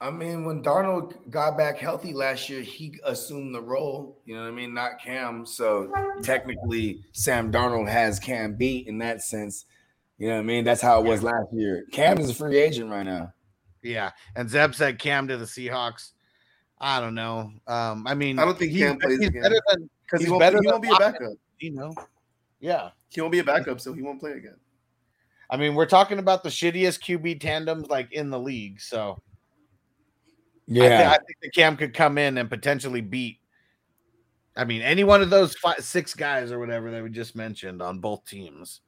I 0.00 0.10
mean, 0.10 0.44
when 0.44 0.62
Darnold 0.62 1.14
got 1.30 1.56
back 1.56 1.78
healthy 1.78 2.12
last 2.12 2.50
year, 2.50 2.60
he 2.60 2.98
assumed 3.04 3.54
the 3.54 3.62
role. 3.62 4.18
You 4.26 4.34
know 4.34 4.42
what 4.42 4.48
I 4.48 4.52
mean? 4.52 4.74
Not 4.74 5.00
Cam. 5.02 5.46
So 5.46 5.90
technically, 6.22 7.00
Sam 7.12 7.50
Darnold 7.50 7.88
has 7.88 8.18
Cam 8.18 8.54
beat 8.54 8.86
in 8.86 8.98
that 8.98 9.22
sense. 9.22 9.64
You 10.18 10.28
know 10.28 10.34
what 10.34 10.40
I 10.40 10.44
mean? 10.44 10.64
That's 10.64 10.82
how 10.82 11.00
it 11.00 11.06
was 11.06 11.22
last 11.22 11.52
year. 11.52 11.86
Cam 11.92 12.18
is 12.18 12.28
a 12.28 12.34
free 12.34 12.58
agent 12.58 12.90
right 12.90 13.04
now. 13.04 13.32
Yeah. 13.82 14.10
And 14.34 14.50
Zeb 14.50 14.74
said 14.74 14.98
Cam 14.98 15.28
to 15.28 15.36
the 15.38 15.44
Seahawks. 15.44 16.12
I 16.80 17.00
don't 17.00 17.14
know. 17.14 17.52
Um, 17.66 18.06
I 18.06 18.14
mean, 18.14 18.38
I 18.38 18.44
don't 18.44 18.58
think 18.58 18.72
he's, 18.72 18.82
Cam 18.82 18.98
plays 18.98 19.18
he's 19.18 19.28
again. 19.28 19.42
better 19.42 19.60
than 19.70 19.90
because 20.04 20.20
He's 20.20 20.26
he 20.26 20.30
won't, 20.30 20.40
better 20.40 20.58
he 20.58 20.62
than 20.62 20.70
won't 20.72 20.82
be 20.82 20.90
a 20.90 20.96
backup. 20.98 21.32
you 21.58 21.72
know. 21.72 21.94
Yeah. 22.60 22.90
He 23.08 23.20
won't 23.20 23.32
be 23.32 23.38
a 23.38 23.44
backup, 23.44 23.80
so 23.80 23.92
he 23.92 24.02
won't 24.02 24.20
play 24.20 24.32
again. 24.32 24.56
I 25.48 25.56
mean, 25.56 25.74
we're 25.74 25.86
talking 25.86 26.18
about 26.18 26.42
the 26.42 26.48
shittiest 26.50 27.00
QB 27.00 27.40
tandems 27.40 27.88
like 27.88 28.12
in 28.12 28.30
the 28.30 28.38
league. 28.38 28.80
So 28.80 29.22
I, 30.68 30.72
thi- 30.74 30.86
I 30.86 31.16
think 31.18 31.38
the 31.40 31.50
Cam 31.50 31.76
could 31.76 31.94
come 31.94 32.18
in 32.18 32.36
and 32.38 32.50
potentially 32.50 33.00
beat. 33.00 33.38
I 34.56 34.64
mean, 34.64 34.82
any 34.82 35.04
one 35.04 35.22
of 35.22 35.30
those 35.30 35.54
five, 35.54 35.82
six 35.84 36.14
guys 36.14 36.50
or 36.50 36.58
whatever 36.58 36.90
that 36.90 37.02
we 37.02 37.10
just 37.10 37.36
mentioned 37.36 37.80
on 37.80 38.00
both 38.00 38.24
teams. 38.26 38.80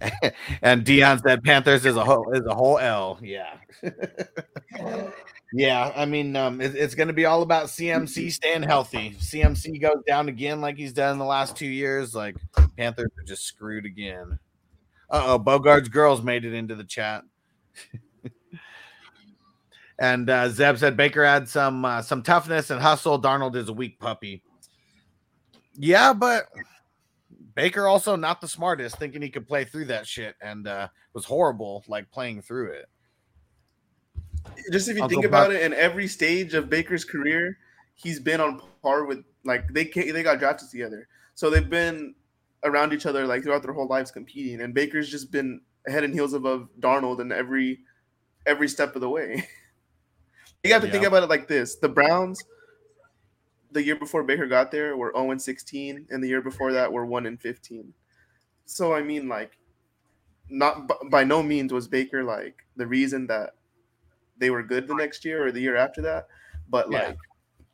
and 0.62 0.84
Dion 0.84 1.20
said 1.22 1.44
Panthers 1.44 1.86
is 1.86 1.96
a 1.96 2.04
whole 2.04 2.32
is 2.32 2.44
a 2.46 2.54
whole 2.54 2.78
L. 2.78 3.18
Yeah. 3.22 3.54
yeah. 5.52 5.92
I 5.94 6.04
mean, 6.06 6.34
um, 6.36 6.60
it- 6.60 6.74
it's 6.74 6.94
going 6.94 7.08
to 7.08 7.14
be 7.14 7.24
all 7.26 7.42
about 7.42 7.66
CMC 7.66 8.30
staying 8.32 8.62
healthy. 8.62 9.16
CMC 9.20 9.80
goes 9.80 10.02
down 10.06 10.28
again 10.28 10.60
like 10.60 10.76
he's 10.76 10.92
done 10.92 11.12
in 11.12 11.18
the 11.18 11.24
last 11.24 11.56
two 11.56 11.66
years. 11.66 12.14
Like 12.14 12.36
Panthers 12.76 13.10
are 13.18 13.24
just 13.24 13.44
screwed 13.44 13.84
again. 13.86 14.38
Uh 15.10 15.22
oh, 15.26 15.38
Bogart's 15.38 15.88
girls 15.88 16.22
made 16.22 16.44
it 16.44 16.54
into 16.54 16.74
the 16.74 16.84
chat. 16.84 17.22
And 19.98 20.28
uh, 20.30 20.48
Zeb 20.48 20.78
said 20.78 20.96
Baker 20.96 21.24
had 21.24 21.48
some 21.48 21.84
uh, 21.84 22.02
some 22.02 22.22
toughness 22.22 22.70
and 22.70 22.80
hustle. 22.80 23.20
Darnold 23.20 23.54
is 23.54 23.68
a 23.68 23.72
weak 23.72 24.00
puppy. 24.00 24.42
Yeah, 25.74 26.12
but 26.12 26.46
Baker 27.54 27.86
also 27.86 28.16
not 28.16 28.40
the 28.40 28.48
smartest, 28.48 28.98
thinking 28.98 29.22
he 29.22 29.30
could 29.30 29.46
play 29.46 29.64
through 29.64 29.84
that 29.86 30.06
shit, 30.06 30.34
and 30.40 30.66
uh, 30.66 30.88
was 31.14 31.24
horrible, 31.24 31.84
like 31.86 32.10
playing 32.10 32.42
through 32.42 32.72
it. 32.72 32.86
Just 34.70 34.88
if 34.88 34.96
you 34.96 35.08
think 35.08 35.24
about 35.24 35.52
it, 35.52 35.62
in 35.62 35.72
every 35.74 36.06
stage 36.06 36.54
of 36.54 36.68
Baker's 36.68 37.04
career, 37.04 37.58
he's 37.94 38.20
been 38.20 38.40
on 38.40 38.60
par 38.82 39.04
with 39.04 39.24
like 39.44 39.68
they 39.72 39.84
they 39.84 40.22
got 40.22 40.38
drafted 40.38 40.70
together, 40.70 41.08
so 41.34 41.50
they've 41.50 41.68
been 41.68 42.14
around 42.64 42.92
each 42.92 43.06
other 43.06 43.26
like 43.26 43.42
throughout 43.42 43.62
their 43.62 43.72
whole 43.72 43.88
lives 43.88 44.10
competing, 44.10 44.60
and 44.60 44.74
Baker's 44.74 45.10
just 45.10 45.30
been 45.30 45.60
head 45.86 46.04
and 46.04 46.14
heels 46.14 46.32
above 46.32 46.68
Darnold 46.80 47.20
in 47.20 47.32
every 47.32 47.80
every 48.46 48.68
step 48.68 48.94
of 48.94 49.00
the 49.00 49.08
way. 49.08 49.46
you 50.64 50.72
have 50.72 50.82
to 50.82 50.90
think 50.90 51.04
about 51.04 51.22
it 51.22 51.28
like 51.28 51.48
this: 51.48 51.76
the 51.76 51.88
Browns, 51.88 52.42
the 53.70 53.82
year 53.82 53.96
before 53.96 54.22
Baker 54.22 54.46
got 54.46 54.70
there, 54.70 54.96
were 54.96 55.12
zero 55.14 55.30
and 55.30 55.42
sixteen, 55.42 56.06
and 56.10 56.22
the 56.22 56.28
year 56.28 56.42
before 56.42 56.72
that 56.72 56.92
were 56.92 57.06
one 57.06 57.26
and 57.26 57.40
fifteen. 57.40 57.94
So 58.64 58.94
I 58.94 59.02
mean, 59.02 59.28
like, 59.28 59.58
not 60.48 60.90
by 61.10 61.24
no 61.24 61.42
means 61.42 61.72
was 61.72 61.88
Baker 61.88 62.22
like 62.22 62.64
the 62.76 62.86
reason 62.86 63.26
that 63.26 63.54
they 64.42 64.50
were 64.50 64.62
good 64.64 64.88
the 64.88 64.94
next 64.94 65.24
year 65.24 65.46
or 65.46 65.52
the 65.52 65.60
year 65.60 65.76
after 65.76 66.02
that. 66.02 66.26
But 66.68 66.90
Yeah. 66.90 67.06
like, 67.06 67.16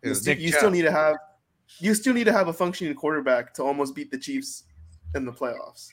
you, 0.03 0.15
still, 0.15 0.37
you 0.37 0.53
still 0.53 0.71
need 0.71 0.83
to 0.83 0.93
have 0.93 1.17
you 1.81 1.95
still 1.95 2.15
need 2.15 2.25
to 2.25 2.33
have 2.33 2.49
a 2.49 2.53
functioning 2.53 2.95
quarterback 2.95 3.55
to 3.55 3.63
almost 3.63 3.95
beat 3.95 4.11
the 4.11 4.19
Chiefs 4.19 4.65
in 5.15 5.25
the 5.25 5.33
playoffs. 5.33 5.93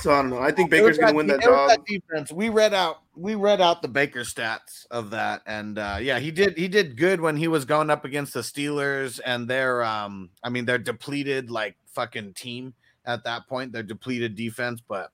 So 0.00 0.12
I 0.12 0.22
don't 0.22 0.30
know. 0.30 0.38
I 0.38 0.50
think 0.50 0.70
Baker's 0.70 0.96
going 0.96 1.12
to 1.12 1.16
win 1.16 1.26
that 1.26 1.42
job. 1.42 1.70
defense. 1.86 2.32
We 2.32 2.48
read 2.48 2.72
out 2.72 3.02
we 3.16 3.34
read 3.34 3.60
out 3.60 3.82
the 3.82 3.88
Baker 3.88 4.20
stats 4.20 4.86
of 4.90 5.10
that, 5.10 5.42
and 5.46 5.78
uh, 5.78 5.98
yeah, 6.00 6.18
he 6.18 6.30
did 6.30 6.56
he 6.56 6.68
did 6.68 6.96
good 6.96 7.20
when 7.20 7.36
he 7.36 7.48
was 7.48 7.64
going 7.64 7.90
up 7.90 8.04
against 8.04 8.34
the 8.34 8.40
Steelers 8.40 9.20
and 9.24 9.48
their 9.48 9.82
um, 9.84 10.30
I 10.42 10.48
mean, 10.50 10.64
their 10.64 10.78
depleted 10.78 11.50
like 11.50 11.76
fucking 11.86 12.34
team 12.34 12.74
at 13.06 13.24
that 13.24 13.46
point, 13.46 13.72
their 13.72 13.82
depleted 13.82 14.36
defense, 14.36 14.82
but. 14.86 15.10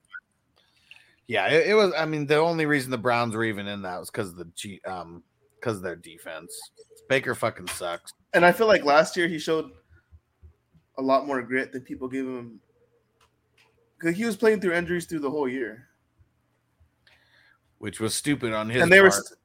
Yeah, 1.27 1.47
it, 1.47 1.67
it 1.67 1.73
was. 1.73 1.93
I 1.97 2.05
mean, 2.05 2.25
the 2.25 2.37
only 2.37 2.65
reason 2.65 2.89
the 2.91 2.97
Browns 2.97 3.35
were 3.35 3.43
even 3.43 3.67
in 3.67 3.81
that 3.81 3.99
was 3.99 4.09
because 4.09 4.33
the 4.33 4.45
G, 4.55 4.79
um, 4.87 5.23
because 5.59 5.81
their 5.81 5.95
defense. 5.95 6.57
Baker 7.09 7.35
fucking 7.35 7.67
sucks. 7.67 8.13
And 8.33 8.45
I 8.45 8.51
feel 8.51 8.67
like 8.67 8.83
last 8.83 9.15
year 9.15 9.27
he 9.27 9.39
showed 9.39 9.71
a 10.97 11.01
lot 11.01 11.25
more 11.25 11.41
grit 11.41 11.71
than 11.71 11.81
people 11.81 12.07
give 12.07 12.25
him. 12.25 12.59
Because 13.99 14.15
he 14.17 14.25
was 14.25 14.35
playing 14.35 14.61
through 14.61 14.73
injuries 14.73 15.05
through 15.05 15.19
the 15.19 15.29
whole 15.29 15.47
year. 15.47 15.87
which 17.79 17.99
was 17.99 18.13
stupid 18.13 18.53
on 18.53 18.69
his 18.69 18.81
and 18.81 18.91
they 18.91 19.01
were 19.01 19.09
part. 19.09 19.25
st- 19.25 19.39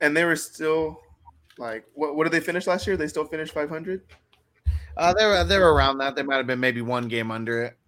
and 0.00 0.16
they 0.16 0.24
were 0.24 0.36
still 0.36 1.00
like 1.58 1.84
what, 1.94 2.16
what 2.16 2.24
did 2.24 2.32
they 2.32 2.40
finish 2.40 2.66
last 2.66 2.86
year? 2.86 2.96
They 2.96 3.08
still 3.08 3.24
finished 3.24 3.52
500? 3.52 4.02
Uh, 4.96 5.14
they 5.14 5.24
were 5.26 5.44
they 5.44 5.58
were 5.58 5.74
around 5.74 5.98
that. 5.98 6.16
They 6.16 6.22
might 6.22 6.36
have 6.36 6.46
been 6.46 6.60
maybe 6.60 6.82
one 6.82 7.08
game 7.08 7.30
under 7.30 7.64
it. 7.64 7.78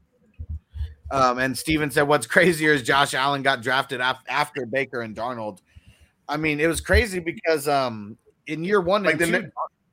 Um, 1.11 1.39
and 1.39 1.57
Steven 1.57 1.91
said, 1.91 2.03
"What's 2.03 2.27
crazier 2.27 2.73
is 2.73 2.83
Josh 2.83 3.15
Allen 3.15 3.43
got 3.43 3.63
drafted 3.63 4.01
af- 4.01 4.25
after 4.29 4.67
Baker 4.67 5.03
and 5.03 5.15
Darnold. 5.15 5.59
I 6.29 6.37
mean, 6.37 6.61
it 6.61 6.67
was 6.67 6.81
crazy 6.81 7.19
because 7.19 7.69
um, 7.69 8.17
in 8.47 8.65
year 8.65 8.81
one 8.81 9.03
Like 9.03 9.21
and 9.21 9.35
the 9.35 9.41
two, 9.43 9.51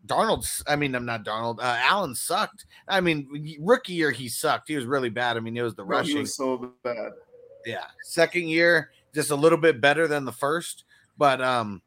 Darnold's. 0.07 0.63
I 0.67 0.75
mean, 0.75 0.95
I'm 0.95 1.05
not 1.05 1.25
Darnold. 1.25 1.59
Uh, 1.59 1.77
Allen 1.79 2.15
sucked. 2.15 2.65
I 2.87 3.01
mean, 3.01 3.57
rookie 3.59 3.93
year 3.93 4.11
he 4.11 4.29
sucked. 4.29 4.67
He 4.67 4.75
was 4.75 4.85
really 4.85 5.09
bad. 5.09 5.37
I 5.37 5.41
mean, 5.41 5.55
it 5.57 5.61
was 5.61 5.75
the 5.75 5.83
rushing. 5.83 6.19
was 6.19 6.35
so 6.35 6.73
bad. 6.83 7.11
yeah. 7.65 7.85
Second 8.03 8.47
year, 8.47 8.91
just 9.13 9.31
a 9.31 9.35
little 9.35 9.57
bit 9.57 9.81
better 9.81 10.07
than 10.07 10.25
the 10.25 10.31
first, 10.31 10.85
but 11.17 11.41
um, 11.41 11.81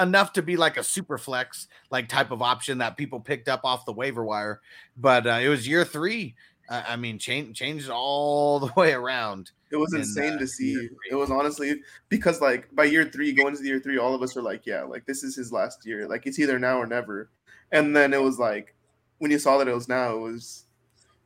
enough 0.00 0.32
to 0.34 0.42
be 0.42 0.56
like 0.56 0.76
a 0.76 0.82
super 0.82 1.18
flex 1.18 1.68
like 1.90 2.08
type 2.08 2.30
of 2.30 2.42
option 2.42 2.78
that 2.78 2.96
people 2.96 3.20
picked 3.20 3.48
up 3.48 3.60
off 3.64 3.84
the 3.84 3.92
waiver 3.92 4.24
wire. 4.24 4.60
But 4.96 5.26
uh, 5.26 5.40
it 5.42 5.48
was 5.48 5.68
year 5.68 5.84
three. 5.84 6.34
Uh, 6.68 6.82
I 6.88 6.96
mean, 6.96 7.18
change 7.18 7.56
changed 7.56 7.90
all 7.90 8.58
the 8.66 8.72
way 8.76 8.92
around. 8.92 9.50
It 9.70 9.76
was 9.76 9.92
And, 9.92 10.02
insane 10.02 10.34
uh, 10.34 10.38
to 10.38 10.46
see. 10.46 10.88
It 11.10 11.14
was 11.14 11.30
honestly 11.30 11.80
because 12.08 12.40
like 12.40 12.68
by 12.74 12.84
year 12.84 13.04
three, 13.04 13.32
going 13.32 13.48
into 13.48 13.62
the 13.62 13.68
year 13.68 13.80
three, 13.80 13.98
all 13.98 14.14
of 14.14 14.22
us 14.22 14.34
were 14.34 14.42
like, 14.42 14.66
yeah, 14.66 14.82
like 14.82 15.04
this 15.06 15.24
is 15.24 15.34
his 15.36 15.52
last 15.52 15.84
year. 15.84 16.06
Like 16.06 16.26
it's 16.26 16.38
either 16.38 16.58
now 16.58 16.78
or 16.78 16.86
never. 16.86 17.30
And 17.72 17.94
then 17.94 18.14
it 18.14 18.22
was 18.22 18.38
like 18.38 18.74
when 19.18 19.30
you 19.30 19.38
saw 19.38 19.58
that 19.58 19.68
it 19.68 19.74
was 19.74 19.88
now, 19.88 20.14
it 20.14 20.20
was 20.20 20.64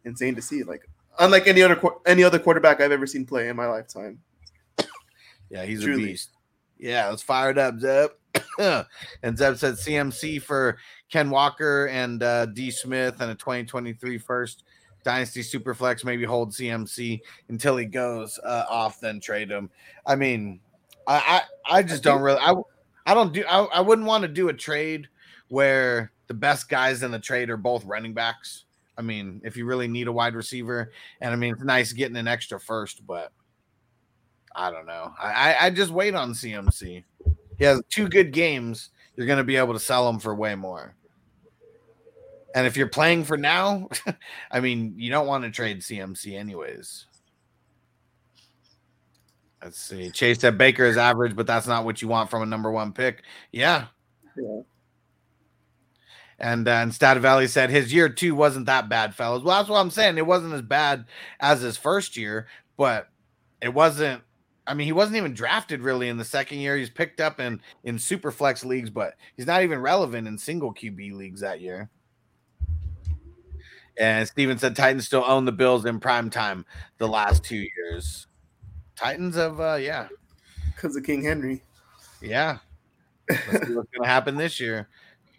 insane 0.04 0.34
to 0.34 0.42
see. 0.42 0.62
Like 0.62 0.88
unlike 1.18 1.46
any 1.46 1.62
other 1.62 1.80
any 2.06 2.24
other 2.24 2.38
quarterback 2.38 2.80
I've 2.80 2.92
ever 2.92 3.06
seen 3.06 3.26
play 3.26 3.48
in 3.48 3.56
my 3.56 3.66
lifetime. 3.66 4.20
Yeah, 5.50 5.64
he's 5.64 5.82
Truly. 5.82 6.02
a 6.02 6.06
beast. 6.06 6.30
Yeah, 6.78 7.08
let's 7.08 7.22
fire 7.22 7.50
it 7.50 7.58
up, 7.58 7.80
Zeb. 7.80 8.10
and 9.22 9.36
Zeb 9.38 9.56
said 9.56 9.74
CMC 9.74 10.42
for 10.42 10.78
Ken 11.10 11.30
Walker 11.30 11.86
and 11.86 12.22
uh, 12.22 12.46
D 12.46 12.70
Smith 12.70 13.16
and 13.20 13.30
a 13.30 13.34
2023 13.34 14.18
first 14.18 14.64
Dynasty 15.04 15.40
Superflex. 15.40 16.04
Maybe 16.04 16.24
hold 16.24 16.50
CMC 16.50 17.20
until 17.48 17.76
he 17.76 17.84
goes 17.84 18.38
uh, 18.44 18.64
off, 18.68 19.00
then 19.00 19.20
trade 19.20 19.50
him. 19.50 19.70
I 20.06 20.16
mean, 20.16 20.60
I 21.06 21.42
I, 21.66 21.78
I 21.78 21.82
just 21.82 22.02
don't 22.02 22.22
really. 22.22 22.40
I 22.40 22.54
I 23.06 23.14
don't 23.14 23.32
do. 23.32 23.44
I, 23.48 23.64
I 23.64 23.80
wouldn't 23.80 24.06
want 24.06 24.22
to 24.22 24.28
do 24.28 24.48
a 24.48 24.54
trade 24.54 25.08
where 25.48 26.12
the 26.26 26.34
best 26.34 26.68
guys 26.68 27.02
in 27.02 27.10
the 27.10 27.18
trade 27.18 27.50
are 27.50 27.56
both 27.56 27.84
running 27.84 28.12
backs. 28.12 28.64
I 28.96 29.02
mean, 29.02 29.40
if 29.44 29.56
you 29.56 29.64
really 29.64 29.88
need 29.88 30.08
a 30.08 30.12
wide 30.12 30.34
receiver, 30.34 30.92
and 31.20 31.32
I 31.32 31.36
mean, 31.36 31.54
it's 31.54 31.62
nice 31.62 31.92
getting 31.92 32.16
an 32.16 32.28
extra 32.28 32.58
first, 32.58 33.06
but 33.06 33.32
I 34.54 34.70
don't 34.70 34.86
know. 34.86 35.14
I, 35.18 35.26
I, 35.32 35.66
I 35.66 35.70
just 35.70 35.92
wait 35.92 36.14
on 36.14 36.32
CMC. 36.32 37.04
He 37.58 37.64
has 37.64 37.80
two 37.88 38.08
good 38.08 38.32
games. 38.32 38.90
You're 39.16 39.26
going 39.26 39.38
to 39.38 39.44
be 39.44 39.56
able 39.56 39.72
to 39.72 39.80
sell 39.80 40.08
him 40.08 40.18
for 40.18 40.34
way 40.34 40.54
more. 40.54 40.94
And 42.58 42.66
if 42.66 42.76
you're 42.76 42.88
playing 42.88 43.22
for 43.22 43.36
now, 43.36 43.88
I 44.50 44.58
mean, 44.58 44.94
you 44.96 45.12
don't 45.12 45.28
want 45.28 45.44
to 45.44 45.50
trade 45.52 45.78
CMC 45.78 46.36
anyways. 46.36 47.06
Let's 49.62 49.78
see. 49.78 50.10
Chase 50.10 50.40
said 50.40 50.58
Baker 50.58 50.84
is 50.84 50.96
average, 50.96 51.36
but 51.36 51.46
that's 51.46 51.68
not 51.68 51.84
what 51.84 52.02
you 52.02 52.08
want 52.08 52.30
from 52.30 52.42
a 52.42 52.46
number 52.46 52.72
one 52.72 52.92
pick. 52.92 53.22
Yeah. 53.52 53.84
Yeah. 54.36 54.62
And 56.40 56.66
uh, 56.66 56.72
and 56.72 56.90
Stadavelli 56.90 57.48
said 57.48 57.70
his 57.70 57.94
year 57.94 58.08
two 58.08 58.34
wasn't 58.34 58.66
that 58.66 58.88
bad, 58.88 59.14
fellas. 59.14 59.44
Well, 59.44 59.56
that's 59.56 59.68
what 59.68 59.78
I'm 59.78 59.92
saying. 59.92 60.18
It 60.18 60.26
wasn't 60.26 60.54
as 60.54 60.62
bad 60.62 61.04
as 61.38 61.60
his 61.60 61.76
first 61.76 62.16
year, 62.16 62.48
but 62.76 63.08
it 63.62 63.72
wasn't. 63.72 64.24
I 64.66 64.74
mean, 64.74 64.86
he 64.86 64.92
wasn't 64.92 65.18
even 65.18 65.32
drafted 65.32 65.80
really 65.80 66.08
in 66.08 66.16
the 66.16 66.24
second 66.24 66.58
year. 66.58 66.76
He's 66.76 66.90
picked 66.90 67.20
up 67.20 67.38
in 67.38 67.60
in 67.84 68.00
super 68.00 68.32
flex 68.32 68.64
leagues, 68.64 68.90
but 68.90 69.14
he's 69.36 69.46
not 69.46 69.62
even 69.62 69.78
relevant 69.78 70.26
in 70.26 70.36
single 70.36 70.74
QB 70.74 71.14
leagues 71.14 71.40
that 71.42 71.60
year. 71.60 71.88
And 73.98 74.26
Steven 74.28 74.58
said 74.58 74.76
Titans 74.76 75.06
still 75.06 75.24
own 75.26 75.44
the 75.44 75.52
Bills 75.52 75.84
in 75.84 75.98
prime 76.00 76.30
time 76.30 76.64
the 76.98 77.08
last 77.08 77.42
two 77.44 77.66
years. 77.76 78.26
Titans 78.96 79.36
have, 79.36 79.60
uh, 79.60 79.74
yeah, 79.80 80.08
Because 80.74 80.96
of 80.96 81.04
King 81.04 81.22
Henry. 81.22 81.62
yeah. 82.20 82.58
Let's 83.28 83.66
see 83.66 83.74
what's 83.74 83.90
going 83.90 84.02
to 84.02 84.06
happen 84.08 84.36
this 84.36 84.58
year. 84.58 84.88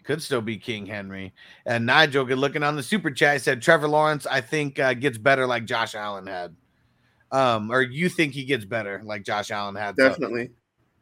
Could 0.04 0.22
still 0.22 0.40
be 0.40 0.56
King 0.58 0.86
Henry. 0.86 1.32
And 1.66 1.86
Nigel, 1.86 2.24
good 2.24 2.38
looking 2.38 2.62
on 2.62 2.76
the 2.76 2.82
super 2.82 3.10
chat, 3.10 3.42
said 3.42 3.60
Trevor 3.62 3.88
Lawrence, 3.88 4.26
I 4.26 4.40
think, 4.40 4.78
uh, 4.78 4.94
gets 4.94 5.18
better 5.18 5.46
like 5.46 5.64
Josh 5.64 5.94
Allen 5.94 6.26
had. 6.26 6.54
Um, 7.32 7.70
or 7.70 7.82
you 7.82 8.08
think 8.08 8.32
he 8.32 8.44
gets 8.44 8.64
better 8.64 9.00
like 9.04 9.24
Josh 9.24 9.50
Allen 9.50 9.74
had? 9.74 9.96
Definitely. 9.96 10.50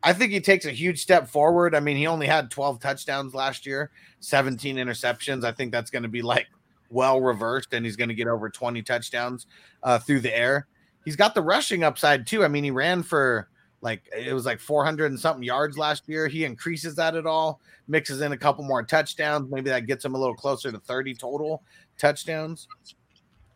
I 0.03 0.13
think 0.13 0.33
he 0.33 0.41
takes 0.41 0.65
a 0.65 0.71
huge 0.71 1.01
step 1.01 1.29
forward. 1.29 1.75
I 1.75 1.81
mean, 1.81 1.97
he 1.97 2.07
only 2.07 2.27
had 2.27 2.51
12 2.51 2.81
touchdowns 2.81 3.35
last 3.35 3.67
year, 3.67 3.91
17 4.21 4.77
interceptions. 4.77 5.45
I 5.45 5.53
think 5.53 5.73
that's 5.73 5.91
going 5.91 6.05
to 6.05 6.09
be 6.09 6.23
like 6.23 6.47
well 6.91 7.21
reversed, 7.21 7.75
and 7.75 7.85
he's 7.85 7.97
going 7.97 8.09
to 8.09 8.15
get 8.15 8.29
over 8.29 8.49
20 8.49 8.83
touchdowns 8.83 9.47
uh, 9.83 9.99
through 9.99 10.21
the 10.21 10.37
air. 10.37 10.67
He's 11.05 11.17
got 11.17 11.35
the 11.35 11.43
rushing 11.43 11.85
upside 11.85 12.27
too. 12.27 12.45
I 12.45 12.49
mean, 12.49 12.65
he 12.65 12.71
ran 12.71 13.03
for 13.03 13.49
like 13.81 14.03
it 14.17 14.33
was 14.33 14.45
like 14.45 14.61
400 14.61 15.11
and 15.11 15.19
something 15.19 15.43
yards 15.43 15.79
last 15.79 16.09
year. 16.09 16.27
He 16.27 16.45
increases 16.45 16.95
that 16.97 17.15
at 17.15 17.27
all, 17.27 17.61
mixes 17.87 18.21
in 18.21 18.33
a 18.33 18.37
couple 18.37 18.65
more 18.65 18.83
touchdowns. 18.83 19.51
Maybe 19.51 19.71
that 19.71 19.87
gets 19.87 20.05
him 20.05 20.15
a 20.15 20.19
little 20.19 20.35
closer 20.35 20.73
to 20.73 20.79
30 20.79 21.15
total 21.15 21.63
touchdowns. 21.99 22.69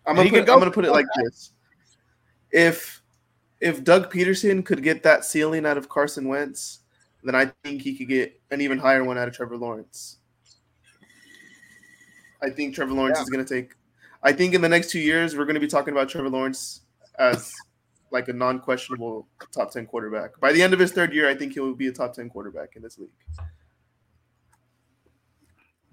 I'm 0.07 0.16
gonna 0.16 0.30
put, 0.30 0.47
go 0.47 0.55
I'm 0.55 0.59
gonna 0.59 0.70
put 0.70 0.85
it 0.85 0.93
like 0.93 1.07
this. 1.16 1.53
If 2.51 3.03
if 3.61 3.85
Doug 3.85 4.12
Pederson 4.12 4.64
could 4.64 4.83
get 4.83 5.03
that 5.05 5.24
ceiling 5.24 5.66
out 5.66 5.78
of 5.78 5.89
Carson 5.89 6.28
Wentz, 6.28 6.80
then 7.22 7.35
I 7.35 7.53
think 7.64 7.83
he 7.83 7.95
could 7.97 8.09
get 8.09 8.41
an 8.51 8.61
even 8.61 8.78
higher 8.78 9.05
one 9.05 9.18
out 9.18 9.28
of 9.28 9.35
Trevor 9.35 9.57
Lawrence. 9.57 10.18
I 12.43 12.51
think 12.51 12.74
Trevor 12.74 12.93
Lawrence 12.93 13.20
is 13.20 13.30
gonna 13.30 13.45
take 13.45 13.74
I 14.22 14.32
think 14.32 14.55
in 14.55 14.61
the 14.61 14.68
next 14.68 14.90
two 14.90 15.01
years 15.01 15.36
we're 15.36 15.45
gonna 15.45 15.61
be 15.61 15.68
talking 15.68 15.93
about 15.93 16.09
Trevor 16.09 16.28
Lawrence 16.28 16.80
as 17.18 17.53
like 18.12 18.28
a 18.28 18.32
non-questionable 18.32 19.26
top 19.51 19.72
10 19.72 19.86
quarterback. 19.86 20.38
By 20.38 20.53
the 20.53 20.62
end 20.62 20.74
of 20.74 20.78
his 20.78 20.93
third 20.93 21.14
year, 21.14 21.28
I 21.28 21.34
think 21.34 21.55
he'll 21.55 21.74
be 21.74 21.88
a 21.88 21.93
top 21.93 22.12
10 22.12 22.28
quarterback 22.28 22.76
in 22.76 22.82
this 22.82 22.99
league. 22.99 23.09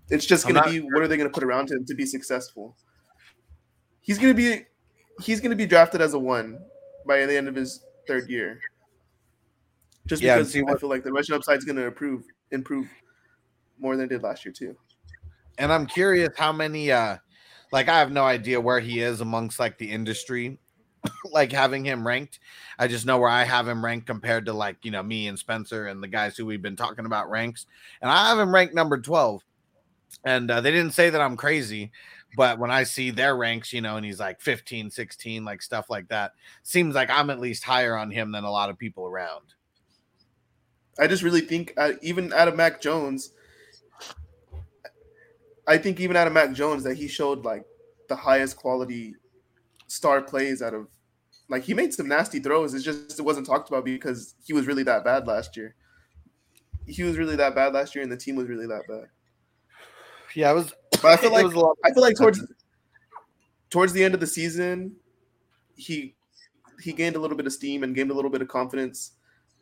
It's 0.10 0.26
just 0.26 0.48
going 0.48 0.62
to 0.62 0.70
be 0.70 0.80
what 0.80 1.02
are 1.02 1.08
they 1.08 1.18
going 1.18 1.30
to 1.30 1.34
put 1.34 1.44
around 1.44 1.72
him 1.72 1.86
to 1.86 1.96
be 1.96 2.06
successful? 2.06 2.76
He's 4.02 4.18
going 4.18 4.36
to 4.36 4.38
be 4.38 4.66
he's 5.22 5.40
going 5.40 5.52
to 5.52 5.56
be 5.56 5.68
drafted 5.68 6.02
as 6.02 6.14
a 6.14 6.20
one 6.20 6.60
by 7.06 7.26
the 7.26 7.38
end 7.38 7.48
of 7.48 7.56
his 7.56 7.86
third 8.08 8.28
year. 8.28 8.60
Just 10.08 10.22
Yeah, 10.22 10.38
because 10.38 10.56
I 10.56 10.76
feel 10.78 10.90
like 10.90 11.04
the 11.04 11.12
rushing 11.12 11.36
upside 11.36 11.60
is 11.60 11.66
going 11.66 11.76
to 11.76 11.86
improve 11.86 12.24
improve 12.52 12.90
more 13.80 13.96
than 13.96 14.06
it 14.06 14.10
did 14.10 14.24
last 14.24 14.44
year 14.46 14.52
too. 14.52 14.76
And 15.60 15.72
I'm 15.72 15.86
curious 15.86 16.30
how 16.38 16.52
many 16.52 16.92
uh 16.92 17.18
like 17.72 17.88
I 17.88 18.00
have 18.00 18.12
no 18.12 18.24
idea 18.24 18.60
where 18.60 18.80
he 18.80 19.02
is 19.02 19.22
amongst 19.22 19.60
like 19.60 19.78
the 19.78 19.92
industry 19.92 20.58
like 21.32 21.52
having 21.52 21.86
him 21.86 22.06
ranked. 22.06 22.40
I 22.78 22.88
just 22.88 23.06
know 23.06 23.18
where 23.18 23.30
I 23.30 23.44
have 23.44 23.68
him 23.68 23.84
ranked 23.84 24.08
compared 24.08 24.46
to 24.46 24.54
like, 24.54 24.78
you 24.84 24.92
know, 24.92 25.04
me 25.04 25.28
and 25.28 25.38
Spencer 25.38 25.88
and 25.88 26.02
the 26.02 26.08
guys 26.08 26.36
who 26.36 26.46
we've 26.46 26.62
been 26.62 26.76
talking 26.76 27.06
about 27.06 27.30
ranks. 27.30 27.66
And 28.02 28.12
I 28.12 28.30
have 28.30 28.40
him 28.40 28.54
ranked 28.54 28.74
number 28.74 28.98
12. 28.98 29.44
And 30.26 30.50
uh, 30.50 30.62
they 30.62 30.72
didn't 30.72 30.94
say 30.94 31.10
that 31.10 31.22
I'm 31.22 31.38
crazy, 31.38 31.92
but 32.36 32.60
when 32.60 32.72
I 32.72 32.84
see 32.84 33.12
their 33.12 33.38
ranks, 33.38 33.72
you 33.72 33.80
know, 33.80 33.96
and 33.96 34.06
he's 34.06 34.20
like 34.20 34.42
15, 34.42 34.90
16, 34.90 35.46
like 35.46 35.62
stuff 35.62 35.90
like 35.90 36.10
that, 36.10 36.34
seems 36.64 36.96
like 36.96 37.10
I'm 37.10 37.30
at 37.30 37.40
least 37.40 37.64
higher 37.64 37.96
on 37.96 38.12
him 38.12 38.32
than 38.32 38.44
a 38.44 38.52
lot 38.52 38.70
of 38.70 38.78
people 38.78 39.06
around. 39.06 39.54
I 41.00 41.08
just 41.08 41.24
really 41.24 41.42
think 41.42 41.74
uh, 41.78 41.94
even 42.02 42.34
out 42.34 42.48
of 42.48 42.58
Mac 42.58 42.82
Jones, 42.82 43.32
I 45.70 45.78
think 45.78 46.00
even 46.00 46.16
out 46.16 46.26
of 46.26 46.34
Mac 46.34 46.52
Jones 46.54 46.84
that 46.84 46.98
he 46.98 47.08
showed 47.08 47.46
like 47.46 47.64
the 48.08 48.16
highest 48.16 48.58
quality 48.58 49.16
star 49.86 50.20
plays 50.20 50.64
out 50.64 50.74
of 50.74 50.88
like 51.48 51.64
he 51.64 51.76
made 51.76 51.94
some 51.94 52.08
nasty 52.08 52.40
throws. 52.40 52.74
It's 52.74 52.84
just 52.84 53.20
it 53.20 53.22
wasn't 53.22 53.46
talked 53.46 53.70
about 53.70 53.86
because 53.86 54.34
he 54.44 54.52
was 54.52 54.66
really 54.66 54.82
that 54.84 55.04
bad 55.04 55.28
last 55.28 55.56
year. 55.56 55.76
He 56.88 57.04
was 57.04 57.20
really 57.20 57.36
that 57.36 57.54
bad 57.54 57.74
last 57.74 57.94
year, 57.94 58.02
and 58.02 58.12
the 58.12 58.18
team 58.18 58.36
was 58.36 58.48
really 58.48 58.66
that 58.66 58.82
bad. 58.88 59.06
Yeah, 60.34 60.52
it 60.52 60.56
was 60.56 60.74
But 61.04 61.06
I 61.06 61.18
feel 61.18 61.32
like 61.32 61.46
was 61.46 61.76
I 61.86 61.94
feel 61.94 62.02
like 62.02 62.18
towards 62.18 62.44
towards 63.70 63.94
the 63.94 64.04
end 64.04 64.16
of 64.16 64.20
the 64.20 64.28
season, 64.28 64.96
he 65.76 66.16
he 66.82 66.94
gained 66.94 67.16
a 67.16 67.20
little 67.20 67.38
bit 67.38 67.46
of 67.46 67.54
steam 67.54 67.84
and 67.84 67.94
gained 67.94 68.10
a 68.10 68.16
little 68.16 68.32
bit 68.32 68.42
of 68.42 68.48
confidence, 68.48 69.12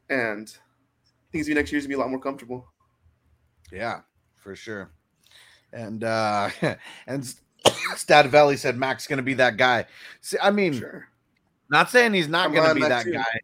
and 0.09 0.55
I 1.29 1.31
think 1.31 1.47
next 1.49 1.73
year's 1.73 1.83
gonna 1.83 1.89
be 1.89 1.95
a 1.95 1.99
lot 1.99 2.09
more 2.09 2.21
comfortable. 2.21 2.65
Yeah, 3.73 4.01
for 4.37 4.55
sure. 4.55 4.91
And 5.73 6.03
uh 6.03 6.49
and 7.07 7.33
Stadavelli 7.95 8.57
said 8.57 8.77
Mac's 8.77 9.07
gonna 9.07 9.21
be 9.21 9.33
that 9.35 9.57
guy. 9.57 9.85
See, 10.21 10.37
I 10.41 10.51
mean, 10.51 10.73
Sure. 10.73 11.07
not 11.69 11.89
saying 11.89 12.13
he's 12.13 12.27
not 12.27 12.47
I'm 12.47 12.53
gonna 12.55 12.73
be 12.75 12.81
that 12.81 13.03
too. 13.03 13.13
guy. 13.13 13.39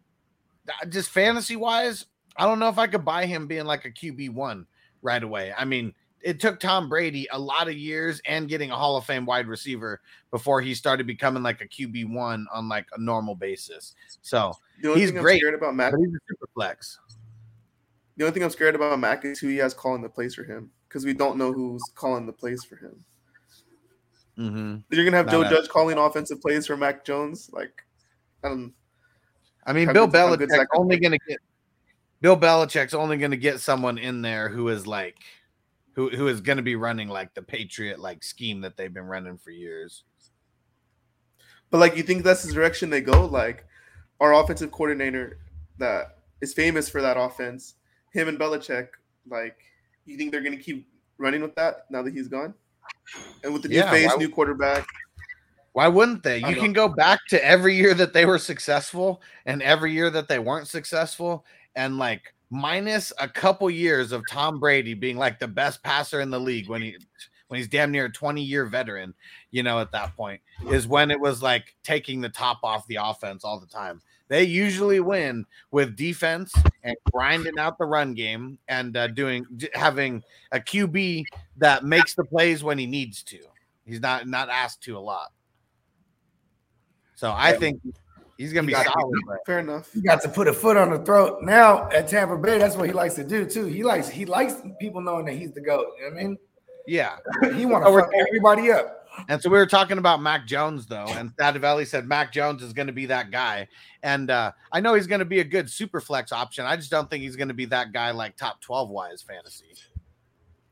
Just 0.89 1.09
fantasy 1.09 1.55
wise, 1.55 2.05
I 2.37 2.45
don't 2.45 2.59
know 2.59 2.69
if 2.69 2.77
I 2.77 2.87
could 2.87 3.03
buy 3.03 3.25
him 3.25 3.47
being 3.47 3.65
like 3.65 3.85
a 3.85 3.91
QB 3.91 4.29
one 4.33 4.65
right 5.01 5.21
away. 5.21 5.53
I 5.57 5.65
mean, 5.65 5.93
it 6.21 6.39
took 6.39 6.57
Tom 6.57 6.87
Brady 6.87 7.27
a 7.33 7.37
lot 7.37 7.67
of 7.67 7.73
years 7.73 8.21
and 8.25 8.47
getting 8.47 8.71
a 8.71 8.75
Hall 8.77 8.95
of 8.95 9.03
Fame 9.05 9.25
wide 9.25 9.47
receiver 9.47 9.99
before 10.31 10.61
he 10.61 10.73
started 10.73 11.05
becoming 11.05 11.43
like 11.43 11.59
a 11.59 11.67
QB 11.67 12.13
one 12.13 12.47
on 12.53 12.69
like 12.69 12.85
a 12.95 13.01
normal 13.01 13.35
basis. 13.35 13.93
So 14.21 14.53
The 14.81 14.87
only 14.89 15.01
He's 15.01 15.11
thing 15.11 15.21
great. 15.21 15.33
I'm 15.33 15.39
scared 15.39 15.53
about 15.55 15.75
Mac. 15.75 15.93
he's 15.97 16.07
a 16.07 16.19
super 16.29 16.47
flex. 16.53 16.97
The 18.15 18.23
only 18.23 18.33
thing 18.33 18.43
I'm 18.43 18.49
scared 18.51 18.75
about 18.75 18.97
Mac 18.99 19.25
is 19.25 19.39
who 19.39 19.49
he 19.49 19.57
has 19.57 19.73
calling 19.73 20.01
the 20.01 20.07
plays 20.07 20.33
for 20.33 20.45
him 20.45 20.69
because 20.93 21.05
we 21.05 21.13
don't 21.13 21.37
know 21.37 21.51
who's 21.51 21.81
calling 21.95 22.27
the 22.27 22.31
plays 22.31 22.63
for 22.63 22.75
him. 22.75 23.03
hmm 24.35 24.75
You're 24.95 25.05
gonna 25.05 25.17
have 25.17 25.25
Not 25.25 25.31
Joe 25.31 25.41
a- 25.41 25.49
Judge 25.49 25.69
calling 25.69 25.97
offensive 25.97 26.39
plays 26.39 26.67
for 26.67 26.77
Mac 26.77 27.03
Jones. 27.03 27.49
Like, 27.51 27.81
I 28.43 28.49
don't. 28.49 28.73
I 29.65 29.73
mean, 29.73 29.91
Bill 29.91 30.05
good's 30.05 30.13
Belichick's 30.13 30.51
that 30.51 30.67
only 30.75 30.99
going 30.99 31.13
to 31.13 31.19
get 31.27 31.39
Bill 32.21 32.37
Belichick's 32.37 32.93
only 32.93 33.17
going 33.17 33.31
to 33.31 33.37
get 33.37 33.59
someone 33.59 33.97
in 33.97 34.21
there 34.21 34.49
who 34.49 34.67
is 34.69 34.85
like 34.85 35.15
who 35.93 36.09
who 36.09 36.27
is 36.27 36.41
going 36.41 36.57
to 36.57 36.63
be 36.63 36.75
running 36.75 37.07
like 37.07 37.33
the 37.33 37.41
Patriot 37.41 37.99
like 37.99 38.23
scheme 38.23 38.61
that 38.61 38.77
they've 38.77 38.93
been 38.93 39.05
running 39.05 39.37
for 39.37 39.49
years. 39.51 40.03
But 41.71 41.79
like, 41.79 41.97
you 41.97 42.03
think 42.03 42.23
that's 42.23 42.43
the 42.43 42.53
direction 42.53 42.91
they 42.91 43.01
go? 43.01 43.25
Like, 43.25 43.65
our 44.19 44.33
offensive 44.35 44.69
coordinator 44.71 45.39
that 45.79 46.17
is 46.39 46.53
famous 46.53 46.87
for 46.87 47.01
that 47.01 47.17
offense, 47.17 47.75
him 48.11 48.27
and 48.27 48.37
Belichick. 48.37 48.89
Like, 49.27 49.57
you 50.05 50.17
think 50.17 50.31
they're 50.31 50.41
gonna 50.41 50.57
keep 50.57 50.87
running 51.17 51.41
with 51.41 51.55
that 51.55 51.85
now 51.89 52.01
that 52.01 52.13
he's 52.13 52.27
gone? 52.27 52.53
And 53.43 53.53
with 53.53 53.63
the 53.63 53.69
new 53.69 53.83
face, 53.83 54.11
new 54.17 54.29
quarterback. 54.29 54.85
Why 55.73 55.87
wouldn't 55.87 56.21
they? 56.21 56.37
You 56.37 56.55
can 56.55 56.71
go 56.71 56.87
back 56.87 57.19
to 57.29 57.43
every 57.43 57.75
year 57.75 57.95
that 57.95 58.13
they 58.13 58.25
were 58.25 58.37
successful 58.37 59.21
and 59.45 59.61
every 59.63 59.91
year 59.91 60.11
that 60.11 60.27
they 60.27 60.37
weren't 60.37 60.67
successful, 60.67 61.45
and 61.75 61.97
like 61.97 62.33
minus 62.49 63.11
a 63.19 63.27
couple 63.27 63.69
years 63.69 64.11
of 64.11 64.23
Tom 64.29 64.59
Brady 64.59 64.93
being 64.93 65.17
like 65.17 65.39
the 65.39 65.47
best 65.47 65.81
passer 65.81 66.21
in 66.21 66.29
the 66.29 66.39
league 66.39 66.69
when 66.69 66.83
he 66.83 66.95
when 67.47 67.59
he's 67.59 67.67
damn 67.67 67.91
near 67.91 68.05
a 68.05 68.11
20 68.11 68.41
year 68.41 68.65
veteran, 68.65 69.13
you 69.51 69.63
know, 69.63 69.79
at 69.79 69.91
that 69.91 70.15
point 70.15 70.41
is 70.71 70.87
when 70.87 71.11
it 71.11 71.19
was 71.19 71.41
like 71.41 71.75
taking 71.83 72.21
the 72.21 72.29
top 72.29 72.59
off 72.63 72.87
the 72.87 72.97
offense 73.01 73.43
all 73.43 73.59
the 73.59 73.67
time. 73.67 74.01
They 74.33 74.45
usually 74.45 74.99
win 74.99 75.45
with 75.69 75.95
defense 75.95 76.55
and 76.81 76.95
grinding 77.11 77.59
out 77.59 77.77
the 77.77 77.85
run 77.85 78.15
game 78.15 78.57
and 78.67 78.97
uh, 78.97 79.05
doing 79.05 79.45
having 79.75 80.23
a 80.51 80.59
QB 80.59 81.25
that 81.57 81.83
makes 81.83 82.15
the 82.15 82.23
plays 82.23 82.63
when 82.63 82.79
he 82.79 82.87
needs 82.87 83.21
to. 83.25 83.37
He's 83.85 83.99
not 84.01 84.27
not 84.27 84.49
asked 84.49 84.81
to 84.85 84.97
a 84.97 84.99
lot. 84.99 85.33
So 87.13 87.31
I 87.31 87.53
think 87.53 87.79
he's 88.39 88.51
gonna 88.53 88.65
be 88.65 88.73
He 88.73 88.83
got- 88.83 88.91
solid. 88.91 89.19
but- 89.27 89.45
Fair 89.45 89.59
enough. 89.59 89.93
He 89.93 90.01
got 90.01 90.23
to 90.23 90.29
put 90.29 90.47
a 90.47 90.53
foot 90.53 90.77
on 90.77 90.89
the 90.89 90.97
throat. 91.05 91.43
Now 91.43 91.87
at 91.91 92.07
Tampa 92.07 92.35
Bay, 92.35 92.57
that's 92.57 92.75
what 92.75 92.87
he 92.87 92.91
likes 92.91 93.13
to 93.13 93.23
do 93.23 93.45
too. 93.45 93.65
He 93.65 93.83
likes 93.83 94.09
he 94.09 94.25
likes 94.25 94.55
people 94.81 95.01
knowing 95.01 95.25
that 95.27 95.33
he's 95.35 95.51
the 95.51 95.61
goat. 95.61 95.89
You 95.99 96.09
know 96.09 96.15
what 96.15 96.19
I 96.19 96.23
mean? 96.23 96.37
Yeah. 96.87 97.17
He 97.55 97.67
want 97.67 97.85
to 97.85 97.93
fuck 97.93 98.09
everybody 98.27 98.71
up. 98.71 99.02
And 99.29 99.41
so 99.41 99.49
we 99.49 99.57
were 99.57 99.65
talking 99.67 99.97
about 99.97 100.21
Mac 100.21 100.47
Jones 100.47 100.85
though, 100.87 101.05
and 101.07 101.35
Stadavelli 101.35 101.85
said 101.87 102.07
Mac 102.07 102.31
Jones 102.33 102.63
is 102.63 102.73
going 102.73 102.87
to 102.87 102.93
be 102.93 103.05
that 103.07 103.29
guy. 103.31 103.67
And 104.01 104.29
uh, 104.31 104.51
I 104.71 104.79
know 104.79 104.93
he's 104.95 105.07
going 105.07 105.19
to 105.19 105.25
be 105.25 105.39
a 105.39 105.43
good 105.43 105.69
super 105.69 106.01
flex 106.01 106.31
option. 106.31 106.65
I 106.65 106.75
just 106.75 106.89
don't 106.91 107.09
think 107.09 107.23
he's 107.23 107.35
going 107.35 107.47
to 107.49 107.53
be 107.53 107.65
that 107.65 107.91
guy 107.93 108.11
like 108.11 108.35
top 108.37 108.59
12 108.61 108.89
wise 108.89 109.21
fantasy. 109.21 109.65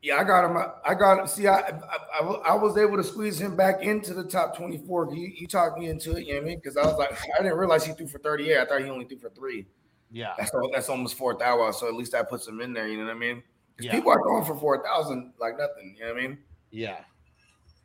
Yeah, 0.02 0.16
I 0.18 0.24
got 0.24 0.50
him. 0.50 0.58
I 0.84 0.96
got 0.96 1.20
him. 1.20 1.28
See, 1.28 1.46
I, 1.48 1.60
I 1.60 1.72
I 2.20 2.24
I 2.24 2.54
was 2.56 2.76
able 2.76 2.98
to 2.98 3.04
squeeze 3.04 3.40
him 3.40 3.56
back 3.56 3.84
into 3.84 4.16
the 4.16 4.24
top 4.24 4.58
twenty 4.58 4.80
four. 4.80 5.14
You, 5.14 5.32
you 5.32 5.46
talked 5.48 5.78
me 5.78 5.90
into 5.90 6.16
it, 6.16 6.26
you 6.26 6.34
know 6.34 6.40
what 6.40 6.46
I 6.46 6.48
mean? 6.50 6.58
Because 6.58 6.76
I 6.76 6.84
was 6.88 6.98
like, 6.98 7.12
I 7.38 7.44
didn't 7.44 7.56
realize 7.60 7.86
he 7.86 7.94
threw 7.94 8.08
for 8.08 8.18
thirty 8.18 8.50
eight. 8.50 8.58
I 8.58 8.66
thought 8.66 8.82
he 8.82 8.90
only 8.90 9.06
threw 9.06 9.20
for 9.20 9.30
three. 9.30 9.68
Yeah. 10.12 10.34
That's 10.40 10.52
that's 10.74 10.90
almost 10.90 11.18
four 11.20 11.38
thousand. 11.38 11.80
So 11.80 11.88
at 11.88 11.94
least 11.94 12.14
that 12.14 12.30
puts 12.32 12.48
him 12.48 12.62
in 12.62 12.74
there. 12.74 12.88
You 12.88 12.98
know 12.98 13.06
what 13.06 13.16
I 13.16 13.20
mean? 13.20 13.44
'Cause 13.78 13.86
Yeah. 13.86 13.92
people 13.92 14.12
are 14.12 14.18
going 14.20 14.44
for 14.44 14.56
four 14.58 14.84
thousand 14.84 15.34
like 15.40 15.54
nothing. 15.60 15.96
You 16.00 16.08
know 16.08 16.14
what 16.16 16.24
I 16.24 16.28
mean? 16.30 16.38
Yeah. 16.72 16.98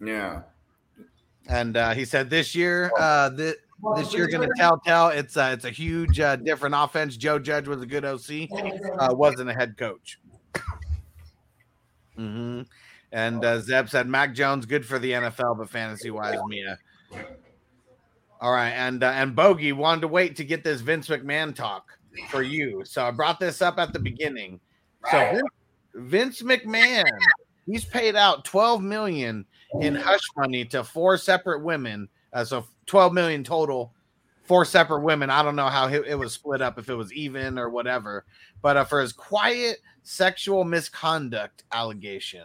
Yeah. 0.00 0.42
And 1.48 1.76
uh, 1.76 1.94
he 1.94 2.04
said 2.04 2.28
this 2.28 2.54
year, 2.54 2.90
uh, 2.98 3.30
th- 3.30 3.56
this 3.96 4.12
year 4.12 4.26
going 4.26 4.48
to 4.48 4.54
tell 4.56 4.78
tell 4.78 5.08
it's 5.08 5.36
uh, 5.36 5.50
it's 5.52 5.64
a 5.64 5.70
huge 5.70 6.18
uh, 6.18 6.36
different 6.36 6.74
offense. 6.76 7.16
Joe 7.16 7.38
Judge 7.38 7.68
was 7.68 7.82
a 7.82 7.86
good 7.86 8.04
OC, 8.04 8.48
uh, 8.98 9.14
wasn't 9.14 9.50
a 9.50 9.54
head 9.54 9.76
coach. 9.76 10.18
hmm 12.16 12.62
And 13.12 13.44
uh, 13.44 13.60
Zeb 13.60 13.88
said 13.88 14.08
Mac 14.08 14.34
Jones 14.34 14.66
good 14.66 14.84
for 14.84 14.98
the 14.98 15.12
NFL, 15.12 15.58
but 15.58 15.68
fantasy 15.68 16.10
wise, 16.10 16.38
Mia. 16.48 16.78
All 18.40 18.52
right, 18.52 18.70
and 18.70 19.02
uh, 19.04 19.08
and 19.08 19.36
Bogey 19.36 19.72
wanted 19.72 20.02
to 20.02 20.08
wait 20.08 20.36
to 20.36 20.44
get 20.44 20.64
this 20.64 20.80
Vince 20.80 21.08
McMahon 21.08 21.54
talk 21.54 21.86
for 22.28 22.42
you, 22.42 22.82
so 22.84 23.04
I 23.04 23.10
brought 23.10 23.38
this 23.38 23.62
up 23.62 23.78
at 23.78 23.92
the 23.92 23.98
beginning. 23.98 24.58
So 25.10 25.18
Vince, 25.94 26.40
Vince 26.40 26.42
McMahon, 26.42 27.04
he's 27.66 27.84
paid 27.84 28.16
out 28.16 28.44
twelve 28.44 28.82
million 28.82 29.46
in 29.80 29.94
hush 29.94 30.20
money 30.36 30.64
to 30.66 30.84
four 30.84 31.16
separate 31.18 31.62
women. 31.62 32.08
Uh, 32.32 32.44
so 32.44 32.66
12 32.86 33.12
million 33.12 33.44
total, 33.44 33.92
four 34.44 34.64
separate 34.64 35.00
women. 35.00 35.30
I 35.30 35.42
don't 35.42 35.56
know 35.56 35.68
how 35.68 35.88
it, 35.88 36.04
it 36.06 36.14
was 36.14 36.32
split 36.32 36.62
up, 36.62 36.78
if 36.78 36.88
it 36.88 36.94
was 36.94 37.12
even 37.12 37.58
or 37.58 37.70
whatever. 37.70 38.24
But 38.62 38.76
uh, 38.76 38.84
for 38.84 39.00
his 39.00 39.12
quiet 39.12 39.78
sexual 40.02 40.64
misconduct 40.64 41.64
allegations. 41.72 42.44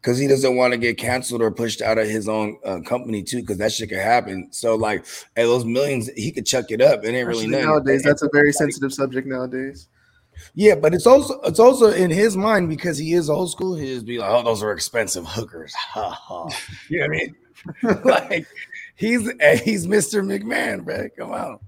Because 0.00 0.18
he 0.18 0.28
doesn't 0.28 0.56
want 0.56 0.72
to 0.72 0.78
get 0.78 0.96
canceled 0.96 1.42
or 1.42 1.50
pushed 1.50 1.82
out 1.82 1.98
of 1.98 2.06
his 2.06 2.28
own 2.28 2.58
uh, 2.64 2.80
company 2.80 3.22
too, 3.22 3.40
because 3.40 3.58
that 3.58 3.72
shit 3.72 3.88
could 3.88 3.98
happen. 3.98 4.48
So 4.52 4.76
like, 4.76 5.04
hey, 5.34 5.42
those 5.42 5.64
millions, 5.64 6.08
he 6.16 6.30
could 6.30 6.46
chuck 6.46 6.70
it 6.70 6.80
up. 6.80 7.04
It 7.04 7.08
ain't 7.08 7.26
really 7.26 7.44
Especially 7.44 7.50
nothing. 7.50 7.66
nowadays, 7.66 8.02
that's 8.02 8.22
a 8.22 8.28
very 8.32 8.52
sensitive 8.52 8.92
subject 8.92 9.26
nowadays. 9.26 9.88
Yeah, 10.54 10.74
but 10.74 10.94
it's 10.94 11.06
also 11.06 11.40
it's 11.42 11.58
also 11.58 11.90
in 11.90 12.10
his 12.10 12.36
mind 12.36 12.68
because 12.68 12.98
he 12.98 13.12
is 13.14 13.30
old 13.30 13.50
school. 13.50 13.74
He 13.74 13.86
just 13.86 14.06
be 14.06 14.18
like, 14.18 14.30
"Oh, 14.30 14.42
those 14.42 14.62
are 14.62 14.72
expensive 14.72 15.26
hookers." 15.26 15.74
Ha 15.78 16.10
ha. 16.10 16.48
You 16.88 17.00
know 17.00 17.06
what 17.06 17.16
I 17.16 17.18
mean? 17.18 18.02
like 18.04 18.46
he's 18.96 19.22
he's 19.62 19.86
Mr. 19.86 20.22
McMahon, 20.22 20.84
bro. 20.84 21.08
Come 21.16 21.32
on. 21.32 21.58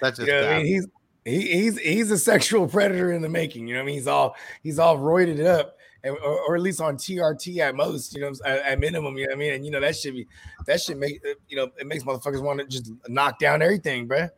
That's 0.00 0.18
You 0.18 0.26
just 0.26 0.42
know 0.42 0.50
I 0.50 0.56
mean? 0.58 0.66
He's 0.66 0.86
he, 1.24 1.40
he's 1.40 1.78
he's 1.78 2.10
a 2.10 2.18
sexual 2.18 2.66
predator 2.66 3.12
in 3.12 3.22
the 3.22 3.28
making. 3.28 3.68
You 3.68 3.74
know 3.74 3.80
what 3.80 3.84
I 3.84 3.86
mean? 3.86 3.94
He's 3.96 4.06
all 4.06 4.36
he's 4.62 4.78
all 4.78 4.98
roided 4.98 5.44
up, 5.44 5.76
and, 6.02 6.16
or, 6.16 6.40
or 6.48 6.56
at 6.56 6.62
least 6.62 6.80
on 6.80 6.96
TRT 6.96 7.58
at 7.58 7.74
most. 7.74 8.14
You 8.14 8.22
know, 8.22 8.32
at, 8.44 8.58
at 8.60 8.80
minimum. 8.80 9.16
You 9.16 9.26
know 9.26 9.30
what 9.30 9.36
I 9.36 9.38
mean? 9.38 9.52
And 9.54 9.64
you 9.64 9.70
know 9.70 9.80
that 9.80 9.96
should 9.96 10.14
be 10.14 10.26
that 10.66 10.80
should 10.80 10.96
make 10.96 11.22
you 11.48 11.56
know 11.56 11.68
it 11.78 11.86
makes 11.86 12.04
motherfuckers 12.04 12.42
want 12.42 12.60
to 12.60 12.66
just 12.66 12.90
knock 13.08 13.38
down 13.38 13.62
everything, 13.62 14.06
bro. 14.06 14.28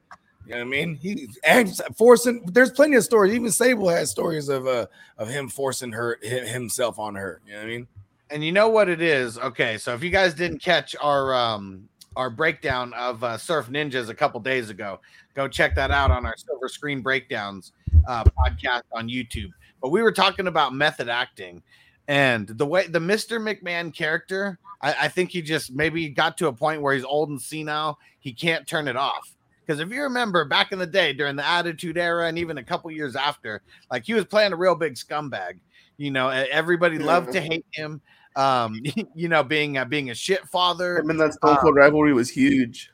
You 0.51 0.57
know 0.57 0.66
what 0.66 0.76
I 0.76 0.84
mean? 0.84 0.96
He 0.96 1.28
and 1.44 1.80
forcing. 1.96 2.44
There's 2.46 2.72
plenty 2.72 2.96
of 2.96 3.05
stories. 3.05 3.32
Even 3.34 3.51
Sable 3.53 3.88
has 3.88 4.11
stories 4.11 4.48
of 4.48 4.66
uh 4.66 4.86
of 5.16 5.28
him 5.28 5.48
forcing 5.48 5.92
her 5.92 6.18
himself 6.22 6.98
on 6.98 7.14
her. 7.14 7.40
You 7.46 7.53
know 7.53 7.59
what 7.59 7.64
I 7.64 7.68
mean? 7.68 7.88
and 8.30 8.44
you 8.44 8.53
know 8.53 8.68
what 8.68 8.88
it 8.88 9.03
is 9.03 9.38
okay 9.38 9.76
so 9.76 9.92
if 9.92 10.03
you 10.03 10.11
guys 10.11 10.34
didn't 10.34 10.59
catch 10.61 10.94
our 11.01 11.34
um 11.34 11.88
our 12.16 12.30
breakdown 12.30 12.92
of 12.94 13.22
uh, 13.22 13.36
surf 13.36 13.68
ninjas 13.68 14.09
a 14.09 14.14
couple 14.14 14.40
days 14.40 14.70
ago 14.70 15.01
go 15.34 15.48
check 15.48 15.74
that 15.74 15.90
out 15.90 16.11
on 16.11 16.24
our 16.24 16.36
silver 16.36 16.68
screen 16.68 17.01
breakdowns 17.01 17.72
uh, 18.09 18.24
podcast 18.24 18.82
on 18.92 19.09
youtube 19.09 19.51
but 19.82 19.90
we 19.90 20.03
were 20.03 20.12
talking 20.12 20.46
about 20.46 20.74
method 20.74 21.09
acting 21.09 21.62
and 22.09 22.48
the 22.48 22.66
way 22.66 22.86
the 22.86 22.98
mr 22.98 23.40
mcmahon 23.40 23.92
character 23.92 24.59
I, 24.82 24.94
I 25.03 25.09
think 25.09 25.30
he 25.30 25.42
just 25.42 25.72
maybe 25.72 26.09
got 26.09 26.38
to 26.38 26.46
a 26.48 26.53
point 26.53 26.82
where 26.82 26.94
he's 26.94 27.05
old 27.05 27.28
and 27.30 27.40
senile 27.40 27.98
he 28.20 28.32
can't 28.32 28.66
turn 28.66 28.88
it 28.88 28.96
off 28.96 29.34
because 29.70 29.80
if 29.80 29.92
you 29.92 30.02
remember 30.02 30.44
back 30.44 30.72
in 30.72 30.78
the 30.80 30.86
day 30.86 31.12
during 31.12 31.36
the 31.36 31.46
attitude 31.46 31.96
era 31.96 32.26
and 32.26 32.38
even 32.38 32.58
a 32.58 32.64
couple 32.64 32.90
years 32.90 33.14
after 33.14 33.62
like 33.90 34.04
he 34.04 34.14
was 34.14 34.24
playing 34.24 34.52
a 34.52 34.56
real 34.56 34.74
big 34.74 34.94
scumbag 34.94 35.60
you 35.96 36.10
know 36.10 36.28
everybody 36.28 36.98
loved 36.98 37.30
to 37.30 37.40
hate 37.40 37.66
him 37.72 38.00
um 38.34 38.80
you 39.14 39.28
know 39.28 39.44
being 39.44 39.78
uh, 39.78 39.84
being 39.84 40.10
a 40.10 40.14
shit 40.14 40.44
father 40.48 40.98
I 40.98 41.02
mean, 41.02 41.18
that 41.18 41.34
Stone 41.34 41.58
Cold 41.58 41.76
rivalry 41.76 42.12
was 42.12 42.28
huge. 42.28 42.90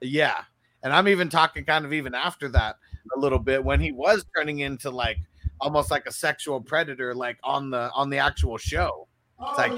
yeah 0.00 0.42
and 0.82 0.92
i'm 0.92 1.06
even 1.06 1.28
talking 1.28 1.64
kind 1.64 1.84
of 1.84 1.92
even 1.92 2.14
after 2.14 2.48
that 2.48 2.76
a 3.16 3.20
little 3.20 3.38
bit 3.38 3.62
when 3.62 3.80
he 3.80 3.92
was 3.92 4.24
turning 4.36 4.60
into 4.60 4.90
like 4.90 5.18
almost 5.60 5.90
like 5.90 6.06
a 6.06 6.12
sexual 6.12 6.60
predator 6.60 7.14
like 7.14 7.38
on 7.42 7.70
the 7.70 7.90
on 7.92 8.10
the 8.10 8.18
actual 8.18 8.58
show. 8.58 9.08
It's 9.40 9.58
like 9.58 9.72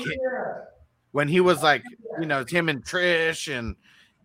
when 1.13 1.29
he 1.29 1.41
was 1.41 1.63
like 1.63 1.83
you 2.21 2.27
know 2.27 2.45
him 2.45 2.69
and 2.69 2.85
trish 2.85 3.53
and 3.57 3.77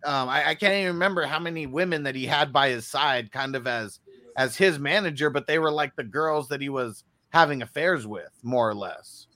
um 0.04 0.28
I, 0.28 0.50
I 0.50 0.54
can't 0.54 0.74
even 0.74 0.94
remember 0.94 1.24
how 1.24 1.38
many 1.38 1.66
women 1.66 2.02
that 2.04 2.14
he 2.14 2.26
had 2.26 2.52
by 2.52 2.70
his 2.70 2.86
side 2.86 3.32
kind 3.32 3.56
of 3.56 3.66
as 3.66 4.00
as 4.36 4.56
his 4.56 4.78
manager 4.78 5.30
but 5.30 5.46
they 5.46 5.58
were 5.58 5.70
like 5.70 5.94
the 5.96 6.04
girls 6.04 6.48
that 6.48 6.60
he 6.60 6.68
was 6.68 7.04
having 7.30 7.62
affairs 7.62 8.06
with 8.06 8.30
more 8.42 8.68
or 8.68 8.74
less. 8.74 9.26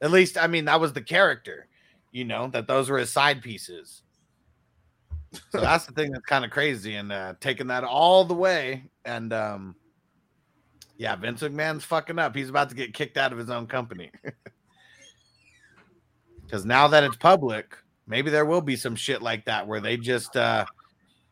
At 0.00 0.10
least 0.10 0.36
i 0.36 0.46
mean 0.46 0.66
that 0.66 0.80
was 0.80 0.92
the 0.92 1.02
character 1.02 1.68
you 2.12 2.24
know 2.24 2.48
that 2.48 2.66
those 2.66 2.88
were 2.88 2.98
his 2.98 3.12
side 3.12 3.42
pieces. 3.42 4.02
So 5.50 5.60
that's 5.60 5.84
the 5.84 5.92
thing 5.92 6.12
that's 6.12 6.24
kind 6.24 6.44
of 6.44 6.50
crazy 6.50 6.94
and 6.96 7.12
uh 7.12 7.34
taking 7.40 7.66
that 7.68 7.84
all 7.84 8.24
the 8.24 8.34
way 8.34 8.84
and 9.04 9.32
um 9.32 9.74
yeah 10.96 11.14
vince 11.16 11.42
mcmahon's 11.42 11.84
fucking 11.84 12.18
up. 12.18 12.34
He's 12.34 12.48
about 12.48 12.70
to 12.70 12.74
get 12.74 12.94
kicked 12.94 13.16
out 13.16 13.32
of 13.32 13.38
his 13.38 13.50
own 13.50 13.66
company. 13.66 14.10
Because 16.46 16.64
now 16.64 16.88
that 16.88 17.04
it's 17.04 17.16
public 17.16 17.76
maybe 18.06 18.30
there 18.30 18.44
will 18.44 18.60
be 18.60 18.76
some 18.76 18.96
shit 18.96 19.22
like 19.22 19.44
that 19.46 19.66
where 19.66 19.80
they 19.80 19.96
just 19.96 20.36
uh 20.36 20.64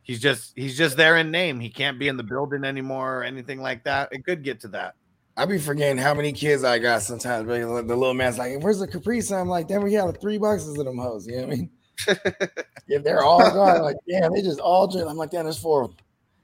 he's 0.03 0.21
just 0.21 0.53
he's 0.57 0.77
just 0.77 0.97
there 0.97 1.17
in 1.17 1.31
name 1.31 1.61
he 1.61 1.71
can't 1.71 1.99
be 1.99 2.09
in 2.09 2.17
the 2.17 2.23
building 2.23 2.65
anymore 2.65 3.19
or 3.19 3.25
anything 3.25 3.61
like 3.61 3.85
that 3.85 4.09
it 4.13 4.25
could 4.25 4.43
get 4.43 4.61
to 4.61 4.69
that 4.69 4.95
I 5.37 5.47
be 5.47 5.59
forgetting 5.59 5.99
how 5.99 6.15
many 6.15 6.33
kids 6.33 6.63
I 6.63 6.79
got 6.79 7.03
sometimes. 7.03 7.45
Bro. 7.47 7.83
The 7.83 7.97
little 7.97 8.15
man's 8.15 8.39
like, 8.39 8.63
"Where's 8.63 8.79
the 8.79 8.87
Capri 8.87 9.21
Sun?" 9.21 9.41
I'm 9.41 9.49
like, 9.49 9.67
"Damn, 9.67 9.83
we 9.83 9.91
got 9.91 10.07
like 10.07 10.21
three 10.21 10.39
boxes 10.39 10.79
of 10.79 10.85
them 10.85 10.97
hoes." 10.97 11.27
You 11.27 11.39
know 11.39 11.47
what 11.49 11.53
I 11.53 11.57
mean? 11.57 11.71
if 12.89 13.03
they're 13.03 13.23
all 13.23 13.39
gone, 13.39 13.83
like, 13.83 13.97
damn, 14.09 14.33
they 14.33 14.43
just 14.43 14.61
all 14.61 14.87
drink. 14.87 15.09
I'm 15.09 15.17
like, 15.17 15.31
damn, 15.31 15.45
there's 15.45 15.59
four. 15.59 15.85
of 15.85 15.91
them. 15.91 15.99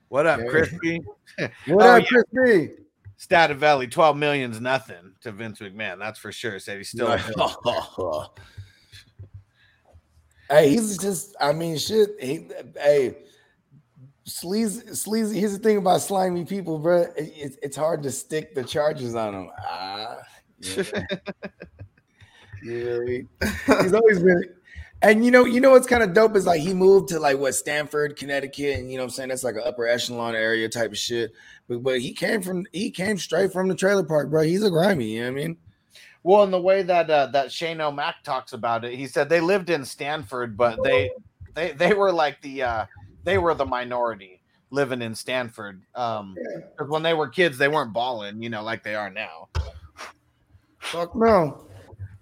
what 0.09 0.27
up 0.27 0.41
crispy 0.49 1.01
What 1.67 1.87
Oh, 1.87 1.97
up, 1.97 2.05
yeah. 2.11 2.23
B? 2.45 2.69
Stativelli, 3.19 3.91
12 3.91 4.17
million's 4.17 4.61
nothing 4.61 5.15
to 5.21 5.31
Vince 5.31 5.59
McMahon. 5.61 5.99
That's 5.99 6.19
for 6.19 6.33
sure. 6.33 6.59
Said 6.59 6.79
he's 6.79 6.89
still 6.89 7.09
hey, 10.51 10.71
he's 10.71 10.99
just. 10.99 11.37
I 11.41 11.53
mean, 11.53 11.79
shit. 11.79 12.11
He, 12.21 12.49
hey, 12.77 13.17
sleazy, 14.25 14.95
sleazy. 14.95 15.41
Here's 15.41 15.53
the 15.53 15.59
thing 15.59 15.79
about 15.79 16.01
slimy 16.01 16.45
people, 16.45 16.79
bro. 16.79 17.03
It, 17.03 17.33
it's 17.37 17.57
it's 17.63 17.77
hard 17.77 18.03
to 18.03 18.11
stick 18.11 18.55
the 18.55 18.65
charges 18.65 19.15
on 19.15 19.33
them. 19.33 19.51
Ah, 19.67 20.19
yeah. 22.63 22.99
mean? 22.99 23.29
He's 23.83 23.95
always 23.95 24.23
been. 24.23 24.45
And 25.03 25.25
you 25.25 25.31
know, 25.31 25.47
you 25.47 25.61
know 25.61 25.71
what's 25.71 25.87
kind 25.87 26.03
of 26.03 26.13
dope 26.13 26.37
is 26.37 26.45
like 26.47 26.61
he 26.61 26.75
moved 26.75 27.09
to 27.09 27.19
like 27.19 27.39
what 27.39 27.55
Stamford, 27.55 28.17
Connecticut, 28.17 28.79
and 28.79 28.91
you 28.91 28.99
know 28.99 29.05
what 29.05 29.13
I'm 29.13 29.15
saying 29.15 29.29
that's 29.31 29.45
like 29.45 29.55
an 29.55 29.63
upper 29.65 29.87
echelon 29.87 30.35
area 30.35 30.69
type 30.69 30.91
of 30.91 30.99
shit. 30.99 31.33
But 31.69 31.83
but 31.83 32.01
he 32.01 32.13
came 32.13 32.43
from 32.43 32.67
he 32.73 32.91
came 32.91 33.17
straight 33.17 33.53
from 33.53 33.69
the 33.69 33.75
trailer 33.75 34.05
park, 34.05 34.29
bro. 34.29 34.43
He's 34.43 34.63
a 34.63 34.69
grimy, 34.69 35.15
you 35.15 35.21
know 35.21 35.33
what 35.33 35.41
I 35.41 35.47
mean? 35.47 35.57
Well, 36.23 36.43
in 36.45 36.51
the 36.51 36.61
way 36.61 36.83
that 36.83 37.09
uh, 37.11 37.27
that 37.29 37.51
Shane 37.51 37.81
O'Mac 37.81 38.17
talks 38.25 38.53
about 38.53 38.85
it, 38.85 38.95
he 38.95 39.07
said 39.07 39.29
they 39.29 39.41
lived 39.41 39.71
in 39.71 39.85
Stamford, 39.85 40.57
but 40.57 40.77
they 40.85 41.11
they 41.55 41.73
they 41.73 41.95
were 41.95 42.13
like 42.13 42.41
the 42.43 42.63
uh, 42.63 42.87
they 43.25 43.39
were 43.39 43.55
the 43.55 43.65
minority 43.67 44.43
living 44.71 45.03
in 45.03 45.15
Stamford. 45.15 45.83
Um, 45.95 46.37
'cause 46.77 46.89
when 46.89 47.03
they 47.03 47.15
were 47.15 47.29
kids, 47.29 47.57
they 47.59 47.69
weren't 47.69 47.93
balling, 47.93 48.43
you 48.43 48.51
know, 48.51 48.63
like 48.63 48.83
they 48.85 48.95
are 48.95 49.11
now. 49.11 49.49
Fuck 50.79 51.15
no. 51.17 51.67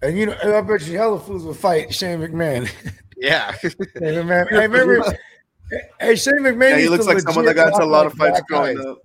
And 0.03 0.16
you 0.16 0.27
know, 0.27 0.37
and 0.43 0.53
I 0.53 0.61
bet 0.61 0.87
you 0.87 0.97
hella 0.97 1.19
fools 1.19 1.45
would 1.45 1.57
fight 1.57 1.93
Shane 1.93 2.20
McMahon. 2.20 2.70
Yeah, 3.16 3.53
Shane 3.62 3.73
McMahon. 4.01 4.49
Hey, 4.49 4.66
remember? 4.69 5.03
Hey, 6.01 6.15
Shane 6.16 6.39
McMahon. 6.39 6.70
Yeah, 6.70 6.79
he 6.79 6.89
looks 6.89 7.05
like 7.07 7.20
someone 7.20 7.45
that 7.45 7.53
got 7.55 7.69
into 7.69 7.83
a 7.83 7.85
lot 7.85 8.07
of 8.07 8.15
fights 8.15 8.41
growing 8.49 8.79
up. 8.79 8.99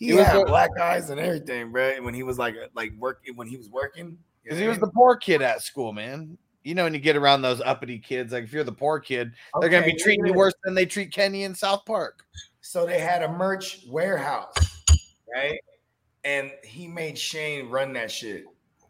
He 0.00 0.06
He 0.06 0.16
had 0.16 0.46
black 0.46 0.70
eyes 0.80 1.10
and 1.10 1.20
everything, 1.20 1.70
bro. 1.70 2.02
When 2.02 2.14
he 2.14 2.22
was 2.22 2.38
like 2.38 2.56
uh, 2.56 2.68
like 2.74 2.92
work 2.98 3.22
when 3.34 3.46
he 3.46 3.58
was 3.58 3.68
working. 3.68 4.16
because 4.42 4.58
he 4.58 4.66
was 4.66 4.78
the 4.78 4.88
poor 4.88 5.14
kid 5.14 5.42
at 5.42 5.62
school, 5.62 5.92
man. 5.92 6.38
You 6.64 6.74
know, 6.74 6.84
when 6.84 6.94
you 6.94 7.00
get 7.00 7.16
around 7.16 7.42
those 7.42 7.60
uppity 7.60 7.98
kids, 7.98 8.32
like 8.32 8.44
if 8.44 8.52
you're 8.52 8.64
the 8.64 8.72
poor 8.72 8.98
kid, 8.98 9.32
they're 9.60 9.68
gonna 9.68 9.84
be 9.84 9.94
treating 9.94 10.26
you 10.26 10.32
worse 10.32 10.54
than 10.64 10.74
they 10.74 10.86
treat 10.86 11.12
Kenny 11.12 11.44
in 11.44 11.54
South 11.54 11.84
Park. 11.84 12.24
So 12.62 12.86
they 12.86 12.98
had 12.98 13.22
a 13.22 13.28
merch 13.28 13.84
warehouse, 13.88 14.54
right? 15.34 15.60
And 16.24 16.50
he 16.64 16.86
made 16.86 17.18
Shane 17.18 17.68
run 17.68 17.92
that 17.92 18.10
shit. 18.10 18.44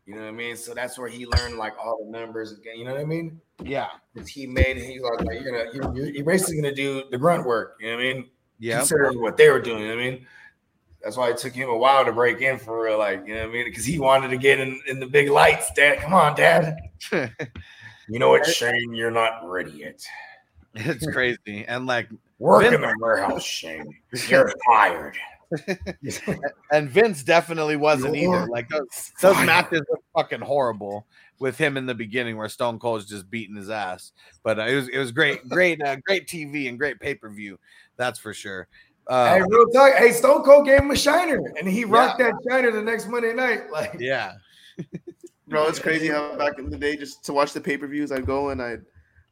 You 0.06 0.14
know 0.14 0.22
what 0.22 0.28
I 0.28 0.32
mean? 0.32 0.56
So 0.56 0.74
that's 0.74 0.98
where 0.98 1.08
he 1.08 1.26
learned 1.26 1.56
like 1.56 1.74
all 1.78 2.04
the 2.04 2.10
numbers 2.10 2.52
again. 2.52 2.76
You 2.76 2.84
know 2.84 2.92
what 2.92 3.00
I 3.00 3.04
mean? 3.04 3.40
Yeah. 3.62 3.88
He 4.26 4.46
made 4.46 4.76
he's 4.76 5.02
like, 5.02 5.22
like, 5.22 5.40
you're 5.40 5.52
gonna 5.52 5.70
you're, 5.72 5.96
you're, 5.96 6.14
you're 6.14 6.24
basically 6.24 6.56
gonna 6.56 6.74
do 6.74 7.04
the 7.10 7.18
grunt 7.18 7.46
work. 7.46 7.76
You 7.80 7.90
know 7.90 7.96
what 7.96 8.04
I 8.04 8.12
mean? 8.14 8.30
yeah. 8.60 8.78
Considering 8.78 9.20
what 9.20 9.36
they 9.36 9.50
were 9.50 9.60
doing. 9.60 9.80
You 9.80 9.88
know 9.88 9.96
what 9.96 10.02
I 10.02 10.10
mean? 10.10 10.26
That's 11.02 11.16
why 11.16 11.30
it 11.30 11.38
took 11.38 11.54
him 11.54 11.68
a 11.68 11.76
while 11.76 12.04
to 12.04 12.12
break 12.12 12.40
in 12.40 12.58
for 12.58 12.84
real, 12.84 12.98
like 12.98 13.26
you 13.26 13.34
know 13.34 13.40
what 13.42 13.50
I 13.50 13.52
mean? 13.52 13.64
Because 13.64 13.84
he 13.84 13.98
wanted 13.98 14.28
to 14.28 14.36
get 14.36 14.60
in, 14.60 14.80
in 14.86 15.00
the 15.00 15.06
big 15.06 15.30
lights. 15.30 15.70
Dad, 15.74 16.00
come 16.00 16.14
on, 16.14 16.34
Dad. 16.34 16.76
You 18.10 18.18
know 18.18 18.30
what, 18.30 18.44
Shane? 18.44 18.92
You're 18.92 19.12
not 19.12 19.48
ready 19.48 19.70
yet. 19.70 20.04
it's 20.74 21.06
crazy, 21.06 21.64
and 21.68 21.86
like, 21.86 22.08
Work 22.40 22.64
in 22.64 22.80
the 22.80 22.94
warehouse, 23.00 23.44
Shane. 23.44 23.94
You're 24.26 24.52
fired. 24.66 25.16
and 26.72 26.90
Vince 26.90 27.22
definitely 27.22 27.76
wasn't 27.76 28.16
either. 28.16 28.22
You're 28.22 28.48
Like 28.48 28.68
those, 28.68 29.12
those 29.20 29.36
matches 29.44 29.82
were 29.88 30.00
fucking 30.16 30.40
horrible 30.40 31.06
with 31.38 31.56
him 31.56 31.76
in 31.76 31.86
the 31.86 31.94
beginning, 31.94 32.36
where 32.36 32.48
Stone 32.48 32.80
Cold's 32.80 33.06
just 33.06 33.30
beating 33.30 33.54
his 33.54 33.70
ass. 33.70 34.10
But 34.42 34.58
uh, 34.58 34.64
it 34.64 34.74
was 34.74 34.88
it 34.88 34.98
was 34.98 35.12
great, 35.12 35.48
great, 35.48 35.80
uh, 35.80 35.96
great 36.04 36.26
TV 36.26 36.68
and 36.68 36.78
great 36.78 36.98
pay 36.98 37.14
per 37.14 37.30
view. 37.30 37.60
That's 37.96 38.18
for 38.18 38.34
sure. 38.34 38.66
Uh, 39.10 39.34
Hey, 39.34 39.42
real 39.42 39.66
talk. 39.70 39.92
Hey, 39.94 40.12
Stone 40.12 40.44
Cold 40.44 40.66
gave 40.66 40.78
him 40.80 40.90
a 40.92 40.96
shiner, 40.96 41.40
and 41.58 41.68
he 41.68 41.84
rocked 41.84 42.20
that 42.20 42.32
shiner 42.48 42.70
the 42.70 42.80
next 42.80 43.08
Monday 43.08 43.32
night. 43.34 43.62
Like, 43.72 43.96
yeah, 43.98 44.34
Bro, 45.48 45.66
it's 45.66 45.80
crazy 45.80 46.06
how 46.08 46.36
back 46.36 46.58
in 46.60 46.70
the 46.70 46.78
day, 46.78 46.96
just 46.96 47.24
to 47.24 47.32
watch 47.32 47.52
the 47.52 47.60
pay 47.60 47.76
per 47.76 47.88
views, 47.88 48.12
I'd 48.12 48.24
go 48.24 48.50
and 48.50 48.62
I'd 48.62 48.82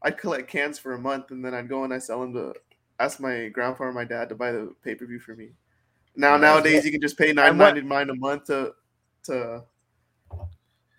I'd 0.03 0.19
collect 0.19 0.49
cans 0.51 0.79
for 0.79 0.95
a 0.95 0.99
month, 0.99 1.31
and 1.31 1.45
then 1.45 1.55
I'd 1.55 1.69
go 1.69 1.85
and 1.85 1.95
I 1.95 1.99
sell 1.99 2.21
them 2.21 2.33
to 2.35 2.55
ask 2.99 3.21
my 3.21 3.49
grandpa 3.49 3.85
or 3.85 3.93
my 3.93 4.05
dad 4.05 4.29
to 4.31 4.35
buy 4.35 4.51
the 4.51 4.75
pay 4.83 4.97
per 4.97 5.07
view 5.07 5.21
for 5.21 5.37
me. 5.37 5.51
Now 6.17 6.37
nowadays, 6.37 6.85
you 6.85 6.91
can 6.91 7.01
just 7.01 7.17
pay 7.17 7.33
nine 7.33 7.51
And 7.51 7.59
what- 7.61 7.75
ninety 7.75 7.89
nine 7.89 8.11
a 8.11 8.15
month 8.17 8.47
to 8.47 8.75
to. 9.25 9.63
How, 10.31 10.49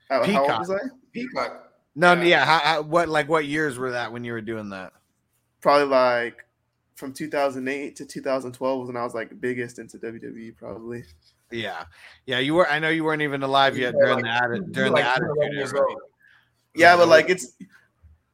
how 0.10 0.24
Peacock. 0.26 0.50
old 0.50 0.60
was 0.60 0.72
I? 0.72 0.80
Peacock. 1.14 1.72
no, 1.96 2.14
Yeah. 2.14 2.24
yeah. 2.24 2.46
How, 2.46 2.60
how, 2.60 2.82
what 2.84 3.10
like 3.10 3.28
what 3.28 3.46
years 3.46 3.78
were 3.78 3.92
that 3.92 4.12
when 4.14 4.24
you 4.24 4.32
were 4.32 4.42
doing 4.42 4.70
that? 4.70 4.94
Probably 5.62 5.86
like 5.88 6.38
from 7.00 7.14
2008 7.14 7.96
to 7.96 8.06
2012 8.06 8.80
was 8.80 8.88
when 8.88 8.98
I 8.98 9.04
was 9.04 9.16
like 9.16 9.40
biggest 9.40 9.80
into 9.80 9.98
WWE. 9.98 10.56
Probably. 10.58 11.06
Yeah, 11.50 11.86
yeah. 12.26 12.40
You 12.40 12.54
were. 12.54 12.70
I 12.70 12.78
know 12.78 12.90
you 12.90 13.04
weren't 13.04 13.24
even 13.24 13.42
alive 13.42 13.78
yet 13.78 13.94
during 13.94 14.22
the 14.22 14.30
atti- 14.30 14.72
during 14.72 14.94
the 14.94 15.02
attitude 15.02 15.74
era. 15.74 15.82
Yeah, 16.76 16.96
but 16.96 17.08
like 17.08 17.30
it's, 17.30 17.56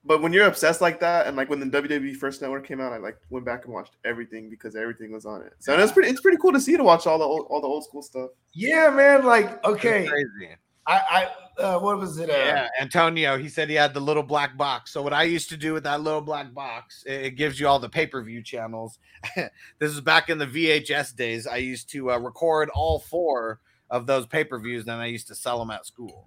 but 0.04 0.22
when 0.22 0.34
you're 0.34 0.48
obsessed 0.48 0.82
like 0.82 1.00
that, 1.00 1.28
and 1.28 1.38
like 1.38 1.50
when 1.50 1.60
the 1.60 1.82
WWE 1.82 2.18
First 2.18 2.42
Network 2.42 2.68
came 2.68 2.82
out, 2.82 2.92
I 2.92 2.98
like 2.98 3.18
went 3.30 3.46
back 3.46 3.64
and 3.64 3.74
watched 3.74 3.96
everything 4.04 4.50
because 4.50 4.76
everything 4.76 5.14
was 5.14 5.26
on 5.26 5.42
it. 5.42 5.54
So 5.60 5.74
and 5.74 5.82
it's 5.82 5.94
pretty, 5.94 6.10
it's 6.10 6.20
pretty 6.20 6.38
cool 6.38 6.52
to 6.52 6.60
see 6.60 6.76
to 6.76 6.84
watch 6.84 7.08
all 7.08 7.18
the 7.18 7.24
old, 7.24 7.48
all 7.50 7.62
the 7.62 7.68
old 7.68 7.86
school 7.86 8.02
stuff. 8.02 8.32
Yeah, 8.54 8.90
man. 8.90 9.24
Like, 9.24 9.64
okay, 9.64 10.06
crazy. 10.06 10.56
I, 10.88 11.28
I, 11.58 11.62
uh, 11.64 11.80
what 11.80 11.98
was 11.98 12.18
it? 12.20 12.30
Uh, 12.30 12.34
Yeah, 12.34 12.68
Antonio, 12.80 13.38
he 13.38 13.50
said 13.50 13.70
he 13.70 13.76
had 13.76 13.94
the 13.94 14.00
little 14.00 14.22
black 14.24 14.56
box. 14.58 14.92
So 14.92 15.02
what 15.02 15.14
I 15.14 15.24
used 15.24 15.50
to 15.50 15.58
do 15.58 15.74
with 15.74 15.84
that 15.84 16.02
little 16.02 16.22
black 16.22 16.54
box, 16.54 17.04
it, 17.08 17.26
it 17.26 17.32
gives 17.32 17.60
you 17.60 17.68
all 17.68 17.80
the 17.80 17.90
pay-per-view 17.90 18.44
channels. 18.44 19.00
this 19.36 19.92
is 19.92 20.02
back 20.02 20.30
in 20.30 20.38
the 20.38 20.46
VHS 20.46 21.16
days. 21.16 21.48
I 21.48 21.58
used 21.58 21.90
to 21.92 22.12
uh, 22.12 22.18
record 22.20 22.70
all 22.70 23.00
four 23.00 23.62
of 23.90 24.06
those 24.06 24.28
pay-per-views, 24.28 24.86
then 24.86 25.00
I 25.00 25.08
used 25.08 25.28
to 25.28 25.36
sell 25.36 25.58
them 25.60 25.72
at 25.72 25.86
school. 25.86 26.26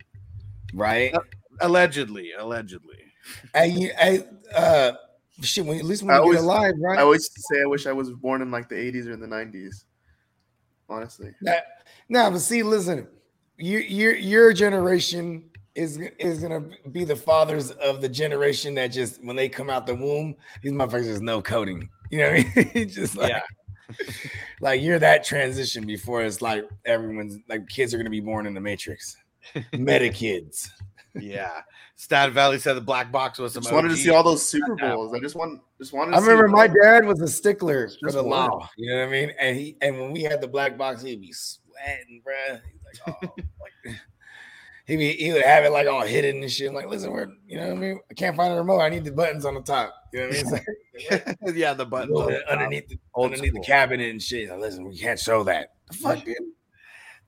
right. 0.75 1.15
Allegedly, 1.61 2.33
allegedly. 2.39 2.99
Hey, 3.55 3.69
you- 3.69 3.93
hey, 3.99 4.25
uh, 4.55 4.93
shit. 5.43 5.65
When, 5.67 5.77
at 5.79 5.85
least 5.85 6.03
when 6.03 6.13
I 6.13 6.19
you 6.19 6.23
always- 6.23 6.39
get 6.39 6.45
alive, 6.45 6.75
I 6.97 7.03
always 7.03 7.29
say 7.53 7.63
I 7.63 7.67
wish 7.67 7.87
I 7.87 7.93
was 7.93 8.11
born 8.13 8.43
in 8.43 8.51
like 8.53 8.69
the 8.69 8.77
80s 8.77 9.07
or 9.07 9.13
in 9.13 9.21
the 9.21 9.27
90s. 9.27 9.85
Honestly, 10.89 11.33
Nah, 11.43 11.53
nah, 12.09 12.31
but 12.31 12.39
see, 12.39 12.63
listen, 12.63 13.07
your 13.59 13.81
your 13.81 14.15
your 14.17 14.53
generation 14.53 15.45
is 15.75 15.99
is 16.19 16.41
gonna 16.41 16.65
be 16.91 17.05
the 17.05 17.17
fathers 17.17 17.71
of 17.73 18.01
the 18.01 18.09
generation 18.09 18.75
that 18.75 18.89
just 18.89 19.23
when 19.25 19.37
they 19.37 19.49
come 19.49 19.71
out 19.71 19.87
the 19.87 19.95
womb, 19.95 20.35
these 20.63 20.73
motherfuckers 20.73 21.05
just 21.05 21.23
no 21.23 21.43
coding. 21.43 21.89
You 22.11 22.19
know 22.19 22.31
what 22.31 22.47
I 22.57 22.71
mean? 22.75 22.89
just 22.91 23.17
like, 23.17 23.31
Yeah. 23.31 23.43
like 24.61 24.83
you're 24.83 24.99
that 24.99 25.25
transition 25.25 25.87
before 25.87 26.23
it's 26.23 26.43
like 26.43 26.69
everyone's 26.85 27.39
like 27.49 27.69
kids 27.69 27.95
are 27.95 27.97
gonna 27.97 28.11
be 28.11 28.21
born 28.21 28.47
in 28.47 28.55
the 28.55 28.61
matrix. 28.61 29.17
Meta 29.73 30.09
kids. 30.11 30.71
Yeah. 31.15 31.63
Stat 31.97 32.33
Valley 32.33 32.59
said 32.59 32.75
the 32.75 32.81
black 32.81 33.11
box 33.11 33.39
was 33.39 33.55
some 33.55 33.63
just 33.63 33.75
wanted 33.75 33.89
to 33.89 33.97
see 33.97 34.11
all 34.11 34.23
those 34.23 34.47
Super 34.47 34.77
Bowls. 34.77 35.13
I 35.13 35.19
just 35.19 35.35
want, 35.35 35.61
just 35.79 35.93
wanted. 35.93 36.13
To 36.13 36.19
I 36.19 36.21
remember 36.21 36.47
see 36.47 36.53
my 36.53 36.67
dad 36.69 37.05
was 37.05 37.21
a 37.21 37.27
stickler 37.27 37.91
for 38.01 38.13
the 38.13 38.23
law. 38.23 38.69
You 38.77 38.95
know 38.95 39.01
what 39.01 39.09
I 39.09 39.11
mean? 39.11 39.33
And 39.41 39.57
he 39.57 39.77
and 39.81 39.99
when 39.99 40.13
we 40.13 40.23
had 40.23 40.41
the 40.41 40.47
black 40.47 40.79
box, 40.79 41.03
he'd 41.03 41.21
be 41.21 41.33
sweating, 41.33 42.23
bruh. 42.25 42.61
Like, 43.07 43.19
oh, 43.23 43.29
like 43.37 43.97
he 44.87 44.97
be 44.97 45.13
he 45.13 45.33
would 45.33 45.43
have 45.43 45.65
it 45.65 45.71
like 45.71 45.87
all 45.87 46.03
hidden 46.03 46.43
and 46.43 46.51
shit. 46.51 46.69
I'm 46.69 46.75
like, 46.75 46.89
listen, 46.89 47.13
we're 47.13 47.29
you 47.47 47.59
know 47.59 47.69
what 47.69 47.77
I 47.77 47.81
mean? 47.81 48.01
I 48.11 48.15
can't 48.15 48.37
find 48.37 48.53
a 48.53 48.57
remote. 48.57 48.81
I 48.81 48.89
need 48.89 49.05
the 49.05 49.13
buttons 49.13 49.45
on 49.45 49.55
the 49.55 49.63
top. 49.63 49.95
You 50.13 50.21
know 50.21 50.27
what 50.29 50.37
I 50.37 50.43
mean? 50.43 50.53
Like, 50.53 51.39
yeah, 51.55 51.75
the 51.75 51.85
button 51.85 52.15
little 52.15 52.29
bit 52.29 52.49
underneath 52.49 52.89
the 52.89 52.99
underneath 53.17 53.53
the 53.53 53.61
cabinet 53.61 54.11
and 54.11 54.23
shit. 54.23 54.49
Like, 54.51 54.61
listen, 54.61 54.85
we 54.85 54.97
can't 54.97 55.19
show 55.19 55.45
that. 55.45 55.75
The 55.91 55.97
fuck, 55.97 56.25
dude? 56.25 56.37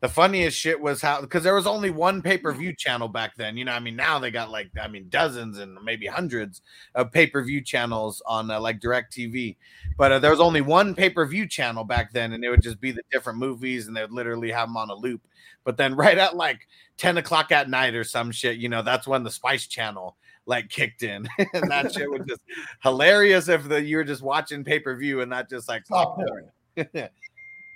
The 0.00 0.08
funniest 0.08 0.58
shit 0.58 0.80
was 0.80 1.02
how 1.02 1.20
because 1.20 1.42
there 1.42 1.54
was 1.54 1.66
only 1.66 1.90
one 1.90 2.22
pay 2.22 2.38
per 2.38 2.52
view 2.52 2.74
channel 2.74 3.06
back 3.06 3.36
then. 3.36 3.58
You 3.58 3.66
know, 3.66 3.72
I 3.72 3.80
mean, 3.80 3.96
now 3.96 4.18
they 4.18 4.30
got 4.30 4.50
like 4.50 4.70
I 4.80 4.88
mean 4.88 5.06
dozens 5.10 5.58
and 5.58 5.76
maybe 5.84 6.06
hundreds 6.06 6.62
of 6.94 7.12
pay 7.12 7.26
per 7.26 7.42
view 7.44 7.60
channels 7.60 8.22
on 8.24 8.50
uh, 8.50 8.58
like 8.58 8.80
DirecTV, 8.80 9.56
but 9.98 10.12
uh, 10.12 10.18
there 10.18 10.30
was 10.30 10.40
only 10.40 10.62
one 10.62 10.94
pay 10.94 11.10
per 11.10 11.26
view 11.26 11.46
channel 11.46 11.84
back 11.84 12.12
then, 12.12 12.32
and 12.32 12.42
it 12.42 12.48
would 12.48 12.62
just 12.62 12.80
be 12.80 12.92
the 12.92 13.02
different 13.12 13.38
movies, 13.38 13.88
and 13.88 13.96
they'd 13.96 14.10
literally 14.10 14.50
have 14.50 14.68
them 14.68 14.78
on 14.78 14.88
a 14.88 14.94
loop. 14.94 15.20
But 15.64 15.76
then 15.76 15.94
right 15.96 16.16
at 16.16 16.34
like 16.34 16.66
ten 16.96 17.18
o'clock 17.18 17.52
at 17.52 17.68
night 17.68 17.94
or 17.94 18.04
some 18.04 18.32
shit, 18.32 18.56
you 18.56 18.70
know, 18.70 18.80
that's 18.82 19.06
when 19.06 19.22
the 19.22 19.30
Spice 19.30 19.66
Channel 19.66 20.16
like 20.46 20.70
kicked 20.70 21.02
in, 21.02 21.28
and 21.52 21.70
that 21.70 21.92
shit 21.92 22.10
was 22.10 22.22
just 22.26 22.40
hilarious 22.82 23.48
if 23.48 23.68
the 23.68 23.82
you 23.82 23.98
were 23.98 24.04
just 24.04 24.22
watching 24.22 24.64
pay 24.64 24.78
per 24.78 24.96
view 24.96 25.20
and 25.20 25.30
that 25.30 25.50
just 25.50 25.68
like 25.68 25.84
Soft 25.86 26.18
porn. 26.18 26.50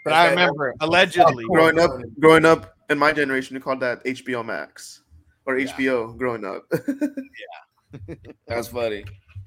But 0.05 0.13
I 0.13 0.29
remember 0.31 0.75
allegedly. 0.81 1.45
growing 1.47 1.79
up, 1.79 1.91
growing 2.21 2.45
up 2.45 2.75
in 2.91 2.99
my 2.99 3.13
generation, 3.13 3.55
we 3.55 3.61
called 3.61 3.81
that 3.81 4.05
HBO 4.05 4.45
Max 4.45 5.03
or 5.47 5.59
Yeah. 5.59 5.73
HBO. 5.73 6.17
Growing 6.17 6.45
up, 6.45 6.65
yeah, 6.89 8.15
That's 8.47 8.69
funny. 8.69 9.05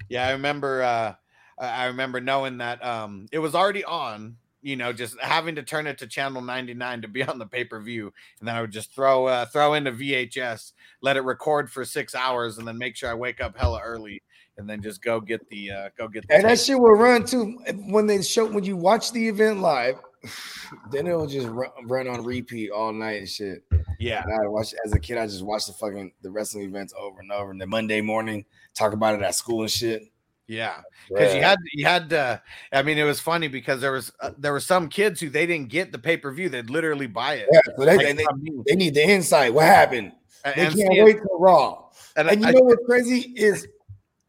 Yeah, 0.08 0.26
I 0.26 0.32
remember. 0.32 0.82
Uh, 0.82 1.14
I 1.58 1.84
I 1.84 1.86
remember 1.86 2.20
knowing 2.20 2.58
that 2.58 2.84
um, 2.84 3.26
it 3.32 3.38
was 3.38 3.54
already 3.54 3.84
on. 3.84 4.36
You 4.60 4.74
know, 4.74 4.92
just 4.92 5.18
having 5.20 5.54
to 5.54 5.62
turn 5.62 5.86
it 5.86 5.98
to 5.98 6.08
channel 6.08 6.42
ninety 6.42 6.74
nine 6.74 7.00
to 7.02 7.08
be 7.08 7.22
on 7.22 7.38
the 7.38 7.46
pay 7.46 7.64
per 7.64 7.80
view, 7.80 8.12
and 8.40 8.48
then 8.48 8.56
I 8.56 8.60
would 8.60 8.72
just 8.72 8.92
throw 8.92 9.26
uh, 9.26 9.46
throw 9.46 9.74
in 9.74 9.86
a 9.86 9.92
VHS, 9.92 10.72
let 11.00 11.16
it 11.16 11.20
record 11.20 11.70
for 11.70 11.84
six 11.84 12.14
hours, 12.16 12.58
and 12.58 12.66
then 12.66 12.76
make 12.76 12.96
sure 12.96 13.08
I 13.08 13.14
wake 13.14 13.40
up 13.40 13.56
hella 13.56 13.80
early, 13.84 14.20
and 14.56 14.68
then 14.68 14.82
just 14.82 15.00
go 15.00 15.20
get 15.20 15.48
the 15.48 15.70
uh, 15.70 15.88
go 15.96 16.08
get 16.08 16.26
the. 16.26 16.34
And 16.34 16.44
that 16.44 16.58
shit 16.58 16.78
will 16.78 16.94
run 16.94 17.24
too 17.24 17.60
when 17.86 18.08
they 18.08 18.20
show 18.20 18.46
when 18.46 18.64
you 18.64 18.76
watch 18.76 19.12
the 19.12 19.28
event 19.28 19.60
live. 19.60 20.00
Then 20.90 21.06
it'll 21.06 21.26
just 21.26 21.48
run, 21.48 21.70
run 21.84 22.08
on 22.08 22.24
repeat 22.24 22.70
all 22.70 22.92
night 22.92 23.18
and 23.18 23.28
shit. 23.28 23.64
yeah, 23.98 24.22
And 24.22 24.32
I 24.32 24.46
watch 24.48 24.74
as 24.84 24.92
a 24.92 24.98
kid. 24.98 25.18
I 25.18 25.26
just 25.26 25.44
watched 25.44 25.66
the 25.68 25.72
fucking 25.74 26.12
the 26.22 26.30
wrestling 26.30 26.64
events 26.64 26.92
over 26.98 27.20
and 27.20 27.32
over. 27.32 27.50
And 27.50 27.60
then 27.60 27.68
Monday 27.70 28.00
morning, 28.00 28.44
talk 28.74 28.92
about 28.92 29.14
it 29.14 29.22
at 29.22 29.34
school 29.34 29.62
and 29.62 29.70
shit. 29.70 30.02
Yeah, 30.46 30.80
because 31.10 31.34
you 31.34 31.42
had 31.42 31.58
you 31.74 31.84
had 31.84 32.10
uh, 32.12 32.38
I 32.72 32.82
mean, 32.82 32.96
it 32.96 33.04
was 33.04 33.20
funny 33.20 33.48
because 33.48 33.82
there 33.82 33.92
was 33.92 34.10
uh, 34.20 34.30
there 34.38 34.52
were 34.52 34.60
some 34.60 34.88
kids 34.88 35.20
who 35.20 35.28
they 35.28 35.44
didn't 35.44 35.68
get 35.68 35.92
the 35.92 35.98
pay 35.98 36.16
per 36.16 36.32
view. 36.32 36.48
They'd 36.48 36.70
literally 36.70 37.06
buy 37.06 37.34
it. 37.34 37.48
Yeah, 37.52 37.60
so 37.76 37.84
they, 37.84 37.96
Like, 37.96 38.16
they, 38.16 38.24
they 38.66 38.74
need 38.74 38.94
the 38.94 39.06
insight. 39.06 39.52
What 39.52 39.66
happened? 39.66 40.12
And- 40.44 40.54
They 40.56 40.66
and 40.66 40.74
can't 40.74 40.92
see 40.94 41.02
wait 41.02 41.16
till 41.18 41.38
Raw. 41.38 41.84
And, 42.16 42.30
And 42.30 42.44
I, 42.46 42.48
you 42.48 42.54
know 42.56 42.62
what's 42.64 42.84
crazy 42.86 43.32
is 43.36 43.68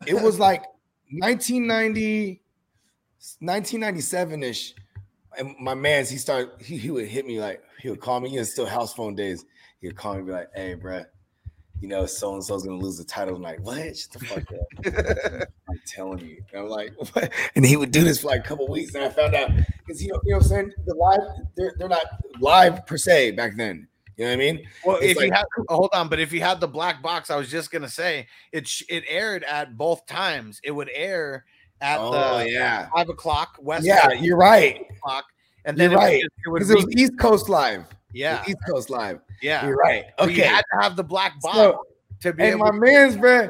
it 0.05 0.13
was 0.15 0.39
like 0.39 0.63
1990, 1.11 2.41
1997 3.39 4.43
ish. 4.43 4.75
And 5.39 5.55
my 5.59 5.73
man's 5.73 6.09
he 6.09 6.17
started, 6.17 6.49
he, 6.61 6.77
he 6.77 6.91
would 6.91 7.07
hit 7.07 7.25
me 7.25 7.39
like, 7.39 7.63
he 7.81 7.89
would 7.89 7.99
call 8.01 8.19
me, 8.19 8.29
he 8.29 8.37
was 8.39 8.51
still 8.51 8.65
house 8.65 8.93
phone 8.93 9.15
days. 9.15 9.45
He 9.81 9.87
would 9.87 9.95
call 9.95 10.13
me 10.13 10.17
and 10.19 10.27
be 10.27 10.33
like, 10.33 10.49
hey, 10.53 10.75
bruh, 10.75 11.05
you 11.79 11.87
know, 11.87 12.05
so 12.05 12.33
and 12.33 12.43
so's 12.43 12.63
gonna 12.63 12.77
lose 12.77 12.97
the 12.97 13.05
title. 13.05 13.35
I'm 13.37 13.41
like, 13.41 13.61
what? 13.63 13.95
Shut 13.97 14.11
the 14.11 14.19
fuck 14.19 14.43
up. 14.51 15.47
I'm 15.69 15.81
telling 15.87 16.19
you. 16.19 16.43
And 16.51 16.63
I'm 16.63 16.67
like, 16.67 16.93
what? 17.13 17.31
And 17.55 17.65
he 17.65 17.77
would 17.77 17.91
do 17.91 18.03
this 18.03 18.19
for 18.21 18.27
like 18.27 18.41
a 18.41 18.47
couple 18.47 18.67
weeks. 18.67 18.93
And 18.95 19.03
I 19.05 19.09
found 19.09 19.33
out 19.33 19.51
because 19.87 20.03
you 20.03 20.09
know, 20.11 20.19
you 20.25 20.31
know 20.33 20.37
what 20.39 20.43
I'm 20.43 20.49
saying? 20.49 20.73
The 20.85 20.93
live, 20.95 21.19
they're, 21.55 21.73
they're 21.79 21.87
not 21.87 22.03
live 22.41 22.85
per 22.85 22.97
se 22.97 23.31
back 23.31 23.55
then. 23.55 23.87
You 24.17 24.25
know 24.25 24.31
what 24.31 24.33
I 24.33 24.37
mean? 24.37 24.67
Well, 24.83 24.97
It's 24.97 25.05
if 25.11 25.15
you 25.23 25.29
like- 25.29 25.37
had 25.37 25.45
hold 25.69 25.91
on, 25.93 26.09
but 26.09 26.19
if 26.19 26.33
you 26.33 26.41
had 26.41 26.59
the 26.59 26.67
black 26.67 27.01
box, 27.01 27.29
I 27.29 27.37
was 27.37 27.49
just 27.49 27.71
gonna 27.71 27.87
say 27.87 28.27
it. 28.51 28.67
sh- 28.67 28.83
It 28.89 29.05
aired 29.07 29.45
at 29.45 29.77
both 29.77 30.05
times. 30.05 30.59
It 30.61 30.71
would 30.71 30.89
air 30.93 31.45
at 31.81 31.99
Oh, 31.99 32.39
the 32.39 32.49
yeah. 32.49 32.87
five 32.95 33.09
o'clock 33.09 33.55
West. 33.59 33.85
Yeah, 33.85 34.11
you're 34.13 34.37
right. 34.37 34.85
o'clock, 34.97 35.25
and 35.65 35.77
then 35.77 35.91
You're 35.91 35.99
right. 35.99 36.21
just- 36.21 36.25
it 36.45 36.53
Because 36.53 36.69
it 36.71 36.75
was 36.75 36.85
East 36.97 37.17
Coast 37.19 37.49
Live. 37.49 37.85
yeah, 38.13 38.43
East 38.47 38.57
Coast 38.67 38.89
Live. 38.89 39.19
yeah. 39.41 39.65
You're 39.65 39.75
right. 39.77 40.05
So 40.19 40.25
You 40.25 40.31
Okay. 40.31 40.41
had 40.47 40.63
to 40.73 40.81
have 40.81 40.95
the 40.95 41.03
black 41.03 41.39
box 41.41 41.55
So, 41.57 41.81
to 42.21 42.33
be 42.33 42.43
and 42.43 42.59
my 42.59 42.71
man's 42.71 43.15
bro. 43.15 43.49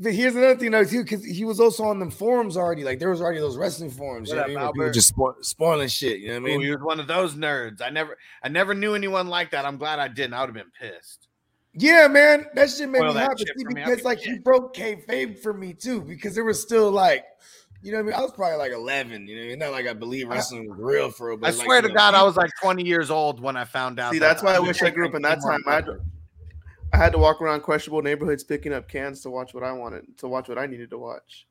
But 0.00 0.12
here's 0.12 0.36
another 0.36 0.54
thing 0.56 0.70
though, 0.70 0.84
too, 0.84 1.02
because 1.02 1.24
he 1.24 1.44
was 1.46 1.58
also 1.60 1.82
on 1.84 1.98
them 1.98 2.10
forums 2.10 2.56
already. 2.58 2.84
Like 2.84 2.98
there 2.98 3.08
was 3.08 3.22
already 3.22 3.38
those 3.40 3.56
wrestling 3.56 3.90
forums. 3.90 4.28
You 4.30 4.36
What 4.36 4.50
know 4.50 4.60
up? 4.60 4.74
People 4.74 4.90
just 4.92 5.16
spo- 5.16 5.42
spoiling 5.42 5.88
shit. 5.88 6.20
You 6.20 6.28
know 6.28 6.40
what 6.42 6.50
I 6.50 6.54
Ooh, 6.54 6.58
mean? 6.58 6.60
he 6.66 6.70
was 6.72 6.80
one 6.82 7.00
of 7.00 7.06
those 7.06 7.34
nerds. 7.36 7.80
I 7.80 7.88
never, 7.88 8.18
I 8.42 8.48
never 8.50 8.74
knew 8.74 8.94
anyone 8.94 9.28
like 9.28 9.50
that. 9.52 9.64
I'm 9.64 9.78
glad 9.78 9.98
I 9.98 10.08
didn't. 10.08 10.34
I 10.34 10.40
would 10.40 10.54
have 10.54 10.54
been 10.54 10.70
pissed. 10.78 11.28
Yeah, 11.72 12.06
man, 12.08 12.46
that 12.54 12.68
shit 12.70 12.88
made 12.90 13.00
me 13.02 13.12
happy 13.14 13.44
shit 13.46 13.54
because 13.66 13.96
be 13.98 14.02
like 14.02 14.18
he 14.18 14.32
pissed. 14.32 14.44
broke 14.44 14.74
kayfabe 14.76 15.38
for 15.38 15.54
me 15.54 15.72
too, 15.72 16.02
because 16.02 16.34
there 16.34 16.44
was 16.44 16.60
still 16.60 16.90
like, 16.90 17.24
you 17.82 17.92
know 17.92 17.98
what 17.98 18.02
I 18.02 18.06
mean? 18.06 18.14
I 18.14 18.20
was 18.22 18.32
probably 18.32 18.58
like 18.58 18.72
11. 18.72 19.28
You 19.28 19.36
know, 19.36 19.42
I 19.42 19.46
mean? 19.46 19.58
not 19.58 19.72
like 19.72 19.86
I 19.86 19.92
believe 19.92 20.28
wrestling 20.28 20.68
was 20.68 20.78
real 20.78 21.10
for. 21.10 21.36
But 21.36 21.48
I 21.48 21.50
swear 21.52 21.80
to 21.80 21.88
know, 21.88 21.94
God, 21.94 22.14
I 22.14 22.22
was 22.22 22.36
like 22.36 22.50
20 22.60 22.84
years 22.84 23.10
old 23.10 23.40
when 23.40 23.56
I 23.56 23.64
found 23.64 24.00
out. 24.00 24.12
See, 24.12 24.18
that 24.18 24.28
that's 24.28 24.42
why 24.42 24.52
I 24.52 24.56
the 24.56 24.62
wish 24.62 24.82
I 24.82 24.90
grew 24.90 25.08
up 25.08 25.14
in 25.14 25.22
that 25.22 25.40
time. 25.40 25.62
I 25.66 25.74
had, 25.74 25.86
to, 25.86 26.00
I 26.92 26.96
had 26.96 27.12
to 27.12 27.18
walk 27.18 27.40
around 27.40 27.60
questionable 27.60 28.02
neighborhoods 28.02 28.42
picking 28.42 28.72
up 28.72 28.88
cans 28.88 29.20
to 29.22 29.30
watch 29.30 29.54
what 29.54 29.62
I 29.62 29.72
wanted, 29.72 30.18
to 30.18 30.28
watch 30.28 30.48
what 30.48 30.58
I 30.58 30.66
needed 30.66 30.90
to 30.90 30.98
watch. 30.98 31.46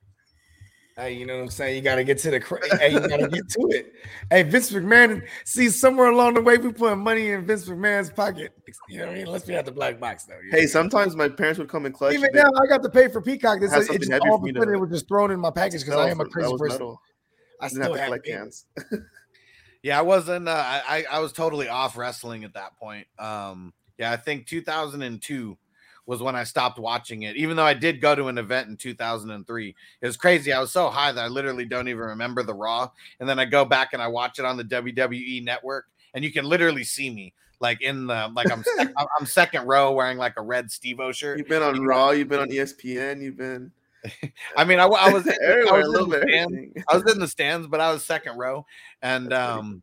Hey, 0.98 1.14
you 1.14 1.28
know 1.28 1.36
what 1.36 1.44
I'm 1.44 1.50
saying? 1.52 1.76
You 1.76 1.82
got 1.84 1.96
to 1.96 2.04
get 2.04 2.18
to 2.20 2.32
the 2.32 2.40
cra- 2.40 2.60
hey, 2.80 2.92
you 2.92 3.00
got 3.00 3.18
to 3.20 3.28
get 3.28 3.48
to 3.50 3.68
it. 3.70 3.94
Hey, 4.32 4.42
Vince 4.42 4.72
McMahon, 4.72 5.22
see 5.46 5.70
somewhere 5.70 6.08
along 6.08 6.34
the 6.34 6.42
way 6.42 6.58
we 6.58 6.72
put 6.74 6.98
money 6.98 7.30
in 7.30 7.46
Vince 7.46 7.70
McMahon's 7.70 8.10
pocket. 8.10 8.52
You 8.90 8.98
know 9.00 9.06
what 9.06 9.12
I 9.12 9.18
mean? 9.20 9.26
Let's 9.28 9.46
be 9.46 9.54
at 9.54 9.66
the 9.66 9.72
black 9.72 10.00
box 10.00 10.24
though. 10.24 10.34
you 10.44 10.52
know? 10.52 10.58
Hey, 10.58 10.66
sometimes 10.66 11.16
my 11.16 11.30
parents 11.30 11.60
would 11.60 11.70
come 11.70 11.86
in 11.86 11.94
clutch. 11.94 12.16
even 12.16 12.32
now 12.34 12.50
I 12.60 12.66
got 12.66 12.82
to 12.82 12.90
pay 12.90 13.10
for 13.10 13.22
Peacock. 13.22 13.60
This 13.60 13.72
Has 13.72 13.84
it 13.84 13.88
something 13.88 14.02
just 14.02 14.12
heavy 14.12 14.28
all 14.28 14.40
for 14.40 14.50
of 14.50 14.56
a 14.56 14.60
sudden 14.60 14.74
it 14.74 14.80
was 14.80 14.90
just 14.90 15.08
thrown 15.08 15.30
in 15.30 15.40
my 15.40 15.52
package 15.52 15.82
because 15.86 16.00
I 16.00 16.10
am 16.10 16.20
a 16.20 16.24
was- 16.24 16.30
that 16.30 16.34
crazy 16.34 16.52
was 16.52 16.62
person. 16.62 16.74
metal. 16.76 17.02
I 17.62 17.68
Didn't 17.68 17.82
have 17.82 17.86
still 17.86 17.94
to 17.94 18.00
have 18.00 18.08
collect 18.08 18.28
it. 18.28 18.32
cans. 18.32 18.66
Yeah, 19.84 20.00
I 20.00 20.02
wasn't. 20.02 20.50
Uh, 20.50 20.52
I 20.52 20.82
I 21.12 21.18
I 21.18 21.20
was 21.20 21.32
totally 21.32 21.70
off 21.70 21.96
wrestling 21.96 22.44
at 22.44 22.56
that 22.56 22.76
point. 22.78 23.06
Um, 23.20 23.74
yeah, 24.00 24.12
I 24.12 24.18
think 24.18 24.48
2002 24.48 25.56
was 26.08 26.24
when 26.24 26.36
I 26.36 26.44
stopped 26.46 26.80
watching 26.80 27.24
it. 27.24 27.36
Even 27.36 27.56
though 27.56 27.66
I 27.66 27.76
did 27.76 28.02
go 28.02 28.16
to 28.16 28.28
an 28.30 28.40
event 28.40 28.70
in 28.70 28.78
2003, 28.78 29.76
it 30.02 30.06
was 30.08 30.18
crazy. 30.18 30.52
I 30.52 30.60
was 30.60 30.72
so 30.72 30.90
high 30.90 31.12
that 31.12 31.24
I 31.24 31.28
literally 31.28 31.66
don't 31.66 31.88
even 31.88 32.02
remember 32.02 32.42
the 32.42 32.54
Raw. 32.56 32.90
And 33.20 33.30
then 33.30 33.38
I 33.38 33.46
go 33.46 33.64
back 33.66 33.94
and 33.94 34.02
I 34.02 34.08
watch 34.08 34.40
it 34.40 34.46
on 34.46 34.58
the 34.58 34.64
WWE 34.64 35.44
Network, 35.44 35.86
and 36.16 36.24
you 36.24 36.32
can 36.32 36.46
literally 36.46 36.84
see 36.84 37.10
me 37.12 37.34
like 37.60 37.82
in 37.82 38.08
the 38.08 38.32
like 38.36 38.52
I'm 38.52 38.64
sec- 38.64 38.94
I'm- 38.98 39.26
second 39.26 39.68
row 39.68 39.92
wearing 39.92 40.18
like 40.18 40.34
a 40.38 40.42
red 40.42 40.72
Steve-O 40.72 41.12
shirt. 41.12 41.38
You've 41.40 41.48
been 41.48 41.62
on 41.64 41.84
Raw. 41.84 42.12
You've 42.12 42.30
been 42.30 42.40
on 42.40 42.50
ESPN. 42.50 43.22
You've 43.22 43.38
been 43.38 43.72
I 44.56 44.64
mean, 44.64 44.80
I, 44.80 44.86
I 44.86 45.12
was 45.12 45.28
I 45.28 45.36
everywhere. 45.44 45.74
was 45.74 45.84
A 45.84 45.86
in 45.88 45.92
little 45.92 46.08
the 46.08 46.20
bit. 46.20 46.30
stands. 46.30 46.84
I 46.90 46.98
was 46.98 47.12
in 47.12 47.20
the 47.20 47.28
stands, 47.28 47.68
but 47.68 47.82
I 47.82 47.92
was 47.92 48.06
second 48.06 48.38
row, 48.38 48.66
and 49.02 49.34
um, 49.34 49.82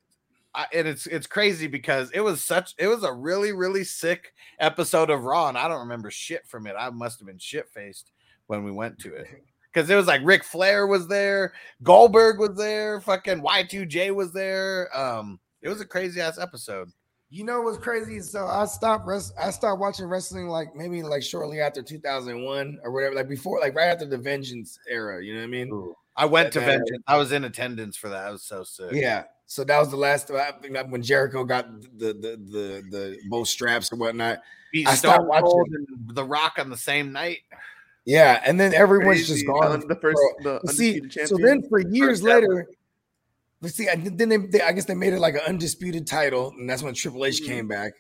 I, 0.55 0.67
and 0.73 0.87
it's 0.87 1.07
it's 1.07 1.27
crazy 1.27 1.67
because 1.67 2.11
it 2.13 2.21
was 2.21 2.43
such 2.43 2.75
it 2.79 2.87
was 2.87 3.03
a 3.03 3.13
really 3.13 3.53
really 3.53 3.85
sick 3.85 4.33
episode 4.61 5.11
of 5.11 5.25
Raw, 5.25 5.49
and 5.49 5.59
I 5.59 5.69
don't 5.69 5.81
remember 5.81 6.11
shit 6.11 6.47
from 6.47 6.67
it. 6.67 6.77
I 6.79 6.91
must 6.91 7.19
have 7.19 7.27
been 7.27 7.39
shit 7.39 7.69
faced 7.69 8.13
when 8.47 8.65
we 8.65 8.71
went 8.71 8.99
to 9.01 9.15
it 9.15 9.27
because 9.73 9.91
it 9.91 9.97
was 9.97 10.07
like 10.07 10.21
Ric 10.25 10.45
Flair 10.45 10.87
was 10.87 11.09
there, 11.09 11.55
Goldberg 11.83 12.39
was 12.39 12.57
there, 12.57 13.01
fucking 13.01 13.43
Y 13.43 13.65
two 13.65 13.87
J 13.87 14.11
was 14.11 14.33
there. 14.33 14.89
Um, 14.97 15.41
it 15.63 15.69
was 15.69 15.81
a 15.81 15.87
crazy 15.87 16.21
ass 16.21 16.39
episode. 16.39 16.91
You 17.31 17.43
know 17.43 17.63
what's 17.63 17.79
crazy? 17.79 18.21
So 18.21 18.47
I 18.47 18.65
stopped 18.67 19.09
rest. 19.09 19.33
I 19.41 19.51
started 19.51 19.81
watching 19.81 20.05
wrestling 20.07 20.47
like 20.47 20.77
maybe 20.77 21.03
like 21.03 21.23
shortly 21.25 21.61
after 21.61 21.83
2001 21.83 22.79
or 22.85 22.93
whatever, 22.93 23.17
like 23.17 23.29
before, 23.29 23.59
like 23.59 23.75
right 23.75 23.89
after 23.89 24.07
the 24.07 24.19
Vengeance 24.19 24.79
era. 24.89 25.25
You 25.25 25.35
know 25.35 25.41
what 25.41 25.47
I 25.47 25.49
mean? 25.49 25.95
I 26.17 26.27
went 26.27 26.53
to. 26.53 26.61
Vengeance. 26.61 27.03
I 27.09 27.17
was 27.17 27.33
in 27.33 27.43
attendance 27.43 27.97
for 27.97 28.09
that. 28.11 28.27
I 28.27 28.31
was 28.31 28.45
so 28.45 28.63
sick. 28.63 28.93
Yeah. 28.93 29.25
So 29.55 29.63
that 29.63 29.79
was 29.79 29.89
the 29.89 29.97
last. 29.97 30.33
I 30.33 30.51
think 30.51 30.75
that 30.75 30.91
when 30.91 31.01
Jericho 31.01 31.45
got 31.45 31.71
the 31.97 32.13
the 32.13 32.37
the 32.51 32.83
the 32.91 33.19
both 33.31 33.47
straps 33.47 33.93
or 33.93 33.97
whatnot. 33.97 34.41
Beat 34.73 34.89
I 34.89 34.95
Stone 34.97 35.13
stopped 35.13 35.29
watching. 35.29 35.87
The 36.09 36.25
Rock 36.25 36.55
on 36.59 36.71
the 36.71 36.77
same 36.77 37.13
night. 37.13 37.39
Yeah, 38.05 38.43
and 38.45 38.59
then 38.59 38.75
everyone's 38.75 39.19
Crazy. 39.29 39.35
just 39.35 39.47
gone. 39.47 39.79
The, 39.79 39.87
the 39.87 40.01
first, 40.01 40.21
the 40.43 40.61
See, 40.73 40.95
undisputed 40.95 41.29
so 41.29 41.37
then 41.37 41.63
for 41.69 41.79
years 41.79 42.21
First 42.23 42.31
ever. 42.31 42.41
later, 42.41 42.67
but 43.61 43.71
see, 43.71 43.87
and 43.87 44.19
then 44.19 44.29
they, 44.29 44.39
they, 44.39 44.61
I 44.61 44.73
guess 44.73 44.87
they 44.87 44.95
made 44.95 45.13
it 45.13 45.21
like 45.21 45.35
an 45.35 45.43
undisputed 45.47 46.05
title, 46.05 46.53
and 46.59 46.69
that's 46.69 46.83
when 46.83 46.93
Triple 46.93 47.25
H 47.25 47.41
Mhm. 47.41 47.47
came 47.47 47.69
back. 47.69 47.93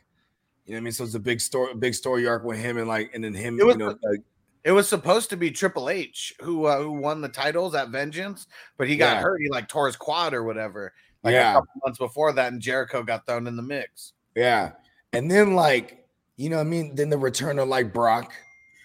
You 0.66 0.72
know 0.72 0.78
what 0.78 0.80
I 0.80 0.84
mean? 0.86 0.92
So 0.92 1.04
it's 1.04 1.14
a 1.14 1.20
big 1.20 1.40
story, 1.40 1.72
big 1.76 1.94
story 1.94 2.26
arc 2.26 2.42
with 2.42 2.58
him, 2.58 2.78
and 2.78 2.88
like, 2.88 3.12
and 3.14 3.22
then 3.22 3.32
him, 3.32 3.60
It 3.60 3.64
was 3.64 3.74
you 3.74 3.78
know, 3.78 3.96
like, 4.02 4.20
It 4.64 4.72
was 4.72 4.88
supposed 4.88 5.30
to 5.30 5.36
be 5.36 5.52
Triple 5.52 5.88
H 5.88 6.34
who 6.40 6.64
uh, 6.64 6.78
who 6.82 6.94
won 6.94 7.20
the 7.20 7.28
titles 7.28 7.76
at 7.76 7.90
Vengeance, 7.90 8.48
but 8.76 8.88
he 8.88 8.96
got 8.96 9.18
Yeah. 9.18 9.22
hurt. 9.22 9.40
He 9.40 9.48
like 9.50 9.68
tore 9.68 9.86
his 9.86 9.94
quad 9.94 10.34
or 10.34 10.42
whatever. 10.42 10.92
Like 11.24 11.32
Yeah. 11.32 11.50
a 11.52 11.54
couple 11.54 11.72
months 11.84 11.98
before 11.98 12.32
that, 12.32 12.52
and 12.52 12.60
Jericho 12.60 13.02
got 13.02 13.26
thrown 13.26 13.46
in 13.46 13.56
the 13.56 13.62
mix. 13.62 14.12
yeah, 14.36 14.72
and 15.12 15.30
then 15.30 15.54
like, 15.54 16.06
you 16.36 16.50
know 16.50 16.56
what 16.56 16.62
I 16.66 16.70
mean? 16.70 16.94
Then 16.94 17.08
the 17.10 17.18
return 17.18 17.58
of 17.58 17.68
like 17.68 17.92
Brock, 17.92 18.32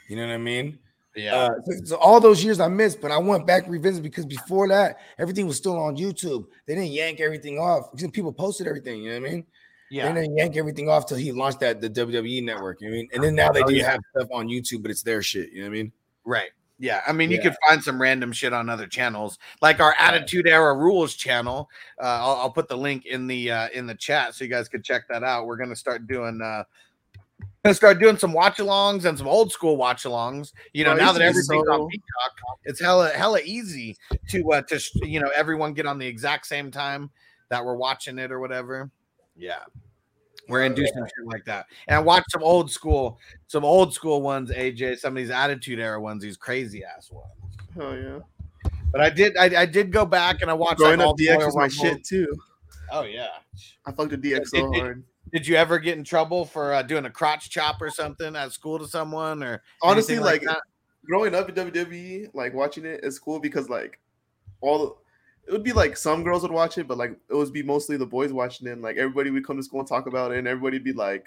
you 0.07 0.15
know 0.15 0.25
what 0.25 0.33
I 0.33 0.37
mean? 0.37 0.79
Yeah, 1.15 1.35
Uh, 1.35 1.49
so, 1.65 1.71
so 1.85 1.95
all 1.97 2.19
those 2.21 2.43
years 2.43 2.59
I 2.59 2.67
missed, 2.67 3.01
but 3.01 3.11
I 3.11 3.17
went 3.17 3.45
back 3.47 3.67
revisited 3.67 4.03
because 4.03 4.25
before 4.25 4.67
that, 4.69 4.99
everything 5.17 5.47
was 5.47 5.57
still 5.57 5.77
on 5.77 5.97
YouTube. 5.97 6.45
They 6.65 6.75
didn't 6.75 6.91
yank 6.91 7.19
everything 7.19 7.57
off 7.59 7.89
people 8.13 8.31
posted 8.31 8.67
everything. 8.67 9.01
You 9.03 9.13
know 9.15 9.19
what 9.21 9.27
I 9.29 9.33
mean? 9.33 9.45
yeah. 9.91 10.13
They 10.13 10.21
didn't 10.21 10.37
yank 10.37 10.55
everything 10.55 10.87
off 10.87 11.07
till 11.07 11.17
he 11.17 11.31
launched 11.31 11.59
that 11.61 11.81
the 11.81 11.89
WWE 11.89 12.43
network. 12.43 12.79
You 12.79 12.87
know 12.87 12.91
what 12.91 12.97
I 12.97 13.01
mean? 13.01 13.09
And 13.13 13.23
then 13.23 13.35
now 13.35 13.51
they 13.51 13.63
Oh, 13.63 13.67
do 13.67 13.73
yeah. 13.75 13.89
have 13.91 14.01
stuff 14.15 14.29
on 14.31 14.47
YouTube, 14.47 14.83
but 14.83 14.91
it's 14.91 15.01
their 15.03 15.21
shit. 15.23 15.51
You 15.51 15.63
know 15.63 15.69
what 15.69 15.73
I 15.75 15.81
mean? 15.81 15.91
Right. 16.25 16.49
Yeah. 16.79 17.01
I 17.05 17.11
mean, 17.11 17.29
you 17.29 17.37
Yeah. 17.37 17.43
could 17.43 17.55
find 17.67 17.83
some 17.83 18.01
random 18.01 18.31
shit 18.31 18.53
on 18.53 18.69
other 18.69 18.87
channels, 18.87 19.37
like 19.61 19.79
our 19.81 19.93
Attitude 19.99 20.47
Era 20.47 20.75
Rules 20.75 21.13
channel. 21.15 21.69
Uh, 22.01 22.05
I'll, 22.05 22.35
I'll 22.37 22.51
put 22.51 22.67
the 22.69 22.77
link 22.77 23.05
in 23.05 23.27
the 23.27 23.51
uh, 23.51 23.67
in 23.73 23.85
the 23.85 23.95
chat 23.95 24.33
so 24.33 24.43
you 24.45 24.49
guys 24.49 24.69
could 24.69 24.83
check 24.83 25.03
that 25.09 25.23
out. 25.23 25.45
We're 25.45 25.57
gonna 25.57 25.75
start 25.75 26.07
doing. 26.07 26.41
Uh, 26.41 26.63
Gonna 27.65 27.73
start 27.75 27.99
doing 27.99 28.17
some 28.17 28.31
watch-alongs 28.31 29.03
and 29.03 29.17
some 29.17 29.27
old 29.27 29.51
school 29.51 29.75
watch-alongs. 29.75 30.53
You 30.71 30.85
know, 30.85 30.93
Oh, 30.93 30.95
now 30.95 31.11
that 31.11 31.21
everything's 31.21 31.65
so- 31.67 31.73
on 31.83 31.89
Peacock, 31.89 32.37
it's 32.63 32.79
hella 32.79 33.09
hella 33.09 33.41
easy 33.43 33.97
to 34.29 34.51
uh 34.53 34.61
to 34.61 34.79
you 35.03 35.19
know 35.19 35.29
everyone 35.35 35.73
get 35.73 35.85
on 35.85 35.97
the 35.99 36.07
exact 36.07 36.47
same 36.47 36.71
time 36.71 37.09
that 37.49 37.63
we're 37.63 37.75
watching 37.75 38.17
it 38.17 38.31
or 38.31 38.39
whatever. 38.39 38.89
Yeah, 39.35 39.59
we're 40.49 40.63
gonna 40.63 40.75
do 40.75 40.85
some 40.87 41.05
shit 41.05 41.25
like 41.25 41.45
that, 41.45 41.67
and 41.87 41.95
I 41.95 41.99
watch 41.99 42.23
some 42.29 42.43
old 42.43 42.71
school, 42.71 43.19
some 43.47 43.63
old 43.63 43.93
school 43.93 44.21
ones. 44.21 44.51
AJ, 44.51 44.99
some 44.99 45.13
of 45.13 45.17
these 45.17 45.29
Attitude 45.29 45.79
Era 45.79 45.99
ones, 46.01 46.21
these 46.23 46.37
crazy 46.37 46.83
ass 46.83 47.09
ones. 47.11 47.27
Oh 47.79 47.93
yeah. 47.93 48.19
But 48.91 49.01
I 49.01 49.09
did, 49.09 49.37
I, 49.37 49.61
I 49.61 49.65
did 49.65 49.91
go 49.91 50.05
back 50.05 50.41
and 50.41 50.49
I 50.49 50.53
watched. 50.53 50.77
Growing 50.77 50.99
like, 50.99 51.09
up, 51.09 51.17
DX 51.17 51.45
was 51.45 51.55
my 51.55 51.61
Rumbles. 51.61 51.73
shit 51.75 52.03
too. 52.03 52.27
Oh 52.91 53.03
yeah. 53.03 53.27
I 53.85 53.91
fucked 53.91 54.11
with 54.11 54.23
DX 54.23 54.47
so 54.47 54.71
did- 54.71 54.81
hard. 54.81 55.03
Did 55.31 55.45
you 55.45 55.55
ever 55.57 55.77
get 55.77 55.95
in 55.95 56.03
trouble 56.03 56.43
for 56.43 56.73
uh, 56.73 56.81
doing 56.81 57.05
a 57.05 57.09
crotch 57.11 57.51
chop 57.51 57.79
or 57.83 57.91
something 57.91 58.35
at 58.35 58.51
school 58.51 58.79
to 58.79 58.87
someone 58.87 59.43
or 59.43 59.61
Honestly, 59.83 60.17
like, 60.17 60.41
that? 60.41 60.59
growing 61.05 61.35
up 61.35 61.47
in 61.47 61.53
WWE, 61.53 62.29
like 62.33 62.55
watching 62.55 62.83
it 62.83 63.01
is 63.03 63.19
cool 63.19 63.39
because 63.39 63.69
like 63.69 63.99
all 64.61 64.79
the 64.79 64.93
it 65.49 65.53
would 65.53 65.63
be 65.63 65.73
like 65.73 65.97
some 65.97 66.23
girls 66.23 66.43
would 66.43 66.51
watch 66.51 66.77
it, 66.77 66.87
but 66.87 66.97
like 66.97 67.11
it 67.29 67.33
would 67.33 67.51
be 67.51 67.63
mostly 67.63 67.97
the 67.97 68.05
boys 68.05 68.31
watching 68.31 68.67
it. 68.67 68.71
And, 68.71 68.81
like 68.83 68.97
everybody 68.97 69.31
would 69.31 69.45
come 69.45 69.57
to 69.57 69.63
school 69.63 69.79
and 69.79 69.89
talk 69.89 70.05
about 70.07 70.31
it, 70.31 70.37
and 70.37 70.47
everybody'd 70.47 70.83
be 70.83 70.93
like, 70.93 71.25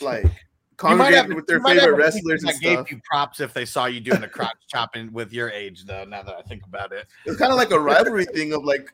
like 0.00 0.24
You 0.82 0.96
might 0.96 1.12
have- 1.12 1.26
congregating 1.26 1.36
with 1.36 1.46
their 1.46 1.56
you 1.58 1.62
might 1.62 1.74
have 1.74 1.82
favorite 1.82 1.98
wrestlers 1.98 2.42
and 2.42 2.52
that 2.54 2.60
gave 2.60 2.90
you 2.90 3.00
props 3.04 3.40
if 3.40 3.52
they 3.52 3.66
saw 3.66 3.84
you 3.84 4.00
doing 4.00 4.22
a 4.22 4.28
crotch 4.28 4.56
chopping 4.68 5.12
with 5.12 5.30
your 5.32 5.50
age, 5.50 5.84
though. 5.84 6.04
Now 6.04 6.22
that 6.22 6.34
I 6.36 6.42
think 6.42 6.64
about 6.64 6.92
it, 6.92 7.06
It's 7.26 7.36
kind 7.36 7.52
of 7.52 7.58
like 7.58 7.70
a 7.70 7.78
rivalry 7.78 8.24
thing 8.24 8.54
of 8.54 8.64
like, 8.64 8.90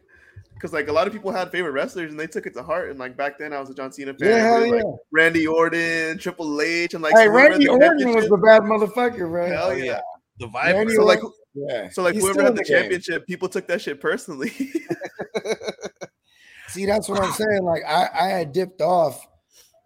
because 0.55 0.73
like 0.73 0.89
a 0.89 0.93
lot 0.93 1.07
of 1.07 1.13
people 1.13 1.31
had 1.31 1.53
favorite 1.53 1.71
wrestlers 1.73 2.11
and 2.11 2.19
they 2.19 2.27
took 2.27 2.45
it 2.47 2.55
to 2.55 2.63
heart. 2.65 2.91
And 2.91 2.99
like 2.99 3.17
back 3.17 3.39
then, 3.39 3.53
I 3.53 3.61
was 3.61 3.71
a 3.71 3.75
John 3.75 3.93
Cena 3.93 4.15
fan. 4.15 4.29
Yeah, 4.31 4.39
hell 4.39 4.55
Everybody, 4.57 4.79
yeah. 4.83 4.85
like, 4.89 5.01
Randy 5.13 5.47
Orton, 5.47 6.19
Triple 6.19 6.61
H, 6.61 6.95
and 6.95 7.05
like 7.05 7.15
hey, 7.15 7.29
Randy 7.29 7.69
Orton 7.69 8.15
was 8.15 8.29
the 8.29 8.37
bad 8.39 8.63
motherfucker, 8.63 9.31
right? 9.31 9.53
Hell 9.53 9.69
Oh, 9.69 9.73
yeah. 9.73 10.01
the 10.41 10.47
vibe. 10.49 10.73
Randy 10.73 10.95
So 10.95 11.05
like, 11.05 11.21
Yeah. 11.57 11.89
So 11.91 12.03
like 12.03 12.15
He's 12.15 12.23
whoever 12.23 12.35
still 12.35 12.45
had 12.47 12.57
the 12.57 12.63
the 12.63 12.69
championship, 12.69 13.27
people 13.27 13.49
took 13.49 13.67
that 13.69 13.81
shit 13.81 14.01
personally. 14.01 14.51
See, 16.69 16.85
that's 16.85 17.09
what 17.09 17.23
I'm 17.23 17.33
saying. 17.33 17.63
Like 17.63 17.83
I, 17.87 18.09
I 18.13 18.29
had 18.29 18.53
dipped 18.53 18.83
off, 18.83 19.27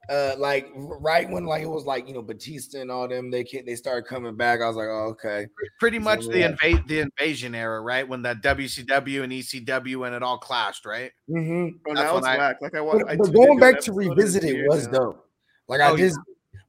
uh, 0.09 0.35
like 0.39 0.69
right 0.75 1.29
when 1.31 1.45
like 1.45 1.63
it 1.63 1.69
was 1.69 1.85
like 1.85 2.09
you 2.09 2.15
know 2.15 2.23
Batista 2.23 2.81
and 2.81 2.91
all 2.91 3.07
them 3.07 3.31
they 3.31 3.45
came, 3.45 3.65
they 3.65 3.77
started 3.77 4.09
coming 4.09 4.35
back. 4.37 4.61
I 4.61 4.67
was 4.67 4.77
like, 4.77 4.89
oh 4.89 5.11
okay. 5.13 5.47
Pretty 5.79 6.01
much 6.01 6.27
the 6.27 6.41
yeah. 6.41 6.49
invade 6.49 6.89
the 6.89 7.01
invasion 7.01 7.55
era, 7.55 7.81
right? 7.81 8.09
When 8.09 8.23
that 8.23 8.43
WCW 8.43 9.23
and 9.23 9.33
ECW 9.33 10.07
and 10.07 10.17
it 10.17 10.23
all 10.25 10.39
clashed, 10.39 10.85
right? 10.87 11.13
Mm-hmm. 11.31 11.77
But 11.85 11.95
That's 11.95 12.05
now 12.05 12.15
when 12.15 12.19
it's 12.19 12.27
I- 12.27 12.39
whack. 12.39 12.57
Like 12.61 12.75
I 12.75 12.81
watched. 12.81 13.03
But, 13.05 13.13
I 13.13 13.17
but 13.17 13.33
going 13.33 13.59
back 13.61 13.75
to 13.75 13.77
episode 13.93 14.01
and 14.01 14.11
revisit 14.17 14.45
it 14.45 14.69
was 14.69 14.87
now. 14.89 14.99
dope. 14.99 15.27
Like 15.69 15.81
Oh, 15.81 15.85
I 15.85 15.91
yeah. 15.93 15.97
just 15.99 16.19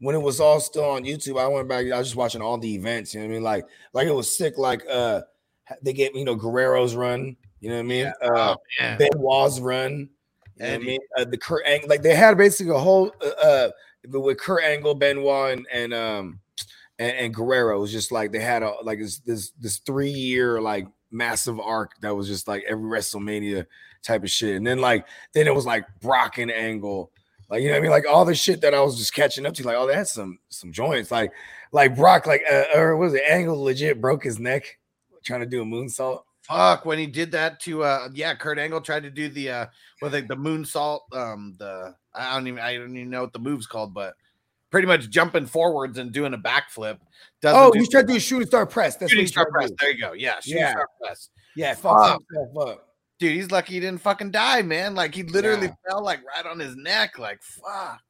when 0.01 0.15
it 0.15 0.21
was 0.21 0.39
all 0.39 0.59
still 0.59 0.89
on 0.89 1.03
YouTube, 1.03 1.39
I 1.39 1.47
went 1.47 1.69
back. 1.69 1.85
I 1.85 1.97
was 1.97 2.07
just 2.07 2.15
watching 2.15 2.41
all 2.41 2.57
the 2.57 2.73
events. 2.73 3.13
You 3.13 3.21
know 3.21 3.27
what 3.27 3.31
I 3.31 3.35
mean? 3.35 3.43
Like 3.43 3.65
like 3.93 4.07
it 4.07 4.13
was 4.13 4.35
sick. 4.35 4.57
Like 4.57 4.83
uh, 4.89 5.21
they 5.81 5.93
get 5.93 6.15
you 6.15 6.25
know 6.25 6.35
Guerrero's 6.35 6.95
run. 6.95 7.37
You 7.59 7.69
know 7.69 7.75
what 7.75 7.81
I 7.81 7.83
mean? 7.83 8.13
Uh, 8.21 8.55
Oh. 8.79 8.97
Benoit's 8.97 9.59
run. 9.59 10.09
You 10.57 10.67
know 10.67 10.73
I 10.73 10.77
mean? 10.79 10.99
Uh, 11.17 11.25
the 11.25 11.37
Kurt 11.37 11.65
Angle, 11.65 11.87
like 11.87 12.01
they 12.01 12.15
had 12.15 12.37
basically 12.37 12.73
a 12.75 12.79
whole 12.79 13.13
uh, 13.21 13.45
uh 13.45 13.69
with 14.09 14.39
Kurt 14.39 14.63
Angle, 14.63 14.95
Benoit, 14.95 15.57
and, 15.57 15.67
and 15.71 15.93
um 15.93 16.39
and, 16.97 17.15
and 17.17 17.33
Guerrero. 17.33 17.77
It 17.77 17.81
was 17.81 17.91
just 17.91 18.11
like 18.11 18.31
they 18.31 18.39
had 18.39 18.63
a 18.63 18.73
like 18.83 18.99
this 18.99 19.19
this 19.19 19.51
this 19.59 19.77
three 19.77 20.09
year 20.09 20.59
like 20.59 20.87
massive 21.11 21.59
arc 21.59 21.99
that 22.01 22.15
was 22.15 22.27
just 22.27 22.47
like 22.47 22.63
every 22.67 22.89
WrestleMania 22.89 23.65
type 24.01 24.23
of 24.23 24.31
shit. 24.31 24.55
And 24.55 24.65
then 24.65 24.79
like 24.79 25.05
then 25.33 25.47
it 25.47 25.53
was 25.53 25.65
like 25.65 25.85
Brock 25.99 26.39
and 26.39 26.51
Angle. 26.51 27.11
Like 27.51 27.61
you 27.61 27.67
know 27.67 27.73
what 27.73 27.79
I 27.79 27.81
mean? 27.81 27.91
Like 27.91 28.05
all 28.09 28.23
the 28.23 28.33
shit 28.33 28.61
that 28.61 28.73
I 28.73 28.79
was 28.79 28.97
just 28.97 29.13
catching 29.13 29.45
up 29.45 29.53
to, 29.55 29.63
like, 29.63 29.75
oh, 29.75 29.85
had 29.93 30.07
some 30.07 30.39
some 30.47 30.71
joints. 30.71 31.11
Like 31.11 31.33
like 31.73 31.95
Brock, 31.97 32.25
like 32.25 32.41
uh, 32.49 32.63
or 32.73 32.95
what 32.95 33.07
was 33.07 33.13
it? 33.13 33.23
Angle 33.27 33.61
legit 33.61 33.99
broke 33.99 34.23
his 34.23 34.39
neck 34.39 34.79
trying 35.25 35.41
to 35.41 35.45
do 35.45 35.61
a 35.61 35.65
moonsault. 35.65 36.21
Fuck 36.43 36.85
when 36.85 36.97
he 36.97 37.05
did 37.07 37.31
that 37.33 37.59
to 37.61 37.83
uh 37.83 38.07
yeah, 38.13 38.33
Kurt 38.35 38.57
Angle 38.57 38.79
tried 38.81 39.03
to 39.03 39.11
do 39.11 39.27
the 39.27 39.49
uh 39.51 39.65
with 40.01 40.13
like 40.13 40.29
the 40.29 40.35
moonsault, 40.35 41.01
um 41.13 41.53
the 41.59 41.93
I 42.15 42.33
don't 42.33 42.47
even 42.47 42.59
I 42.61 42.75
don't 42.77 42.95
even 42.95 43.09
know 43.09 43.21
what 43.21 43.33
the 43.33 43.39
move's 43.39 43.67
called, 43.67 43.93
but 43.93 44.13
pretty 44.69 44.87
much 44.87 45.09
jumping 45.09 45.45
forwards 45.45 45.97
and 45.97 46.13
doing 46.13 46.33
a 46.33 46.37
backflip. 46.37 46.99
Doesn't 47.41 47.59
Oh, 47.61 47.69
do 47.71 47.79
he's 47.79 47.89
trying 47.89 48.07
to 48.07 48.13
do 48.13 48.17
a 48.17 48.21
shooting 48.21 48.47
star 48.47 48.65
press. 48.65 48.95
That's 48.95 49.11
shooting 49.11 49.25
what 49.25 49.29
star 49.29 49.51
press. 49.51 49.71
There 49.77 49.91
you 49.91 49.99
go. 49.99 50.13
Yeah, 50.13 50.39
shooting 50.39 50.59
Yeah. 50.61 50.71
star 50.71 50.87
press. 51.01 51.29
Yeah, 51.55 51.73
fuck 51.75 52.21
Fuck. 52.55 52.83
Dude, 53.21 53.33
he's 53.35 53.51
lucky 53.51 53.75
he 53.75 53.79
didn't 53.79 54.01
fucking 54.01 54.31
die, 54.31 54.63
man. 54.63 54.95
Like 54.95 55.13
he 55.13 55.21
literally 55.21 55.67
Yeah. 55.67 55.73
fell 55.87 56.03
like 56.03 56.21
right 56.25 56.43
on 56.45 56.57
his 56.57 56.75
neck. 56.75 57.19
Like 57.19 57.39
fuck. 57.43 58.01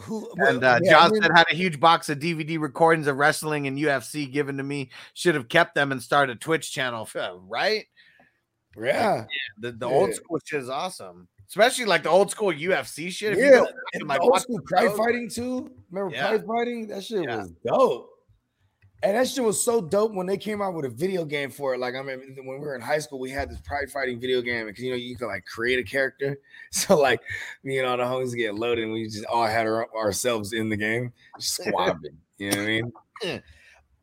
Who 0.00 0.26
And 0.38 0.64
uh, 0.64 0.80
yeah, 0.82 0.90
John 0.92 1.02
I 1.02 1.12
mean- 1.12 1.22
said 1.22 1.30
had 1.36 1.46
a 1.52 1.54
huge 1.54 1.78
box 1.78 2.08
of 2.08 2.18
DVD 2.18 2.58
recordings 2.58 3.08
of 3.08 3.18
wrestling 3.18 3.66
and 3.66 3.78
UFC 3.78 4.30
given 4.32 4.56
to 4.56 4.62
me. 4.62 4.88
Should 5.12 5.34
have 5.34 5.50
kept 5.50 5.74
them 5.74 5.92
and 5.92 6.02
started 6.02 6.36
a 6.36 6.40
Twitch 6.40 6.72
channel, 6.72 7.06
right? 7.46 7.84
yeah, 8.78 9.24
The, 9.58 9.72
the 9.72 9.86
old 9.86 10.14
school 10.14 10.38
shit 10.44 10.62
is 10.62 10.68
awesome, 10.70 11.28
especially 11.48 11.84
like 11.84 12.02
the 12.02 12.08
old 12.10 12.30
school 12.30 12.52
UFC 12.52 13.10
shit. 13.10 13.32
If 13.34 13.38
you 13.38 13.44
yeah. 13.44 13.50
go 13.50 13.64
back 13.64 13.72
and, 13.94 14.08
like, 14.08 14.20
old 14.22 14.40
school 14.40 14.60
pride 14.66 14.92
fighting 14.96 15.28
too. 15.28 15.70
Remember 15.90 16.14
Yeah. 16.14 16.28
pride 16.28 16.46
fighting? 16.46 16.86
That 16.88 17.04
shit 17.04 17.22
Yeah. 17.24 17.36
was 17.36 17.52
dope. 17.66 18.10
And 19.06 19.16
that 19.16 19.28
shit 19.28 19.44
was 19.44 19.62
so 19.62 19.80
dope 19.80 20.14
when 20.14 20.26
they 20.26 20.36
came 20.36 20.60
out 20.60 20.74
with 20.74 20.84
a 20.84 20.88
video 20.88 21.24
game 21.24 21.48
for 21.48 21.72
it. 21.72 21.78
Like 21.78 21.94
I 21.94 22.02
mean, 22.02 22.34
when 22.38 22.58
we 22.58 22.66
were 22.66 22.74
in 22.74 22.80
high 22.80 22.98
school, 22.98 23.20
we 23.20 23.30
had 23.30 23.48
this 23.48 23.60
pride 23.60 23.88
fighting 23.88 24.18
video 24.18 24.42
game 24.42 24.66
because 24.66 24.82
you 24.82 24.90
know 24.90 24.96
you 24.96 25.14
could 25.16 25.28
like 25.28 25.44
create 25.44 25.78
a 25.78 25.84
character. 25.84 26.38
So 26.72 26.98
like 26.98 27.20
me 27.62 27.78
and 27.78 27.86
all 27.86 27.96
the 27.96 28.02
homies 28.02 28.36
get 28.36 28.56
loaded, 28.56 28.82
and 28.84 28.92
we 28.92 29.04
just 29.04 29.24
all 29.26 29.46
had 29.46 29.66
our, 29.66 29.88
ourselves 29.96 30.52
in 30.52 30.68
the 30.68 30.76
game, 30.76 31.12
squabbing. 31.38 32.16
you 32.38 32.50
know 32.50 32.56
what 32.58 32.64
I 32.64 32.82
mean? 33.30 33.42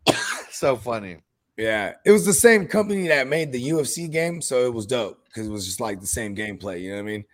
so 0.50 0.78
funny. 0.78 1.18
Yeah, 1.58 1.96
it 2.06 2.12
was 2.12 2.26
the 2.26 2.34
same 2.34 2.66
company 2.66 3.10
that 3.10 3.28
made 3.28 3.52
the 3.52 3.62
UFC 3.62 4.10
game, 4.10 4.42
so 4.42 4.66
it 4.66 4.74
was 4.74 4.86
dope 4.86 5.24
because 5.26 5.48
it 5.48 5.52
was 5.52 5.66
just 5.66 5.82
like 5.82 6.00
the 6.00 6.08
same 6.08 6.34
gameplay. 6.36 6.82
You 6.82 6.92
know 6.92 6.96
what 6.96 7.02
I 7.02 7.12
mean? 7.12 7.26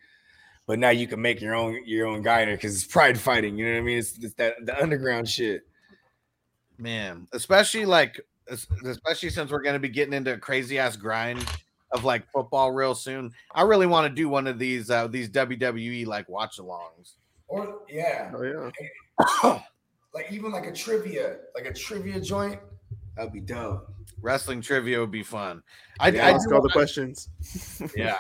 But 0.66 0.80
now 0.80 0.90
you 0.90 1.08
can 1.08 1.22
make 1.22 1.40
your 1.40 1.54
own 1.54 1.80
your 1.86 2.08
own 2.08 2.24
guy 2.24 2.46
because 2.46 2.74
it's 2.74 2.91
pride 2.91 3.20
fighting. 3.20 3.58
You 3.58 3.68
know 3.68 3.74
what 3.74 3.80
I 3.80 3.84
mean? 3.84 4.00
It's, 4.00 4.18
it's 4.18 4.34
that 4.34 4.56
the 4.66 4.82
underground 4.82 5.30
shit. 5.30 5.62
Man 6.80 7.27
especially 7.34 7.85
like 7.85 8.19
especially 8.84 9.30
since 9.30 9.51
we're 9.51 9.61
going 9.61 9.73
to 9.73 9.80
be 9.80 9.89
getting 9.89 10.14
into 10.14 10.34
a 10.34 10.38
crazy 10.38 10.80
ass 10.80 10.95
grind 10.95 11.45
of 11.91 12.03
like 12.03 12.23
football 12.31 12.72
real 12.72 12.95
soon 12.95 13.31
i 13.53 13.61
really 13.61 13.85
want 13.88 14.07
to 14.07 14.14
do 14.14 14.30
one 14.30 14.47
of 14.47 14.57
these 14.60 14.89
uh 14.89 15.07
these 15.07 15.30
wwe 15.30 16.06
like 16.07 16.27
watch 16.30 16.57
alongs 16.60 17.14
Or 17.47 17.80
yeah, 17.89 18.31
Oh 18.35 18.72
yeah. 19.43 19.60
like 20.14 20.31
even 20.31 20.51
like 20.51 20.65
a 20.65 20.72
trivia, 20.73 21.38
like 21.56 21.65
a 21.65 21.73
trivia 21.73 22.19
joint. 22.22 22.60
That'd 23.18 23.34
be 23.34 23.39
dope. 23.41 23.88
wrestling 24.22 24.61
trivia 24.61 24.99
would 24.99 25.11
be 25.11 25.23
fun 25.23 25.61
i, 25.99 26.10
Yeah, 26.10 26.27
I 26.27 26.31
Ask 26.31 26.47
all 26.51 26.61
the 26.61 26.68
wanna- 26.68 26.73
questions. 26.73 27.30
yeah 27.95 28.18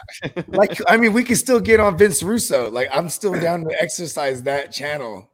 Like 0.47 0.77
I 0.87 0.97
mean, 0.97 1.13
we 1.13 1.23
can 1.23 1.35
still 1.37 1.59
get 1.59 1.79
on 1.79 1.97
Vince 1.97 2.21
Russo. 2.21 2.69
Like 2.69 2.89
I'm 2.91 3.07
still 3.09 3.39
down 3.39 3.63
to 3.69 3.81
exercise 3.81 4.43
that 4.43 4.71
channel. 4.71 5.29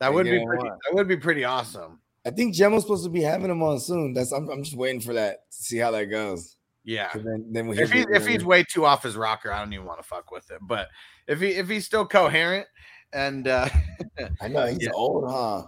that 0.00 0.12
would 0.12 0.24
be 0.26 0.44
pretty 0.44 0.68
that 0.68 0.92
would 0.94 1.08
be 1.08 1.16
pretty 1.16 1.44
awesome 1.44 1.98
I 2.26 2.30
think 2.30 2.54
Gemma's 2.54 2.82
supposed 2.82 3.04
to 3.04 3.10
be 3.10 3.22
having 3.22 3.50
him 3.50 3.62
on 3.62 3.78
soon. 3.78 4.12
That's 4.12 4.32
I'm, 4.32 4.48
I'm 4.50 4.64
just 4.64 4.76
waiting 4.76 5.00
for 5.00 5.14
that 5.14 5.50
to 5.50 5.56
see 5.62 5.78
how 5.78 5.92
that 5.92 6.06
goes. 6.06 6.56
Yeah. 6.84 7.10
Then, 7.14 7.46
then 7.50 7.68
if, 7.70 7.92
he, 7.92 8.04
if 8.10 8.26
he's 8.26 8.44
way 8.44 8.64
too 8.64 8.84
off 8.86 9.02
his 9.02 9.16
rocker 9.16 9.52
i 9.52 9.58
don't 9.58 9.72
even 9.72 9.86
want 9.86 10.00
to 10.00 10.06
fuck 10.06 10.30
with 10.30 10.48
it 10.52 10.58
but 10.62 10.86
if 11.26 11.40
he 11.40 11.48
if 11.48 11.68
he's 11.68 11.84
still 11.84 12.06
coherent 12.06 12.64
and 13.12 13.48
uh 13.48 13.68
I 14.40 14.48
know 14.48 14.66
he's 14.66 14.82
Yeah. 14.82 14.90
old, 14.94 15.24
huh? 15.28 15.64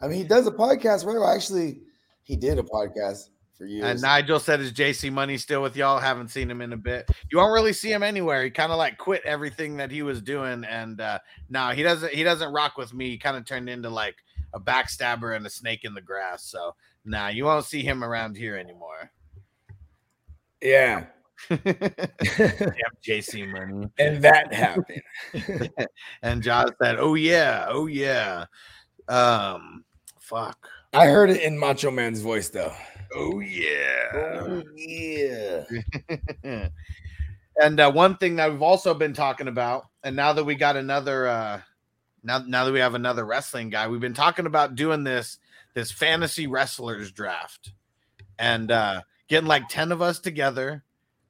I 0.00 0.08
mean, 0.08 0.18
he 0.18 0.24
does 0.24 0.46
a 0.46 0.50
podcast, 0.50 1.06
right? 1.06 1.18
Well, 1.18 1.28
actually, 1.28 1.80
he 2.24 2.34
did 2.36 2.58
a 2.58 2.62
podcast 2.62 3.28
for 3.56 3.66
years. 3.66 3.84
And 3.84 4.02
Nigel 4.02 4.40
said, 4.40 4.60
"Is 4.60 4.72
JC 4.72 5.12
Money 5.12 5.38
still 5.38 5.62
with 5.62 5.76
y'all? 5.76 5.98
Haven't 6.00 6.28
seen 6.28 6.50
him 6.50 6.60
in 6.60 6.72
a 6.72 6.76
bit. 6.76 7.08
You 7.30 7.38
won't 7.38 7.52
really 7.52 7.72
see 7.72 7.92
him 7.92 8.02
anywhere. 8.02 8.42
He 8.42 8.50
kind 8.50 8.72
of 8.72 8.78
like 8.78 8.98
quit 8.98 9.22
everything 9.24 9.76
that 9.76 9.90
he 9.90 10.02
was 10.02 10.20
doing, 10.20 10.64
and 10.64 11.00
uh 11.00 11.20
no, 11.48 11.68
he 11.68 11.82
doesn't. 11.82 12.12
He 12.12 12.24
doesn't 12.24 12.52
rock 12.52 12.76
with 12.76 12.92
me. 12.92 13.10
He 13.10 13.18
kind 13.18 13.36
of 13.36 13.44
turned 13.44 13.68
into 13.68 13.88
like 13.88 14.16
a 14.54 14.60
backstabber 14.60 15.34
and 15.36 15.46
a 15.46 15.50
snake 15.50 15.84
in 15.84 15.94
the 15.94 16.00
grass. 16.00 16.44
So 16.44 16.74
nah, 17.04 17.28
you 17.28 17.44
won't 17.44 17.64
see 17.64 17.82
him 17.82 18.02
around 18.04 18.36
here 18.36 18.56
anymore. 18.56 19.10
yeah, 20.60 21.06
JC 23.04 23.50
Money. 23.50 23.88
and 23.98 24.22
that 24.22 24.52
happened. 24.52 25.02
And 26.22 26.42
John 26.42 26.68
said, 26.80 26.96
"Oh 26.98 27.14
yeah, 27.14 27.66
oh 27.68 27.86
yeah." 27.86 28.46
Um, 29.08 29.84
fuck. 30.20 30.68
I 30.92 31.06
heard 31.06 31.30
it 31.30 31.42
in 31.42 31.58
Macho 31.58 31.90
Man's 31.90 32.20
voice, 32.20 32.48
though. 32.48 32.72
Oh 33.14 33.40
yeah. 33.40 34.10
Oh 34.14 34.62
yeah. 34.76 35.64
and 37.60 37.80
uh, 37.80 37.90
one 37.90 38.16
thing 38.18 38.36
that 38.36 38.50
we've 38.50 38.62
also 38.62 38.94
been 38.94 39.12
talking 39.12 39.48
about, 39.48 39.86
and 40.04 40.14
now 40.14 40.32
that 40.32 40.44
we 40.44 40.54
got 40.54 40.76
another, 40.76 41.26
uh, 41.26 41.60
now 42.22 42.38
now 42.46 42.64
that 42.64 42.72
we 42.72 42.80
have 42.80 42.94
another 42.94 43.24
wrestling 43.24 43.70
guy, 43.70 43.88
we've 43.88 44.00
been 44.00 44.14
talking 44.14 44.46
about 44.46 44.74
doing 44.74 45.04
this 45.04 45.38
this 45.74 45.90
fantasy 45.90 46.46
wrestlers 46.46 47.10
draft, 47.12 47.72
and 48.38 48.70
uh, 48.70 49.00
getting 49.28 49.48
like 49.48 49.68
ten 49.68 49.92
of 49.92 50.02
us 50.02 50.18
together, 50.18 50.84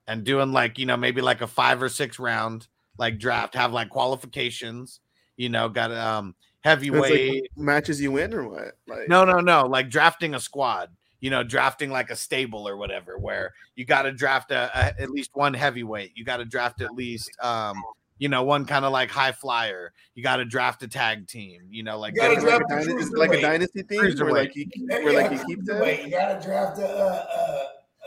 and 0.06 0.24
doing 0.24 0.52
like 0.52 0.78
you 0.78 0.86
know 0.86 0.96
maybe 0.96 1.20
like 1.20 1.40
a 1.40 1.46
five 1.46 1.82
or 1.82 1.88
six 1.88 2.18
round 2.18 2.66
like 2.98 3.18
draft, 3.18 3.54
have 3.54 3.72
like 3.72 3.88
qualifications, 3.88 5.00
you 5.36 5.48
know, 5.48 5.68
got 5.68 5.90
um 5.92 6.34
heavyweight. 6.60 7.32
like 7.42 7.50
matches 7.56 8.00
you 8.00 8.12
win 8.12 8.34
or 8.34 8.48
what? 8.48 8.76
Like 8.86 9.08
No, 9.08 9.24
no, 9.24 9.40
no. 9.40 9.62
Like 9.66 9.88
drafting 9.90 10.34
a 10.34 10.40
squad, 10.40 10.90
you 11.20 11.30
know, 11.30 11.42
drafting 11.42 11.90
like 11.90 12.10
a 12.10 12.16
stable 12.16 12.68
or 12.68 12.76
whatever, 12.76 13.18
where 13.18 13.52
you 13.74 13.84
got 13.84 14.02
to 14.02 14.12
draft 14.12 14.50
a, 14.50 14.70
a- 14.74 15.00
at 15.02 15.10
least 15.10 15.30
one 15.34 15.54
heavyweight. 15.54 16.12
You 16.14 16.24
got 16.24 16.36
to 16.36 16.44
draft 16.44 16.82
at 16.82 16.92
least, 16.92 17.30
um, 17.40 17.82
you 18.18 18.28
know, 18.28 18.42
one 18.44 18.64
kind 18.66 18.84
of 18.84 18.92
like 18.92 19.10
high 19.10 19.32
flyer. 19.32 19.92
You 20.14 20.22
got 20.22 20.36
to 20.36 20.44
draft 20.44 20.82
a 20.82 20.88
tag 20.88 21.26
team. 21.26 21.62
You 21.70 21.82
know, 21.82 21.98
like 21.98 22.14
You 22.14 22.20
gotta 22.20 22.34
Is 22.36 22.44
it 22.44 22.46
different- 22.46 22.70
like, 22.70 22.80
a 22.80 22.80
draft 22.80 22.84
dynasty, 22.86 22.92
the 22.92 22.98
is 22.98 23.08
it 23.12 23.18
like 23.18 23.32
a 23.32 23.40
dynasty 23.40 23.82
thing 23.82 23.98
where 23.98 24.32
like 24.32 24.56
you 24.56 24.66
where 24.88 25.12
like 25.22 25.32
you 25.32 25.44
keep 25.46 25.64
them? 25.64 25.80
Wait, 25.80 26.04
you 26.04 26.10
gotta 26.10 26.44
draft 26.44 26.78
a, 26.78 26.86
uh, 26.86 27.26
uh, 27.36 27.64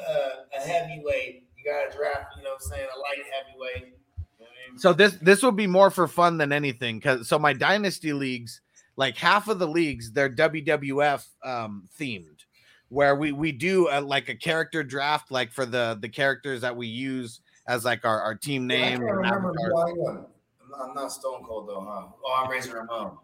uh, 0.09 0.29
a 0.57 0.61
heavyweight. 0.61 1.47
You 1.57 1.63
gotta 1.71 1.95
draft, 1.97 2.37
you 2.37 2.43
know, 2.43 2.51
what 2.51 2.61
I'm 2.63 2.69
saying 2.69 2.87
a 2.95 2.99
light 2.99 3.25
heavyweight. 3.33 3.85
You 3.87 3.91
know 4.39 4.45
I 4.45 4.71
mean? 4.71 4.79
So 4.79 4.93
this 4.93 5.13
this 5.21 5.41
will 5.41 5.51
be 5.51 5.67
more 5.67 5.89
for 5.89 6.07
fun 6.07 6.37
than 6.37 6.51
anything. 6.53 7.01
Cause 7.01 7.27
so 7.27 7.37
my 7.39 7.53
dynasty 7.53 8.13
leagues, 8.13 8.61
like 8.97 9.17
half 9.17 9.47
of 9.47 9.59
the 9.59 9.67
leagues, 9.67 10.11
they're 10.11 10.29
WWF 10.29 11.25
um 11.43 11.89
themed, 11.99 12.45
where 12.89 13.15
we 13.15 13.31
we 13.31 13.51
do 13.51 13.87
a, 13.91 13.99
like 13.99 14.29
a 14.29 14.35
character 14.35 14.83
draft, 14.83 15.31
like 15.31 15.51
for 15.51 15.65
the 15.65 15.97
the 15.99 16.09
characters 16.09 16.61
that 16.61 16.75
we 16.77 16.87
use 16.87 17.41
as 17.67 17.85
like 17.85 18.05
our, 18.05 18.21
our 18.21 18.35
team 18.35 18.63
I 18.63 18.67
name. 18.67 18.99
can't 18.99 19.11
remember 19.11 19.49
avatars. 19.49 19.71
who 19.73 19.77
I 19.79 20.11
am. 20.11 20.25
I'm 20.63 20.69
not, 20.69 20.89
I'm 20.89 20.95
not 20.95 21.11
Stone 21.11 21.43
Cold 21.45 21.67
though, 21.69 21.81
huh? 21.81 22.07
Oh, 22.23 22.41
I'm 22.43 22.49
Razor 22.51 22.75
Ramon. 22.75 23.17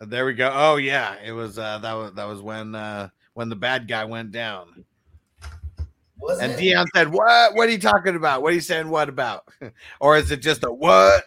There 0.00 0.26
we 0.26 0.34
go. 0.34 0.50
Oh 0.52 0.76
yeah, 0.76 1.16
it 1.24 1.32
was 1.32 1.58
uh 1.58 1.78
that 1.78 1.92
was 1.94 2.12
that 2.14 2.24
was 2.24 2.40
when 2.42 2.74
uh 2.74 3.08
when 3.34 3.48
the 3.48 3.56
bad 3.56 3.88
guy 3.88 4.04
went 4.04 4.32
down. 4.32 4.84
Was 6.18 6.40
And 6.40 6.52
it? 6.52 6.58
Dion 6.58 6.86
said, 6.94 7.12
"What? 7.12 7.54
What 7.54 7.68
are 7.68 7.72
you 7.72 7.78
talking 7.78 8.16
about? 8.16 8.42
What 8.42 8.52
are 8.52 8.54
you 8.54 8.60
saying? 8.60 8.88
What 8.88 9.08
about? 9.08 9.44
or 10.00 10.16
is 10.16 10.30
it 10.30 10.38
just 10.40 10.64
a 10.64 10.72
what? 10.72 11.24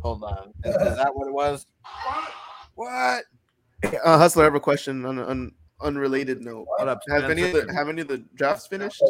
Hold 0.00 0.24
on, 0.24 0.52
is, 0.64 0.74
is 0.74 0.96
that 0.96 1.14
what 1.14 1.28
it 1.28 1.32
was? 1.34 1.66
What? 2.74 3.24
Uh, 3.84 4.16
Hustler, 4.18 4.44
I 4.44 4.46
have 4.46 4.54
a 4.54 4.60
question 4.60 5.04
on 5.04 5.18
on 5.18 5.52
unrelated 5.82 6.40
note, 6.40 6.66
What 6.78 6.88
up, 6.88 7.00
have 7.08 7.24
any 7.30 7.42
of 7.42 7.52
the 7.66 7.72
have 7.74 7.88
any 7.90 8.00
of 8.00 8.08
the 8.08 8.18
drafts 8.34 8.66
finished? 8.66 9.02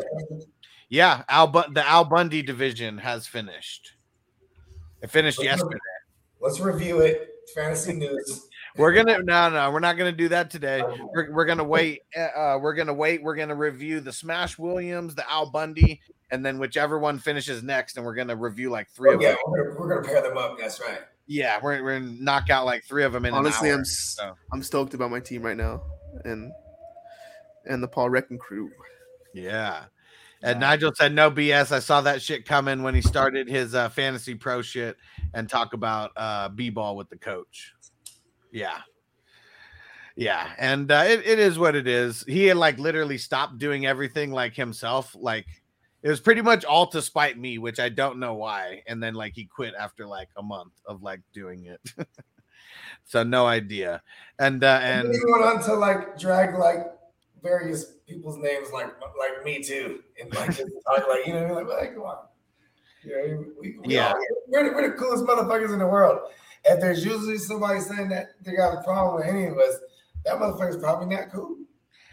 Yeah, 0.93 1.23
Al 1.31 1.47
Bu- 1.47 1.73
the 1.73 1.89
Al 1.89 2.05
Bundy 2.05 2.43
division 2.43 2.99
has 2.99 3.27
finished. 3.27 3.93
It 5.03 5.11
finished 5.11 5.43
yesterday. 5.43 5.79
Let's 6.39 6.61
review 6.61 7.01
it. 7.01 7.31
Fantasy 7.55 7.95
news. 7.95 8.47
We're 8.77 8.93
gonna 8.93 9.23
no 9.23 9.49
no 9.49 9.71
we're 9.71 9.81
not 9.81 9.97
gonna 9.97 10.13
do 10.13 10.29
that 10.29 10.51
today. 10.51 10.83
We're, 11.15 11.33
we're 11.33 11.45
gonna 11.47 11.65
wait. 11.65 12.03
Uh, 12.15 12.59
we're 12.61 12.75
gonna 12.75 12.93
wait. 12.93 13.23
We're 13.23 13.37
gonna 13.37 13.55
review 13.55 14.01
the 14.01 14.13
Smash 14.13 14.59
Williams, 14.59 15.15
the 15.15 15.29
Al 15.31 15.51
Bundy, 15.51 16.03
and 16.31 16.45
then 16.45 16.59
whichever 16.59 16.99
one 16.99 17.19
finishes 17.19 17.63
next, 17.63 17.97
and 17.97 18.05
we're 18.05 18.15
gonna 18.15 18.37
review 18.37 18.69
like 18.69 18.91
three 18.91 19.15
of 19.15 19.23
yeah, 19.23 19.31
them. 19.31 19.39
we're 19.47 19.79
we're 19.79 19.89
gonna 19.89 20.07
pair 20.07 20.21
them 20.21 20.37
up. 20.37 20.59
That's 20.59 20.79
right. 20.79 21.01
Yeah, 21.27 21.59
we're 21.63 21.83
we're 21.83 22.01
gonna 22.01 22.13
knock 22.21 22.51
out 22.51 22.67
like 22.67 22.85
three 22.85 23.05
of 23.05 23.15
them 23.15 23.25
in 23.25 23.33
Honestly, 23.33 23.71
an 23.71 23.77
hour. 23.77 23.79
I'm 23.79 23.85
so. 23.87 24.35
I'm 24.53 24.63
stoked 24.63 24.93
about 24.93 25.11
my 25.11 25.21
team 25.21 25.41
right 25.41 25.57
now, 25.57 25.81
and 26.27 26.53
and 27.65 27.83
the 27.83 27.89
Paul 27.89 28.11
Reckon 28.11 28.37
crew. 28.37 28.71
Yeah. 29.33 29.85
And 30.43 30.61
Nigel 30.61 30.93
said 30.95 31.15
no 31.15 31.31
BS. 31.31 31.73
I 31.73 31.79
saw 31.79 32.01
that 32.01 32.21
shit 32.21 32.45
coming 32.45 32.83
when 32.83 32.95
he 32.95 33.03
started 33.03 33.49
his 33.49 33.75
uh, 33.75 33.89
fantasy 33.89 34.35
pro 34.35 34.61
shit 34.61 34.97
and 35.35 35.49
talk 35.49 35.73
about 35.73 36.11
uh, 36.17 36.49
b-ball 36.49 36.97
with 36.97 37.09
the 37.09 37.17
coach. 37.17 37.73
Yeah. 38.51 38.79
Yeah, 40.15 40.53
and 40.59 40.93
uh, 40.93 41.05
it, 41.07 41.27
it 41.27 41.39
is 41.39 41.59
what 41.59 41.75
it 41.75 41.87
is. 41.87 42.23
He 42.29 42.45
had 42.45 42.59
like 42.59 42.79
literally 42.79 43.17
stopped 43.17 43.59
doing 43.59 43.87
everything 43.87 44.31
like 44.31 44.55
himself. 44.55 45.17
Like 45.19 45.47
it 46.03 46.09
was 46.11 46.21
pretty 46.21 46.43
much 46.43 46.65
all 46.65 46.87
to 46.89 47.01
spite 47.01 47.39
me, 47.39 47.59
which 47.59 47.81
I 47.81 47.89
don't 47.89 48.19
know 48.19 48.35
why. 48.35 48.83
And 48.87 49.03
then 49.03 49.15
like 49.15 49.33
he 49.35 49.45
quit 49.45 49.73
after 49.79 50.07
like 50.07 50.29
a 50.37 50.43
month 50.43 50.73
of 50.85 51.03
like 51.03 51.21
doing 51.33 51.65
it. 51.65 51.81
so 53.05 53.23
no 53.23 53.47
idea. 53.47 54.03
And 54.39 54.63
uh, 54.63 54.81
And 54.83 55.07
and 55.07 55.15
he 55.15 55.21
went 55.33 55.45
on 55.45 55.63
to 55.65 55.75
like 55.75 56.19
drag 56.19 56.59
like 56.59 56.87
various 57.43 57.85
people's 58.07 58.37
names, 58.39 58.69
like 58.73 58.87
like 59.19 59.45
me 59.45 59.63
too, 59.63 60.03
and 60.21 60.33
like 60.35 60.49
just 60.57 60.71
talk 60.87 61.07
like 61.09 61.27
you 61.27 61.33
know, 61.35 61.53
like, 61.55 61.67
like 61.67 61.95
come 61.95 62.05
on. 62.05 62.27
Yeah, 63.05 63.37
we, 63.61 63.77
we, 63.81 63.95
Yeah. 63.95 64.13
all- 64.13 64.21
we're, 64.49 64.75
we're 64.75 64.91
the 64.91 64.97
coolest 64.97 65.25
motherfuckers 65.25 65.73
in 65.73 65.79
the 65.81 65.87
world. 65.87 66.21
If 66.65 66.81
there's 66.81 67.05
usually 67.05 67.39
somebody 67.39 67.81
saying 67.81 68.09
that 68.11 68.27
they 68.45 68.55
got 68.55 68.79
a 68.79 68.83
problem 68.85 69.17
with 69.17 69.27
any 69.27 69.47
of 69.47 69.59
us, 69.59 69.75
that 70.25 70.37
motherfucker's 70.37 70.77
probably 70.77 71.15
not 71.15 71.33
cool. 71.33 71.57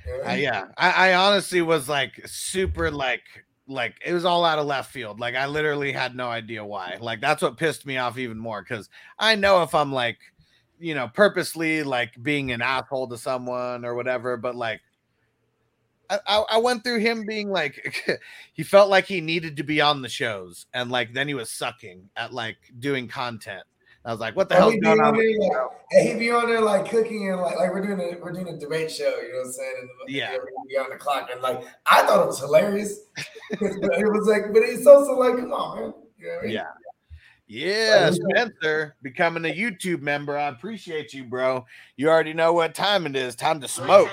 You 0.08 0.14
know 0.14 0.18
what 0.18 0.28
I 0.28 0.34
Uh, 0.34 0.38
yeah, 0.38 0.66
I, 0.78 1.10
I 1.10 1.14
honestly 1.14 1.62
was 1.62 1.88
like 1.88 2.20
super 2.26 2.90
like 2.90 3.22
like 3.68 3.94
it 4.04 4.14
was 4.14 4.26
all 4.26 4.44
out 4.44 4.58
of 4.58 4.66
left 4.66 4.92
field. 4.92 5.20
Like 5.20 5.36
I 5.36 5.46
literally 5.46 5.92
had 5.92 6.16
no 6.16 6.28
idea 6.28 6.66
why. 6.66 6.98
Like 7.00 7.22
that's 7.22 7.44
what 7.44 7.58
pissed 7.58 7.86
me 7.86 7.98
off 7.98 8.18
even 8.18 8.40
more 8.40 8.64
because 8.64 8.90
I 9.20 9.36
know 9.36 9.62
if 9.62 9.76
I'm 9.76 9.94
like, 9.94 10.18
you 10.80 10.96
know, 10.96 11.08
purposely 11.08 11.84
like 11.84 12.14
being 12.24 12.52
an 12.52 12.64
asshole 12.64 13.10
to 13.10 13.18
someone 13.20 13.86
or 13.86 13.94
whatever, 13.94 14.38
but 14.38 14.56
like 14.56 14.82
I, 16.10 16.44
I 16.50 16.58
went 16.58 16.84
through 16.84 17.00
him 17.00 17.26
being 17.26 17.50
like 17.50 18.10
he 18.54 18.64
felt 18.64 18.90
like 18.90 19.06
he 19.06 19.22
needed 19.22 19.58
to 19.58 19.64
be 19.64 19.82
on 19.82 20.02
the 20.02 20.10
shows 20.10 20.66
and 20.74 20.92
like 20.92 21.14
then 21.14 21.28
he 21.28 21.34
was 21.34 21.52
sucking 21.52 22.10
at 22.16 22.34
like 22.34 22.58
doing 22.80 23.08
content. 23.08 23.64
I 24.06 24.12
was 24.12 24.20
like, 24.20 24.36
what 24.36 24.50
the 24.50 24.56
hell 24.56 24.64
hell's 24.64 24.74
he 24.74 24.80
be 24.80 24.86
going 24.86 25.02
on 25.02 25.16
there 25.16 25.40
like, 25.40 25.70
and 25.92 26.08
he 26.08 26.16
be 26.16 26.32
on 26.32 26.48
there 26.48 26.62
like 26.62 26.90
cooking 26.90 27.30
and 27.32 27.42
like 27.42 27.58
like 27.58 27.72
we're 27.72 27.86
doing 27.86 28.00
a 28.00 28.20
we're 28.20 28.32
doing 28.32 28.48
a 28.48 28.58
debate 28.58 28.92
show, 28.92 29.04
you 29.22 29.34
know 29.34 29.40
what 29.40 29.48
I'm 29.48 29.52
saying? 29.52 29.74
And 29.82 29.90
Yeah. 30.08 30.38
be 30.68 30.78
on 30.78 30.90
the 30.90 30.96
clock 30.96 31.30
and 31.32 31.42
like 31.42 31.64
I 31.86 32.04
thought 32.04 32.24
it 32.24 32.28
was 32.28 32.40
hilarious. 32.40 33.02
it 33.52 34.12
was 34.12 34.28
like, 34.28 34.54
but 34.54 34.64
he's 34.64 34.88
also 34.88 35.14
like, 35.14 35.36
come 35.36 35.54
on, 35.54 35.80
man. 35.80 35.94
You 36.18 36.28
know 36.28 36.40
I 36.40 36.44
mean? 36.44 36.54
Yeah. 36.54 36.64
Yeah, 37.52 38.12
Spencer, 38.12 38.96
becoming 39.02 39.44
a 39.46 39.54
YouTube 39.54 40.02
member. 40.02 40.38
I 40.38 40.50
appreciate 40.50 41.16
you, 41.16 41.24
bro. 41.24 41.66
You 41.98 42.08
already 42.08 42.34
know 42.34 42.54
what 42.54 42.76
time 42.76 43.08
it 43.08 43.16
is. 43.16 43.36
Time 43.36 43.60
to 43.62 43.68
smoke. 43.68 44.08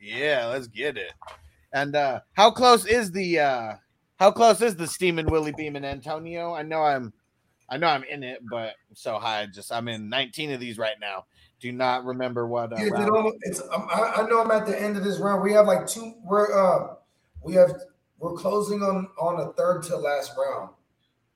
Yeah, 0.00 0.46
let's 0.46 0.66
get 0.66 0.96
it. 0.96 1.12
And 1.74 1.94
uh 1.94 2.20
how 2.32 2.50
close 2.50 2.86
is 2.86 3.12
the 3.12 3.40
uh 3.40 3.72
how 4.16 4.30
close 4.30 4.62
is 4.62 4.76
the 4.76 4.86
steaming 4.86 5.26
Willie 5.26 5.52
Beamen 5.52 5.84
Antonio? 5.84 6.54
I 6.54 6.62
know 6.62 6.82
I'm 6.82 7.12
I 7.68 7.76
know 7.76 7.88
I'm 7.88 8.04
in 8.04 8.22
it, 8.22 8.40
but 8.50 8.68
I'm 8.88 8.94
so 8.94 9.18
high. 9.18 9.44
Just 9.46 9.70
I'm 9.70 9.86
in 9.88 10.08
19 10.08 10.52
of 10.52 10.60
these 10.60 10.78
right 10.78 10.98
now. 10.98 11.26
Do 11.60 11.70
not 11.70 12.06
remember 12.06 12.46
what 12.46 12.72
uh, 12.72 12.76
Is 12.76 12.88
it 12.88 12.92
round- 12.92 13.34
it's 13.42 13.60
um, 13.60 13.88
I, 13.92 14.22
I 14.22 14.28
know 14.28 14.40
I'm 14.40 14.50
at 14.50 14.66
the 14.66 14.80
end 14.80 14.96
of 14.96 15.04
this 15.04 15.18
round. 15.18 15.42
We 15.42 15.52
have 15.52 15.66
like 15.66 15.86
two. 15.86 16.14
We're 16.24 16.58
uh, 16.58 16.94
we 17.42 17.52
have 17.54 17.74
we're 18.18 18.34
closing 18.34 18.82
on 18.82 19.08
on 19.18 19.40
a 19.40 19.52
third 19.52 19.82
to 19.84 19.96
last 19.98 20.32
round. 20.38 20.70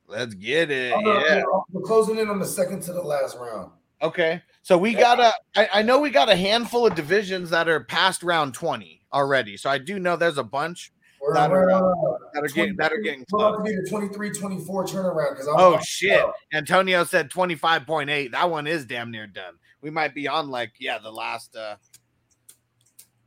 Let's 0.09 0.35
get 0.35 0.71
it. 0.71 0.93
Oh, 0.95 1.01
no, 1.01 1.25
Yeah. 1.25 1.39
no, 1.41 1.65
we're 1.71 1.83
closing 1.83 2.19
in 2.19 2.29
on 2.31 2.39
the 2.39 2.47
second 2.47 2.81
to 2.85 2.93
the 2.93 3.03
last 3.03 3.37
round. 3.39 3.71
Okay. 4.01 4.43
So 4.63 4.77
we 4.79 4.95
got 4.95 5.21
a 5.21 5.33
I, 5.57 5.69
I 5.81 5.83
know 5.83 5.99
we 6.01 6.11
got 6.11 6.29
a 6.29 6.37
handful 6.37 6.87
of 6.87 6.95
divisions 6.95 7.51
that 7.51 7.69
are 7.69 7.81
past 7.85 8.23
round 8.23 8.55
20 8.55 9.03
already. 9.13 9.57
So 9.57 9.69
I 9.71 9.79
do 9.79 9.99
know 9.99 10.17
there's 10.17 10.39
a 10.39 10.43
bunch 10.45 10.93
We're, 11.21 11.35
That 11.35 11.51
we're, 11.51 11.71
are- 11.71 11.93
uh, 11.93 12.19
that 12.33 12.45
are 12.45 12.49
getting 12.49 12.77
that 12.77 12.93
are 12.93 12.99
getting 12.99 13.25
We're 13.31 13.47
about 13.49 13.59
to 13.59 13.63
be 13.65 13.75
the 13.75 13.89
23-24 13.91 14.67
turnaround 14.89 15.31
because 15.31 15.49
Oh 15.49 15.79
shit. 15.85 16.25
Antonio 16.53 17.05
said 17.05 17.31
25.8. 17.31 18.31
That 18.33 18.51
one 18.51 18.67
is 18.67 18.85
damn 18.87 19.11
near 19.11 19.27
done. 19.27 19.55
We 19.83 19.91
might 19.91 20.15
be 20.15 20.27
on 20.29 20.49
like, 20.49 20.73
yeah, 20.79 20.99
the 20.99 21.11
last 21.13 21.55
uh 21.57 21.77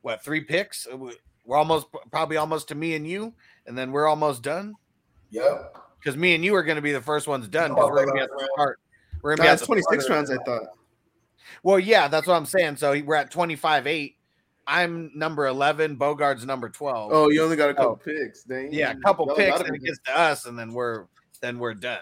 what 0.01 0.23
three 0.23 0.41
picks? 0.41 0.87
Uh, 0.91 0.97
we- 0.97 1.17
We're 1.45 1.57
almost 1.57 1.87
probably 2.11 2.37
almost 2.37 2.69
to 2.69 2.75
me 2.75 2.95
and 2.95 3.05
you, 3.05 3.33
and 3.67 3.77
then 3.77 3.91
we're 3.91 4.07
almost 4.07 4.41
done. 4.41 4.75
Yep. 5.31 5.77
Because 6.01 6.17
me 6.17 6.33
and 6.35 6.43
you 6.43 6.55
are 6.55 6.63
gonna 6.63 6.81
be 6.81 6.91
the 6.91 7.01
first 7.01 7.27
ones 7.27 7.47
done 7.47 7.75
because 7.75 7.89
we're 7.89 8.05
gonna 8.05 8.13
be 8.13 8.19
at 8.21 8.29
the 8.29 8.49
start. 8.53 8.79
We're 9.21 9.35
gonna 9.35 9.47
be 9.49 9.51
at 9.53 9.61
26 9.63 10.09
rounds, 10.09 10.31
I 10.31 10.37
thought. 10.37 10.63
Well, 11.63 11.79
yeah, 11.79 12.07
that's 12.07 12.25
what 12.25 12.35
I'm 12.35 12.45
saying. 12.45 12.77
So 12.77 12.99
we're 13.05 13.15
at 13.15 13.29
twenty 13.31 13.55
five 13.55 13.85
eight. 13.85 14.17
I'm 14.65 15.11
number 15.15 15.47
11. 15.47 15.97
Bogart's 15.97 16.45
number 16.45 16.69
12. 16.69 17.11
Oh, 17.11 17.29
you 17.29 17.43
only 17.43 17.55
got 17.57 17.71
a 17.71 17.73
couple 17.73 17.91
Oh. 17.91 17.95
picks. 17.95 18.43
Dang. 18.43 18.71
yeah, 18.71 18.91
a 18.91 18.95
couple 18.95 19.25
Y'all 19.25 19.35
picks, 19.35 19.59
and 19.59 19.75
it 19.75 19.83
gets 19.83 19.99
to 20.05 20.17
us, 20.17 20.45
and 20.45 20.57
then 20.57 20.71
we're 20.73 21.05
then 21.41 21.59
we're 21.59 21.73
done. 21.73 21.99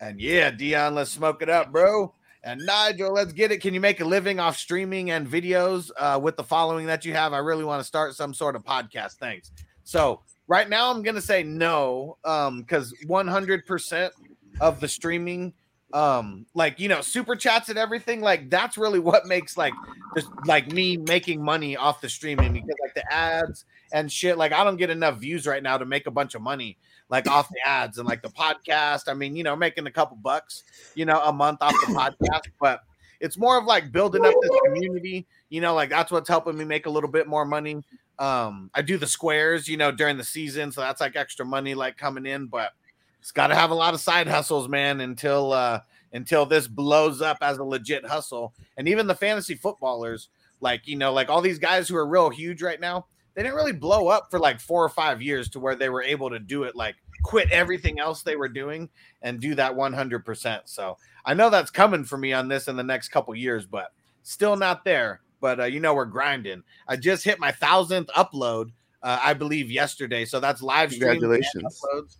And 0.00 0.20
yeah, 0.20 0.50
Dion, 0.50 0.94
let's 0.94 1.10
smoke 1.10 1.42
it 1.42 1.48
up, 1.50 1.72
bro. 1.72 2.14
And 2.44 2.60
Nigel, 2.64 3.12
let's 3.12 3.32
get 3.32 3.50
it. 3.50 3.58
Can 3.60 3.74
you 3.74 3.80
make 3.80 4.00
a 4.00 4.04
living 4.04 4.38
off 4.38 4.56
streaming 4.56 5.10
and 5.10 5.26
videos 5.26 5.90
uh, 5.98 6.18
with 6.22 6.36
the 6.36 6.44
following 6.44 6.86
that 6.86 7.04
you 7.04 7.12
have? 7.14 7.32
I 7.32 7.38
really 7.38 7.64
want 7.64 7.80
to 7.80 7.84
start 7.84 8.14
some 8.14 8.32
sort 8.32 8.54
of 8.54 8.62
podcast. 8.64 9.14
Thanks. 9.14 9.50
So 9.82 10.22
right 10.48 10.68
now, 10.68 10.90
I'm 10.90 11.02
gonna 11.02 11.20
say 11.20 11.42
no, 11.44 12.16
um, 12.24 12.62
because 12.62 12.92
100 13.06 13.66
percent 13.66 14.12
of 14.60 14.80
the 14.80 14.88
streaming, 14.88 15.52
um, 15.92 16.46
like 16.54 16.80
you 16.80 16.88
know, 16.88 17.00
super 17.00 17.36
chats 17.36 17.68
and 17.68 17.78
everything, 17.78 18.20
like 18.20 18.50
that's 18.50 18.76
really 18.76 18.98
what 18.98 19.26
makes 19.26 19.56
like 19.56 19.74
just 20.16 20.28
like 20.46 20.72
me 20.72 20.96
making 20.96 21.42
money 21.42 21.76
off 21.76 22.00
the 22.00 22.08
streaming 22.08 22.52
because 22.54 22.76
like 22.82 22.94
the 22.94 23.12
ads 23.12 23.64
and 23.92 24.10
shit, 24.10 24.36
like 24.36 24.52
I 24.52 24.64
don't 24.64 24.76
get 24.76 24.90
enough 24.90 25.18
views 25.18 25.46
right 25.46 25.62
now 25.62 25.78
to 25.78 25.84
make 25.84 26.06
a 26.06 26.10
bunch 26.10 26.34
of 26.34 26.42
money 26.42 26.76
like 27.08 27.26
off 27.28 27.48
the 27.48 27.66
ads 27.66 27.98
and 27.98 28.08
like 28.08 28.22
the 28.22 28.28
podcast. 28.28 29.08
I 29.08 29.14
mean, 29.14 29.36
you 29.36 29.44
know, 29.44 29.56
making 29.56 29.86
a 29.86 29.90
couple 29.90 30.16
bucks, 30.16 30.64
you 30.94 31.04
know, 31.04 31.20
a 31.22 31.32
month 31.32 31.58
off 31.60 31.72
the 31.86 31.92
podcast, 32.20 32.50
but 32.60 32.82
it's 33.20 33.36
more 33.36 33.58
of 33.58 33.64
like 33.64 33.92
building 33.92 34.24
up 34.24 34.34
this 34.40 34.60
community, 34.64 35.26
you 35.48 35.60
know, 35.60 35.74
like 35.74 35.90
that's 35.90 36.10
what's 36.10 36.28
helping 36.28 36.56
me 36.56 36.64
make 36.64 36.86
a 36.86 36.90
little 36.90 37.10
bit 37.10 37.26
more 37.26 37.44
money. 37.44 37.82
Um, 38.18 38.70
I 38.74 38.82
do 38.82 38.98
the 38.98 39.06
squares, 39.06 39.68
you 39.68 39.76
know, 39.76 39.92
during 39.92 40.16
the 40.16 40.24
season, 40.24 40.72
so 40.72 40.80
that's 40.80 41.00
like 41.00 41.16
extra 41.16 41.44
money 41.44 41.74
like 41.74 41.96
coming 41.96 42.26
in, 42.26 42.46
but 42.46 42.72
it's 43.20 43.32
got 43.32 43.48
to 43.48 43.54
have 43.54 43.70
a 43.70 43.74
lot 43.74 43.94
of 43.94 44.00
side 44.00 44.26
hustles, 44.26 44.68
man, 44.68 45.00
until 45.00 45.52
uh 45.52 45.80
until 46.12 46.46
this 46.46 46.66
blows 46.66 47.20
up 47.20 47.38
as 47.42 47.58
a 47.58 47.64
legit 47.64 48.06
hustle. 48.06 48.54
And 48.76 48.88
even 48.88 49.06
the 49.06 49.14
fantasy 49.14 49.54
footballers, 49.54 50.28
like 50.60 50.86
you 50.86 50.96
know, 50.96 51.12
like 51.12 51.28
all 51.28 51.40
these 51.40 51.58
guys 51.58 51.88
who 51.88 51.96
are 51.96 52.06
real 52.06 52.30
huge 52.30 52.62
right 52.62 52.80
now, 52.80 53.06
they 53.34 53.42
didn't 53.42 53.56
really 53.56 53.72
blow 53.72 54.08
up 54.08 54.30
for 54.30 54.38
like 54.38 54.60
four 54.60 54.84
or 54.84 54.88
five 54.88 55.22
years 55.22 55.48
to 55.50 55.60
where 55.60 55.74
they 55.74 55.88
were 55.88 56.02
able 56.02 56.30
to 56.30 56.38
do 56.38 56.64
it, 56.64 56.74
like 56.74 56.96
quit 57.22 57.50
everything 57.50 57.98
else 57.98 58.22
they 58.22 58.36
were 58.36 58.48
doing 58.48 58.88
and 59.22 59.40
do 59.40 59.54
that 59.54 59.74
100%. 59.74 60.60
So 60.64 60.96
I 61.28 61.34
know 61.34 61.50
that's 61.50 61.70
coming 61.70 62.04
for 62.04 62.16
me 62.16 62.32
on 62.32 62.48
this 62.48 62.68
in 62.68 62.76
the 62.76 62.82
next 62.82 63.08
couple 63.08 63.34
years, 63.34 63.66
but 63.66 63.92
still 64.22 64.56
not 64.56 64.82
there. 64.82 65.20
But 65.42 65.60
uh, 65.60 65.64
you 65.64 65.78
know, 65.78 65.92
we're 65.92 66.06
grinding. 66.06 66.62
I 66.88 66.96
just 66.96 67.22
hit 67.22 67.38
my 67.38 67.52
thousandth 67.52 68.08
upload, 68.16 68.70
uh, 69.02 69.20
I 69.22 69.34
believe, 69.34 69.70
yesterday. 69.70 70.24
So 70.24 70.40
that's 70.40 70.62
live 70.62 70.90
stream 70.90 71.10
Congratulations. 71.10 71.82
uploads. 71.84 72.16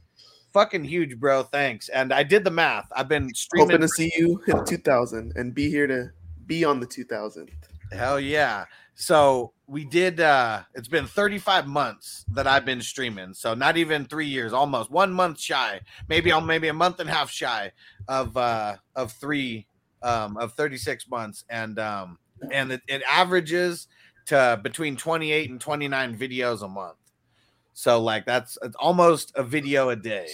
Fucking 0.52 0.84
huge, 0.84 1.18
bro. 1.18 1.42
Thanks. 1.42 1.88
And 1.88 2.12
I 2.12 2.22
did 2.22 2.44
the 2.44 2.50
math. 2.50 2.86
I've 2.94 3.08
been 3.08 3.32
streaming. 3.34 3.70
Hoping 3.70 3.80
to 3.80 3.88
see 3.88 4.12
you 4.14 4.42
hit 4.44 4.66
2000 4.66 5.32
and 5.36 5.54
be 5.54 5.70
here 5.70 5.86
to 5.86 6.10
be 6.44 6.66
on 6.66 6.78
the 6.78 6.86
2000. 6.86 7.50
Hell 7.92 8.20
yeah. 8.20 8.66
So 8.94 9.54
we 9.68 9.84
did 9.84 10.18
uh 10.18 10.62
it's 10.74 10.88
been 10.88 11.06
35 11.06 11.66
months 11.66 12.24
that 12.32 12.46
I've 12.46 12.64
been 12.64 12.80
streaming. 12.80 13.34
So 13.34 13.52
not 13.54 13.76
even 13.76 14.06
3 14.06 14.26
years, 14.26 14.52
almost 14.54 14.90
1 14.90 15.12
month 15.12 15.38
shy. 15.38 15.80
Maybe 16.08 16.32
I'm 16.32 16.46
maybe 16.46 16.68
a 16.68 16.72
month 16.72 17.00
and 17.00 17.08
a 17.08 17.12
half 17.12 17.30
shy 17.30 17.70
of 18.08 18.36
uh 18.36 18.76
of 18.96 19.12
3 19.12 19.66
um 20.02 20.36
of 20.38 20.54
36 20.54 21.08
months 21.10 21.44
and 21.50 21.78
um 21.78 22.18
and 22.50 22.72
it, 22.72 22.80
it 22.88 23.02
averages 23.06 23.88
to 24.26 24.58
between 24.62 24.96
28 24.96 25.50
and 25.50 25.60
29 25.60 26.16
videos 26.16 26.62
a 26.62 26.68
month. 26.68 26.96
So 27.74 28.00
like 28.00 28.24
that's 28.24 28.56
it's 28.62 28.76
almost 28.76 29.32
a 29.36 29.42
video 29.42 29.90
a 29.90 29.96
day. 29.96 30.28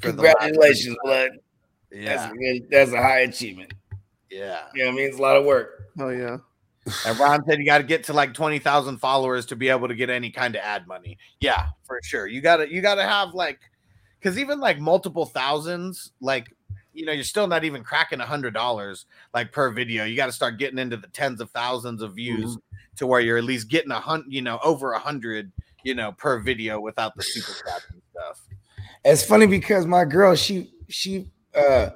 for 0.00 0.12
the 0.12 0.22
last- 0.22 0.36
Congratulations, 0.38 0.96
blood. 1.02 1.30
Yeah. 1.90 2.16
That's 2.16 2.32
a 2.32 2.60
that's 2.70 2.92
a 2.92 3.02
high 3.02 3.20
achievement. 3.20 3.74
Yeah. 4.30 4.62
Yeah, 4.74 4.88
it 4.88 4.94
means 4.94 5.18
a 5.18 5.22
lot 5.22 5.36
of 5.36 5.44
work. 5.44 5.88
Oh 5.98 6.08
yeah. 6.10 6.38
And 7.06 7.18
Ron 7.18 7.44
said 7.46 7.58
you 7.58 7.64
got 7.64 7.78
to 7.78 7.84
get 7.84 8.04
to 8.04 8.12
like 8.12 8.34
20,000 8.34 8.98
followers 8.98 9.46
to 9.46 9.56
be 9.56 9.68
able 9.68 9.88
to 9.88 9.94
get 9.94 10.10
any 10.10 10.30
kind 10.30 10.56
of 10.56 10.62
ad 10.62 10.86
money. 10.86 11.18
Yeah, 11.40 11.66
for 11.84 12.00
sure. 12.02 12.26
You 12.26 12.40
got 12.40 12.56
to 12.56 12.72
you 12.72 12.82
got 12.82 12.96
to 12.96 13.04
have 13.04 13.34
like 13.34 13.60
cuz 14.20 14.38
even 14.38 14.58
like 14.58 14.78
multiple 14.78 15.26
thousands 15.26 16.12
like 16.20 16.48
you 16.92 17.06
know, 17.06 17.12
you're 17.12 17.24
still 17.24 17.46
not 17.46 17.64
even 17.64 17.82
cracking 17.82 18.20
a 18.20 18.26
hundred 18.26 18.54
dollars 18.54 19.06
like 19.32 19.52
per 19.52 19.70
video. 19.70 20.04
You 20.04 20.16
got 20.16 20.26
to 20.26 20.32
start 20.32 20.58
getting 20.58 20.78
into 20.78 20.96
the 20.96 21.08
tens 21.08 21.40
of 21.40 21.50
thousands 21.50 22.02
of 22.02 22.14
views 22.14 22.58
to 22.96 23.06
where 23.06 23.20
you're 23.20 23.38
at 23.38 23.44
least 23.44 23.68
getting 23.68 23.90
a 23.90 24.00
hundred, 24.00 24.32
you 24.32 24.42
know, 24.42 24.58
over 24.62 24.92
a 24.92 24.98
hundred, 24.98 25.50
you 25.84 25.94
know, 25.94 26.12
per 26.12 26.38
video 26.40 26.80
without 26.80 27.16
the 27.16 27.22
super 27.22 27.52
chats 27.66 27.86
and 27.90 28.02
stuff. 28.10 28.40
It's 29.04 29.24
funny 29.24 29.46
because 29.46 29.86
my 29.86 30.04
girl, 30.04 30.34
she 30.34 30.70
she 30.88 31.30
uh 31.54 31.90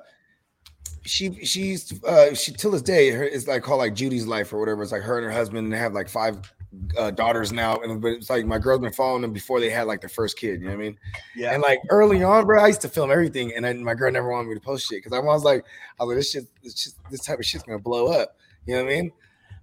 she 1.06 1.44
she's 1.44 2.02
uh 2.04 2.34
she 2.34 2.52
till 2.52 2.70
this 2.70 2.82
day 2.82 3.10
her 3.10 3.24
it's 3.24 3.46
like 3.46 3.62
called 3.62 3.78
like 3.78 3.94
Judy's 3.94 4.26
life 4.26 4.52
or 4.52 4.58
whatever. 4.60 4.82
It's 4.82 4.92
like 4.92 5.02
her 5.02 5.18
and 5.18 5.26
her 5.26 5.32
husband 5.32 5.72
have 5.72 5.92
like 5.92 6.08
five 6.08 6.52
uh, 6.98 7.10
daughters 7.10 7.52
now, 7.52 7.76
and 7.76 8.00
but 8.00 8.08
it's 8.08 8.30
like 8.30 8.46
my 8.46 8.58
girl's 8.58 8.80
been 8.80 8.92
following 8.92 9.22
them 9.22 9.32
before 9.32 9.60
they 9.60 9.70
had 9.70 9.86
like 9.86 10.00
their 10.00 10.08
first 10.08 10.38
kid. 10.38 10.60
You 10.60 10.66
know 10.66 10.76
what 10.76 10.82
I 10.82 10.84
mean? 10.84 10.98
Yeah. 11.34 11.52
And 11.52 11.62
like 11.62 11.80
early 11.90 12.22
on, 12.22 12.44
bro, 12.46 12.62
I 12.62 12.66
used 12.68 12.80
to 12.82 12.88
film 12.88 13.10
everything, 13.10 13.52
and 13.54 13.64
then 13.64 13.82
my 13.82 13.94
girl 13.94 14.10
never 14.10 14.30
wanted 14.30 14.48
me 14.48 14.54
to 14.54 14.60
post 14.60 14.88
shit 14.88 15.02
because 15.02 15.16
I 15.16 15.20
was 15.20 15.44
like, 15.44 15.64
I 15.98 16.04
was 16.04 16.08
like, 16.08 16.18
this 16.18 16.30
shit, 16.30 16.44
this, 16.62 16.78
shit, 16.78 16.92
this 17.10 17.24
type 17.24 17.38
of 17.38 17.44
shit's 17.44 17.64
gonna 17.64 17.78
blow 17.78 18.08
up. 18.08 18.36
You 18.66 18.74
know 18.74 18.84
what 18.84 18.92
I 18.92 18.94
mean? 18.94 19.12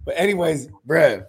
But 0.04 0.14
anyways, 0.16 0.68
bruh, 0.86 1.26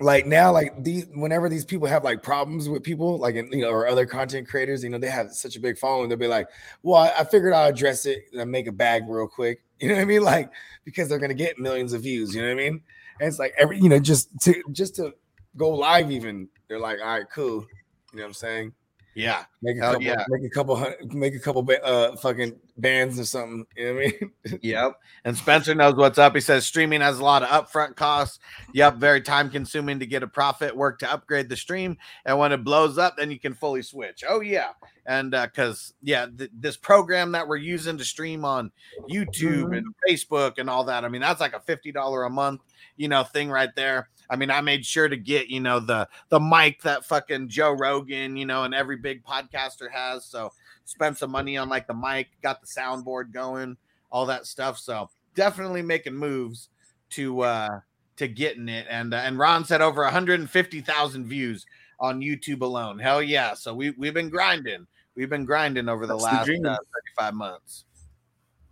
like 0.00 0.26
now, 0.26 0.50
like 0.50 0.82
these, 0.82 1.06
whenever 1.14 1.48
these 1.48 1.64
people 1.64 1.86
have 1.86 2.04
like 2.04 2.22
problems 2.22 2.68
with 2.68 2.82
people, 2.82 3.18
like 3.18 3.34
in, 3.34 3.52
you 3.52 3.62
know, 3.62 3.70
or 3.70 3.86
other 3.86 4.06
content 4.06 4.48
creators, 4.48 4.82
you 4.82 4.90
know, 4.90 4.98
they 4.98 5.10
have 5.10 5.32
such 5.32 5.56
a 5.56 5.60
big 5.60 5.78
following, 5.78 6.08
they'll 6.08 6.18
be 6.18 6.26
like, 6.26 6.48
well, 6.82 6.96
I, 6.96 7.20
I 7.20 7.24
figured 7.24 7.52
I'll 7.52 7.68
address 7.68 8.06
it 8.06 8.24
and 8.32 8.50
make 8.50 8.66
a 8.66 8.72
bag 8.72 9.04
real 9.08 9.28
quick. 9.28 9.62
You 9.80 9.88
know 9.88 9.94
what 9.94 10.02
I 10.02 10.04
mean? 10.04 10.22
Like 10.22 10.52
because 10.84 11.08
they're 11.08 11.18
gonna 11.18 11.32
get 11.32 11.58
millions 11.58 11.94
of 11.94 12.02
views. 12.02 12.34
You 12.34 12.42
know 12.42 12.48
what 12.48 12.60
I 12.60 12.64
mean? 12.68 12.82
And 13.18 13.28
it's 13.28 13.38
like 13.38 13.54
every, 13.56 13.78
you 13.78 13.88
know, 13.88 13.98
just 13.98 14.28
to 14.40 14.62
just 14.72 14.94
to 14.96 15.14
go 15.56 15.70
live, 15.70 16.10
even 16.10 16.50
they're 16.68 16.78
like, 16.78 16.98
all 17.00 17.06
right, 17.06 17.24
cool. 17.32 17.64
You 18.12 18.18
know 18.18 18.24
what 18.24 18.26
I'm 18.26 18.34
saying? 18.34 18.72
Yeah. 19.14 19.44
Make 19.62 19.78
a 19.78 19.80
Hell 19.80 19.92
couple, 19.92 20.06
yeah. 20.06 20.24
make 20.28 20.44
a 20.44 20.50
couple, 20.50 20.94
make 21.14 21.34
a 21.34 21.38
couple, 21.38 21.66
uh, 21.82 22.16
fucking 22.16 22.56
bands 22.80 23.18
or 23.18 23.24
something. 23.24 23.66
You 23.76 23.86
know 23.86 23.94
what 23.94 24.04
I 24.04 24.06
mean? 24.06 24.32
Yep. 24.62 25.00
And 25.24 25.36
Spencer 25.36 25.74
knows 25.74 25.94
what's 25.94 26.18
up. 26.18 26.34
He 26.34 26.40
says 26.40 26.66
streaming 26.66 27.00
has 27.00 27.18
a 27.18 27.24
lot 27.24 27.42
of 27.42 27.48
upfront 27.48 27.96
costs. 27.96 28.38
Yep. 28.72 28.96
Very 28.96 29.20
time 29.20 29.50
consuming 29.50 29.98
to 30.00 30.06
get 30.06 30.22
a 30.22 30.26
profit, 30.26 30.76
work 30.76 30.98
to 31.00 31.12
upgrade 31.12 31.48
the 31.48 31.56
stream. 31.56 31.96
And 32.24 32.38
when 32.38 32.52
it 32.52 32.64
blows 32.64 32.98
up, 32.98 33.16
then 33.16 33.30
you 33.30 33.38
can 33.38 33.54
fully 33.54 33.82
switch. 33.82 34.24
Oh, 34.28 34.40
yeah. 34.40 34.70
And 35.06 35.34
uh, 35.34 35.46
because, 35.46 35.94
yeah, 36.02 36.26
th- 36.26 36.50
this 36.52 36.76
program 36.76 37.32
that 37.32 37.48
we're 37.48 37.56
using 37.56 37.98
to 37.98 38.04
stream 38.04 38.44
on 38.44 38.70
YouTube 39.10 39.64
mm-hmm. 39.64 39.74
and 39.74 39.94
Facebook 40.08 40.58
and 40.58 40.68
all 40.68 40.84
that, 40.84 41.04
I 41.04 41.08
mean, 41.08 41.20
that's 41.20 41.40
like 41.40 41.54
a 41.54 41.60
$50 41.60 42.26
a 42.26 42.30
month, 42.30 42.60
you 42.96 43.08
know, 43.08 43.24
thing 43.24 43.50
right 43.50 43.74
there. 43.74 44.08
I 44.30 44.36
mean, 44.36 44.50
I 44.50 44.60
made 44.60 44.86
sure 44.86 45.08
to 45.08 45.16
get, 45.16 45.48
you 45.48 45.58
know, 45.58 45.80
the 45.80 46.08
the 46.28 46.38
mic 46.38 46.82
that 46.82 47.04
fucking 47.04 47.48
Joe 47.48 47.72
Rogan, 47.72 48.36
you 48.36 48.46
know, 48.46 48.62
and 48.62 48.72
every 48.72 48.96
big 48.96 49.24
podcaster 49.24 49.90
has. 49.92 50.24
So 50.24 50.52
spent 50.84 51.18
some 51.18 51.30
money 51.30 51.56
on 51.56 51.68
like 51.68 51.86
the 51.86 51.94
mic, 51.94 52.28
got 52.42 52.60
the 52.60 52.66
soundboard 52.66 53.32
going, 53.32 53.76
all 54.10 54.26
that 54.26 54.46
stuff. 54.46 54.78
So 54.78 55.08
definitely 55.34 55.82
making 55.82 56.14
moves 56.14 56.68
to 57.10 57.40
uh 57.40 57.80
to 58.16 58.28
getting 58.28 58.68
it. 58.68 58.86
And 58.90 59.14
uh, 59.14 59.18
and 59.18 59.38
Ron 59.38 59.64
said 59.64 59.80
over 59.80 60.02
150,000 60.02 61.26
views 61.26 61.66
on 61.98 62.20
YouTube 62.20 62.62
alone. 62.62 62.98
Hell 62.98 63.22
yeah! 63.22 63.54
So 63.54 63.74
we 63.74 63.90
we've 63.90 64.14
been 64.14 64.30
grinding. 64.30 64.86
We've 65.14 65.30
been 65.30 65.44
grinding 65.44 65.88
over 65.88 66.06
the 66.06 66.14
That's 66.14 66.24
last 66.24 66.46
dream. 66.46 66.64
uh, 66.64 66.76
35 67.18 67.34
months. 67.34 67.84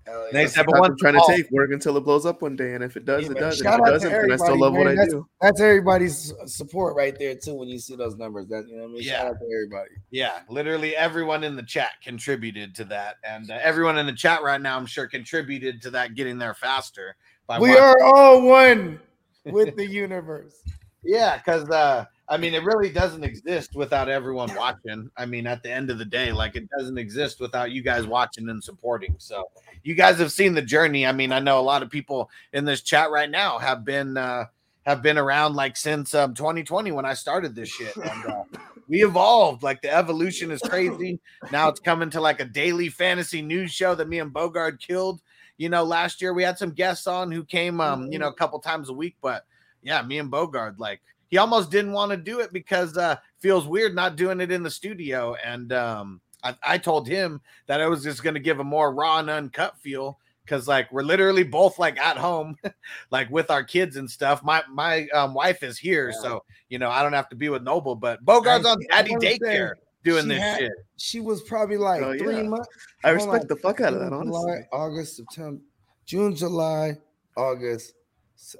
Hell 0.08 0.28
They 0.32 0.42
yeah. 0.42 0.46
said, 0.48 0.66
but 0.66 0.74
Path 0.76 0.84
I'm 0.90 0.96
trying 0.98 1.14
to 1.14 1.24
take 1.28 1.50
work 1.50 1.70
until 1.72 1.96
it 1.96 2.00
blows 2.00 2.24
up 2.26 2.42
one 2.42 2.56
day, 2.56 2.74
and 2.74 2.82
if 2.82 2.96
it 2.96 3.04
does, 3.04 3.24
Yeah, 3.24 3.30
it 3.32 3.38
does. 3.38 3.58
Shout 3.58 3.80
if 3.80 3.80
it 3.80 3.88
out 3.88 3.92
doesn't, 3.92 4.10
then 4.12 4.32
I 4.32 4.36
still 4.36 4.46
everybody, 4.48 4.60
love 4.60 4.72
what. 4.74 4.86
I 4.86 4.94
That's- 4.94 5.12
do. 5.12 5.28
That's 5.40 5.60
everybody's 5.60 6.32
support 6.46 6.96
right 6.96 7.16
there 7.18 7.34
too. 7.34 7.54
When 7.54 7.68
you 7.68 7.78
see 7.78 7.96
those 7.96 8.16
numbers, 8.16 8.48
that 8.48 8.66
you 8.68 8.76
know 8.76 8.82
what 8.84 8.88
I 8.90 8.92
mean. 8.94 9.02
Shout 9.02 9.24
Yeah. 9.24 9.30
out 9.30 9.38
to 9.38 9.44
everybody. 9.54 9.90
Yeah, 10.10 10.38
literally 10.48 10.96
everyone 10.96 11.44
in 11.44 11.56
the 11.56 11.62
chat 11.62 11.92
contributed 12.02 12.74
to 12.76 12.84
that, 12.86 13.16
and 13.24 13.50
uh, 13.50 13.58
everyone 13.62 13.98
in 13.98 14.06
the 14.06 14.12
chat 14.14 14.42
right 14.42 14.60
now, 14.60 14.76
I'm 14.76 14.86
sure, 14.86 15.06
contributed 15.06 15.82
to 15.82 15.90
that 15.90 16.14
getting 16.14 16.38
there 16.38 16.54
faster. 16.54 17.16
By 17.46 17.58
We 17.58 17.68
watching- 17.70 17.82
are 17.82 18.02
all 18.02 18.42
one 18.42 19.00
with 19.44 19.76
the 19.76 19.86
universe. 19.86 20.54
Yeah, 21.04 21.36
because 21.38 21.70
uh, 21.70 22.04
I 22.30 22.36
mean, 22.36 22.54
it 22.54 22.62
really 22.62 22.90
doesn't 22.90 23.24
exist 23.24 23.74
without 23.74 24.08
everyone 24.08 24.54
watching. 24.54 25.10
I 25.16 25.24
mean, 25.24 25.46
at 25.46 25.62
the 25.62 25.72
end 25.72 25.90
of 25.90 25.98
the 25.98 26.04
day, 26.04 26.30
like 26.30 26.56
it 26.56 26.68
doesn't 26.78 26.98
exist 26.98 27.40
without 27.40 27.70
you 27.70 27.82
guys 27.82 28.06
watching 28.06 28.48
and 28.50 28.62
supporting. 28.62 29.14
So 29.18 29.44
you 29.82 29.94
guys 29.94 30.18
have 30.18 30.30
seen 30.30 30.54
the 30.54 30.62
journey. 30.62 31.06
I 31.06 31.12
mean, 31.12 31.32
I 31.32 31.40
know 31.40 31.58
a 31.58 31.62
lot 31.62 31.82
of 31.82 31.90
people 31.90 32.30
in 32.52 32.64
this 32.64 32.82
chat 32.82 33.10
right 33.10 33.30
now 33.30 33.58
have 33.58 33.84
been 33.84 34.16
uh, 34.18 34.44
have 34.84 35.02
been 35.02 35.16
around 35.16 35.54
like 35.54 35.76
since 35.76 36.14
um, 36.14 36.34
2020 36.34 36.92
when 36.92 37.06
I 37.06 37.14
started 37.14 37.54
this 37.54 37.70
shit, 37.70 37.96
and 37.96 38.26
uh, 38.26 38.44
we 38.88 39.04
evolved. 39.04 39.62
Like 39.62 39.80
the 39.80 39.94
evolution 39.94 40.50
is 40.50 40.60
crazy. 40.60 41.20
Now 41.50 41.68
it's 41.68 41.80
coming 41.80 42.10
to 42.10 42.20
like 42.20 42.40
a 42.40 42.44
daily 42.44 42.90
fantasy 42.90 43.40
news 43.40 43.72
show 43.72 43.94
that 43.94 44.08
me 44.08 44.18
and 44.18 44.32
Bogard 44.32 44.80
killed. 44.80 45.22
You 45.56 45.68
know, 45.68 45.82
last 45.82 46.22
year 46.22 46.34
we 46.34 46.42
had 46.42 46.58
some 46.58 46.70
guests 46.70 47.06
on 47.06 47.32
who 47.32 47.42
came, 47.42 47.80
um, 47.80 48.12
you 48.12 48.18
know, 48.18 48.28
a 48.28 48.34
couple 48.34 48.60
times 48.60 48.90
a 48.90 48.92
week, 48.92 49.16
but 49.20 49.44
yeah, 49.82 50.02
me 50.02 50.18
and 50.18 50.30
Bogard, 50.30 50.78
like 50.78 51.00
he 51.28 51.36
almost 51.38 51.70
didn't 51.70 51.92
want 51.92 52.10
to 52.10 52.16
do 52.16 52.40
it 52.40 52.52
because 52.52 52.96
uh 52.96 53.16
feels 53.38 53.66
weird 53.66 53.94
not 53.94 54.16
doing 54.16 54.40
it 54.40 54.50
in 54.50 54.62
the 54.62 54.70
studio. 54.70 55.34
And 55.44 55.72
um 55.72 56.20
I, 56.44 56.54
I 56.64 56.78
told 56.78 57.08
him 57.08 57.40
that 57.66 57.80
I 57.80 57.86
was 57.88 58.02
just 58.02 58.22
gonna 58.22 58.40
give 58.40 58.60
a 58.60 58.64
more 58.64 58.92
raw 58.94 59.18
and 59.18 59.28
uncut 59.30 59.76
feel 59.78 60.18
because 60.44 60.66
like 60.66 60.90
we're 60.92 61.02
literally 61.02 61.42
both 61.42 61.78
like 61.78 61.98
at 61.98 62.16
home, 62.16 62.56
like 63.10 63.28
with 63.30 63.50
our 63.50 63.62
kids 63.62 63.96
and 63.96 64.10
stuff. 64.10 64.42
My 64.42 64.62
my 64.72 65.06
um, 65.08 65.34
wife 65.34 65.62
is 65.62 65.76
here, 65.78 66.12
so 66.12 66.42
you 66.70 66.78
know 66.78 66.88
I 66.90 67.02
don't 67.02 67.12
have 67.12 67.28
to 67.30 67.36
be 67.36 67.48
with 67.50 67.62
Noble, 67.62 67.94
but 67.94 68.24
Bogard's 68.24 68.64
I- 68.64 68.70
on 68.70 68.78
daddy 68.88 69.14
daycare 69.16 69.72
doing 70.04 70.26
this 70.28 70.38
had- 70.38 70.58
shit. 70.60 70.72
She 70.96 71.20
was 71.20 71.42
probably 71.42 71.76
like 71.76 72.02
Oh, 72.02 72.16
three 72.16 72.36
yeah. 72.36 72.42
months. 72.44 72.68
I 73.04 73.10
respect 73.10 73.42
on. 73.42 73.48
the 73.48 73.56
fuck 73.56 73.80
out 73.80 73.92
of 73.92 74.00
that, 74.00 74.10
June, 74.10 74.14
honestly. 74.20 74.40
July, 74.40 74.68
August, 74.72 75.16
September, 75.16 75.60
June, 76.06 76.34
July, 76.34 76.96
August. 77.36 77.94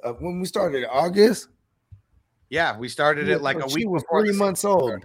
Uh, 0.05 0.13
when 0.15 0.41
we 0.41 0.47
started, 0.47 0.85
August. 0.91 1.49
Yeah, 2.51 2.79
we 2.79 2.89
started 2.89 3.29
it 3.29 3.43
like 3.43 3.57
a 3.57 3.69
she 3.69 3.75
week 3.75 3.83
She 3.83 3.87
was 3.87 4.03
before 4.03 4.23
three 4.23 4.33
the 4.33 4.39
months 4.39 4.65
old. 4.65 5.05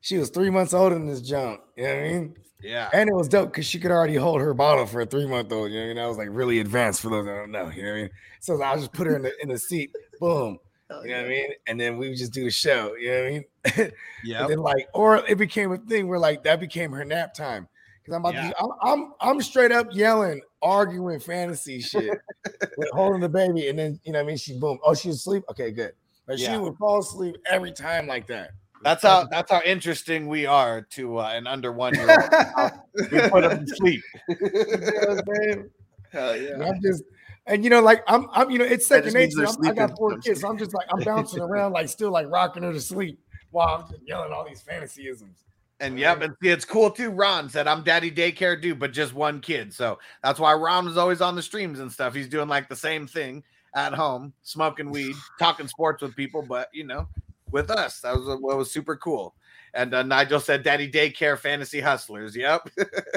She 0.00 0.18
was 0.18 0.30
three 0.30 0.50
months 0.50 0.74
old 0.74 0.92
in 0.92 1.06
this 1.06 1.20
jump. 1.20 1.62
You 1.76 1.84
know 1.84 1.94
what 1.94 1.98
I 1.98 2.02
mean? 2.08 2.36
Yeah, 2.62 2.90
And 2.92 3.08
it 3.08 3.14
was 3.14 3.28
dope 3.28 3.50
because 3.50 3.66
she 3.66 3.78
could 3.78 3.90
already 3.90 4.16
hold 4.16 4.40
her 4.40 4.54
bottle 4.54 4.86
for 4.86 5.00
a 5.00 5.06
three 5.06 5.26
month 5.26 5.52
old. 5.52 5.70
You 5.70 5.76
know 5.76 5.82
what 5.82 5.90
I 5.90 5.94
mean? 5.94 6.04
I 6.04 6.06
was 6.08 6.16
like 6.18 6.28
really 6.30 6.58
advanced 6.60 7.00
for 7.00 7.10
those 7.10 7.26
that 7.26 7.34
don't 7.34 7.50
know. 7.50 7.70
You 7.70 7.82
know 7.82 7.90
what 7.90 7.98
I 7.98 8.00
mean? 8.02 8.10
So 8.40 8.62
I 8.62 8.76
just 8.76 8.92
put 8.92 9.06
her 9.06 9.16
in 9.16 9.22
the 9.22 9.32
in 9.42 9.48
the 9.48 9.58
seat, 9.58 9.90
boom. 10.20 10.58
Oh, 10.88 11.02
you 11.02 11.08
know 11.10 11.16
what 11.16 11.26
I 11.26 11.28
mean? 11.30 11.50
And 11.66 11.80
then 11.80 11.98
we 11.98 12.10
would 12.10 12.16
just 12.16 12.32
do 12.32 12.44
the 12.44 12.50
show. 12.52 12.94
You 12.94 13.10
know 13.10 13.18
what 13.18 13.26
I 13.26 13.82
mean? 13.82 13.92
yeah, 14.24 14.46
then 14.46 14.58
like, 14.58 14.86
or 14.94 15.16
it 15.16 15.36
became 15.36 15.72
a 15.72 15.78
thing 15.78 16.06
where 16.06 16.20
like 16.20 16.44
that 16.44 16.60
became 16.60 16.92
her 16.92 17.04
nap 17.04 17.34
time. 17.34 17.66
Cause 18.06 18.14
I'm 18.14 18.20
about 18.24 18.34
Yeah. 18.34 18.50
to, 18.50 18.56
I'm, 18.60 18.70
I'm 18.82 19.12
I'm 19.20 19.40
straight 19.42 19.72
up 19.72 19.88
yelling, 19.90 20.42
arguing 20.62 21.18
fantasy 21.18 21.80
shit, 21.80 22.12
with 22.76 22.88
holding 22.92 23.20
the 23.20 23.28
baby, 23.28 23.68
and 23.68 23.76
then 23.76 23.98
you 24.04 24.12
know 24.12 24.20
what 24.20 24.26
I 24.26 24.28
mean. 24.28 24.36
She 24.36 24.56
boom. 24.60 24.78
Oh, 24.84 24.94
she's 24.94 25.16
asleep. 25.16 25.42
Okay, 25.50 25.72
good. 25.72 25.90
But 26.26 26.38
Yeah. 26.38 26.52
she 26.52 26.58
would 26.58 26.76
fall 26.76 26.98
asleep 27.00 27.36
every 27.50 27.72
time 27.72 28.06
like 28.06 28.26
that. 28.28 28.50
that's 28.82 29.02
how 29.02 29.24
that's 29.30 29.50
how 29.50 29.60
interesting 29.64 30.26
we 30.28 30.44
are 30.46 30.82
to 30.90 31.18
uh, 31.18 31.30
an 31.32 31.46
under 31.46 31.72
one 31.72 31.94
year 31.94 32.10
old. 32.10 32.72
we 33.10 33.20
put 33.30 33.42
them 33.42 33.64
to 33.66 33.76
sleep. 33.76 34.02
You 34.28 34.36
know 34.40 35.08
what 35.08 35.18
I'm 35.18 35.34
saying? 35.34 35.70
Hell 36.12 36.30
And 36.32 36.42
yeah. 36.60 36.68
I'm 36.68 36.80
just, 36.82 37.02
and 37.46 37.64
you 37.64 37.70
know, 37.70 37.80
like 37.80 38.02
I'm, 38.06 38.26
I'm, 38.32 38.50
you 38.50 38.58
know, 38.58 38.64
it's 38.64 38.86
second 38.86 39.14
nature. 39.14 39.46
I'm- 39.46 39.54
I 39.64 39.72
got 39.72 39.96
four 39.96 40.18
kids, 40.18 40.40
so 40.40 40.48
I'm 40.48 40.58
just 40.58 40.74
like 40.74 40.86
I'm 40.92 41.00
bouncing 41.02 41.40
around, 41.48 41.72
like 41.72 41.88
still 41.88 42.10
like 42.10 42.26
rocking 42.28 42.62
her 42.64 42.72
to 42.72 42.80
sleep 42.80 43.18
while 43.50 43.68
I'm 43.82 43.88
just 43.90 44.02
yelling 44.06 44.32
all 44.32 44.44
these 44.46 44.62
fantasyisms. 44.62 45.42
And 45.78 45.98
yep, 45.98 46.22
and 46.22 46.34
see, 46.42 46.48
it's 46.48 46.64
cool 46.64 46.90
too. 46.90 47.10
Ron 47.10 47.50
said, 47.50 47.66
"I'm 47.66 47.82
daddy 47.84 48.10
daycare 48.10 48.60
dude, 48.60 48.78
but 48.78 48.92
just 48.92 49.12
one 49.14 49.40
kid." 49.40 49.74
So 49.74 49.98
that's 50.22 50.40
why 50.40 50.54
Ron 50.54 50.86
was 50.86 50.96
always 50.96 51.20
on 51.20 51.34
the 51.36 51.42
streams 51.42 51.80
and 51.80 51.92
stuff. 51.92 52.14
He's 52.14 52.28
doing 52.28 52.48
like 52.48 52.68
the 52.68 52.76
same 52.76 53.06
thing 53.06 53.42
at 53.76 53.94
home, 53.94 54.32
smoking 54.42 54.90
weed, 54.90 55.14
talking 55.38 55.68
sports 55.68 56.02
with 56.02 56.16
people, 56.16 56.42
but 56.42 56.68
you 56.72 56.82
know, 56.82 57.06
with 57.52 57.70
us, 57.70 58.00
that 58.00 58.16
was 58.16 58.26
what 58.40 58.56
was 58.56 58.70
super 58.70 58.96
cool. 58.96 59.34
And 59.74 59.94
uh, 59.94 60.02
Nigel 60.02 60.40
said, 60.40 60.64
"Daddy 60.64 60.90
daycare 60.90 61.38
fantasy 61.38 61.80
hustlers." 61.80 62.34
Yep. 62.34 62.70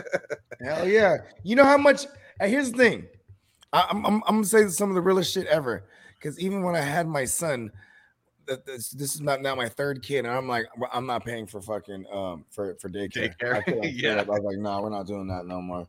Hell 0.61 0.87
yeah! 0.87 1.17
You 1.43 1.55
know 1.55 1.63
how 1.63 1.77
much? 1.77 2.05
Here's 2.41 2.71
the 2.71 2.77
thing, 2.77 3.07
I, 3.73 3.87
I'm, 3.89 4.05
I'm, 4.05 4.23
I'm 4.27 4.35
gonna 4.35 4.45
say 4.45 4.67
some 4.67 4.89
of 4.89 4.95
the 4.95 5.01
realest 5.01 5.33
shit 5.33 5.47
ever. 5.47 5.83
Because 6.17 6.39
even 6.39 6.63
when 6.63 6.75
I 6.75 6.81
had 6.81 7.07
my 7.07 7.23
son, 7.23 7.71
this, 8.65 8.89
this 8.89 9.15
is 9.15 9.21
not 9.21 9.41
now 9.41 9.55
my 9.55 9.69
third 9.69 10.03
kid, 10.03 10.25
and 10.25 10.33
I'm 10.33 10.47
like, 10.47 10.65
I'm 10.91 11.05
not 11.05 11.23
paying 11.23 11.47
for 11.47 11.61
fucking 11.61 12.05
um 12.11 12.45
for 12.49 12.75
for 12.75 12.89
daycare. 12.89 13.33
Daycare, 13.37 13.63
I, 13.67 13.71
like, 13.71 13.91
yeah. 13.93 14.15
I 14.19 14.23
was 14.23 14.43
like, 14.43 14.57
nah, 14.57 14.81
we're 14.81 14.89
not 14.89 15.07
doing 15.07 15.27
that 15.27 15.45
no 15.45 15.61
more. 15.61 15.87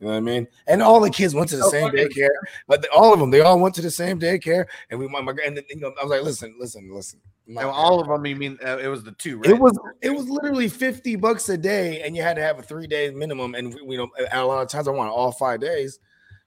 You 0.00 0.06
know 0.06 0.12
what 0.12 0.16
I 0.16 0.20
mean? 0.20 0.48
And 0.66 0.82
all 0.82 1.00
the 1.00 1.10
kids 1.10 1.34
went 1.34 1.48
to 1.50 1.56
the 1.56 1.62
So 1.62 1.70
same 1.70 1.92
daycare, 1.92 2.28
but 2.66 2.82
they- 2.82 2.88
all 2.88 3.12
of 3.14 3.20
them, 3.20 3.30
they 3.30 3.40
all 3.40 3.58
went 3.58 3.74
to 3.76 3.82
the 3.82 3.90
same 3.90 4.18
daycare, 4.18 4.66
and 4.90 4.98
we, 4.98 5.06
my, 5.08 5.20
my 5.20 5.32
and 5.44 5.56
then, 5.56 5.64
you 5.70 5.76
know, 5.80 5.94
I 6.00 6.04
was 6.04 6.10
like, 6.10 6.22
listen, 6.22 6.56
listen, 6.58 6.92
listen. 6.92 7.20
And 7.46 7.58
all 7.58 8.00
of 8.00 8.08
them. 8.08 8.24
You 8.26 8.36
mean 8.36 8.58
uh, 8.64 8.78
it 8.78 8.88
was 8.88 9.04
the 9.04 9.12
two, 9.12 9.36
right? 9.38 9.50
it 9.50 9.58
was 9.58 9.78
it 10.00 10.10
was 10.10 10.28
literally 10.28 10.68
50 10.68 11.16
bucks 11.16 11.48
a 11.50 11.58
day, 11.58 12.02
and 12.02 12.16
you 12.16 12.22
had 12.22 12.36
to 12.36 12.42
have 12.42 12.58
a 12.58 12.62
three 12.62 12.86
day 12.86 13.10
minimum. 13.10 13.54
And 13.54 13.74
we, 13.74 13.82
we 13.82 13.96
know 13.96 14.08
a 14.32 14.44
lot 14.44 14.62
of 14.62 14.68
times 14.68 14.88
I 14.88 14.92
want 14.92 15.10
all 15.10 15.30
five 15.30 15.60
days. 15.60 15.98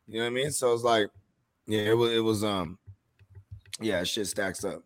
You 0.08 0.20
know 0.20 0.26
what 0.26 0.32
I 0.32 0.34
mean? 0.34 0.52
So 0.52 0.74
it's 0.74 0.84
like, 0.84 1.08
yeah, 1.68 1.82
it 1.82 1.98
was 1.98 2.12
it 2.14 2.20
was 2.20 2.44
um 2.44 2.80
Yeah, 3.80 4.04
shit 4.04 4.28
stacks 4.28 4.64
up. 4.64 4.84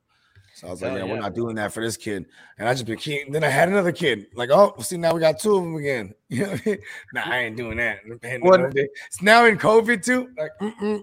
So 0.62 0.68
I 0.68 0.70
was 0.72 0.82
like, 0.84 0.92
yeah, 0.92 1.00
yeah. 1.00 1.06
we're 1.06 1.20
not 1.20 1.34
doing 1.34 1.56
that 1.56 1.74
for 1.74 1.84
this 1.84 1.98
kid. 1.98 2.28
And 2.60 2.70
I 2.70 2.74
just 2.74 2.86
became. 2.86 3.32
Then 3.32 3.44
I 3.44 3.50
had 3.50 3.68
another 3.68 3.92
kid. 3.92 4.28
Like, 4.36 4.52
oh, 4.52 4.76
see, 4.80 4.96
now 4.96 5.12
we 5.12 5.20
got 5.20 5.40
two 5.40 5.56
of 5.56 5.64
them 5.64 5.76
again. 5.76 6.14
You 6.30 6.44
know 6.44 6.52
what 6.52 6.62
I 6.66 6.70
mean? 6.70 6.78
Nah, 7.16 7.22
I 7.26 7.38
ain't 7.40 7.58
doing 7.58 7.78
that. 7.78 8.00
What- 8.42 8.72
It's 8.76 9.24
now 9.24 9.46
in 9.46 9.58
COVID 9.58 10.06
too. 10.06 10.30
Like, 10.38 10.52
mm-mm. 10.62 11.02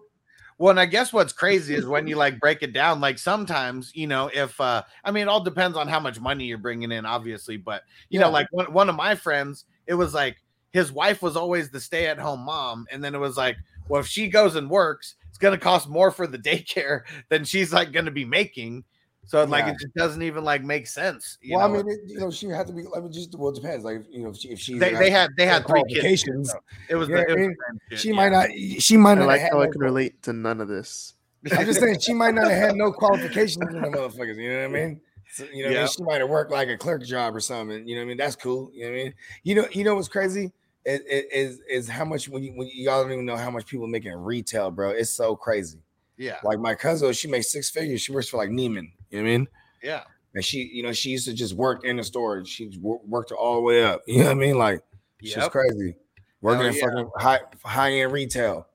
Well, 0.58 0.70
and 0.70 0.78
I 0.78 0.86
guess 0.86 1.12
what's 1.12 1.32
crazy 1.32 1.74
is 1.74 1.86
when 1.86 2.06
you 2.06 2.14
like 2.14 2.38
break 2.38 2.62
it 2.62 2.72
down. 2.72 3.00
Like 3.00 3.18
sometimes, 3.18 3.90
you 3.96 4.06
know, 4.06 4.30
if 4.32 4.60
uh, 4.60 4.84
I 5.04 5.10
mean, 5.10 5.24
it 5.24 5.28
all 5.28 5.42
depends 5.42 5.76
on 5.76 5.88
how 5.88 5.98
much 5.98 6.20
money 6.20 6.44
you're 6.44 6.56
bringing 6.56 6.92
in, 6.92 7.04
obviously. 7.04 7.56
But 7.56 7.82
you 8.10 8.20
know, 8.20 8.30
like 8.30 8.46
one, 8.52 8.72
one 8.72 8.88
of 8.88 8.94
my 8.94 9.16
friends, 9.16 9.64
it 9.88 9.94
was 9.94 10.14
like 10.14 10.36
his 10.70 10.92
wife 10.92 11.20
was 11.20 11.36
always 11.36 11.68
the 11.68 11.80
stay-at-home 11.80 12.40
mom, 12.40 12.86
and 12.92 13.02
then 13.02 13.14
it 13.14 13.18
was 13.18 13.36
like, 13.36 13.56
well, 13.88 14.00
if 14.00 14.06
she 14.06 14.28
goes 14.28 14.54
and 14.54 14.70
works, 14.70 15.16
it's 15.28 15.38
gonna 15.38 15.58
cost 15.58 15.88
more 15.88 16.12
for 16.12 16.28
the 16.28 16.38
daycare 16.50 17.02
than 17.28 17.44
she's 17.44 17.72
like 17.72 17.90
gonna 17.92 18.12
be 18.12 18.24
making. 18.24 18.84
So 19.28 19.44
like, 19.44 19.66
Yeah. 19.66 19.72
it 19.72 19.78
just 19.78 19.94
doesn't 19.94 20.22
even 20.22 20.42
like 20.42 20.64
make 20.64 20.86
sense. 20.86 21.36
You 21.42 21.56
well, 21.56 21.68
know? 21.68 21.74
I 21.74 21.82
mean, 21.82 21.92
it, 21.92 21.98
you 22.06 22.18
know, 22.18 22.30
she 22.30 22.48
had 22.48 22.66
to 22.66 22.72
be. 22.72 22.84
I 22.96 23.00
mean, 23.00 23.12
just 23.12 23.38
well, 23.38 23.50
it 23.50 23.56
depends. 23.56 23.84
Like, 23.84 24.06
you 24.10 24.22
know, 24.22 24.30
if 24.30 24.38
she, 24.38 24.48
if 24.48 24.58
she 24.58 24.78
they, 24.78 24.94
they 24.94 25.10
had 25.10 25.30
they 25.36 25.44
had 25.44 25.66
three 25.66 25.84
kids. 25.84 26.24
qualifications. 26.24 26.54
It 26.88 26.94
was, 26.96 27.08
You 27.08 27.16
the, 27.16 27.20
it 27.20 27.30
I 27.30 27.34
was 27.34 27.40
mean? 27.40 27.56
shit, 27.90 27.98
She 27.98 28.08
yeah. 28.08 28.14
might 28.14 28.32
not. 28.32 28.48
She 28.80 28.96
might 28.96 29.12
I 29.12 29.14
not. 29.16 29.26
like 29.26 29.42
how 29.42 29.60
I 29.60 29.66
can 29.66 29.80
relate 29.82 30.22
to 30.22 30.32
none 30.32 30.62
of 30.62 30.68
this. 30.68 31.14
I'm 31.52 31.66
just 31.66 31.78
saying 31.80 32.00
she 32.00 32.14
might 32.14 32.34
not 32.34 32.50
have 32.50 32.58
had 32.58 32.74
no 32.74 32.90
qualifications 32.90 33.74
in 33.74 33.80
the 33.82 33.88
motherfuckers. 33.98 34.36
You 34.36 34.50
know 34.50 34.58
what 34.60 34.64
I 34.64 34.68
mean? 34.68 35.00
So, 35.30 35.44
you 35.44 35.62
know, 35.62 35.68
what 35.68 35.70
I 35.70 35.74
Yeah. 35.74 35.78
mean? 35.80 35.88
she 35.88 36.02
might 36.04 36.20
have 36.20 36.30
worked 36.30 36.50
like 36.50 36.68
a 36.68 36.78
clerk 36.78 37.04
job 37.04 37.36
or 37.36 37.40
something. 37.40 37.86
You 37.86 37.96
know 37.96 38.00
what 38.00 38.06
I 38.06 38.08
mean? 38.08 38.16
That's 38.16 38.34
cool. 38.34 38.70
You 38.72 38.86
know 38.86 38.92
what 38.92 38.98
I 39.00 39.02
mean? 39.04 39.14
You 39.42 39.54
know, 39.56 39.68
you 39.72 39.84
know 39.84 39.94
what's 39.94 40.08
crazy 40.08 40.52
is 40.86 41.00
is, 41.06 41.60
is 41.68 41.88
how 41.88 42.04
much 42.06 42.28
when 42.30 42.42
you 42.42 42.52
when 42.52 42.66
you, 42.68 42.84
y'all 42.84 43.02
don't 43.02 43.12
even 43.12 43.26
know 43.26 43.36
how 43.36 43.50
much 43.50 43.66
people 43.66 43.86
make 43.86 44.06
in 44.06 44.14
retail, 44.14 44.70
bro. 44.70 44.90
It's 44.90 45.10
so 45.10 45.36
crazy. 45.36 45.80
Yeah, 46.16 46.38
Like 46.42 46.58
my 46.58 46.74
cousin, 46.74 47.12
she 47.12 47.28
makes 47.28 47.52
six 47.52 47.70
figures. 47.70 48.00
She 48.00 48.10
works 48.10 48.28
for 48.28 48.38
like 48.38 48.50
Neiman. 48.50 48.90
You 49.10 49.18
know 49.18 49.24
what 49.24 49.28
I 49.28 49.38
mean? 49.38 49.48
yeah. 49.82 50.02
And 50.34 50.44
she, 50.44 50.70
you 50.72 50.82
know, 50.82 50.92
she 50.92 51.10
used 51.10 51.24
to 51.24 51.32
just 51.32 51.54
work 51.54 51.84
in 51.84 51.96
the 51.96 52.04
store. 52.04 52.44
She 52.44 52.70
worked 52.80 53.32
all 53.32 53.56
the 53.56 53.62
way 53.62 53.82
up. 53.82 54.02
You 54.06 54.18
know 54.18 54.24
what 54.26 54.30
I 54.32 54.34
mean? 54.34 54.58
Like 54.58 54.82
she's 55.22 55.34
crazy. 55.48 55.96
Working 56.40 56.60
Hell 56.60 56.68
in 56.68 56.74
yeah. 56.74 56.84
fucking 56.84 57.10
high 57.16 57.40
high 57.64 57.92
end 57.92 58.12
retail. 58.12 58.66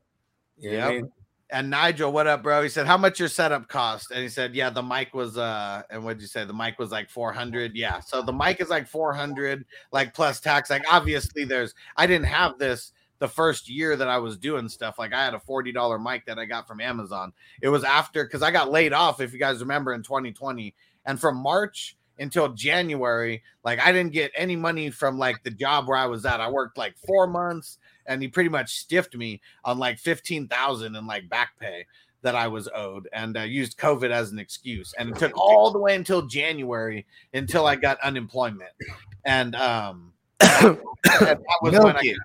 You 0.57 0.77
what 0.77 0.83
I 0.83 0.89
mean? 0.89 1.11
and 1.53 1.69
Nigel, 1.69 2.11
what 2.11 2.25
up, 2.25 2.41
bro? 2.41 2.63
He 2.63 2.69
said, 2.69 2.87
How 2.87 2.97
much 2.97 3.19
your 3.19 3.29
setup 3.29 3.67
cost? 3.67 4.09
And 4.09 4.21
he 4.21 4.27
said, 4.27 4.55
Yeah, 4.55 4.71
the 4.71 4.81
mic 4.81 5.13
was 5.13 5.37
uh 5.37 5.83
and 5.89 6.03
what'd 6.03 6.21
you 6.21 6.27
say? 6.27 6.43
The 6.45 6.53
mic 6.53 6.79
was 6.79 6.91
like 6.91 7.09
400. 7.09 7.75
Yeah. 7.75 7.99
So 7.99 8.23
the 8.23 8.33
mic 8.33 8.59
is 8.59 8.69
like 8.69 8.87
400, 8.87 9.63
like 9.91 10.13
plus 10.13 10.39
tax. 10.39 10.71
Like 10.71 10.83
obviously 10.91 11.45
there's 11.45 11.75
I 11.95 12.07
didn't 12.07 12.25
have 12.25 12.57
this 12.57 12.91
the 13.23 13.27
first 13.29 13.69
year 13.69 13.95
that 13.95 14.09
I 14.09 14.17
was 14.17 14.35
doing 14.35 14.67
stuff. 14.67 14.99
Like 14.99 15.13
I 15.13 15.23
had 15.23 15.33
a 15.33 15.39
$40 15.39 16.03
mic 16.03 16.25
that 16.25 16.37
I 16.37 16.43
got 16.43 16.67
from 16.67 16.81
Amazon. 16.81 17.31
It 17.61 17.69
was 17.69 17.85
after 17.85 18.25
because 18.25 18.41
I 18.41 18.51
got 18.51 18.69
laid 18.69 18.91
off, 18.91 19.21
if 19.21 19.31
you 19.31 19.39
guys 19.39 19.61
remember, 19.61 19.93
in 19.93 20.03
2020. 20.03 20.75
And 21.05 21.17
from 21.17 21.37
March 21.37 21.95
until 22.19 22.49
January, 22.49 23.41
like 23.63 23.79
I 23.79 23.93
didn't 23.93 24.11
get 24.11 24.33
any 24.35 24.57
money 24.57 24.89
from 24.89 25.17
like 25.17 25.41
the 25.43 25.51
job 25.51 25.87
where 25.87 25.95
I 25.95 26.05
was 26.05 26.25
at. 26.25 26.41
I 26.41 26.49
worked 26.49 26.77
like 26.77 26.97
four 26.97 27.25
months 27.25 27.77
and 28.07 28.21
he 28.21 28.27
pretty 28.27 28.49
much 28.49 28.75
stiffed 28.75 29.15
me 29.15 29.39
on 29.63 29.79
like 29.79 29.99
15,000 29.99 30.93
in 30.93 31.07
like 31.07 31.29
back 31.29 31.57
pay 31.57 31.85
that 32.23 32.35
I 32.35 32.49
was 32.49 32.67
owed 32.75 33.07
and 33.13 33.37
uh, 33.37 33.43
used 33.43 33.77
COVID 33.77 34.09
as 34.09 34.33
an 34.33 34.39
excuse. 34.39 34.93
And 34.99 35.11
it 35.11 35.15
took 35.15 35.37
all 35.37 35.71
the 35.71 35.79
way 35.79 35.95
until 35.95 36.23
January 36.23 37.05
until 37.33 37.67
I 37.67 37.77
got 37.77 38.01
unemployment. 38.01 38.71
And 39.23 39.55
um 39.55 40.11
and 40.41 40.77
that 41.05 41.39
was 41.61 41.79
when 41.79 41.95
I. 41.95 42.15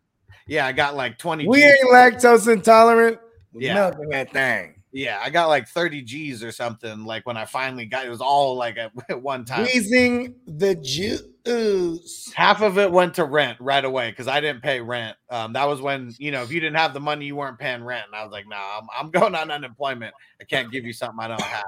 yeah, 0.48 0.66
I 0.66 0.72
got 0.72 0.96
like 0.96 1.18
20 1.18 1.46
We 1.46 1.60
Gs. 1.60 1.64
ain't 1.66 1.90
lactose 1.92 2.52
intolerant. 2.52 3.18
Yeah. 3.52 3.74
Milking 3.74 4.08
that 4.10 4.32
thing. 4.32 4.74
yeah, 4.92 5.20
I 5.22 5.30
got 5.30 5.48
like 5.48 5.68
30 5.68 6.02
G's 6.02 6.42
or 6.42 6.50
something 6.52 7.04
like 7.04 7.26
when 7.26 7.36
I 7.36 7.44
finally 7.44 7.86
got 7.86 8.06
it 8.06 8.10
was 8.10 8.20
all 8.20 8.56
like 8.56 8.76
at, 8.78 8.92
at 9.08 9.22
one 9.22 9.44
time. 9.44 9.66
Squeezing 9.66 10.34
the 10.46 10.74
juice. 10.74 12.32
half 12.34 12.60
of 12.62 12.78
it 12.78 12.90
went 12.92 13.14
to 13.14 13.24
rent 13.24 13.58
right 13.60 13.84
away 13.84 14.10
because 14.10 14.28
I 14.28 14.40
didn't 14.40 14.62
pay 14.62 14.80
rent. 14.80 15.16
Um, 15.30 15.52
that 15.54 15.66
was 15.66 15.80
when 15.80 16.14
you 16.18 16.30
know 16.30 16.42
if 16.42 16.52
you 16.52 16.60
didn't 16.60 16.76
have 16.76 16.94
the 16.94 17.00
money, 17.00 17.26
you 17.26 17.36
weren't 17.36 17.58
paying 17.58 17.82
rent. 17.82 18.04
And 18.06 18.14
I 18.14 18.22
was 18.22 18.32
like, 18.32 18.46
nah, 18.46 18.78
I'm, 18.78 18.86
I'm 18.94 19.10
going 19.12 19.34
on 19.34 19.50
unemployment. 19.50 20.14
I 20.40 20.44
can't 20.44 20.70
give 20.70 20.84
you 20.84 20.92
something 20.92 21.18
I 21.20 21.28
don't 21.28 21.40
have. 21.40 21.64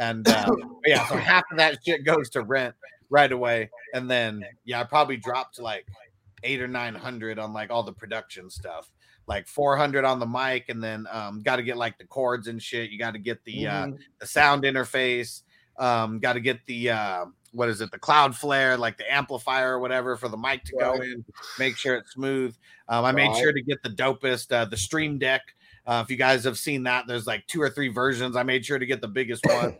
And 0.00 0.28
uh, 0.28 0.50
yeah, 0.86 1.06
so 1.08 1.16
half 1.16 1.44
of 1.50 1.58
that 1.58 1.78
shit 1.86 2.04
goes 2.04 2.28
to 2.30 2.42
rent 2.42 2.74
right 3.10 3.30
away, 3.30 3.70
and 3.94 4.10
then 4.10 4.44
yeah, 4.64 4.80
I 4.80 4.84
probably 4.84 5.16
dropped 5.16 5.58
like 5.60 5.86
eight 6.44 6.60
or 6.62 6.68
nine 6.68 6.94
hundred 6.94 7.38
on 7.38 7.52
like 7.52 7.70
all 7.70 7.82
the 7.82 7.92
production 7.92 8.50
stuff. 8.50 8.90
Like 9.26 9.48
400 9.48 10.04
on 10.04 10.18
the 10.20 10.26
mic, 10.26 10.68
and 10.68 10.84
then 10.84 11.06
um, 11.10 11.40
got 11.42 11.56
to 11.56 11.62
get 11.62 11.78
like 11.78 11.96
the 11.96 12.04
chords 12.04 12.46
and 12.46 12.62
shit. 12.62 12.90
You 12.90 12.98
got 12.98 13.12
to 13.12 13.18
get 13.18 13.42
the 13.44 13.66
uh, 13.66 13.86
the 14.20 14.26
sound 14.26 14.64
interface. 14.64 15.40
Um, 15.78 16.18
got 16.20 16.34
to 16.34 16.40
get 16.40 16.60
the 16.66 16.90
uh, 16.90 17.24
what 17.52 17.70
is 17.70 17.80
it, 17.80 17.90
the 17.90 17.98
Cloudlifter, 17.98 18.78
like 18.78 18.98
the 18.98 19.10
amplifier 19.10 19.76
or 19.76 19.78
whatever 19.80 20.16
for 20.18 20.28
the 20.28 20.36
mic 20.36 20.62
to 20.64 20.74
go 20.78 21.00
in, 21.00 21.24
make 21.58 21.78
sure 21.78 21.96
it's 21.96 22.12
smooth. 22.12 22.54
Um, 22.88 23.06
I 23.06 23.12
made 23.12 23.28
Right. 23.28 23.36
sure 23.36 23.52
to 23.54 23.62
get 23.62 23.82
the 23.82 23.88
dopest, 23.88 24.52
uh, 24.52 24.66
the 24.66 24.76
Stream 24.76 25.18
Deck. 25.18 25.40
Uh, 25.86 26.02
if 26.04 26.10
you 26.10 26.18
guys 26.18 26.44
have 26.44 26.58
seen 26.58 26.82
that, 26.82 27.06
there's 27.06 27.26
like 27.26 27.46
two 27.46 27.62
or 27.62 27.70
three 27.70 27.88
versions. 27.88 28.36
I 28.36 28.42
made 28.42 28.66
sure 28.66 28.78
to 28.78 28.84
get 28.86 29.00
the 29.00 29.08
biggest 29.08 29.42
one, 29.50 29.74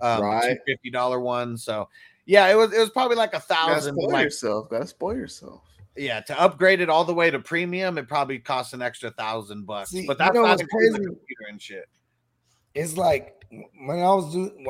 um, 0.00 0.22
Right. 0.22 0.56
fifty 0.66 0.88
dollar 0.90 1.20
one. 1.20 1.58
So 1.58 1.90
yeah, 2.24 2.48
it 2.48 2.54
was 2.54 2.72
it 2.72 2.78
was 2.80 2.88
probably 2.90 3.16
like 3.18 3.34
a 3.34 3.42
Gotta 3.46 3.46
thousand. 3.46 3.94
spoil 3.96 4.10
Like, 4.10 4.24
yourself. 4.24 4.70
Gotta 4.70 4.86
spoil 4.86 5.14
yourself. 5.16 5.60
Yeah, 5.96 6.20
to 6.20 6.40
upgrade 6.40 6.80
it 6.80 6.88
all 6.88 7.04
the 7.04 7.14
way 7.14 7.30
to 7.30 7.38
premium, 7.38 7.98
it 7.98 8.08
probably 8.08 8.38
costs 8.38 8.72
an 8.72 8.82
extra 8.82 9.10
thousand 9.10 9.66
bucks. 9.66 9.90
See, 9.90 10.06
but 10.06 10.14
you 10.14 10.18
that's 10.18 10.34
know 10.34 10.42
not 10.42 10.58
the 10.58 10.66
crazy? 10.66 10.92
computer 10.92 11.46
and 11.48 11.60
shit. 11.60 11.88
It's 12.74 12.96
like 12.96 13.44
when 13.50 13.98
I 13.98 14.08
was 14.08 14.32
doing 14.32 14.66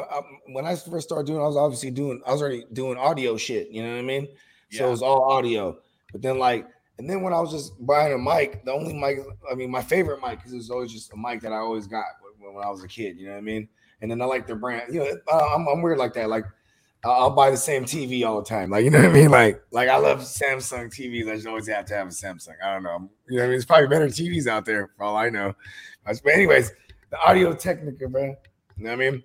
when 0.46 0.66
I, 0.66 0.76
first 0.76 1.08
started 1.08 1.26
doing, 1.26 1.40
I 1.40 1.46
was 1.46 1.56
obviously 1.56 1.90
doing, 1.90 2.22
I 2.26 2.32
was 2.32 2.42
already 2.42 2.64
doing 2.72 2.96
audio 2.96 3.36
shit. 3.36 3.68
You 3.70 3.82
know 3.82 3.92
what 3.92 3.98
I 3.98 4.02
mean? 4.02 4.28
Yeah. 4.70 4.78
So 4.78 4.88
it 4.88 4.90
was 4.90 5.02
all 5.02 5.30
audio. 5.30 5.78
But 6.12 6.22
then 6.22 6.38
like, 6.38 6.68
and 6.98 7.08
then 7.08 7.22
when 7.22 7.32
I 7.32 7.40
was 7.40 7.50
just 7.50 7.72
buying 7.84 8.12
a 8.12 8.18
mic, 8.18 8.64
the 8.64 8.72
only 8.72 8.94
mic, 8.94 9.18
I 9.50 9.54
mean, 9.54 9.70
my 9.70 9.82
favorite 9.82 10.20
mic 10.22 10.38
because 10.38 10.52
it 10.52 10.56
was 10.56 10.70
always 10.70 10.92
just 10.92 11.12
a 11.12 11.16
mic 11.16 11.40
that 11.42 11.52
I 11.52 11.56
always 11.56 11.86
got 11.86 12.04
when, 12.38 12.54
when 12.54 12.64
I 12.64 12.70
was 12.70 12.82
a 12.84 12.88
kid. 12.88 13.18
You 13.18 13.26
know 13.26 13.32
what 13.32 13.38
I 13.38 13.42
mean? 13.42 13.68
And 14.00 14.10
then 14.10 14.22
I 14.22 14.24
like 14.24 14.46
their 14.46 14.56
brand. 14.56 14.94
You 14.94 15.00
know, 15.00 15.16
uh, 15.32 15.54
I'm, 15.54 15.66
I'm 15.66 15.82
weird 15.82 15.98
like 15.98 16.14
that. 16.14 16.28
Like. 16.28 16.44
I'll 17.10 17.30
buy 17.30 17.50
the 17.50 17.56
same 17.56 17.84
TV 17.84 18.26
all 18.26 18.38
the 18.40 18.48
time. 18.48 18.70
Like, 18.70 18.84
you 18.84 18.90
know 18.90 18.98
what 18.98 19.10
I 19.10 19.12
mean? 19.12 19.30
Like, 19.30 19.62
like 19.70 19.88
I 19.88 19.96
love 19.96 20.20
Samsung 20.20 20.86
TVs. 20.86 21.30
I 21.30 21.34
just 21.34 21.46
always 21.46 21.68
have 21.68 21.84
to 21.86 21.94
have 21.94 22.08
a 22.08 22.10
Samsung. 22.10 22.54
I 22.64 22.72
don't 22.72 22.82
know. 22.82 23.10
You 23.28 23.36
know 23.36 23.42
what 23.42 23.42
I 23.42 23.42
mean? 23.42 23.50
There's 23.50 23.64
probably 23.64 23.88
better 23.88 24.06
TVs 24.06 24.46
out 24.46 24.64
there 24.64 24.90
for 24.96 25.04
all 25.04 25.16
I 25.16 25.28
know. 25.28 25.54
But 26.04 26.20
anyways, 26.26 26.72
the 27.10 27.20
Audio 27.20 27.52
Technica, 27.54 28.08
man. 28.08 28.36
You 28.76 28.84
know 28.84 28.90
what 28.90 28.92
I 28.92 29.10
mean? 29.10 29.22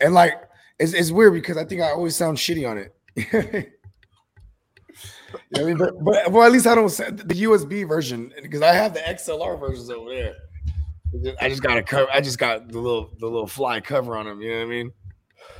And 0.00 0.14
like, 0.14 0.34
it's, 0.78 0.92
it's 0.92 1.10
weird 1.10 1.34
because 1.34 1.56
I 1.56 1.64
think 1.64 1.82
I 1.82 1.90
always 1.90 2.16
sound 2.16 2.38
shitty 2.38 2.68
on 2.68 2.78
it. 2.78 3.72
You 5.32 5.62
know 5.62 5.62
I 5.62 5.66
mean? 5.66 5.76
But, 5.76 6.04
but 6.04 6.32
well, 6.32 6.44
at 6.44 6.52
least 6.52 6.66
I 6.66 6.74
don't 6.74 6.88
the 6.88 7.34
USB 7.42 7.86
version 7.86 8.32
because 8.42 8.62
I 8.62 8.72
have 8.72 8.94
the 8.94 9.00
XLR 9.00 9.58
versions 9.58 9.90
over 9.90 10.10
there. 10.10 10.34
I 11.40 11.48
just 11.48 11.62
got 11.62 11.76
a 11.76 11.82
cover. 11.82 12.08
I 12.12 12.20
just 12.20 12.38
got 12.38 12.68
the 12.68 12.78
little 12.78 13.10
the 13.18 13.26
little 13.26 13.46
fly 13.46 13.80
cover 13.80 14.16
on 14.16 14.26
them. 14.26 14.40
You 14.40 14.50
know 14.50 14.58
what 14.58 14.64
I 14.64 14.68
mean? 14.68 14.92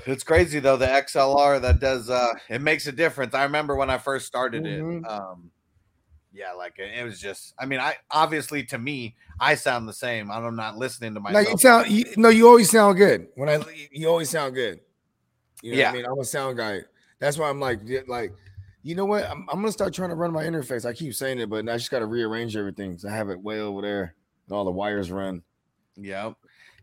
It's 0.07 0.25
crazy 0.25 0.61
though. 0.61 0.77
The 0.77 0.87
XLR 0.87 1.61
that 1.61 1.81
does 1.81 2.09
uh 2.11 2.33
it 2.49 2.61
makes 2.61 2.87
a 2.87 2.93
difference. 2.93 3.35
I 3.35 3.43
remember 3.45 3.77
when 3.77 3.91
I 3.91 3.99
first 3.99 4.27
started 4.27 4.65
Mhm. 4.65 5.03
it. 5.05 5.09
Um 5.09 5.51
yeah, 6.33 6.53
like 6.53 6.79
it, 6.79 7.05
was 7.05 7.21
just 7.21 7.55
I 7.59 7.67
mean, 7.67 7.81
I 7.81 7.97
obviously 8.11 8.63
to 8.65 8.79
me, 8.79 9.17
I 9.41 9.57
sound 9.57 9.89
the 9.89 9.93
same. 9.93 10.31
I'm 10.31 10.55
not 10.55 10.77
listening 10.77 11.15
to 11.15 11.21
No, 11.21 11.25
myself. 11.25 11.49
you 11.53 11.59
sound. 11.59 11.91
You, 11.91 12.05
no, 12.17 12.29
you 12.29 12.47
always 12.49 12.71
sound 12.71 12.97
good. 12.99 13.27
When 13.35 13.49
I, 13.49 13.61
you 13.91 14.09
always 14.09 14.31
sound 14.31 14.55
good. 14.55 14.81
You 15.63 15.73
know 15.73 15.79
Yeah. 15.79 15.91
I 15.91 15.93
mean? 15.95 16.07
I'm 16.07 16.19
a 16.19 16.25
sound 16.25 16.57
guy. 16.57 16.81
That's 17.19 17.37
why 17.37 17.51
I'm 17.51 17.61
like, 17.61 17.81
like, 18.07 18.33
you 18.83 18.95
know 18.95 19.05
what? 19.05 19.25
I'm, 19.29 19.47
I'm 19.51 19.61
gonna 19.61 19.73
start 19.73 19.93
trying 19.93 20.11
to 20.11 20.15
run 20.15 20.33
my 20.33 20.45
interface. 20.45 20.87
I 20.87 20.93
keep 20.95 21.15
saying 21.15 21.39
it, 21.41 21.51
but 21.51 21.69
I 21.69 21.77
just 21.77 21.91
got 21.91 21.99
to 21.99 22.07
rearrange 22.07 22.57
everything. 22.57 22.97
So 22.97 23.09
I 23.09 23.13
have 23.13 23.29
it 23.29 23.39
way 23.41 23.61
over 23.61 23.83
there, 23.83 24.15
and 24.47 24.57
all 24.57 24.65
the 24.65 24.71
wires 24.71 25.11
run. 25.11 25.43
Yep. 25.97 26.35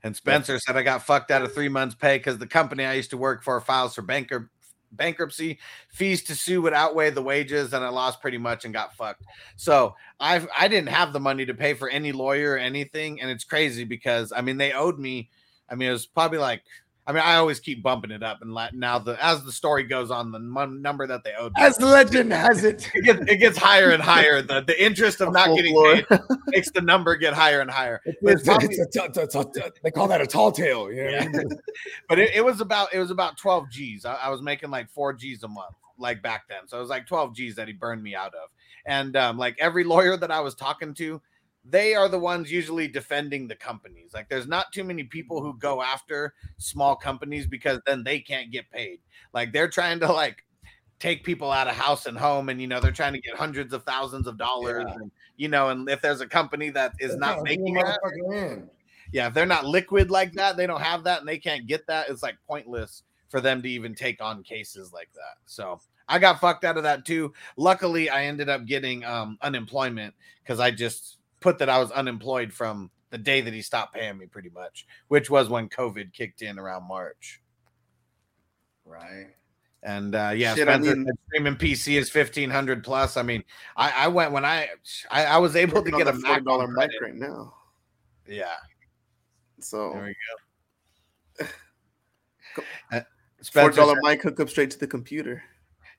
And 0.03 0.15
Spencer 0.15 0.60
said 0.60 0.78
I 0.78 0.84
got 0.84 1.03
fucked 1.03 1.32
out 1.32 1.41
of 1.41 1.53
three 1.53 1.69
months' 1.69 1.95
pay 1.95 2.18
because 2.18 2.38
the 2.38 2.48
company 2.48 2.86
I 2.86 2.94
used 2.94 3.10
to 3.11 3.18
work 3.18 3.44
for 3.44 3.60
files 3.61 3.95
for 3.95 4.02
banker 4.02 4.49
bankruptcy. 4.91 5.60
Fees 5.90 6.24
to 6.24 6.36
sue 6.36 6.61
would 6.61 6.74
outweigh 6.74 7.10
the 7.10 7.22
wages, 7.22 7.74
and 7.74 7.84
I 7.84 7.90
lost 7.90 8.22
pretty 8.22 8.38
much 8.38 8.65
and 8.65 8.74
got 8.74 8.95
fucked. 8.95 9.24
So 9.56 9.95
I've 10.19 10.48
I 10.57 10.68
didn't 10.68 10.90
have 10.90 11.14
the 11.14 11.19
money 11.19 11.45
to 11.45 11.53
pay 11.53 11.74
for 11.74 11.90
any 11.90 12.11
lawyer 12.11 12.53
or 12.53 12.57
anything, 12.57 13.22
and 13.22 13.30
it's 13.30 13.44
crazy 13.44 13.84
because 13.84 14.32
I 14.36 14.41
mean 14.41 14.57
they 14.57 14.74
owed 14.74 14.99
me. 14.99 15.30
I 15.69 15.76
mean 15.76 15.90
it 15.90 15.94
was 15.94 16.06
probably 16.06 16.40
like 16.40 16.64
I 17.07 17.13
mean 17.13 17.23
I 17.23 17.38
always 17.38 17.61
keep 17.61 17.81
bumping 17.81 18.11
it 18.11 18.21
up, 18.21 18.41
and 18.41 18.53
now 18.73 18.99
the 18.99 19.17
as 19.25 19.41
the 19.45 19.51
story 19.51 19.84
goes 19.84 20.11
on, 20.11 20.31
the 20.34 20.39
mon- 20.39 20.81
number 20.81 21.07
that 21.07 21.23
they 21.23 21.31
owed 21.39 21.53
As 21.57 21.79
legend 21.81 22.34
has 22.34 22.65
it, 22.65 22.91
it 22.93 23.05
gets, 23.05 23.19
it 23.31 23.38
gets 23.38 23.57
higher 23.57 23.91
and 23.91 24.03
higher. 24.03 24.41
The 24.41 24.59
the 24.61 24.84
interest 24.84 25.21
of 25.21 25.31
not 25.31 25.55
getting 25.55 25.73
Folklore. 25.73 26.01
paid 26.03 26.19
makes 26.47 26.69
the 26.71 26.81
number 26.81 27.15
get 27.15 27.34
higher 27.34 27.61
and 27.61 27.71
higher. 27.71 28.01
it's, 28.05 28.17
It's 28.21 28.43
probably- 28.43 28.67
it's 28.75 29.35
a 29.35 29.71
they 29.84 29.91
call 29.91 30.07
that 30.09 30.19
a 30.21 30.27
tall 30.27 30.51
tale. 30.51 30.91
You 30.91 31.03
know 31.05 31.09
Yeah. 31.11 31.27
but 32.09 32.19
it, 32.19 32.35
it 32.35 32.43
was 32.45 32.59
about 32.61 32.93
it 32.93 32.99
was 32.99 33.09
about 33.11 33.38
12 33.38 33.69
G's. 33.71 34.03
I, 34.05 34.15
I 34.15 34.29
was 34.29 34.41
making 34.41 34.69
like 34.69 34.89
four 34.89 35.13
G's 35.13 35.43
a 35.43 35.47
month, 35.47 35.75
like 35.97 36.21
back 36.21 36.47
then. 36.49 36.67
So 36.67 36.77
it 36.77 36.81
was 36.81 36.89
like 36.89 37.07
12 37.07 37.34
G's 37.35 37.55
that 37.55 37.67
he 37.67 37.73
burned 37.73 38.03
me 38.03 38.15
out 38.15 38.34
of. 38.34 38.49
And 38.85 39.15
um, 39.15 39.38
like 39.38 39.55
every 39.59 39.84
lawyer 39.84 40.17
that 40.17 40.31
I 40.31 40.39
was 40.41 40.55
talking 40.55 40.93
to, 40.95 41.21
they 41.69 41.95
are 41.95 42.07
the 42.07 42.19
ones 42.19 42.52
usually 42.52 42.88
defending 42.88 43.48
the 43.48 43.56
companies. 43.56 44.11
Like 44.14 44.30
there's 44.30 44.48
not 44.48 44.72
too 44.72 44.84
many 44.84 45.03
people 45.03 45.41
who 45.41 45.57
go 45.57 45.81
after 45.81 46.34
small 46.57 46.95
companies 46.95 47.45
because 47.48 47.80
then 47.85 48.03
they 48.03 48.19
can't 48.19 48.52
get 48.52 48.69
paid. 48.72 48.99
Like 49.34 49.52
they're 49.52 49.68
trying 49.68 49.99
to 50.02 50.11
like 50.11 50.44
take 50.99 51.23
people 51.23 51.52
out 51.52 51.68
of 51.68 51.76
house 51.76 52.06
and 52.06 52.18
home 52.18 52.49
and 52.49 52.60
you 52.60 52.68
know 52.68 52.80
they're 52.80 52.91
trying 52.91 53.14
to 53.14 53.22
get 53.22 53.35
hundreds 53.35 53.73
of 53.73 53.84
thousands 53.84 54.27
of 54.27 54.38
dollars 54.38 54.85
Yeah. 54.88 54.95
and 54.95 55.11
you 55.35 55.48
know 55.48 55.69
and 55.69 55.88
if 55.89 56.02
there's 56.02 56.22
a 56.22 56.27
company 56.27 56.69
that 56.72 56.94
is 56.99 57.11
That's 57.11 57.19
not 57.19 57.44
making 57.44 57.76
that 57.76 57.99
yeah 59.14 59.27
if 59.27 59.34
they're 59.34 59.45
not 59.45 59.65
liquid 59.65 60.10
like 60.10 60.34
that 60.34 60.57
they 60.57 60.65
don't 60.65 60.81
have 60.81 61.03
that 61.03 61.19
and 61.19 61.30
they 61.30 61.38
can't 61.38 61.68
get 61.68 61.85
that 61.88 62.10
it's 62.10 62.23
like 62.23 62.35
pointless 62.48 63.03
for 63.30 63.41
them 63.41 63.61
to 63.61 63.69
even 63.69 63.94
take 63.94 64.22
on 64.22 64.41
cases 64.41 64.91
like 64.91 65.10
that 65.14 65.38
so 65.45 65.80
i 66.10 66.18
got 66.18 66.39
fucked 66.41 66.65
out 66.65 66.77
of 66.77 66.84
that 66.84 67.06
too 67.06 67.31
luckily 67.57 68.10
i 68.10 68.23
ended 68.26 68.49
up 68.49 68.65
getting 68.65 69.06
um 69.06 69.38
unemployment 69.41 70.14
because 70.44 70.60
i 70.60 70.72
just 70.72 71.16
put 71.39 71.57
that 71.59 71.69
i 71.69 71.77
was 71.80 71.91
unemployed 71.91 72.51
from 72.53 72.89
the 73.09 73.18
day 73.18 73.41
that 73.41 73.53
he 73.53 73.61
stopped 73.61 73.93
paying 73.93 74.18
me 74.18 74.26
pretty 74.26 74.49
much 74.49 74.85
which 75.07 75.30
was 75.30 75.49
when 75.49 75.69
covid 75.69 76.11
kicked 76.14 76.41
in 76.41 76.57
around 76.59 76.88
march 76.88 77.41
Right. 78.85 79.27
and 79.84 80.15
uh 80.15 80.31
yeah 80.35 80.55
Shit, 80.55 80.69
I 80.69 80.77
mean- 80.77 81.05
streaming 81.27 81.55
pc 81.55 81.97
is 81.97 82.14
1500 82.14 82.84
plus 82.84 83.18
i 83.18 83.22
mean 83.22 83.43
i 83.76 83.91
i 84.05 84.07
went 84.07 84.31
when 84.31 84.45
i 84.45 84.69
i, 85.11 85.26
I 85.26 85.38
was 85.38 85.55
able 85.55 85.81
to 85.84 85.91
get 85.91 86.07
a 86.07 86.14
forty 86.14 86.41
dollar 86.41 86.68
mic 86.68 86.89
right 87.01 87.15
now. 87.15 87.53
yeah 88.27 88.55
So 89.59 89.91
there 89.93 90.03
we 90.03 90.15
go 91.39 91.45
Uh, 92.91 93.01
forty 93.51 93.76
Spencer 93.76 93.95
mic 94.01 94.22
hook 94.23 94.39
up 94.39 94.49
straight 94.49 94.72
to 94.72 94.80
the 94.80 94.88
computer. 94.88 95.43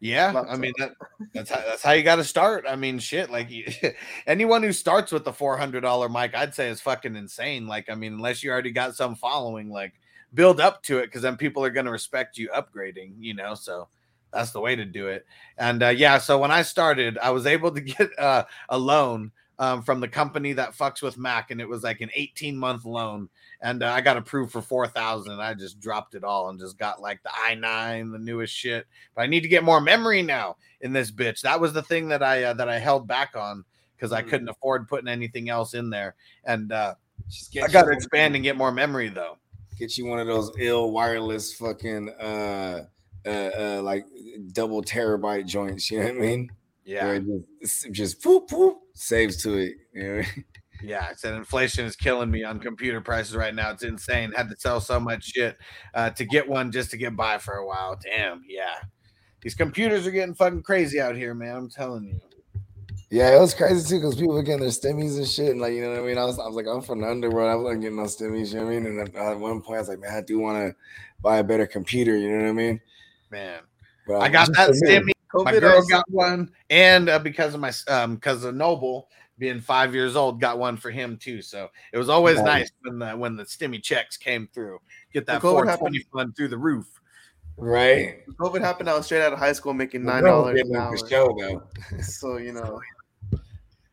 Yeah, 0.01 0.45
I 0.49 0.57
mean 0.57 0.73
that, 0.79 0.93
that's 1.35 1.51
how, 1.51 1.61
that's 1.61 1.83
how 1.83 1.93
you 1.93 2.03
got 2.03 2.17
to 2.17 2.25
start. 2.25 2.65
I 2.69 2.77
mean, 2.77 2.99
shit, 2.99 3.31
like 3.31 3.51
you, 3.51 3.67
anyone 4.27 4.63
who 4.63 4.73
starts 4.73 5.11
with 5.11 5.25
the 5.25 5.33
four 5.33 5.57
hundred 5.57 5.81
dollar 5.81 6.09
mic, 6.09 6.35
I'd 6.35 6.55
say 6.55 6.69
is 6.69 6.81
fucking 6.81 7.17
insane. 7.17 7.67
Like, 7.67 7.91
I 7.91 7.95
mean, 7.95 8.15
unless 8.15 8.43
you 8.43 8.51
already 8.51 8.71
got 8.71 8.95
some 8.95 9.17
following, 9.17 9.71
like 9.71 9.95
build 10.35 10.61
up 10.61 10.83
to 10.85 10.99
it 10.99 11.07
because 11.07 11.23
then 11.23 11.37
people 11.37 11.65
are 11.65 11.71
going 11.71 11.87
to 11.87 11.93
respect 11.93 12.39
you 12.39 12.49
upgrading. 12.51 13.15
You 13.19 13.35
know, 13.35 13.55
so 13.55 13.89
that's 14.33 14.53
the 14.53 14.61
way 14.61 14.77
to 14.77 14.85
do 14.85 15.09
it. 15.09 15.27
And 15.57 15.83
uh, 15.83 15.89
yeah, 15.89 16.19
so 16.19 16.39
when 16.39 16.53
I 16.53 16.63
started, 16.63 17.19
I 17.19 17.31
was 17.31 17.47
able 17.47 17.73
to 17.73 17.81
get 17.81 18.17
uh, 18.19 18.45
a 18.69 18.79
loan 18.79 19.33
um, 19.59 19.83
from 19.83 20.01
the 20.01 20.09
company 20.09 20.53
that 20.53 20.77
fucks 20.77 21.03
with 21.03 21.19
Mac, 21.19 21.51
and 21.51 21.61
it 21.61 21.69
was 21.69 21.83
like 21.83 22.01
an 22.01 22.11
eighteen 22.15 22.57
month 22.57 22.85
loan. 22.85 23.29
And 23.61 23.83
uh, 23.83 23.91
I 23.91 24.01
got 24.01 24.17
approved 24.17 24.53
for 24.53 24.63
four 24.63 24.87
thousand. 24.87 25.33
and 25.33 25.43
I 25.43 25.55
just 25.55 25.81
dropped 25.81 26.15
it 26.15 26.25
all 26.25 26.49
and 26.49 26.61
just 26.61 26.79
got 26.79 27.01
like 27.01 27.23
the 27.23 27.31
i 27.35 27.55
nine, 27.55 28.11
the 28.11 28.19
newest 28.19 28.55
shit 28.55 28.87
but 29.15 29.23
I 29.23 29.27
need 29.27 29.41
to 29.41 29.49
get 29.49 29.65
more 29.65 29.81
memory 29.81 30.23
now 30.23 30.57
in 30.81 30.93
this 30.93 31.11
bitch. 31.11 31.41
That 31.41 31.61
was 31.61 31.73
the 31.73 31.83
thing 31.83 32.09
that 32.09 32.23
I 32.23 32.45
uh, 32.45 32.55
that 32.55 32.69
I 32.69 32.79
held 32.79 33.07
back 33.07 33.37
on 33.37 33.65
because 33.97 34.13
I 34.13 34.23
couldn't 34.23 34.49
afford 34.49 34.87
putting 34.87 35.09
anything 35.09 35.51
else 35.51 35.75
in 35.75 35.91
there, 35.91 36.15
and 36.45 36.71
uh, 36.71 36.95
I 37.61 37.67
got 37.69 37.85
to 37.85 37.91
expand 37.91 38.37
and 38.37 38.45
get 38.45 38.57
more 38.57 38.71
memory 38.71 39.09
though. 39.09 39.39
Get 39.77 39.99
you 39.99 40.07
one 40.07 40.21
of 40.21 40.27
those 40.27 40.53
ill 40.59 40.93
wireless 40.93 41.55
fucking 41.55 42.11
uh 42.11 42.85
uh, 43.27 43.29
uh 43.29 43.81
like 43.83 44.07
double 44.53 44.83
terabyte 44.83 45.47
joints. 45.47 45.91
You 45.91 45.99
know 45.99 46.07
what 46.07 46.15
I 46.15 46.19
mean? 46.19 46.51
Yeah, 46.89 47.19
just, 47.61 47.93
just 47.93 48.25
whoop 48.25 48.51
whoop 48.51 48.79
saves 48.95 49.43
to 49.43 49.59
it. 49.59 49.75
You 49.93 50.03
know? 50.03 50.23
yeah. 50.83 51.09
I 51.11 51.15
said 51.17 51.35
inflation 51.35 51.85
is 51.85 51.95
killing 51.95 52.31
me 52.31 52.45
on 52.45 52.61
computer 52.61 53.03
prices 53.03 53.37
right 53.37 53.55
now. 53.55 53.73
It's 53.73 53.83
insane. 53.83 54.33
Had 54.33 54.49
to 54.49 54.57
sell 54.57 54.81
so 54.81 54.99
much 54.99 55.33
shit 55.33 55.59
uh, 55.93 56.09
to 56.09 56.25
get 56.25 56.49
one 56.49 56.73
just 56.73 56.91
to 56.93 56.97
get 56.97 57.15
by 57.15 57.37
for 57.37 57.57
a 57.57 57.67
while. 57.67 57.99
Damn, 58.03 58.43
yeah. 58.49 58.77
These 59.43 59.55
computers 59.55 60.07
are 60.07 60.11
getting 60.11 60.35
fucking 60.35 60.63
crazy 60.63 60.99
out 60.99 61.15
here, 61.15 61.35
man. 61.35 61.57
I'm 61.57 61.69
telling 61.69 62.05
you. 62.05 62.21
Yeah, 63.11 63.37
it 63.37 63.39
was 63.39 63.53
crazy 63.53 63.87
too 63.87 64.01
because 64.01 64.15
people 64.15 64.35
were 64.35 64.43
getting 64.43 64.63
their 64.63 64.71
stimmies 64.71 65.19
and 65.19 65.29
shit, 65.29 65.51
and 65.51 65.61
like 65.61 65.75
you 65.75 65.83
know 65.83 65.91
what 65.91 66.01
I 66.01 66.07
mean. 66.07 66.17
I 66.17 66.25
was, 66.25 66.39
I 66.39 66.47
was 66.47 66.57
like, 66.57 66.67
I'm 66.67 66.81
from 66.81 67.03
the 67.03 67.11
underworld. 67.11 67.51
I 67.51 67.55
was 67.55 67.65
like 67.67 67.83
getting 67.83 67.97
no 67.97 68.05
stimmies. 68.05 68.55
You 68.55 68.61
know 68.61 68.65
what 68.65 68.73
I 68.73 68.79
mean? 68.79 68.87
And 68.87 69.01
at, 69.01 69.15
at 69.15 69.39
one 69.39 69.61
point, 69.61 69.77
I 69.77 69.81
was 69.81 69.89
like, 69.91 70.01
man, 70.01 70.15
I 70.15 70.23
do 70.23 70.39
want 70.39 70.71
to 70.71 70.77
buy 71.21 71.37
a 71.37 71.45
better 71.45 71.67
computer. 71.67 72.17
You 72.17 72.31
know 72.31 72.45
what 72.45 72.49
I 72.49 72.53
mean? 72.53 72.81
Man, 73.31 73.61
But 74.07 74.23
I 74.23 74.31
got 74.31 74.49
that 74.55 74.69
for 74.69 75.18
stimmy. 75.35 75.45
My 75.45 75.53
COVID 75.53 75.61
girl 75.61 75.75
also- 75.77 75.89
got 75.89 76.05
one, 76.11 76.51
and 76.71 77.09
uh, 77.09 77.19
because 77.19 77.55
of 77.55 77.61
my 77.61 77.73
um, 77.89 78.15
because 78.17 78.45
of 78.45 78.55
Noble 78.55 79.09
being 79.39 79.61
five 79.61 79.95
years 79.95 80.17
old, 80.17 80.41
got 80.41 80.59
one 80.59 80.77
for 80.77 80.91
him 80.91 81.17
too. 81.17 81.43
So 81.43 81.69
it 81.93 81.99
was 81.99 82.09
always 82.09 82.37
Nice. 82.39 82.45
nice 82.45 82.71
when 82.83 82.99
the 82.99 83.11
when 83.17 83.37
the 83.37 83.45
stimmy 83.45 83.83
checks 83.83 84.17
came 84.17 84.49
through. 84.53 84.79
Get 85.13 85.27
that 85.27 85.41
COVID 85.41 85.51
420 85.65 85.99
fund 86.13 86.37
through 86.37 86.49
the 86.49 86.59
roof. 86.59 86.87
right? 87.57 88.19
COVID 88.39 88.61
happened. 88.61 88.89
I 88.91 88.95
was 88.97 89.07
straight 89.07 89.23
out 89.23 89.33
of 89.33 89.39
high 89.39 89.53
school 89.53 89.75
making 89.75 90.05
nine 90.05 90.25
dollars 90.25 90.61
an 90.61 90.75
hour. 90.77 90.97
show 91.09 91.37
though. 91.39 91.63
So 92.03 92.37
you 92.39 92.53
know, 92.53 92.81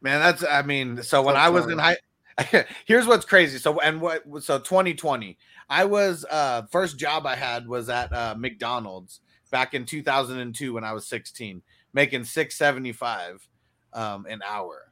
Man, 0.02 0.20
that's 0.20 0.44
I 0.44 0.62
mean, 0.62 1.02
so 1.04 1.22
when 1.22 1.36
Tough 1.36 1.44
I 1.46 1.50
was 1.50 1.68
in 1.68 1.78
high 1.80 1.98
here's 2.86 3.08
what's 3.08 3.26
crazy. 3.26 3.58
So 3.58 3.80
and 3.80 4.02
what 4.02 4.24
so 4.44 4.60
2020, 4.60 5.38
I 5.70 5.86
was 5.86 6.26
uh 6.30 6.64
first 6.72 6.98
job 7.00 7.26
I 7.26 7.36
had 7.36 7.68
was 7.68 7.90
at 7.90 8.12
uh 8.14 8.36
McDonald's 8.38 9.22
back 9.56 9.74
in 9.74 9.86
2002 9.86 10.74
when 10.74 10.84
I 10.84 10.92
was 10.92 11.08
16, 11.08 11.62
making 11.94 12.26
675 12.26 13.48
um 13.94 14.26
an 14.30 14.42
hour. 14.46 14.92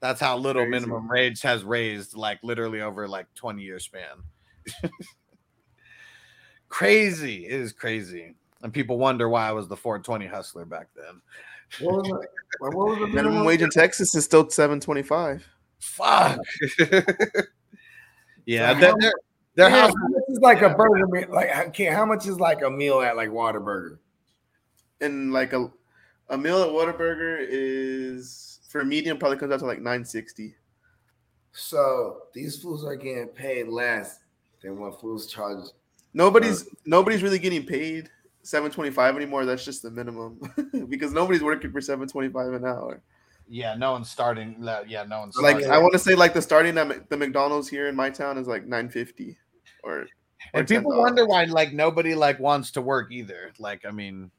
That's 0.00 0.20
how 0.20 0.36
little 0.36 0.62
Crazy. 0.62 0.70
minimum 0.72 1.06
wage 1.08 1.42
has 1.42 1.62
raised 1.62 2.16
like 2.16 2.40
literally 2.42 2.80
over 2.80 3.06
like 3.06 3.32
20 3.36 3.62
year 3.62 3.78
span. 3.78 4.24
crazy. 6.68 7.46
It 7.46 7.52
is 7.52 7.72
crazy. 7.72 8.34
And 8.64 8.72
people 8.72 8.98
wonder 8.98 9.28
why 9.28 9.48
I 9.48 9.52
was 9.52 9.68
the 9.68 9.76
420 9.76 10.26
hustler 10.26 10.64
back 10.64 10.88
then. 10.96 11.20
What 11.86 11.94
was 12.08 12.24
it? 12.24 12.30
What 12.58 12.74
was 12.74 12.98
the 12.98 13.06
minimum 13.14 13.44
wage 13.44 13.62
in 13.62 13.70
Texas 13.70 14.12
is 14.16 14.24
still 14.24 14.50
seven 14.50 14.80
twenty 14.80 15.02
five. 15.02 15.46
Fuck. 15.78 16.40
yeah, 18.44 18.74
So 18.74 18.80
they're, 18.80 18.90
how- 18.90 18.96
they're, 18.98 19.12
they're 19.54 19.70
Yeah, 19.70 19.80
house- 19.82 19.94
is 20.32 20.40
like 20.40 20.62
a 20.62 20.70
burger 20.70 21.06
meal? 21.08 21.28
Like, 21.30 21.54
I 21.54 21.68
can't, 21.68 21.94
how 21.94 22.04
much 22.04 22.26
is 22.26 22.40
like 22.40 22.62
a 22.62 22.70
meal 22.70 23.00
at 23.00 23.16
like 23.16 23.30
Whataburger? 23.30 23.98
And 25.00 25.32
like 25.32 25.52
a 25.52 25.70
a 26.28 26.38
meal 26.38 26.62
at 26.62 26.68
Whataburger 26.68 27.38
is 27.48 28.60
for 28.68 28.84
medium 28.84 29.18
probably 29.18 29.38
comes 29.38 29.52
out 29.52 29.60
to 29.60 29.66
like 29.66 29.80
nine 29.80 30.04
sixty. 30.04 30.54
So 31.52 32.22
these 32.32 32.60
fools 32.60 32.84
are 32.84 32.96
getting 32.96 33.28
paid 33.28 33.68
less 33.68 34.20
than 34.62 34.78
what 34.78 35.00
fools 35.00 35.26
charge. 35.26 35.64
Nobody's 36.14 36.68
nobody's 36.86 37.22
really 37.22 37.38
getting 37.38 37.64
paid 37.66 38.08
seven 38.42 38.70
twenty 38.70 38.90
five 38.90 39.16
anymore. 39.16 39.44
That's 39.44 39.64
just 39.64 39.82
the 39.82 39.90
minimum 39.90 40.40
because 40.88 41.12
nobody's 41.12 41.42
working 41.42 41.70
for 41.72 41.80
seven 41.80 42.08
twenty 42.08 42.28
five 42.28 42.52
an 42.52 42.64
hour. 42.64 43.02
yeah, 43.48 43.74
no 43.74 43.92
one's 43.92 44.08
starting. 44.10 44.56
Yeah, 44.86 45.04
no 45.04 45.20
one's 45.20 45.36
Like 45.36 45.56
starting. 45.56 45.70
I 45.70 45.78
want 45.78 45.92
to 45.92 45.98
say, 45.98 46.14
like 46.14 46.32
the 46.32 46.40
starting 46.42 46.78
at 46.78 47.10
the 47.10 47.16
McDonald's 47.16 47.68
here 47.68 47.88
in 47.88 47.96
my 47.96 48.08
town 48.08 48.38
is 48.38 48.46
like 48.46 48.66
nine 48.66 48.88
fifty, 48.88 49.36
or, 49.82 50.00
or 50.00 50.06
and 50.54 50.68
people 50.68 50.96
wonder 50.98 51.26
why 51.26 51.44
like 51.44 51.72
nobody 51.72 52.14
like 52.14 52.38
wants 52.38 52.70
to 52.72 52.82
work 52.82 53.10
either. 53.12 53.52
Like, 53.58 53.84
I 53.86 53.90
mean, 53.90 54.30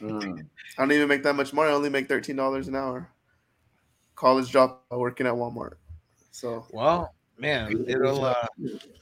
Mm. 0.00 0.46
I 0.78 0.82
don't 0.82 0.92
even 0.92 1.08
make 1.08 1.22
that 1.22 1.34
much 1.34 1.52
money. 1.52 1.70
I 1.70 1.74
only 1.74 1.90
make 1.90 2.08
thirteen 2.08 2.36
dollars 2.36 2.68
an 2.68 2.76
hour. 2.76 3.08
College 4.16 4.50
job 4.50 4.78
working 4.90 5.26
at 5.26 5.34
Walmart. 5.34 5.74
So 6.30 6.66
well, 6.70 7.14
man, 7.38 7.84
it'll. 7.88 8.24
uh 8.24 8.34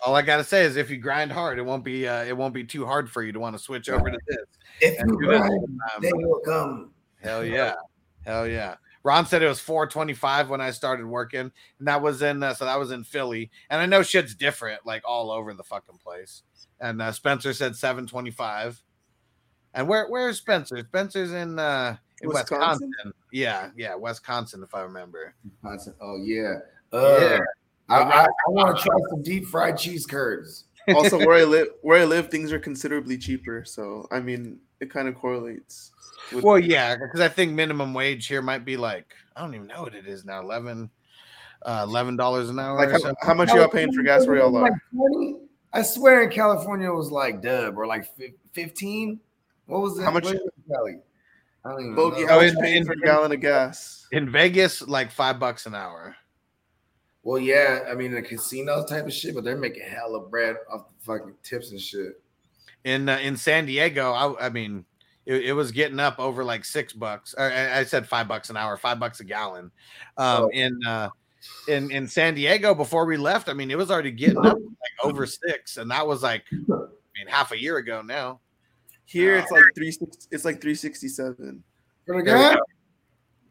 All 0.05 0.15
I 0.15 0.23
gotta 0.23 0.45
say 0.45 0.65
is, 0.65 0.77
if 0.77 0.91
you 0.91 0.99
grind 0.99 1.33
hard, 1.33 1.59
it 1.59 1.63
won't 1.63 1.85
be. 1.85 2.07
uh 2.07 2.25
It 2.25 2.37
won't 2.37 2.55
be 2.55 2.65
too 2.65 2.87
hard 2.87 3.11
for 3.11 3.23
you 3.23 3.33
to 3.33 3.41
want 3.41 3.57
to 3.57 3.63
switch 3.63 3.89
over 3.89 4.11
to 4.11 4.19
this. 4.29 4.47
If 4.81 5.01
And 5.01 5.11
you 5.11 5.19
grind, 5.19 5.81
they 6.01 6.13
will 6.13 6.41
come. 6.41 6.93
Hell 7.21 7.45
yeah, 7.45 7.75
hell 8.25 8.47
yeah. 8.47 8.77
Ron 9.07 9.25
said 9.25 9.41
it 9.41 9.47
was 9.47 9.61
425 9.61 10.51
when 10.51 10.61
I 10.61 10.73
started 10.73 11.07
working, 11.07 11.53
and 11.79 11.87
that 11.87 12.03
was 12.03 12.23
in 12.23 12.43
uh, 12.43 12.55
so 12.55 12.65
that 12.65 12.77
was 12.77 12.91
in 12.91 13.05
Philly. 13.05 13.53
And 13.71 13.81
I 13.81 13.87
know 13.87 14.03
shit's 14.03 14.35
different, 14.35 14.85
like 14.85 15.03
all 15.07 15.31
over 15.31 15.55
the 15.55 15.63
fucking 15.63 15.99
place. 15.99 16.43
And 16.81 17.01
uh, 17.01 17.13
Spencer 17.13 17.53
said 17.53 17.77
725. 17.77 18.83
And 19.75 19.87
where 19.87 20.09
where's 20.09 20.39
Spencer? 20.39 20.85
Spencer's 20.89 21.31
in 21.31 21.57
uh 21.57 21.97
in 22.21 22.31
Wisconsin. 22.31 22.89
Wisconsin? 22.89 23.13
Yeah, 23.31 23.71
yeah, 23.77 23.95
Wisconsin, 23.95 24.65
if 24.65 24.75
I 24.75 24.81
remember. 24.81 25.37
Wisconsin. 25.45 25.95
Oh 26.01 26.17
yeah. 26.21 26.55
Uh, 26.93 27.19
Yeah. 27.21 27.39
I, 27.89 28.01
I, 28.01 28.25
I 28.25 28.29
want 28.49 28.77
to 28.77 28.83
try 28.83 28.97
some 29.11 29.23
deep 29.23 29.47
fried 29.47 29.79
cheese 29.79 30.05
curds. 30.05 30.65
Also 30.95 31.19
where 31.27 31.35
I 31.39 31.45
live, 31.45 31.69
where 31.83 32.01
I 32.01 32.05
live, 32.05 32.29
things 32.31 32.53
are 32.53 32.59
considerably 32.59 33.19
cheaper. 33.19 33.65
So 33.65 34.07
I 34.11 34.21
mean, 34.21 34.59
it 34.81 34.91
kind 34.91 35.09
of 35.09 35.15
correlates. 35.15 35.93
with- 36.33 36.45
Well, 36.45 36.59
yeah, 36.59 36.97
because 36.97 37.21
I 37.21 37.29
think 37.29 37.53
minimum 37.53 37.95
wage 37.95 38.27
here 38.27 38.43
might 38.43 38.65
be 38.65 38.77
like 38.77 39.15
I 39.35 39.41
don't 39.41 39.55
even 39.55 39.67
know 39.67 39.83
what 39.83 39.95
it 39.95 40.07
is 40.07 40.25
now 40.25 40.41
11 40.41 40.91
uh, 41.65 41.85
eleven 41.89 42.17
dollars 42.17 42.49
an 42.51 42.59
hour. 42.59 42.77
like 42.77 42.89
or 42.89 42.93
how, 42.93 42.99
something. 42.99 43.17
how 43.23 43.35
much 43.35 43.49
y'all 43.53 43.69
paying 43.69 43.93
for 43.93 44.03
gas 44.03 44.27
where 44.27 44.37
y'all 44.37 44.51
Like 44.51 44.73
20? 44.95 45.37
I 45.73 45.83
swear 45.83 46.23
in 46.23 46.31
California 46.31 46.91
it 46.91 46.95
was 46.95 47.11
like 47.11 47.43
dub 47.43 47.77
or 47.77 47.87
like 47.87 48.07
15. 48.53 49.19
What 49.67 49.81
was 49.83 49.99
it? 49.99 50.03
How 50.05 50.11
much- 50.11 50.25
What 50.25 50.35
was 50.35 50.43
Cali? 50.71 50.99
I 51.65 51.71
don't 51.71 51.81
even 51.81 51.95
Bogey, 51.97 52.21
know. 52.23 52.29
how 52.29 52.35
Oh, 52.37 52.41
much 52.43 52.51
in- 52.53 52.57
you 52.57 52.63
paying 52.63 52.85
for 52.85 52.93
a 52.93 52.97
gallon 53.01 53.33
of 53.33 53.41
gas? 53.41 54.07
in 54.13 54.31
Vegas, 54.31 54.83
like 54.87 55.11
five 55.11 55.41
bucks 55.41 55.67
an 55.67 55.75
hour. 55.75 56.15
Well, 57.27 57.41
yeah, 57.41 57.81
I 57.91 57.95
mean 57.95 58.13
the 58.15 58.23
casino 58.23 58.87
type 58.87 59.05
of 59.05 59.13
shit, 59.13 59.35
but 59.35 59.43
they're 59.43 59.57
making 59.57 59.83
hella 59.83 60.21
bread 60.29 60.55
off 60.73 60.87
the 60.87 61.05
fucking 61.05 61.35
tips 61.43 61.73
and 61.73 61.81
shit. 61.81 62.21
in 62.85 63.09
uh, 63.09 63.19
in 63.19 63.37
San 63.37 63.67
Diego, 63.67 64.13
I, 64.13 64.47
I 64.47 64.49
mean, 64.49 64.85
it, 65.27 65.47
it 65.47 65.53
was 65.53 65.73
getting 65.73 65.99
up 65.99 66.21
over 66.21 66.45
like 66.45 66.65
six 66.65 66.93
bucks. 66.93 67.35
Or 67.37 67.51
I, 67.51 67.81
I 67.81 67.85
said 67.85 68.07
five 68.07 68.29
bucks 68.29 68.49
an 68.49 68.57
hour, 68.57 68.77
five 68.77 69.01
bucks 69.01 69.19
a 69.19 69.25
gallon. 69.25 69.73
Um, 70.17 70.45
Oh. 70.45 70.51
in 70.53 70.79
uh, 70.87 71.09
in 71.67 71.91
in 71.91 72.07
San 72.07 72.35
Diego 72.37 72.77
before 72.77 73.07
we 73.07 73.17
left. 73.17 73.49
I 73.49 73.55
mean, 73.55 73.73
it 73.73 73.77
was 73.77 73.91
already 73.91 74.13
getting 74.13 74.39
up 74.39 74.55
like 74.57 75.05
over 75.05 75.27
six, 75.27 75.79
and 75.79 75.91
that 75.91 76.07
was 76.07 76.23
like, 76.23 76.45
I 76.53 76.55
mean, 77.19 77.27
half 77.27 77.51
a 77.51 77.61
year 77.61 77.79
ago 77.79 78.03
now. 78.03 78.39
Here 79.05 79.37
it's 79.37 79.51
like 79.51 79.65
three. 79.75 79.91
six- 79.91 80.29
It's 80.31 80.45
like 80.45 80.61
three 80.61 80.77
sixty 80.77 81.09
seven 81.09 81.65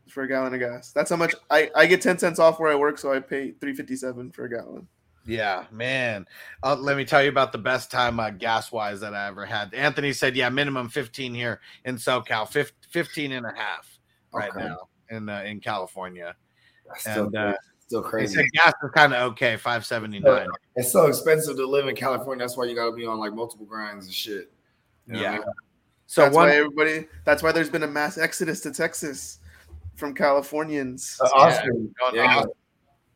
For 0.07 0.23
the 0.23 0.27
There 0.27 0.37
we 0.37 0.47
gas? 0.47 0.49
go. 0.49 0.49
for 0.49 0.49
a 0.49 0.49
gallon 0.49 0.53
of 0.53 0.59
gas. 0.59 0.91
That's 0.91 1.09
how 1.09 1.15
much 1.15 1.35
I 1.49 1.69
I 1.75 1.85
get 1.85 2.01
ten 2.01 2.17
cents 2.17 2.39
off 2.39 2.59
where 2.59 2.71
I 2.71 2.75
work, 2.75 2.97
so 2.97 3.13
I 3.13 3.19
pay 3.19 3.51
three 3.51 3.73
fifty 3.73 3.95
seven 3.95 4.31
for 4.31 4.45
a 4.45 4.49
gallon. 4.49 4.87
Yeah, 5.27 5.65
man. 5.71 6.27
Uh, 6.61 6.75
let 6.75 6.97
me 6.97 7.03
tell 7.03 7.23
you 7.23 7.29
about 7.29 7.51
the 7.51 7.57
best 7.57 7.89
time 7.89 8.19
uh, 8.19 8.29
gas 8.29 8.71
wise 8.71 8.99
that 8.99 9.15
I 9.15 9.27
ever 9.27 9.43
had. 9.43 9.73
Anthony 9.73 10.13
said, 10.13 10.35
yeah, 10.35 10.49
minimum 10.49 10.87
15 10.87 11.33
here 11.33 11.61
in 11.83 11.95
SoCal, 11.95 12.47
fif- 12.47 12.73
15 12.91 13.31
and 13.31 13.43
a 13.43 13.51
half 13.55 13.97
right 14.31 14.55
Okay. 14.55 14.67
now 14.67 14.77
in 15.09 15.27
uh, 15.27 15.41
in 15.41 15.59
California. 15.59 16.35
That's 16.87 17.01
still, 17.01 17.25
And, 17.25 17.35
uh, 17.35 17.53
still 17.87 18.03
They 18.03 18.09
crazy. 18.09 18.35
said 18.35 18.45
gas 18.53 18.73
is 18.83 18.91
kind 18.91 19.15
of 19.15 19.31
okay, 19.31 19.57
579. 19.57 20.47
It's 20.75 20.91
so 20.91 21.07
expensive 21.07 21.55
to 21.57 21.65
live 21.65 21.87
in 21.87 21.95
California. 21.95 22.43
That's 22.43 22.55
why 22.55 22.65
you 22.65 22.75
got 22.75 22.91
to 22.91 22.95
be 22.95 23.07
on 23.07 23.17
like 23.17 23.33
multiple 23.33 23.65
grinds 23.65 24.05
and 24.05 24.13
shit. 24.13 24.51
You 25.07 25.13
know 25.13 25.19
what 25.19 25.27
I 25.27 25.31
Yeah. 25.31 25.37
mean? 25.39 25.47
So 26.05 26.21
that's 26.21 26.35
one, 26.35 26.49
why 26.49 26.55
everybody. 26.55 27.07
That's 27.23 27.41
why 27.41 27.51
there's 27.51 27.71
been 27.71 27.81
a 27.81 27.87
mass 27.87 28.19
exodus 28.19 28.61
to 28.61 28.71
Texas 28.71 29.39
from 29.95 30.13
Californians. 30.13 31.17
Uh, 31.21 31.29
Austin. 31.33 31.93
going 31.99 32.15
Yeah. 32.15 32.37
on. 32.39 32.47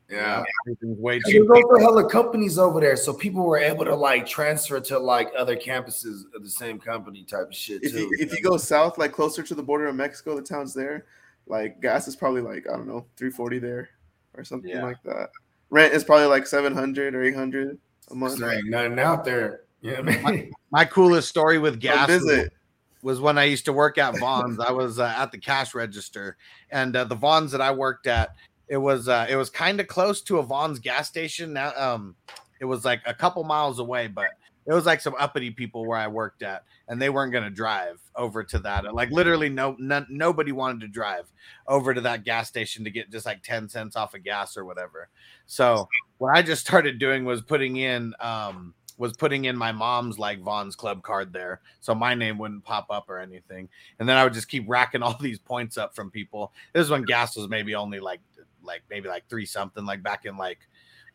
Yeah. 0.10 0.44
everything's 0.66 0.98
way 0.98 1.16
And 1.18 1.24
cheaper. 1.26 1.54
There's 1.54 1.64
also 1.66 1.80
hella 1.80 2.10
companies 2.10 2.58
over 2.58 2.80
there, 2.80 2.96
so 2.96 3.14
people 3.14 3.44
were 3.46 3.60
able 3.60 3.86
to 3.86 3.96
like 3.96 4.26
transfer 4.26 4.80
to 4.80 4.98
like 4.98 5.30
other 5.38 5.56
campuses 5.56 6.24
of 6.34 6.42
the 6.44 6.50
same 6.50 6.80
company 6.80 7.24
type 7.24 7.48
of 7.50 7.56
shit 7.56 7.84
if 7.84 7.92
too. 7.92 8.00
you 8.00 8.12
if 8.20 8.32
you 8.34 8.42
go 8.42 8.58
south, 8.58 8.98
like 8.98 9.12
closer 9.12 9.44
to 9.44 9.54
the 9.54 9.62
border 9.62 9.86
of 9.86 9.96
Mexico, 9.96 10.36
the 10.36 10.42
towns 10.42 10.74
there, 10.74 11.06
like 11.46 11.80
gas 11.80 12.08
is 12.08 12.16
probably 12.16 12.42
like 12.42 12.66
I 12.68 12.76
don't 12.76 12.88
know, 12.88 13.06
three 13.18 13.30
forty 13.30 13.60
there 13.60 13.90
or 14.34 14.44
something 14.44 14.72
Yeah. 14.72 14.84
like 14.84 14.98
that. 15.04 15.30
Rent 15.70 15.94
is 15.94 16.04
probably 16.04 16.26
like 16.26 16.48
seven 16.48 16.74
hundred 16.74 17.14
or 17.14 17.22
eight 17.24 17.36
hundred 17.36 17.78
a 18.10 18.16
month. 18.16 18.40
there 18.40 18.52
ain't 18.52 18.68
nothing 18.68 18.98
out 18.98 19.24
there. 19.24 19.62
You 19.82 19.92
know 19.92 20.02
what 20.02 20.26
I 20.26 20.32
mean? 20.32 20.52
My 20.72 20.86
coolest 20.86 21.30
story 21.30 21.60
with 21.60 21.76
Go 21.76 21.82
gas 21.94 22.10
was- 22.10 22.24
visit. 22.24 22.54
Was 23.02 23.22
when 23.22 23.38
I 23.38 23.46
used 23.46 23.66
to 23.66 23.74
work 23.74 23.98
at 23.98 24.20
Vons. 24.20 24.60
I 24.60 24.72
was 24.72 25.00
uh, 25.00 25.14
at 25.18 25.32
the 25.32 25.38
cash 25.38 25.74
register, 25.74 26.36
and 26.70 26.96
uh, 26.96 27.06
the 27.06 27.16
Vons 27.16 27.52
that 27.54 27.62
I 27.62 27.72
worked 27.72 28.08
at, 28.08 28.36
it 28.68 28.78
was 28.78 29.08
uh, 29.08 29.26
it 29.30 29.38
was 29.38 29.50
kind 29.50 29.80
of 29.80 29.88
close 29.88 30.22
to 30.24 30.40
a 30.40 30.44
Vons 30.44 30.80
gas 30.80 31.08
station. 31.08 31.54
Now, 31.54 31.72
um, 31.78 32.16
it 32.60 32.66
was 32.66 32.84
like 32.84 33.02
a 33.06 33.14
couple 33.14 33.44
miles 33.46 33.80
away, 33.80 34.08
but 34.08 34.28
it 34.66 34.74
was 34.74 34.86
like 34.86 35.02
some 35.02 35.16
uppity 35.18 35.50
people 35.50 35.86
where 35.86 35.98
I 35.98 36.08
worked 36.08 36.44
at, 36.44 36.64
and 36.88 37.02
they 37.02 37.10
weren't 37.10 37.32
going 37.32 37.46
to 37.46 37.50
drive 37.50 38.00
over 38.16 38.44
to 38.44 38.60
that. 38.60 38.94
Like 38.94 39.12
literally, 39.12 39.50
no, 39.50 39.76
nobody 39.80 40.52
wanted 40.52 40.82
to 40.82 40.88
drive 40.88 41.32
over 41.68 41.94
to 41.94 42.02
that 42.02 42.24
gas 42.26 42.50
station 42.50 42.84
to 42.84 42.92
get 42.92 43.10
just 43.10 43.26
like 43.26 43.42
ten 43.44 43.70
cents 43.70 43.96
off 43.96 44.14
of 44.14 44.24
gas 44.24 44.58
or 44.58 44.66
whatever. 44.66 45.08
So 45.48 45.88
what 46.18 46.36
I 46.36 46.42
just 46.42 46.68
started 46.68 47.00
doing 47.00 47.26
was 47.26 47.42
putting 47.42 47.78
in 47.78 48.14
um 48.20 48.74
was 49.00 49.14
putting 49.14 49.46
in 49.46 49.56
my 49.56 49.72
mom's 49.72 50.20
like 50.20 50.42
Vons 50.42 50.76
club 50.76 51.02
card 51.02 51.32
there, 51.32 51.62
so 51.80 51.96
my 51.96 52.14
name 52.14 52.38
wouldn't 52.38 52.66
pop 52.66 52.88
up 52.92 53.10
or 53.10 53.18
anything. 53.18 53.70
And 53.98 54.08
then 54.08 54.18
I 54.18 54.26
would 54.26 54.34
just 54.34 54.50
keep 54.50 54.66
racking 54.68 55.02
all 55.04 55.18
these 55.20 55.40
points 55.40 55.78
up 55.78 55.96
from 55.96 56.12
people. 56.12 56.52
This 56.74 56.84
is 56.84 56.92
when 56.92 57.04
gas 57.04 57.36
was 57.36 57.48
maybe 57.48 57.74
only 57.74 58.00
like 58.00 58.20
like 58.62 58.82
maybe 58.90 59.08
like 59.08 59.24
three 59.30 59.46
something, 59.46 59.86
like 59.86 60.04
back 60.04 60.26
in 60.26 60.38
like 60.38 60.60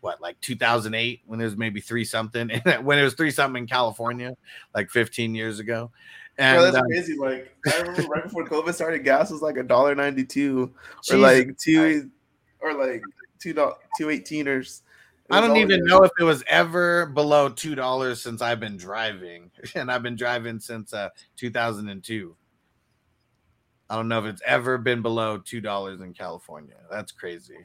what 0.01 0.21
like 0.21 0.41
2008 0.41 1.23
when 1.27 1.41
it 1.41 1.45
was 1.45 1.57
maybe 1.57 1.81
three 1.81 2.05
something, 2.05 2.51
and 2.65 2.85
when 2.87 2.99
it 2.99 3.05
was 3.05 3.15
three 3.15 3.31
something 3.31 3.63
in 3.63 3.69
California, 3.69 4.35
like 4.75 4.91
15 4.91 5.35
years 5.35 5.61
ago. 5.61 5.93
And 6.39 6.57
Bro, 6.57 6.65
that's 6.65 6.77
um, 6.79 6.87
crazy. 6.87 7.17
Like 7.17 7.55
I 7.71 7.81
remember 7.83 8.03
right 8.09 8.25
before 8.25 8.47
COVID 8.47 8.75
started, 8.75 9.05
gas 9.05 9.31
was 9.31 9.43
like 9.43 9.57
a 9.57 9.63
dollar 9.63 9.95
ninety 9.95 10.25
two, 10.25 10.75
or 11.13 11.17
like 11.17 11.57
two, 11.59 12.11
or 12.61 12.75
like 12.75 13.03
two 13.39 13.53
two 13.53 14.07
eighteeners. 14.07 14.81
I 15.35 15.41
don't 15.41 15.57
even 15.57 15.85
know 15.85 16.03
if 16.03 16.13
it 16.19 16.25
was 16.25 16.45
ever 16.47 17.07
below 17.07 17.49
two 17.49 17.75
dollars 17.75 18.21
since 18.23 18.41
I've 18.43 18.61
been 18.61 18.77
driving, 18.77 19.51
and 19.75 19.91
I've 19.91 20.03
been 20.03 20.17
driving 20.17 20.59
since 20.61 20.93
uh 20.93 21.09
2002. 21.37 22.37
I 23.91 23.97
don't 23.97 24.09
know 24.09 24.19
if 24.19 24.25
it's 24.25 24.43
ever 24.47 24.79
been 24.79 25.03
below 25.03 25.39
two 25.39 25.61
dollars 25.61 26.01
in 26.01 26.15
California. 26.15 26.77
That's 26.91 27.13
crazy. 27.13 27.57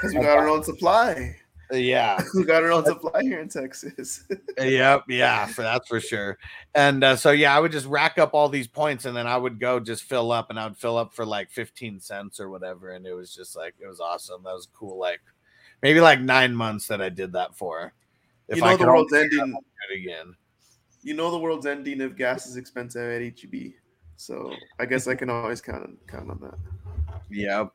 because 0.00 0.14
we 0.16 0.20
got 0.22 0.38
our 0.38 0.48
own 0.48 0.62
supply. 0.62 1.36
Uh, 1.72 1.76
Yeah, 1.76 2.22
We 2.34 2.44
got 2.44 2.62
our 2.62 2.70
own 2.70 2.84
supply 2.84 3.22
here 3.22 3.40
in 3.40 3.48
Texas. 3.48 4.24
yep, 4.58 5.04
yeah, 5.08 5.46
for 5.46 5.62
that's 5.62 5.88
for 5.88 6.00
sure. 6.00 6.38
And 6.74 7.02
uh, 7.02 7.16
so 7.16 7.30
yeah, 7.30 7.56
I 7.56 7.60
would 7.60 7.72
just 7.72 7.86
rack 7.86 8.18
up 8.18 8.34
all 8.34 8.48
these 8.48 8.68
points, 8.68 9.04
and 9.04 9.16
then 9.16 9.26
I 9.26 9.36
would 9.36 9.58
go 9.58 9.80
just 9.80 10.04
fill 10.04 10.32
up, 10.32 10.50
and 10.50 10.60
I 10.60 10.66
would 10.66 10.76
fill 10.76 10.96
up 10.96 11.14
for 11.14 11.24
like 11.24 11.50
fifteen 11.50 11.98
cents 11.98 12.40
or 12.40 12.50
whatever, 12.50 12.90
and 12.90 13.06
it 13.06 13.14
was 13.14 13.34
just 13.34 13.56
like 13.56 13.74
it 13.80 13.86
was 13.86 14.00
awesome. 14.00 14.42
That 14.44 14.54
was 14.54 14.68
cool. 14.74 14.98
Like 14.98 15.20
maybe 15.82 16.00
like 16.00 16.20
nine 16.20 16.54
months 16.54 16.86
that 16.88 17.02
I 17.02 17.08
did 17.08 17.32
that 17.32 17.56
for. 17.56 17.92
you 18.48 18.56
know 18.60 18.70
the 18.72 18.78
could 18.78 18.86
world's 18.86 19.12
ending. 19.12 19.54
again. 19.94 20.34
You 21.02 21.14
know 21.14 21.30
the 21.30 21.38
world's 21.38 21.66
ending 21.66 22.00
if 22.00 22.16
gas 22.16 22.46
is 22.46 22.56
expensive 22.56 23.02
at 23.10 23.20
HEB. 23.40 23.72
So 24.16 24.52
I 24.78 24.86
guess 24.86 25.08
I 25.08 25.14
can 25.16 25.28
always 25.30 25.60
count 25.60 25.82
on 25.82 25.96
count 26.06 26.30
on 26.30 26.38
that. 26.40 26.54
Yep. 27.30 27.72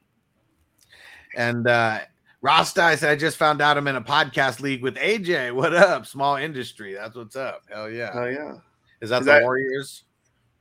And 1.35 1.67
uh 1.67 1.99
I 2.43 2.63
said 2.63 3.09
I 3.11 3.15
just 3.17 3.35
found 3.35 3.61
out 3.61 3.77
I'm 3.77 3.87
in 3.87 3.97
a 3.97 4.01
podcast 4.01 4.61
league 4.61 4.81
with 4.81 4.95
AJ. 4.95 5.53
What 5.53 5.73
up? 5.73 6.05
Small 6.05 6.37
industry. 6.37 6.93
That's 6.93 7.15
what's 7.15 7.35
up. 7.35 7.63
Hell 7.69 7.89
yeah. 7.89 8.11
Oh 8.13 8.25
yeah. 8.25 8.53
Is 9.01 9.09
that 9.09 9.19
is 9.21 9.25
the 9.25 9.31
that- 9.33 9.43
Warriors? 9.43 10.03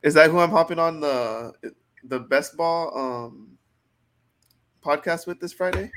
Is 0.02 0.14
that 0.14 0.30
who 0.30 0.38
I'm 0.38 0.50
hopping 0.50 0.78
on 0.78 1.00
the 1.00 1.52
the 2.04 2.18
best 2.20 2.56
ball 2.56 2.96
um 2.96 3.56
podcast 4.84 5.26
with 5.26 5.40
this 5.40 5.52
Friday? 5.52 5.90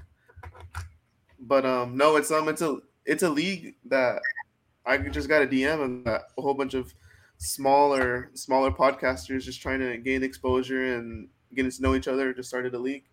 But 1.40 1.66
um 1.66 1.98
no, 1.98 2.16
it's 2.16 2.32
um 2.32 2.50
it's 2.50 2.62
a 2.62 2.78
it's 3.06 3.24
a 3.24 3.30
league 3.30 3.76
that 3.86 4.22
I 4.86 4.98
just 4.98 5.30
got 5.30 5.42
a 5.42 5.48
DM 5.48 5.84
and 5.84 6.06
that 6.06 6.24
a 6.38 6.42
whole 6.42 6.54
bunch 6.54 6.74
of 6.74 6.94
smaller 7.38 8.32
smaller 8.34 8.72
podcasters 8.72 9.44
just 9.44 9.62
trying 9.62 9.80
to 9.80 9.98
gain 9.98 10.24
exposure 10.24 10.96
and 10.96 11.30
getting 11.56 11.72
to 11.72 11.82
know 11.82 11.96
each 11.96 12.08
other 12.08 12.34
just 12.34 12.50
started 12.50 12.76
a 12.76 12.80
league. 12.80 13.06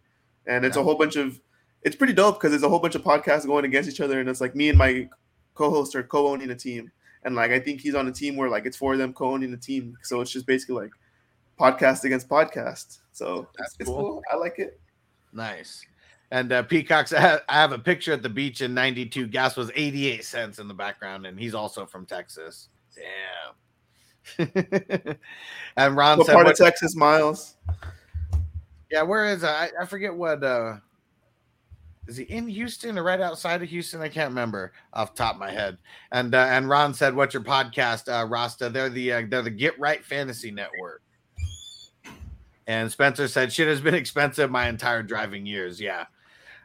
And 0.46 0.64
it's 0.64 0.76
a 0.76 0.82
whole 0.82 0.94
bunch 0.94 1.16
of 1.16 1.40
it's 1.82 1.96
pretty 1.96 2.12
dope 2.12 2.40
because 2.40 2.52
it's 2.52 2.64
a 2.64 2.68
whole 2.68 2.78
bunch 2.78 2.94
of 2.94 3.02
podcasts 3.02 3.46
going 3.46 3.64
against 3.64 3.88
each 3.88 4.00
other 4.00 4.20
and 4.20 4.28
it's 4.28 4.40
like 4.40 4.54
me 4.54 4.68
and 4.68 4.78
my 4.78 5.08
co-host 5.54 5.94
are 5.94 6.02
co-owning 6.02 6.50
a 6.50 6.54
team. 6.54 6.90
And 7.24 7.34
like 7.34 7.50
I 7.50 7.60
think 7.60 7.80
he's 7.80 7.94
on 7.94 8.06
a 8.08 8.12
team 8.12 8.36
where 8.36 8.48
like 8.48 8.66
it's 8.66 8.76
four 8.76 8.92
of 8.92 8.98
them 8.98 9.12
co-owning 9.12 9.52
a 9.52 9.56
team. 9.56 9.96
So 10.02 10.20
it's 10.20 10.30
just 10.30 10.46
basically 10.46 10.76
like 10.76 10.90
podcast 11.58 12.04
against 12.04 12.28
podcast. 12.28 12.98
So 13.12 13.48
That's 13.56 13.72
it's, 13.72 13.80
it's 13.80 13.88
cool. 13.88 13.96
cool. 13.98 14.22
I 14.32 14.36
like 14.36 14.58
it. 14.58 14.80
Nice. 15.32 15.84
And 16.30 16.52
uh, 16.52 16.62
Peacocks, 16.64 17.12
I 17.12 17.40
have, 17.48 17.72
a 17.72 17.78
picture 17.78 18.12
at 18.12 18.22
the 18.22 18.28
beach 18.28 18.60
in 18.60 18.74
92. 18.74 19.28
Gas 19.28 19.56
was 19.56 19.70
88 19.74 20.24
cents 20.24 20.58
in 20.58 20.66
the 20.66 20.74
background, 20.74 21.24
and 21.26 21.38
he's 21.38 21.54
also 21.54 21.86
from 21.86 22.04
Texas. 22.04 22.68
Damn. 22.96 24.48
and 25.76 25.96
Ron 25.96 26.18
What 26.18 26.26
said, 26.26 26.32
part 26.32 26.46
what- 26.46 26.52
of 26.52 26.58
Texas, 26.58 26.96
Miles? 26.96 27.56
Yeah, 28.90 29.02
where 29.02 29.26
is 29.26 29.44
I? 29.44 29.70
I 29.80 29.84
forget 29.86 30.14
what. 30.14 30.42
uh 30.44 30.76
Is 32.06 32.16
he 32.16 32.24
in 32.24 32.46
Houston 32.48 32.98
or 32.98 33.02
right 33.02 33.20
outside 33.20 33.62
of 33.62 33.68
Houston? 33.68 34.00
I 34.00 34.08
can't 34.08 34.28
remember 34.30 34.72
off 34.92 35.14
the 35.14 35.18
top 35.24 35.34
of 35.34 35.40
my 35.40 35.50
head. 35.50 35.78
And 36.12 36.34
uh, 36.34 36.46
and 36.50 36.68
Ron 36.68 36.94
said, 36.94 37.14
"What's 37.14 37.34
your 37.34 37.42
podcast, 37.42 38.08
uh, 38.08 38.26
Rasta? 38.26 38.68
They're 38.68 38.88
the 38.88 39.12
uh, 39.12 39.22
they're 39.28 39.42
the 39.42 39.50
Get 39.50 39.78
Right 39.78 40.04
Fantasy 40.04 40.50
Network." 40.52 41.02
And 42.68 42.90
Spencer 42.90 43.26
said, 43.28 43.52
"Shit 43.52 43.66
has 43.68 43.80
been 43.80 43.94
expensive 43.94 44.50
my 44.52 44.68
entire 44.68 45.02
driving 45.02 45.46
years." 45.46 45.80
Yeah, 45.80 46.06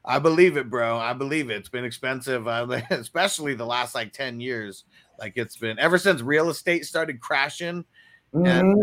I 0.04 0.20
believe 0.20 0.58
it, 0.58 0.70
bro. 0.70 0.98
I 0.98 1.14
believe 1.14 1.50
it. 1.50 1.58
It's 1.58 1.70
been 1.70 1.86
expensive, 1.86 2.48
uh, 2.48 2.66
especially 2.90 3.54
the 3.54 3.66
last 3.66 3.94
like 3.96 4.14
ten 4.14 4.40
years. 4.40 4.86
Like 5.20 5.34
it's 5.36 5.58
been 5.58 5.78
ever 5.80 5.98
since 5.98 6.22
real 6.22 6.50
estate 6.50 6.86
started 6.86 7.20
crashing. 7.20 7.86
And 8.34 8.76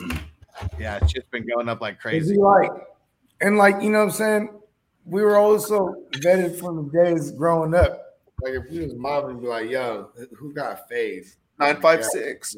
uh, 0.00 0.16
yeah, 0.78 0.98
it's 1.02 1.12
just 1.12 1.30
been 1.30 1.46
going 1.46 1.68
up 1.68 1.80
like 1.80 1.98
crazy. 1.98 2.36
like, 2.36 2.70
and 3.40 3.58
like 3.58 3.82
you 3.82 3.90
know 3.90 3.98
what 3.98 4.04
I'm 4.04 4.10
saying? 4.12 4.60
We 5.04 5.22
were 5.22 5.36
also 5.36 5.94
vetted 6.12 6.58
from 6.58 6.76
the 6.90 7.04
days 7.04 7.30
growing 7.32 7.74
up. 7.74 8.02
Like 8.42 8.54
if 8.54 8.70
we 8.70 8.80
was 8.80 8.94
mobbing, 8.94 9.40
be 9.40 9.46
like, 9.48 9.70
yo, 9.70 10.10
who 10.38 10.52
got 10.54 10.88
phase? 10.88 11.36
Nine 11.58 11.80
five 11.80 12.04
six. 12.04 12.56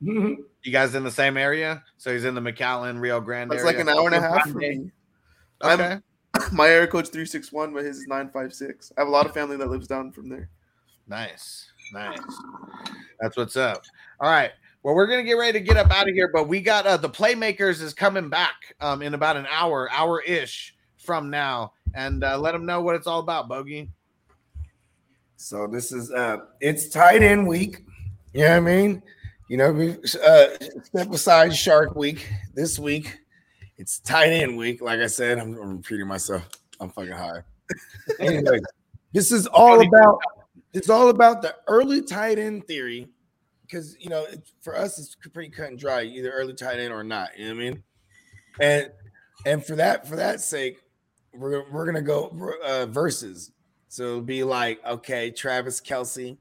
You 0.00 0.44
guys 0.72 0.94
in 0.94 1.04
the 1.04 1.10
same 1.10 1.36
area? 1.36 1.82
So 1.96 2.12
he's 2.12 2.24
in 2.24 2.34
the 2.34 2.40
McAllen, 2.40 3.00
Rio 3.00 3.20
Grande. 3.20 3.50
That's 3.50 3.62
area. 3.62 3.78
like 3.78 3.80
an 3.80 3.88
hour 3.88 4.06
and 4.06 4.14
a 4.14 4.20
half 4.20 4.48
for 4.48 4.58
me. 4.58 4.90
I'm- 5.62 5.80
Okay. 5.80 6.00
My 6.52 6.68
area 6.68 6.86
code's 6.86 7.10
three 7.10 7.26
six 7.26 7.52
one, 7.52 7.72
but 7.72 7.84
his 7.84 7.98
is 7.98 8.06
nine 8.06 8.30
five 8.30 8.52
six. 8.52 8.92
I 8.96 9.00
have 9.00 9.08
a 9.08 9.10
lot 9.10 9.26
of 9.26 9.34
family 9.34 9.56
that 9.56 9.68
lives 9.68 9.86
down 9.86 10.12
from 10.12 10.28
there. 10.28 10.48
Nice. 11.08 11.70
Nice. 11.92 12.18
That's 13.20 13.36
what's 13.36 13.56
up. 13.56 13.82
All 14.20 14.30
right. 14.30 14.50
Well, 14.82 14.94
we're 14.94 15.06
gonna 15.06 15.22
get 15.22 15.34
ready 15.34 15.58
to 15.58 15.64
get 15.64 15.76
up 15.76 15.90
out 15.90 16.08
of 16.08 16.14
here, 16.14 16.30
but 16.32 16.48
we 16.48 16.60
got 16.60 16.86
uh 16.86 16.96
the 16.96 17.10
playmakers 17.10 17.82
is 17.82 17.92
coming 17.94 18.28
back 18.28 18.74
um 18.80 19.02
in 19.02 19.14
about 19.14 19.36
an 19.36 19.46
hour, 19.50 19.90
hour 19.90 20.20
ish 20.22 20.74
from 20.96 21.30
now, 21.30 21.72
and 21.94 22.24
uh, 22.24 22.38
let 22.38 22.52
them 22.52 22.66
know 22.66 22.80
what 22.80 22.96
it's 22.96 23.06
all 23.06 23.20
about, 23.20 23.48
Bogey. 23.48 23.88
So 25.36 25.66
this 25.66 25.92
is 25.92 26.10
uh 26.10 26.38
it's 26.60 26.88
tight 26.88 27.22
end 27.22 27.46
week. 27.46 27.84
You 28.32 28.42
know 28.42 28.50
what 28.50 28.56
I 28.56 28.60
mean? 28.60 29.02
You 29.48 29.56
know, 29.58 29.72
we 29.72 29.92
uh 29.92 30.48
step 30.82 31.10
aside 31.12 31.54
Shark 31.54 31.94
Week 31.94 32.28
this 32.54 32.78
week. 32.78 33.18
It's 33.78 33.98
tight 34.04 34.30
end 34.30 34.56
week. 34.56 34.80
Like 34.80 35.00
I 35.00 35.06
said, 35.06 35.38
I'm, 35.38 35.54
I'm 35.58 35.76
repeating 35.76 36.06
myself. 36.06 36.48
I'm 36.80 36.90
fucking 36.90 37.12
high. 37.12 37.42
Anyway, 38.20 38.58
this 39.12 39.32
is 39.32 39.46
all 39.52 39.80
about 39.86 40.18
it's 40.72 40.90
all 40.90 41.08
about 41.08 41.40
the 41.42 41.54
early 41.68 42.02
tight 42.02 42.38
end 42.38 42.66
theory 42.66 43.08
because 43.62 43.96
you 43.98 44.08
know 44.10 44.24
it- 44.24 44.46
for 44.60 44.76
us 44.76 44.98
it's 44.98 45.16
pretty 45.32 45.48
cut 45.48 45.68
and 45.70 45.78
dry 45.78 46.02
either 46.02 46.30
early 46.30 46.52
tight 46.54 46.78
end 46.78 46.92
or 46.92 47.02
not 47.02 47.30
you 47.36 47.48
know 47.48 47.54
what 47.54 47.60
i 47.60 47.70
mean 47.70 47.82
and 48.60 48.90
and 49.46 49.64
for 49.64 49.74
that 49.74 50.06
for 50.06 50.16
that 50.16 50.40
sake 50.40 50.78
we're, 51.34 51.68
we're 51.70 51.86
gonna 51.86 52.02
go 52.02 52.30
uh 52.64 52.86
verses 52.86 53.50
so 53.88 54.04
it'll 54.04 54.20
be 54.20 54.44
like 54.44 54.84
okay 54.86 55.30
travis 55.30 55.80
kelce 55.80 56.36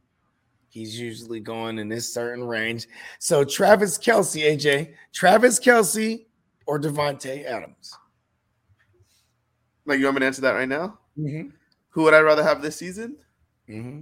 he's 0.70 1.00
usually 1.00 1.40
going 1.40 1.80
in 1.80 1.88
this 1.88 2.14
certain 2.14 2.44
range 2.44 2.88
so 3.20 3.44
travis 3.44 3.98
kelce 3.98 4.44
aj 4.44 4.94
travis 5.14 5.60
kelce 5.60 6.26
or 6.68 6.80
davante 6.80 7.46
adams 7.46 7.94
Like 9.86 10.00
you 10.00 10.06
want 10.06 10.16
me 10.16 10.20
to 10.22 10.26
answer 10.26 10.42
that 10.42 10.52
right 10.52 10.68
now? 10.70 11.00
mm-hmm. 11.18 11.50
Who 11.90 12.04
would 12.04 12.14
I 12.14 12.20
rather 12.20 12.44
have 12.44 12.62
this 12.62 12.76
season? 12.76 13.16
Mm-hmm. 13.70 14.02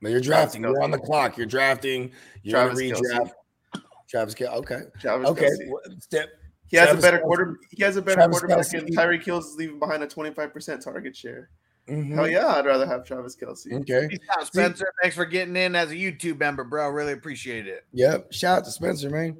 But 0.00 0.10
you're 0.12 0.20
drafting. 0.20 0.62
You're 0.62 0.80
on 0.82 0.92
the 0.92 0.98
clock. 0.98 1.36
You're 1.36 1.46
drafting. 1.46 2.12
You're 2.44 2.52
Travis 2.60 2.78
gonna 2.80 2.94
Kelce. 2.94 3.30
redraft. 3.74 3.82
Travis 4.08 4.34
Kelce. 4.34 4.52
Okay. 4.54 4.80
Travis 5.00 5.28
Okay. 5.30 5.46
Kelce. 5.46 5.68
What- 5.70 6.02
Step. 6.02 6.28
He 6.68 6.76
has 6.76 6.86
Travis 6.88 7.02
a 7.02 7.06
better 7.06 7.18
quarter. 7.20 7.56
He 7.70 7.82
has 7.82 7.96
a 7.96 8.02
better 8.02 8.16
Travis 8.16 8.38
quarterback, 8.40 8.66
Kelce. 8.66 8.78
and 8.78 8.96
Tyreek 8.96 9.24
Hills 9.24 9.46
is 9.48 9.56
leaving 9.56 9.78
behind 9.78 10.02
a 10.02 10.06
25% 10.06 10.84
target 10.84 11.16
share. 11.16 11.48
Mhm. 11.88 12.14
Hell 12.14 12.28
yeah, 12.28 12.46
I'd 12.46 12.66
rather 12.66 12.86
have 12.86 13.04
Travis 13.04 13.34
Kelce. 13.34 13.72
Okay. 13.80 14.16
Out, 14.38 14.46
Spencer. 14.46 14.92
Thanks 15.02 15.16
for 15.16 15.24
getting 15.24 15.56
in 15.56 15.74
as 15.74 15.90
a 15.90 15.94
YouTube 15.94 16.38
member, 16.38 16.62
bro. 16.64 16.88
Really 16.90 17.14
appreciate 17.14 17.66
it. 17.66 17.84
Yep. 17.94 18.32
Shout 18.32 18.58
out 18.58 18.64
to 18.66 18.70
Spencer, 18.70 19.08
man. 19.10 19.36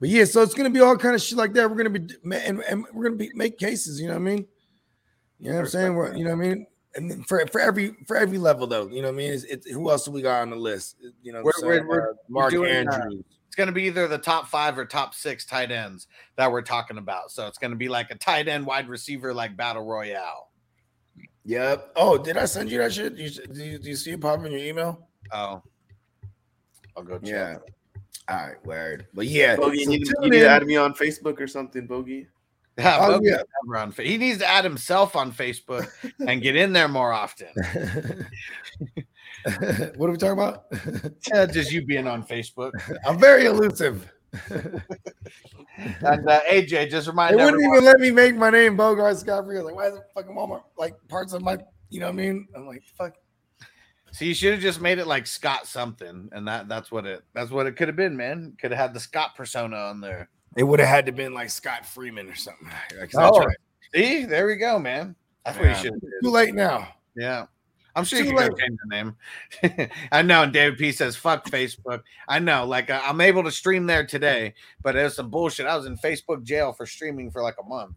But 0.00 0.08
yeah, 0.08 0.24
so 0.24 0.42
it's 0.42 0.54
gonna 0.54 0.70
be 0.70 0.80
all 0.80 0.96
kind 0.96 1.14
of 1.14 1.20
shit 1.22 1.36
like 1.38 1.52
that. 1.52 1.70
We're 1.70 1.76
gonna 1.76 1.90
be 1.90 2.14
and, 2.24 2.62
and 2.62 2.86
we're 2.92 3.04
gonna 3.04 3.16
be 3.16 3.30
make 3.34 3.58
cases. 3.58 4.00
You 4.00 4.08
know 4.08 4.14
what 4.14 4.20
I 4.20 4.24
mean? 4.24 4.46
You 5.38 5.50
know 5.50 5.56
what 5.56 5.62
I'm 5.62 5.68
saying? 5.68 5.94
We're, 5.94 6.14
you 6.16 6.24
know 6.24 6.34
what 6.36 6.44
I 6.44 6.48
mean? 6.48 6.66
And 6.96 7.10
then 7.10 7.22
for 7.24 7.46
for 7.46 7.60
every 7.60 7.94
for 8.06 8.16
every 8.16 8.38
level 8.38 8.66
though, 8.66 8.88
you 8.88 9.02
know 9.02 9.08
what 9.08 9.14
I 9.14 9.18
mean? 9.18 9.32
It's, 9.32 9.44
it's, 9.44 9.70
who 9.70 9.90
else 9.90 10.04
do 10.06 10.10
we 10.10 10.22
got 10.22 10.42
on 10.42 10.50
the 10.50 10.56
list? 10.56 10.96
You 11.22 11.32
know, 11.32 11.38
I'm 11.40 11.44
We're- 11.44 11.82
we're- 11.86 12.02
Uh, 12.10 12.14
Mark 12.28 12.50
doing, 12.50 12.88
uh, 12.88 12.92
Andrews. 12.92 13.24
It's 13.46 13.56
going 13.56 13.66
to 13.66 13.72
be 13.72 13.82
either 13.84 14.06
the 14.06 14.16
top 14.16 14.46
five 14.46 14.78
or 14.78 14.84
top 14.84 15.12
six 15.12 15.44
tight 15.44 15.72
ends 15.72 16.06
that 16.36 16.52
we're 16.52 16.62
talking 16.62 16.98
about. 16.98 17.32
So 17.32 17.48
it's 17.48 17.58
going 17.58 17.72
to 17.72 17.76
be 17.76 17.88
like 17.88 18.12
a 18.12 18.14
tight 18.14 18.46
end 18.46 18.64
wide 18.64 18.88
receiver, 18.88 19.34
like 19.34 19.56
battle 19.56 19.84
royale. 19.84 20.50
Yep. 21.44 21.92
Oh, 21.96 22.16
did 22.16 22.36
I 22.36 22.44
send 22.44 22.70
you 22.70 22.78
that 22.78 22.92
shit? 22.92 23.16
You, 23.16 23.28
do, 23.28 23.64
you, 23.64 23.78
do 23.78 23.88
you 23.88 23.96
see 23.96 24.12
it 24.12 24.20
pop 24.20 24.44
in 24.44 24.52
your 24.52 24.60
email? 24.60 25.08
Oh, 25.32 25.62
I'll 26.96 27.02
go 27.02 27.18
check. 27.18 27.24
Yeah. 27.24 27.56
All 28.30 28.36
right, 28.36 28.64
word. 28.64 29.06
But 29.12 29.26
yeah, 29.26 29.56
Bogey, 29.56 29.78
you 29.80 29.84
so 29.84 29.90
need, 29.90 30.06
you 30.06 30.30
need 30.30 30.38
to 30.40 30.48
add 30.48 30.64
me 30.64 30.76
on 30.76 30.94
Facebook 30.94 31.40
or 31.40 31.46
something, 31.48 31.86
Bogey. 31.86 32.28
Yeah, 32.78 32.98
Oh, 33.00 33.08
Bogey's 33.18 33.30
yeah. 33.32 33.42
never 33.64 33.78
on 33.78 33.92
he 33.92 34.16
needs 34.16 34.38
to 34.38 34.46
add 34.46 34.64
himself 34.64 35.14
on 35.16 35.32
Facebook 35.32 35.90
and 36.26 36.40
get 36.40 36.54
in 36.56 36.72
there 36.72 36.88
more 36.88 37.12
often. 37.12 37.48
what 39.96 40.06
are 40.08 40.12
we 40.12 40.16
talking 40.16 40.32
about? 40.32 40.64
Yeah, 41.32 41.44
just 41.46 41.72
you 41.72 41.84
being 41.84 42.06
on 42.06 42.22
Facebook. 42.22 42.70
I'm 43.04 43.18
very 43.18 43.44
elusive. 43.46 44.10
And 44.48 46.28
uh, 46.28 46.40
AJ, 46.48 46.90
just 46.90 47.06
They 47.06 47.10
remind 47.10 47.36
wouldn't 47.36 47.54
everyone. 47.54 47.72
even 47.78 47.84
let 47.84 47.98
me 48.00 48.10
make 48.12 48.36
my 48.36 48.48
name 48.50 48.76
Bogart 48.76 49.18
Scott 49.18 49.44
Free. 49.44 49.60
Like, 49.60 49.74
why 49.74 49.88
is 49.88 49.96
it 49.96 50.02
fucking 50.14 50.34
Walmart? 50.34 50.62
Like 50.78 50.94
parts 51.08 51.32
of 51.32 51.42
my, 51.42 51.58
you 51.90 52.00
know 52.00 52.06
what 52.06 52.12
I 52.12 52.16
mean? 52.16 52.46
I'm 52.54 52.66
like, 52.66 52.82
fuck. 52.96 53.14
So 54.12 54.24
you 54.24 54.34
should 54.34 54.52
have 54.52 54.60
just 54.62 54.80
made 54.80 54.98
it 54.98 55.06
like 55.06 55.26
Scott 55.26 55.66
something, 55.66 56.28
and 56.32 56.46
that 56.48 56.68
that's 56.68 56.90
what 56.90 57.06
it 57.06 57.22
that's 57.32 57.50
what 57.50 57.66
it 57.66 57.76
could 57.76 57.88
have 57.88 57.96
been, 57.96 58.16
man. 58.16 58.56
Could 58.60 58.72
have 58.72 58.78
had 58.80 58.94
the 58.94 59.00
Scott 59.00 59.36
persona 59.36 59.76
on 59.76 60.00
there. 60.00 60.28
It 60.56 60.64
would 60.64 60.80
have 60.80 60.88
had 60.88 61.06
to 61.06 61.12
been 61.12 61.32
like 61.32 61.50
Scott 61.50 61.86
Freeman 61.86 62.28
or 62.28 62.34
something. 62.34 62.68
Like, 62.98 63.10
Oh. 63.16 63.38
right. 63.38 63.56
See, 63.94 64.24
there 64.24 64.46
we 64.46 64.56
go, 64.56 64.78
man. 64.78 65.14
That's 65.44 65.56
what 65.56 65.64
you 65.64 65.70
Yeah. 65.70 65.76
should 65.76 65.92
have 65.94 66.02
Too 66.22 66.30
late 66.30 66.54
now. 66.54 66.88
Yeah. 67.16 67.46
I'm 67.96 68.04
sure 68.04 68.20
you 68.20 68.34
can 68.36 68.56
change 68.56 68.78
the 68.84 68.88
name. 68.88 69.88
I 70.12 70.22
know. 70.22 70.44
And 70.44 70.52
David 70.52 70.78
P 70.78 70.92
says, 70.92 71.16
fuck 71.16 71.44
Facebook. 71.46 72.02
I 72.28 72.38
know. 72.38 72.64
Like, 72.64 72.88
uh, 72.88 73.00
I'm 73.04 73.20
able 73.20 73.42
to 73.42 73.50
stream 73.50 73.84
there 73.86 74.06
today, 74.06 74.54
but 74.82 74.94
it 74.94 75.02
was 75.02 75.16
some 75.16 75.28
bullshit. 75.28 75.66
I 75.66 75.76
was 75.76 75.86
in 75.86 75.96
Facebook 75.98 76.44
jail 76.44 76.72
for 76.72 76.86
streaming 76.86 77.32
for 77.32 77.42
like 77.42 77.56
a 77.60 77.66
month. 77.66 77.96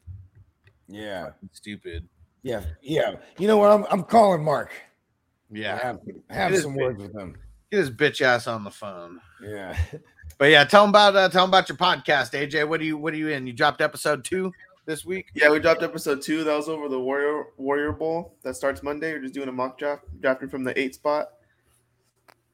Yeah. 0.87 1.29
Stupid. 1.51 2.07
Yeah. 2.41 2.63
Yeah. 2.81 3.15
You 3.37 3.47
know 3.47 3.57
what? 3.57 3.71
I'm, 3.71 3.85
I'm 3.91 4.03
calling 4.03 4.43
Mark. 4.43 4.71
I 5.55 5.57
Yeah. 5.59 5.77
have, 5.77 5.99
I 6.29 6.33
have 6.33 6.57
some 6.57 6.73
big. 6.73 6.81
words 6.81 7.01
with 7.01 7.15
him. 7.15 7.35
Get 7.71 7.77
his 7.79 7.91
bitch 7.91 8.21
ass 8.21 8.47
on 8.47 8.63
the 8.63 8.71
phone. 8.71 9.19
Yeah. 9.43 9.77
But 10.39 10.45
yeah, 10.45 10.63
tell 10.63 10.83
him 10.83 10.89
about 10.89 11.15
uh, 11.15 11.29
tell 11.29 11.43
him 11.43 11.49
about 11.51 11.69
your 11.69 11.77
podcast, 11.77 12.31
AJ. 12.31 12.67
What 12.67 12.79
are 12.81 12.83
you 12.85 12.97
what 12.97 13.13
are 13.13 13.17
you 13.17 13.27
in? 13.29 13.45
You 13.45 13.53
dropped 13.53 13.81
episode 13.81 14.23
two 14.25 14.51
this 14.85 15.05
week? 15.05 15.27
Yeah, 15.35 15.51
we 15.51 15.59
dropped 15.59 15.83
episode 15.83 16.21
two. 16.23 16.43
That 16.43 16.55
was 16.55 16.67
over 16.67 16.89
the 16.89 16.99
Warrior 16.99 17.47
Warrior 17.57 17.91
Bowl 17.91 18.33
that 18.41 18.55
starts 18.55 18.81
Monday. 18.81 19.13
We're 19.13 19.21
just 19.21 19.33
doing 19.35 19.47
a 19.47 19.51
mock 19.51 19.77
draft, 19.77 20.05
drafting 20.21 20.49
from 20.49 20.63
the 20.63 20.77
eight 20.79 20.95
spot. 20.95 21.33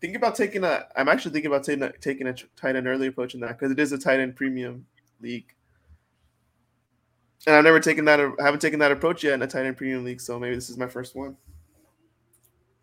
Think 0.01 0.15
about 0.15 0.35
taking 0.35 0.63
a. 0.65 0.87
I'm 0.97 1.07
actually 1.07 1.31
thinking 1.31 1.51
about 1.51 1.63
taking 1.63 1.83
a, 1.83 1.91
taking 1.99 2.27
a 2.27 2.33
tight 2.57 2.75
end 2.75 2.85
early 2.87 3.07
approach 3.07 3.33
in 3.33 3.39
that 3.41 3.57
because 3.57 3.71
it 3.71 3.79
is 3.79 3.91
a 3.93 3.97
tight 3.97 4.19
end 4.19 4.35
premium 4.35 4.85
league, 5.21 5.45
and 7.47 7.55
I've 7.55 7.63
never 7.63 7.79
taken 7.79 8.03
that. 8.05 8.19
I 8.19 8.43
haven't 8.43 8.59
taken 8.61 8.79
that 8.79 8.91
approach 8.91 9.23
yet 9.23 9.35
in 9.35 9.41
a 9.41 9.47
tight 9.47 9.65
end 9.65 9.77
premium 9.77 10.03
league. 10.03 10.21
So 10.21 10.37
maybe 10.37 10.55
this 10.55 10.69
is 10.69 10.77
my 10.77 10.87
first 10.87 11.15
one. 11.15 11.37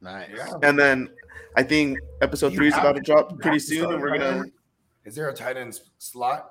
Nice. 0.07 0.55
And 0.63 0.79
then 0.79 1.09
I 1.57 1.63
think 1.65 1.99
episode 2.23 2.53
You 2.53 2.59
three 2.59 2.69
is 2.69 2.75
about 2.75 2.93
to 2.95 3.01
to- 3.01 3.05
drop 3.13 3.39
pretty 3.41 3.59
soon, 3.59 3.93
and 3.93 4.01
we're 4.01 4.17
gonna. 4.17 4.45
Is 5.05 5.15
there 5.15 5.29
a 5.29 5.35
tight 5.35 5.57
end 5.57 5.79
slot? 5.99 6.51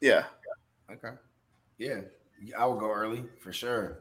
Yeah, 0.00 0.24
Okay. 0.90 1.10
Yeah. 1.78 2.00
I 2.58 2.64
will 2.66 2.76
go 2.76 2.90
early 2.90 3.24
for 3.42 3.52
sure. 3.52 3.98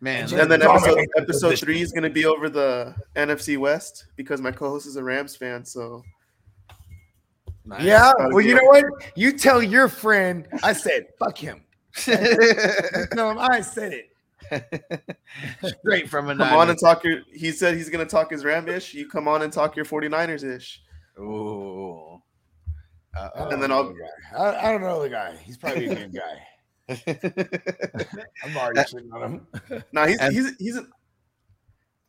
Man, 0.00 0.24
And 0.24 0.32
and 0.34 0.50
then 0.50 0.62
episode 0.62 1.06
episode 1.16 1.58
three 1.58 1.80
is 1.80 1.92
gonna 1.92 2.10
be 2.10 2.24
over 2.24 2.48
the 2.48 2.94
NFC 3.16 3.56
West 3.58 4.06
because 4.16 4.40
my 4.40 4.50
co-host 4.52 4.86
is 4.86 4.96
a 4.96 5.02
Rams 5.04 5.36
fan. 5.36 5.64
So 5.64 6.02
nice. 7.64 7.82
Yeah. 7.82 8.12
Well, 8.16 8.40
you 8.40 8.54
know 8.54 8.64
what? 8.64 8.84
You 9.16 9.32
tell 9.36 9.62
your 9.62 9.88
friend. 9.88 10.46
I 10.62 10.72
said, 10.72 11.06
fuck 11.18 11.36
him. 11.36 11.62
Tell 12.04 13.30
him 13.30 13.38
I 13.38 13.60
said 13.60 13.92
it. 13.92 14.10
Straight 15.80 16.08
from 16.08 16.30
a 16.30 16.36
come 16.36 16.52
on 16.54 16.70
and 16.70 16.78
talk 16.78 17.04
your. 17.04 17.20
He 17.32 17.52
said 17.52 17.76
he's 17.76 17.90
gonna 17.90 18.06
talk 18.06 18.30
his 18.30 18.44
Ram 18.44 18.68
ish. 18.68 18.94
You 18.94 19.08
come 19.08 19.28
on 19.28 19.42
and 19.42 19.52
talk 19.52 19.76
your 19.76 19.84
49ers 19.84 20.44
ish. 20.44 20.82
Ooh. 21.18 22.20
Uh-oh. 23.18 23.48
And 23.48 23.62
then 23.62 23.72
I'll-. 23.72 23.94
I, 24.38 24.68
I 24.68 24.72
don't 24.72 24.80
know 24.82 25.02
the 25.02 25.08
guy. 25.08 25.36
He's 25.42 25.56
probably 25.56 25.86
a 25.86 25.94
good 25.94 26.14
guy. 26.14 26.44
I'm 28.44 28.56
already 28.56 28.80
shitting 28.80 29.12
on 29.12 29.22
him. 29.22 29.46
Nah, 29.92 30.06
he's 30.06 30.18
And- 30.18 30.34
he's 30.34 30.56
he's. 30.58 30.76
A, 30.76 30.86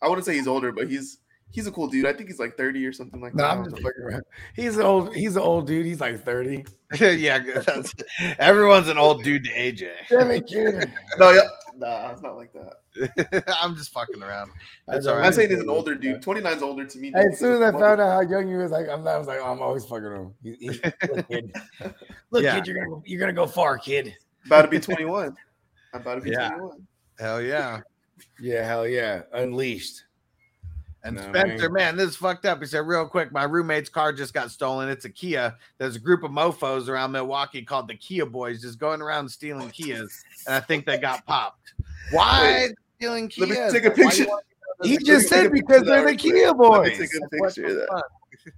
I 0.02 0.08
wouldn't 0.08 0.26
say 0.26 0.34
he's 0.36 0.48
older, 0.48 0.72
but 0.72 0.88
he's 0.90 1.20
he's 1.52 1.68
a 1.68 1.72
cool 1.72 1.88
dude. 1.88 2.06
I 2.06 2.14
think 2.14 2.30
he's 2.30 2.40
like 2.40 2.56
30 2.56 2.86
or 2.86 2.94
something 2.94 3.20
like 3.20 3.36
No, 3.36 3.44
that. 3.44 3.52
I'm 3.52 3.64
just 3.66 3.76
fucking 3.76 4.02
around. 4.02 4.24
He's 4.56 4.78
an 4.78 4.84
old. 4.84 5.14
He's 5.16 5.36
an 5.36 5.42
old 5.42 5.68
dude. 5.68 5.86
He's 5.86 6.00
like 6.00 6.24
30. 6.24 6.64
yeah. 7.00 7.40
That's, 7.66 7.94
everyone's 8.38 8.88
an 8.88 8.98
old 8.98 9.24
dude 9.24 9.44
to 9.46 9.50
AJ. 9.52 9.90
No, 11.20 11.32
yeah, 11.32 11.42
nah, 11.80 12.12
it's 12.12 12.22
not 12.22 12.36
like 12.36 12.52
that. 12.54 13.44
I'm 13.62 13.76
just 13.76 13.92
fucking 13.92 14.22
around. 14.22 14.52
I 14.88 14.96
It's 14.98 15.06
know. 15.06 15.12
all 15.14 15.18
I'm 15.18 15.24
not 15.24 15.34
saying 15.34 15.50
he's 15.50 15.60
an 15.60 15.70
older 15.70 15.96
dude. 15.96 16.22
29 16.22 16.58
is 16.58 16.62
older 16.64 16.86
to 16.86 16.98
me. 17.00 17.12
Hey, 17.16 17.26
as 17.32 17.40
soon 17.40 17.62
as 17.62 17.62
I 17.62 17.72
found 17.80 18.02
out 18.02 18.12
how 18.12 18.22
young 18.22 18.48
he 18.48 18.56
was, 18.56 18.72
like 18.72 18.88
I'm, 18.90 19.08
I 19.08 19.18
was 19.18 19.28
like, 19.28 19.40
oh, 19.42 19.52
I'm 19.52 19.62
always 19.62 19.86
fucking 19.86 20.04
him. 20.12 20.34
He, 20.44 20.54
he, 20.60 20.68
look, 21.14 21.28
kid. 21.30 21.56
Look, 22.32 22.44
Yeah. 22.44 22.56
kid, 22.60 22.68
you're 22.68 22.86
gonna 22.86 23.02
you're 23.06 23.20
gonna 23.20 23.34
go 23.34 23.48
far, 23.48 23.78
kid. 23.78 24.16
about 24.46 24.64
to 24.64 24.68
be 24.68 24.80
21. 24.80 25.36
I'm 25.94 26.02
about 26.02 26.16
to 26.16 26.22
be 26.22 26.32
Yeah. 26.32 26.50
21. 26.50 26.88
Hell 27.20 27.42
yeah. 27.42 27.82
Yeah, 28.40 28.66
hell 28.66 28.86
yeah, 28.88 29.22
unleashed. 29.34 30.04
And 31.04 31.16
No, 31.16 31.22
Spencer, 31.22 31.70
man. 31.70 31.96
man, 31.96 31.98
this 31.98 32.10
is 32.10 32.16
fucked 32.18 32.46
up. 32.46 32.60
He 32.60 32.66
said, 32.66 32.86
real 32.86 33.08
quick, 33.08 33.32
my 33.32 33.44
roommate's 33.44 33.90
car 33.90 34.12
just 34.12 34.34
got 34.34 34.52
stolen. 34.52 34.90
It's 34.90 35.06
a 35.06 35.10
Kia. 35.10 35.56
There's 35.78 35.96
a 35.96 36.00
group 36.00 36.24
of 36.24 36.32
mofos 36.32 36.90
around 36.90 37.14
Milwaukee 37.14 37.62
called 37.62 37.88
the 37.88 37.96
Kia 37.96 38.26
Boys 38.26 38.62
just 38.62 38.80
going 38.80 39.02
around 39.02 39.30
stealing 39.30 39.70
Kias. 39.70 40.24
And 40.46 40.56
I 40.56 40.60
think 40.60 40.86
they 40.86 40.98
got 41.02 41.26
popped. 41.26 41.74
Why 42.12 42.70
stealing 42.98 43.30
Kias? 43.30 43.40
Let 43.40 43.50
me 43.50 43.80
take 43.80 43.86
a 43.86 43.92
picture. 43.92 44.26
He 44.84 44.98
just 44.98 45.28
said 45.30 45.52
because 45.52 45.84
they're 45.84 46.06
the 46.06 46.16
Kia 46.16 46.54
quick. 46.54 46.70
Let 46.70 46.84
me 46.84 46.90
boys. 46.90 46.98
take 46.98 47.10
a 47.16 47.30
picture 47.30 47.66
of 47.66 47.76
that. 47.76 48.04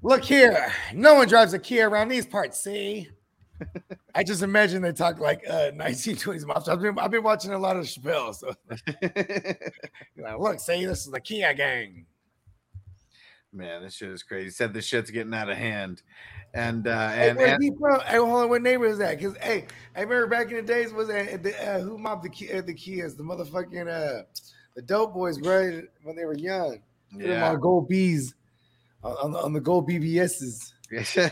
Look 0.03 0.23
here, 0.23 0.71
no 0.93 1.15
one 1.15 1.27
drives 1.27 1.53
a 1.53 1.59
Kia 1.59 1.89
around 1.89 2.09
these 2.09 2.25
parts. 2.25 2.59
See, 2.59 3.09
I 4.15 4.23
just 4.23 4.43
imagine 4.43 4.81
they 4.81 4.91
talk 4.91 5.19
like 5.19 5.43
uh, 5.49 5.71
1920s 5.71 6.43
mobsters. 6.45 6.69
I've 6.69 6.81
been, 6.81 6.99
I've 6.99 7.11
been 7.11 7.23
watching 7.23 7.51
a 7.51 7.57
lot 7.57 7.77
of 7.77 7.85
Chappelle, 7.85 8.35
so 8.35 8.53
like, 10.21 10.39
look, 10.39 10.59
see, 10.59 10.85
this 10.85 11.05
is 11.05 11.11
the 11.11 11.19
Kia 11.19 11.53
gang. 11.53 12.05
Man, 13.53 13.83
this 13.83 13.95
shit 13.95 14.09
is 14.09 14.23
crazy. 14.23 14.45
He 14.45 14.49
said 14.51 14.73
the 14.73 14.81
shit's 14.81 15.11
getting 15.11 15.33
out 15.33 15.49
of 15.49 15.57
hand. 15.57 16.01
And 16.53 16.87
uh 16.87 17.09
Hey, 17.09 17.29
and, 17.29 17.37
where 17.37 17.55
and? 17.55 18.01
Hey, 18.03 18.17
hold 18.17 18.29
on, 18.29 18.49
what 18.49 18.61
neighbor 18.61 18.85
is 18.85 18.97
that? 18.99 19.17
Because 19.17 19.35
hey, 19.37 19.65
I 19.95 20.01
remember 20.01 20.27
back 20.27 20.49
in 20.49 20.57
the 20.57 20.61
days 20.61 20.93
was 20.93 21.09
that 21.09 21.43
the, 21.43 21.55
uh, 21.69 21.79
who 21.79 21.97
mobbed 21.97 22.23
the 22.23 22.29
Kia, 22.29 22.61
the 22.61 22.73
Kias, 22.73 23.17
the 23.17 23.23
motherfucking 23.23 23.87
uh, 23.87 24.23
the 24.75 24.81
dope 24.81 25.13
boys, 25.13 25.39
right? 25.41 25.83
When 26.03 26.15
they 26.15 26.25
were 26.25 26.37
young, 26.37 26.81
yeah. 27.17 27.49
on 27.49 27.59
gold 27.59 27.89
bees 27.89 28.35
on, 29.03 29.13
on, 29.21 29.31
the, 29.31 29.39
on 29.39 29.53
the 29.53 29.61
gold 29.61 29.89
BBSs. 29.89 30.73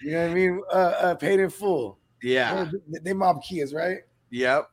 You 0.00 0.12
know 0.12 0.22
what 0.22 0.30
I 0.30 0.34
mean? 0.34 0.60
Uh, 0.72 0.76
uh 0.76 1.14
paid 1.16 1.40
in 1.40 1.50
full. 1.50 1.98
yeah. 2.22 2.70
They, 2.88 2.98
they 2.98 3.12
mob 3.12 3.42
Kias, 3.42 3.74
right? 3.74 3.98
Yep. 4.30 4.68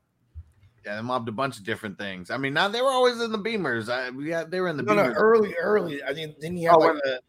Yeah, 0.86 0.96
they 0.96 1.02
mobbed 1.02 1.30
a 1.30 1.32
bunch 1.32 1.58
of 1.60 1.64
different 1.64 1.98
things. 1.98 2.32
I 2.32 2.38
mean, 2.38 2.54
now 2.54 2.68
they 2.68 2.82
were 2.82 2.90
always 2.90 3.22
in 3.22 3.32
the 3.32 3.38
Beamers. 3.38 3.88
I, 3.92 4.10
we 4.10 4.30
had, 4.30 4.50
they 4.50 4.60
were 4.60 4.68
in 4.70 4.78
the 4.78 4.84
No, 4.84 4.96
no, 4.96 5.04
early, 5.04 5.54
early. 5.56 6.04
I 6.04 6.14
mean, 6.14 6.34
then 6.40 6.58
you 6.58 6.70
had 6.70 6.76
Oh, 6.76 6.80
like 6.80 6.96
a, 7.06 7.20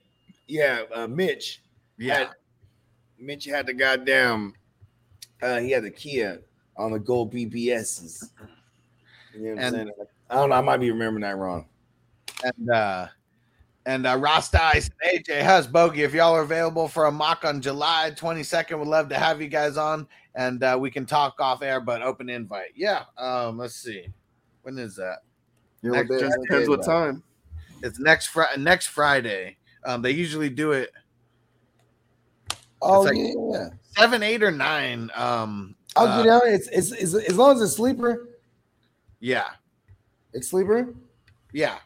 yeah, 0.47 0.83
uh, 0.95 1.07
Mitch. 1.07 1.62
yeah, 1.99 2.19
had- 2.19 2.31
Mitch 3.19 3.45
had 3.45 3.66
the 3.66 3.74
goddamn. 3.74 4.55
Uh, 5.43 5.59
he 5.61 5.70
had 5.70 5.85
the 5.85 5.91
Kia 5.91 6.41
on 6.77 6.93
the 6.93 6.99
gold 6.99 7.33
BBSs. 7.33 8.31
You 9.35 9.41
know 9.41 9.49
what 9.51 9.53
I'm 9.53 9.59
And- 9.59 9.74
saying? 9.74 9.91
I 10.31 10.35
don't 10.37 10.49
know. 10.49 10.57
I 10.57 10.61
might 10.62 10.79
be 10.79 10.91
remembering 10.91 11.23
that 11.23 11.37
wrong. 11.37 11.66
and 12.43 12.70
uh 12.70 13.07
and 13.85 14.07
uh 14.07 14.16
Rasta 14.19 14.62
Ice 14.62 14.89
and 15.03 15.24
AJ 15.24 15.43
Hus 15.45 15.66
Bogey, 15.66 16.03
if 16.05 16.15
y'all 16.15 16.35
are 16.35 16.41
available 16.43 16.89
for 16.89 17.05
a 17.05 17.12
mock 17.12 17.45
on 17.45 17.61
July 17.61 18.12
22nd, 18.16 18.79
we'd 18.79 18.89
love 18.89 19.11
to 19.11 19.19
have 19.19 19.43
you 19.43 19.49
guys 19.49 19.77
on 19.77 20.09
and 20.34 20.62
uh 20.62 20.76
we 20.80 20.90
can 20.90 21.06
talk 21.06 21.40
off 21.40 21.62
air, 21.62 21.80
but 21.80 22.02
open 22.02 22.28
invite. 22.28 22.72
Yeah. 22.74 23.04
Um, 23.18 23.59
let's 23.59 23.74
see. 23.74 24.06
When 24.62 24.78
is 24.78 24.96
that? 24.96 25.18
You 25.82 25.90
know 25.92 26.04
Just 26.04 26.38
depends 26.42 26.68
what 26.68 26.84
time. 26.84 27.22
It's 27.82 27.98
next 27.98 28.28
Friday 28.28 28.60
next 28.62 28.86
Friday. 28.86 29.56
Um, 29.84 30.00
they 30.02 30.12
usually 30.12 30.48
do 30.50 30.72
it 30.72 30.92
Oh 32.80 33.02
like- 33.02 33.16
yeah, 33.16 33.32
yeah. 33.52 33.68
seven, 33.96 34.22
eight, 34.22 34.42
or 34.42 34.50
nine. 34.50 35.10
Um 35.14 35.74
I'll 35.96 36.06
uh, 36.06 36.22
get 36.22 36.32
out. 36.32 36.42
It's, 36.46 36.68
it's 36.68 36.90
it's 36.92 37.14
as 37.14 37.36
long 37.36 37.56
as 37.56 37.62
it's 37.62 37.74
sleeper. 37.76 38.28
yeah, 39.20 39.48
It's 40.32 40.48
sleeper. 40.48 40.94
yeah. 41.52 41.78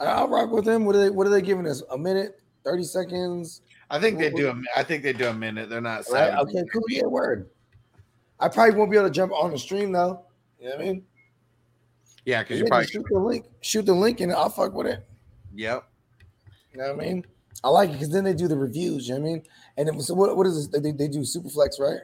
I- 0.00 0.06
I'll 0.06 0.28
rock 0.28 0.50
with 0.50 0.64
them. 0.64 0.84
What 0.86 0.96
are 0.96 1.00
they? 1.00 1.10
What 1.10 1.26
are 1.26 1.30
they 1.30 1.42
giving 1.42 1.66
us? 1.66 1.82
A 1.90 1.98
minute, 1.98 2.40
thirty 2.64 2.84
seconds. 2.84 3.60
I 3.90 3.98
think 4.00 4.18
they 4.18 4.30
do 4.30 4.48
a, 4.48 4.62
I 4.76 4.82
think 4.84 5.02
they 5.02 5.12
do 5.12 5.26
a 5.26 5.34
minute. 5.34 5.68
They're 5.68 5.80
not 5.80 6.04
Right? 6.10 6.30
seven. 6.30 6.38
Okay, 6.38 6.62
cool. 6.72 6.82
Yeah, 6.88 7.04
word. 7.06 7.50
I 8.40 8.48
probably 8.48 8.74
won't 8.74 8.90
be 8.90 8.96
able 8.96 9.08
to 9.08 9.12
jump 9.14 9.32
on 9.32 9.50
the 9.50 9.58
stream 9.58 9.92
though. 9.92 10.24
You 10.58 10.70
know 10.70 10.76
what 10.76 10.80
I 10.80 10.84
mean? 10.84 11.04
Yeah, 12.24 12.42
because 12.42 12.58
you're 12.58 12.68
probably 12.68 12.86
shoot 12.86 13.04
the 13.10 13.18
link. 13.18 13.46
Shoot 13.60 13.86
the 13.86 13.94
link, 13.94 14.20
and 14.20 14.32
I'll 14.32 14.50
fuck 14.50 14.74
with 14.74 14.86
it. 14.86 15.06
yep. 15.54 15.84
You 16.72 16.78
know 16.78 16.94
what 16.94 17.04
I 17.04 17.08
mean? 17.08 17.26
I 17.64 17.68
like 17.68 17.90
it 17.90 17.94
because 17.94 18.10
then 18.10 18.24
they 18.24 18.32
do 18.34 18.46
the 18.48 18.56
reviews. 18.56 19.08
You 19.08 19.14
know 19.14 19.20
what 19.20 19.26
I 19.28 19.32
mean? 19.32 19.42
And 19.76 19.88
it 19.88 19.94
was, 19.94 20.06
so 20.06 20.14
what? 20.14 20.36
What 20.36 20.46
is 20.46 20.68
this? 20.70 20.80
They, 20.82 20.92
they 20.92 21.08
do 21.08 21.20
Superflex, 21.20 21.80
right? 21.80 22.00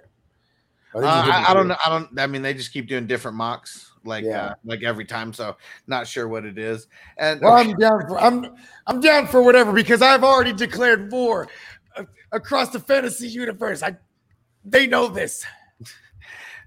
Uh, 0.95 1.01
I, 1.01 1.51
I 1.51 1.55
don't 1.55 1.69
know. 1.69 1.77
I 1.85 1.89
don't. 1.91 2.19
I 2.19 2.27
mean, 2.27 2.43
they 2.43 2.55
just 2.55 2.73
keep 2.73 2.89
doing 2.89 3.07
different 3.07 3.37
mocks, 3.37 3.93
like 4.05 4.25
Yeah. 4.25 4.47
uh, 4.47 4.55
like 4.65 4.83
every 4.83 5.05
time. 5.05 5.33
So 5.33 5.57
not 5.87 6.07
sure 6.07 6.27
what 6.27 6.45
it 6.45 6.59
is. 6.59 6.89
And 7.19 7.41
Well, 7.41 7.53
I'm 7.53 7.77
down 7.77 8.01
for 8.09 8.19
I'm 8.19 8.57
I'm 8.87 9.01
down 9.01 9.27
for 9.27 9.43
whatever 9.43 9.73
because 9.73 10.01
I've 10.03 10.25
already 10.25 10.53
declared 10.55 11.13
war 11.13 11.49
uh, 11.97 12.05
across 12.33 12.71
the 12.71 12.81
fantasy 12.81 13.29
universe. 13.29 13.83
I 13.83 13.97
they 14.65 14.87
know 14.87 15.09
this. 15.09 15.45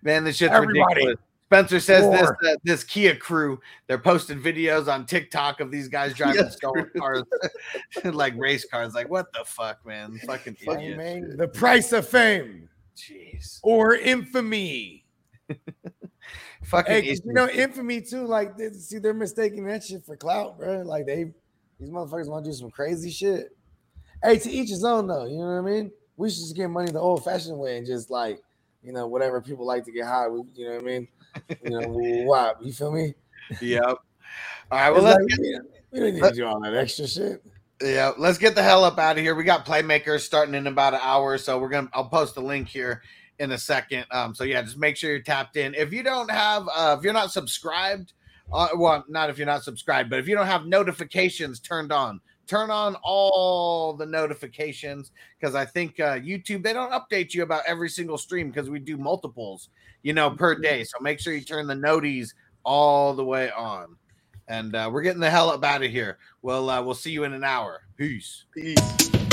Man, 0.04 0.24
this 0.24 0.38
shit's 0.38 0.54
everybody. 0.54 0.80
ridiculous. 0.84 1.18
Spencer 1.48 1.80
says 1.80 2.04
War. 2.04 2.38
this 2.42 2.52
uh, 2.52 2.56
this 2.64 2.84
Kia 2.84 3.16
crew. 3.16 3.60
They're 3.88 3.98
posting 3.98 4.40
videos 4.40 4.88
on 4.92 5.08
TikTok 5.08 5.62
of 5.62 5.72
these 5.72 5.88
guys 5.88 6.14
driving 6.16 6.44
Yes, 6.44 6.58
stolen 6.58 6.90
cars, 6.96 7.24
like 8.04 8.36
race 8.38 8.66
cars. 8.66 8.94
Like 8.94 9.10
what 9.10 9.34
the 9.34 9.44
fuck, 9.46 9.84
man? 9.86 10.20
Fucking 10.28 10.58
Hey, 10.60 10.74
idiot. 10.74 10.98
man, 10.98 11.38
the 11.38 11.48
price 11.48 11.92
of 11.92 12.08
fame 12.08 12.70
Jeez. 12.96 13.60
or 13.64 13.96
infamy. 13.96 15.06
Fucking 16.66 16.92
Hey, 16.94 17.02
'cause 17.02 17.08
idiots. 17.10 17.22
you 17.26 17.34
know 17.34 17.50
infamy 17.50 18.02
too. 18.02 18.26
Like 18.28 18.56
they, 18.58 18.70
see, 18.72 19.00
they're 19.00 19.14
mistaking 19.14 19.66
that 19.66 19.84
shit 19.84 20.06
for 20.06 20.16
clout, 20.16 20.60
bro. 20.60 20.82
Like 20.84 21.06
they 21.08 21.32
these 21.80 21.90
motherfuckers 21.90 22.28
want 22.28 22.46
to 22.46 22.52
do 22.52 22.56
some 22.56 22.70
crazy 22.70 23.10
shit. 23.10 23.56
Hey, 24.22 24.38
to 24.38 24.52
each 24.52 24.70
his 24.70 24.84
own 24.84 25.08
though. 25.08 25.26
You 25.26 25.38
know 25.40 25.46
what 25.62 25.68
I 25.68 25.72
mean? 25.74 25.92
We 26.18 26.30
should 26.30 26.42
just 26.42 26.56
get 26.56 26.70
money 26.70 26.92
the 26.92 27.00
old 27.00 27.24
fashioned 27.24 27.58
way 27.58 27.78
and 27.78 27.88
just 27.88 28.12
like 28.12 28.42
you 28.84 28.94
know 28.94 29.08
whatever 29.08 29.42
people 29.42 29.66
like 29.66 29.86
to 29.86 29.92
get 29.92 30.06
high. 30.06 30.28
We, 30.28 30.42
you 30.56 30.66
know 30.66 30.76
what 30.76 30.82
I 30.82 30.86
mean? 30.86 31.08
You 31.64 31.70
know, 31.70 31.88
we'll 31.88 32.26
wop. 32.26 32.60
You 32.62 32.74
feel 32.74 32.92
me? 32.92 33.14
Yep. 33.62 33.84
All 33.84 33.98
right. 34.72 34.90
Well, 34.92 35.04
let's 35.04 35.20
like, 35.20 35.28
get, 35.30 35.40
we, 35.40 35.60
we 35.92 36.00
don't 36.00 36.14
need 36.16 36.24
to 36.24 36.36
do 36.36 36.46
all 36.46 36.60
that 36.62 36.76
extra 36.76 37.08
shit. 37.08 37.44
yeah, 37.82 38.12
let's 38.18 38.38
get 38.38 38.56
the 38.56 38.64
hell 38.64 38.84
up 38.84 39.00
out 39.00 39.18
of 39.18 39.24
here. 39.24 39.36
We 39.36 39.44
got 39.44 39.66
playmakers 39.66 40.22
starting 40.22 40.56
in 40.56 40.68
about 40.68 40.94
an 40.94 41.00
hour, 41.02 41.38
so 41.38 41.60
we're 41.60 41.70
gonna. 41.70 41.90
I'll 41.94 42.10
post 42.10 42.36
the 42.36 42.42
link 42.42 42.68
here 42.68 43.02
in 43.40 43.52
a 43.52 43.58
second. 43.58 44.06
Um, 44.12 44.36
so 44.36 44.44
yeah, 44.44 44.62
just 44.62 44.78
make 44.78 44.98
sure 44.98 45.12
you're 45.12 45.22
tapped 45.22 45.58
in. 45.58 45.74
If 45.74 45.94
you 45.94 46.04
don't 46.04 46.30
have, 46.30 46.68
uh, 46.74 46.96
if 46.98 47.04
you're 47.04 47.14
not 47.14 47.32
subscribed, 47.32 48.14
uh, 48.52 48.70
well, 48.76 49.06
not 49.08 49.30
if 49.30 49.38
you're 49.38 49.48
not 49.48 49.64
subscribed, 49.64 50.10
but 50.10 50.20
if 50.20 50.28
you 50.28 50.36
don't 50.36 50.48
have 50.48 50.66
notifications 50.66 51.60
turned 51.60 51.92
on, 51.92 52.20
turn 52.50 52.72
on 52.72 52.98
all 53.04 53.94
the 53.94 54.06
notifications 54.06 55.12
because 55.40 55.56
I 55.56 55.66
think 55.66 56.00
uh, 56.00 56.20
YouTube 56.20 56.64
they 56.64 56.74
don't 56.74 56.92
update 56.92 57.34
you 57.34 57.44
about 57.44 57.62
every 57.68 57.90
single 57.90 58.18
stream 58.18 58.50
because 58.50 58.70
we 58.70 58.80
do 58.80 58.98
multiples, 58.98 59.70
you 60.02 60.14
know, 60.14 60.32
per 60.32 60.56
day. 60.56 60.84
So 60.84 60.98
make 61.00 61.20
sure 61.20 61.34
you 61.34 61.42
turn 61.42 61.68
the 61.68 61.76
noties 61.76 62.34
all 62.64 63.14
the 63.14 63.24
way 63.24 63.52
on. 63.52 63.96
And 64.48 64.76
uh, 64.76 64.90
we're 64.92 65.04
getting 65.04 65.22
the 65.22 65.30
hell 65.30 65.52
up 65.52 65.64
out 65.64 65.84
of 65.84 65.92
here. 65.92 66.18
Well, 66.42 66.72
uh, 66.72 66.82
we'll 66.82 66.96
see 66.96 67.12
you 67.12 67.24
in 67.24 67.34
an 67.34 67.44
hour. 67.44 67.82
Peace. 67.98 68.46
Peace. 68.52 69.19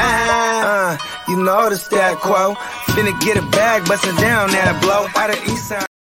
Uh, 0.00 0.96
you 1.28 1.36
know 1.36 1.68
the 1.68 1.76
stat 1.76 2.16
quo. 2.18 2.54
Finna 2.94 3.18
get 3.20 3.36
a 3.36 3.42
bag, 3.50 3.84
bustin' 3.86 4.16
down 4.16 4.50
that 4.50 4.80
blow. 4.80 5.06
Out 5.20 5.30
of 5.30 5.36
east 5.48 5.68
side. 5.68 5.97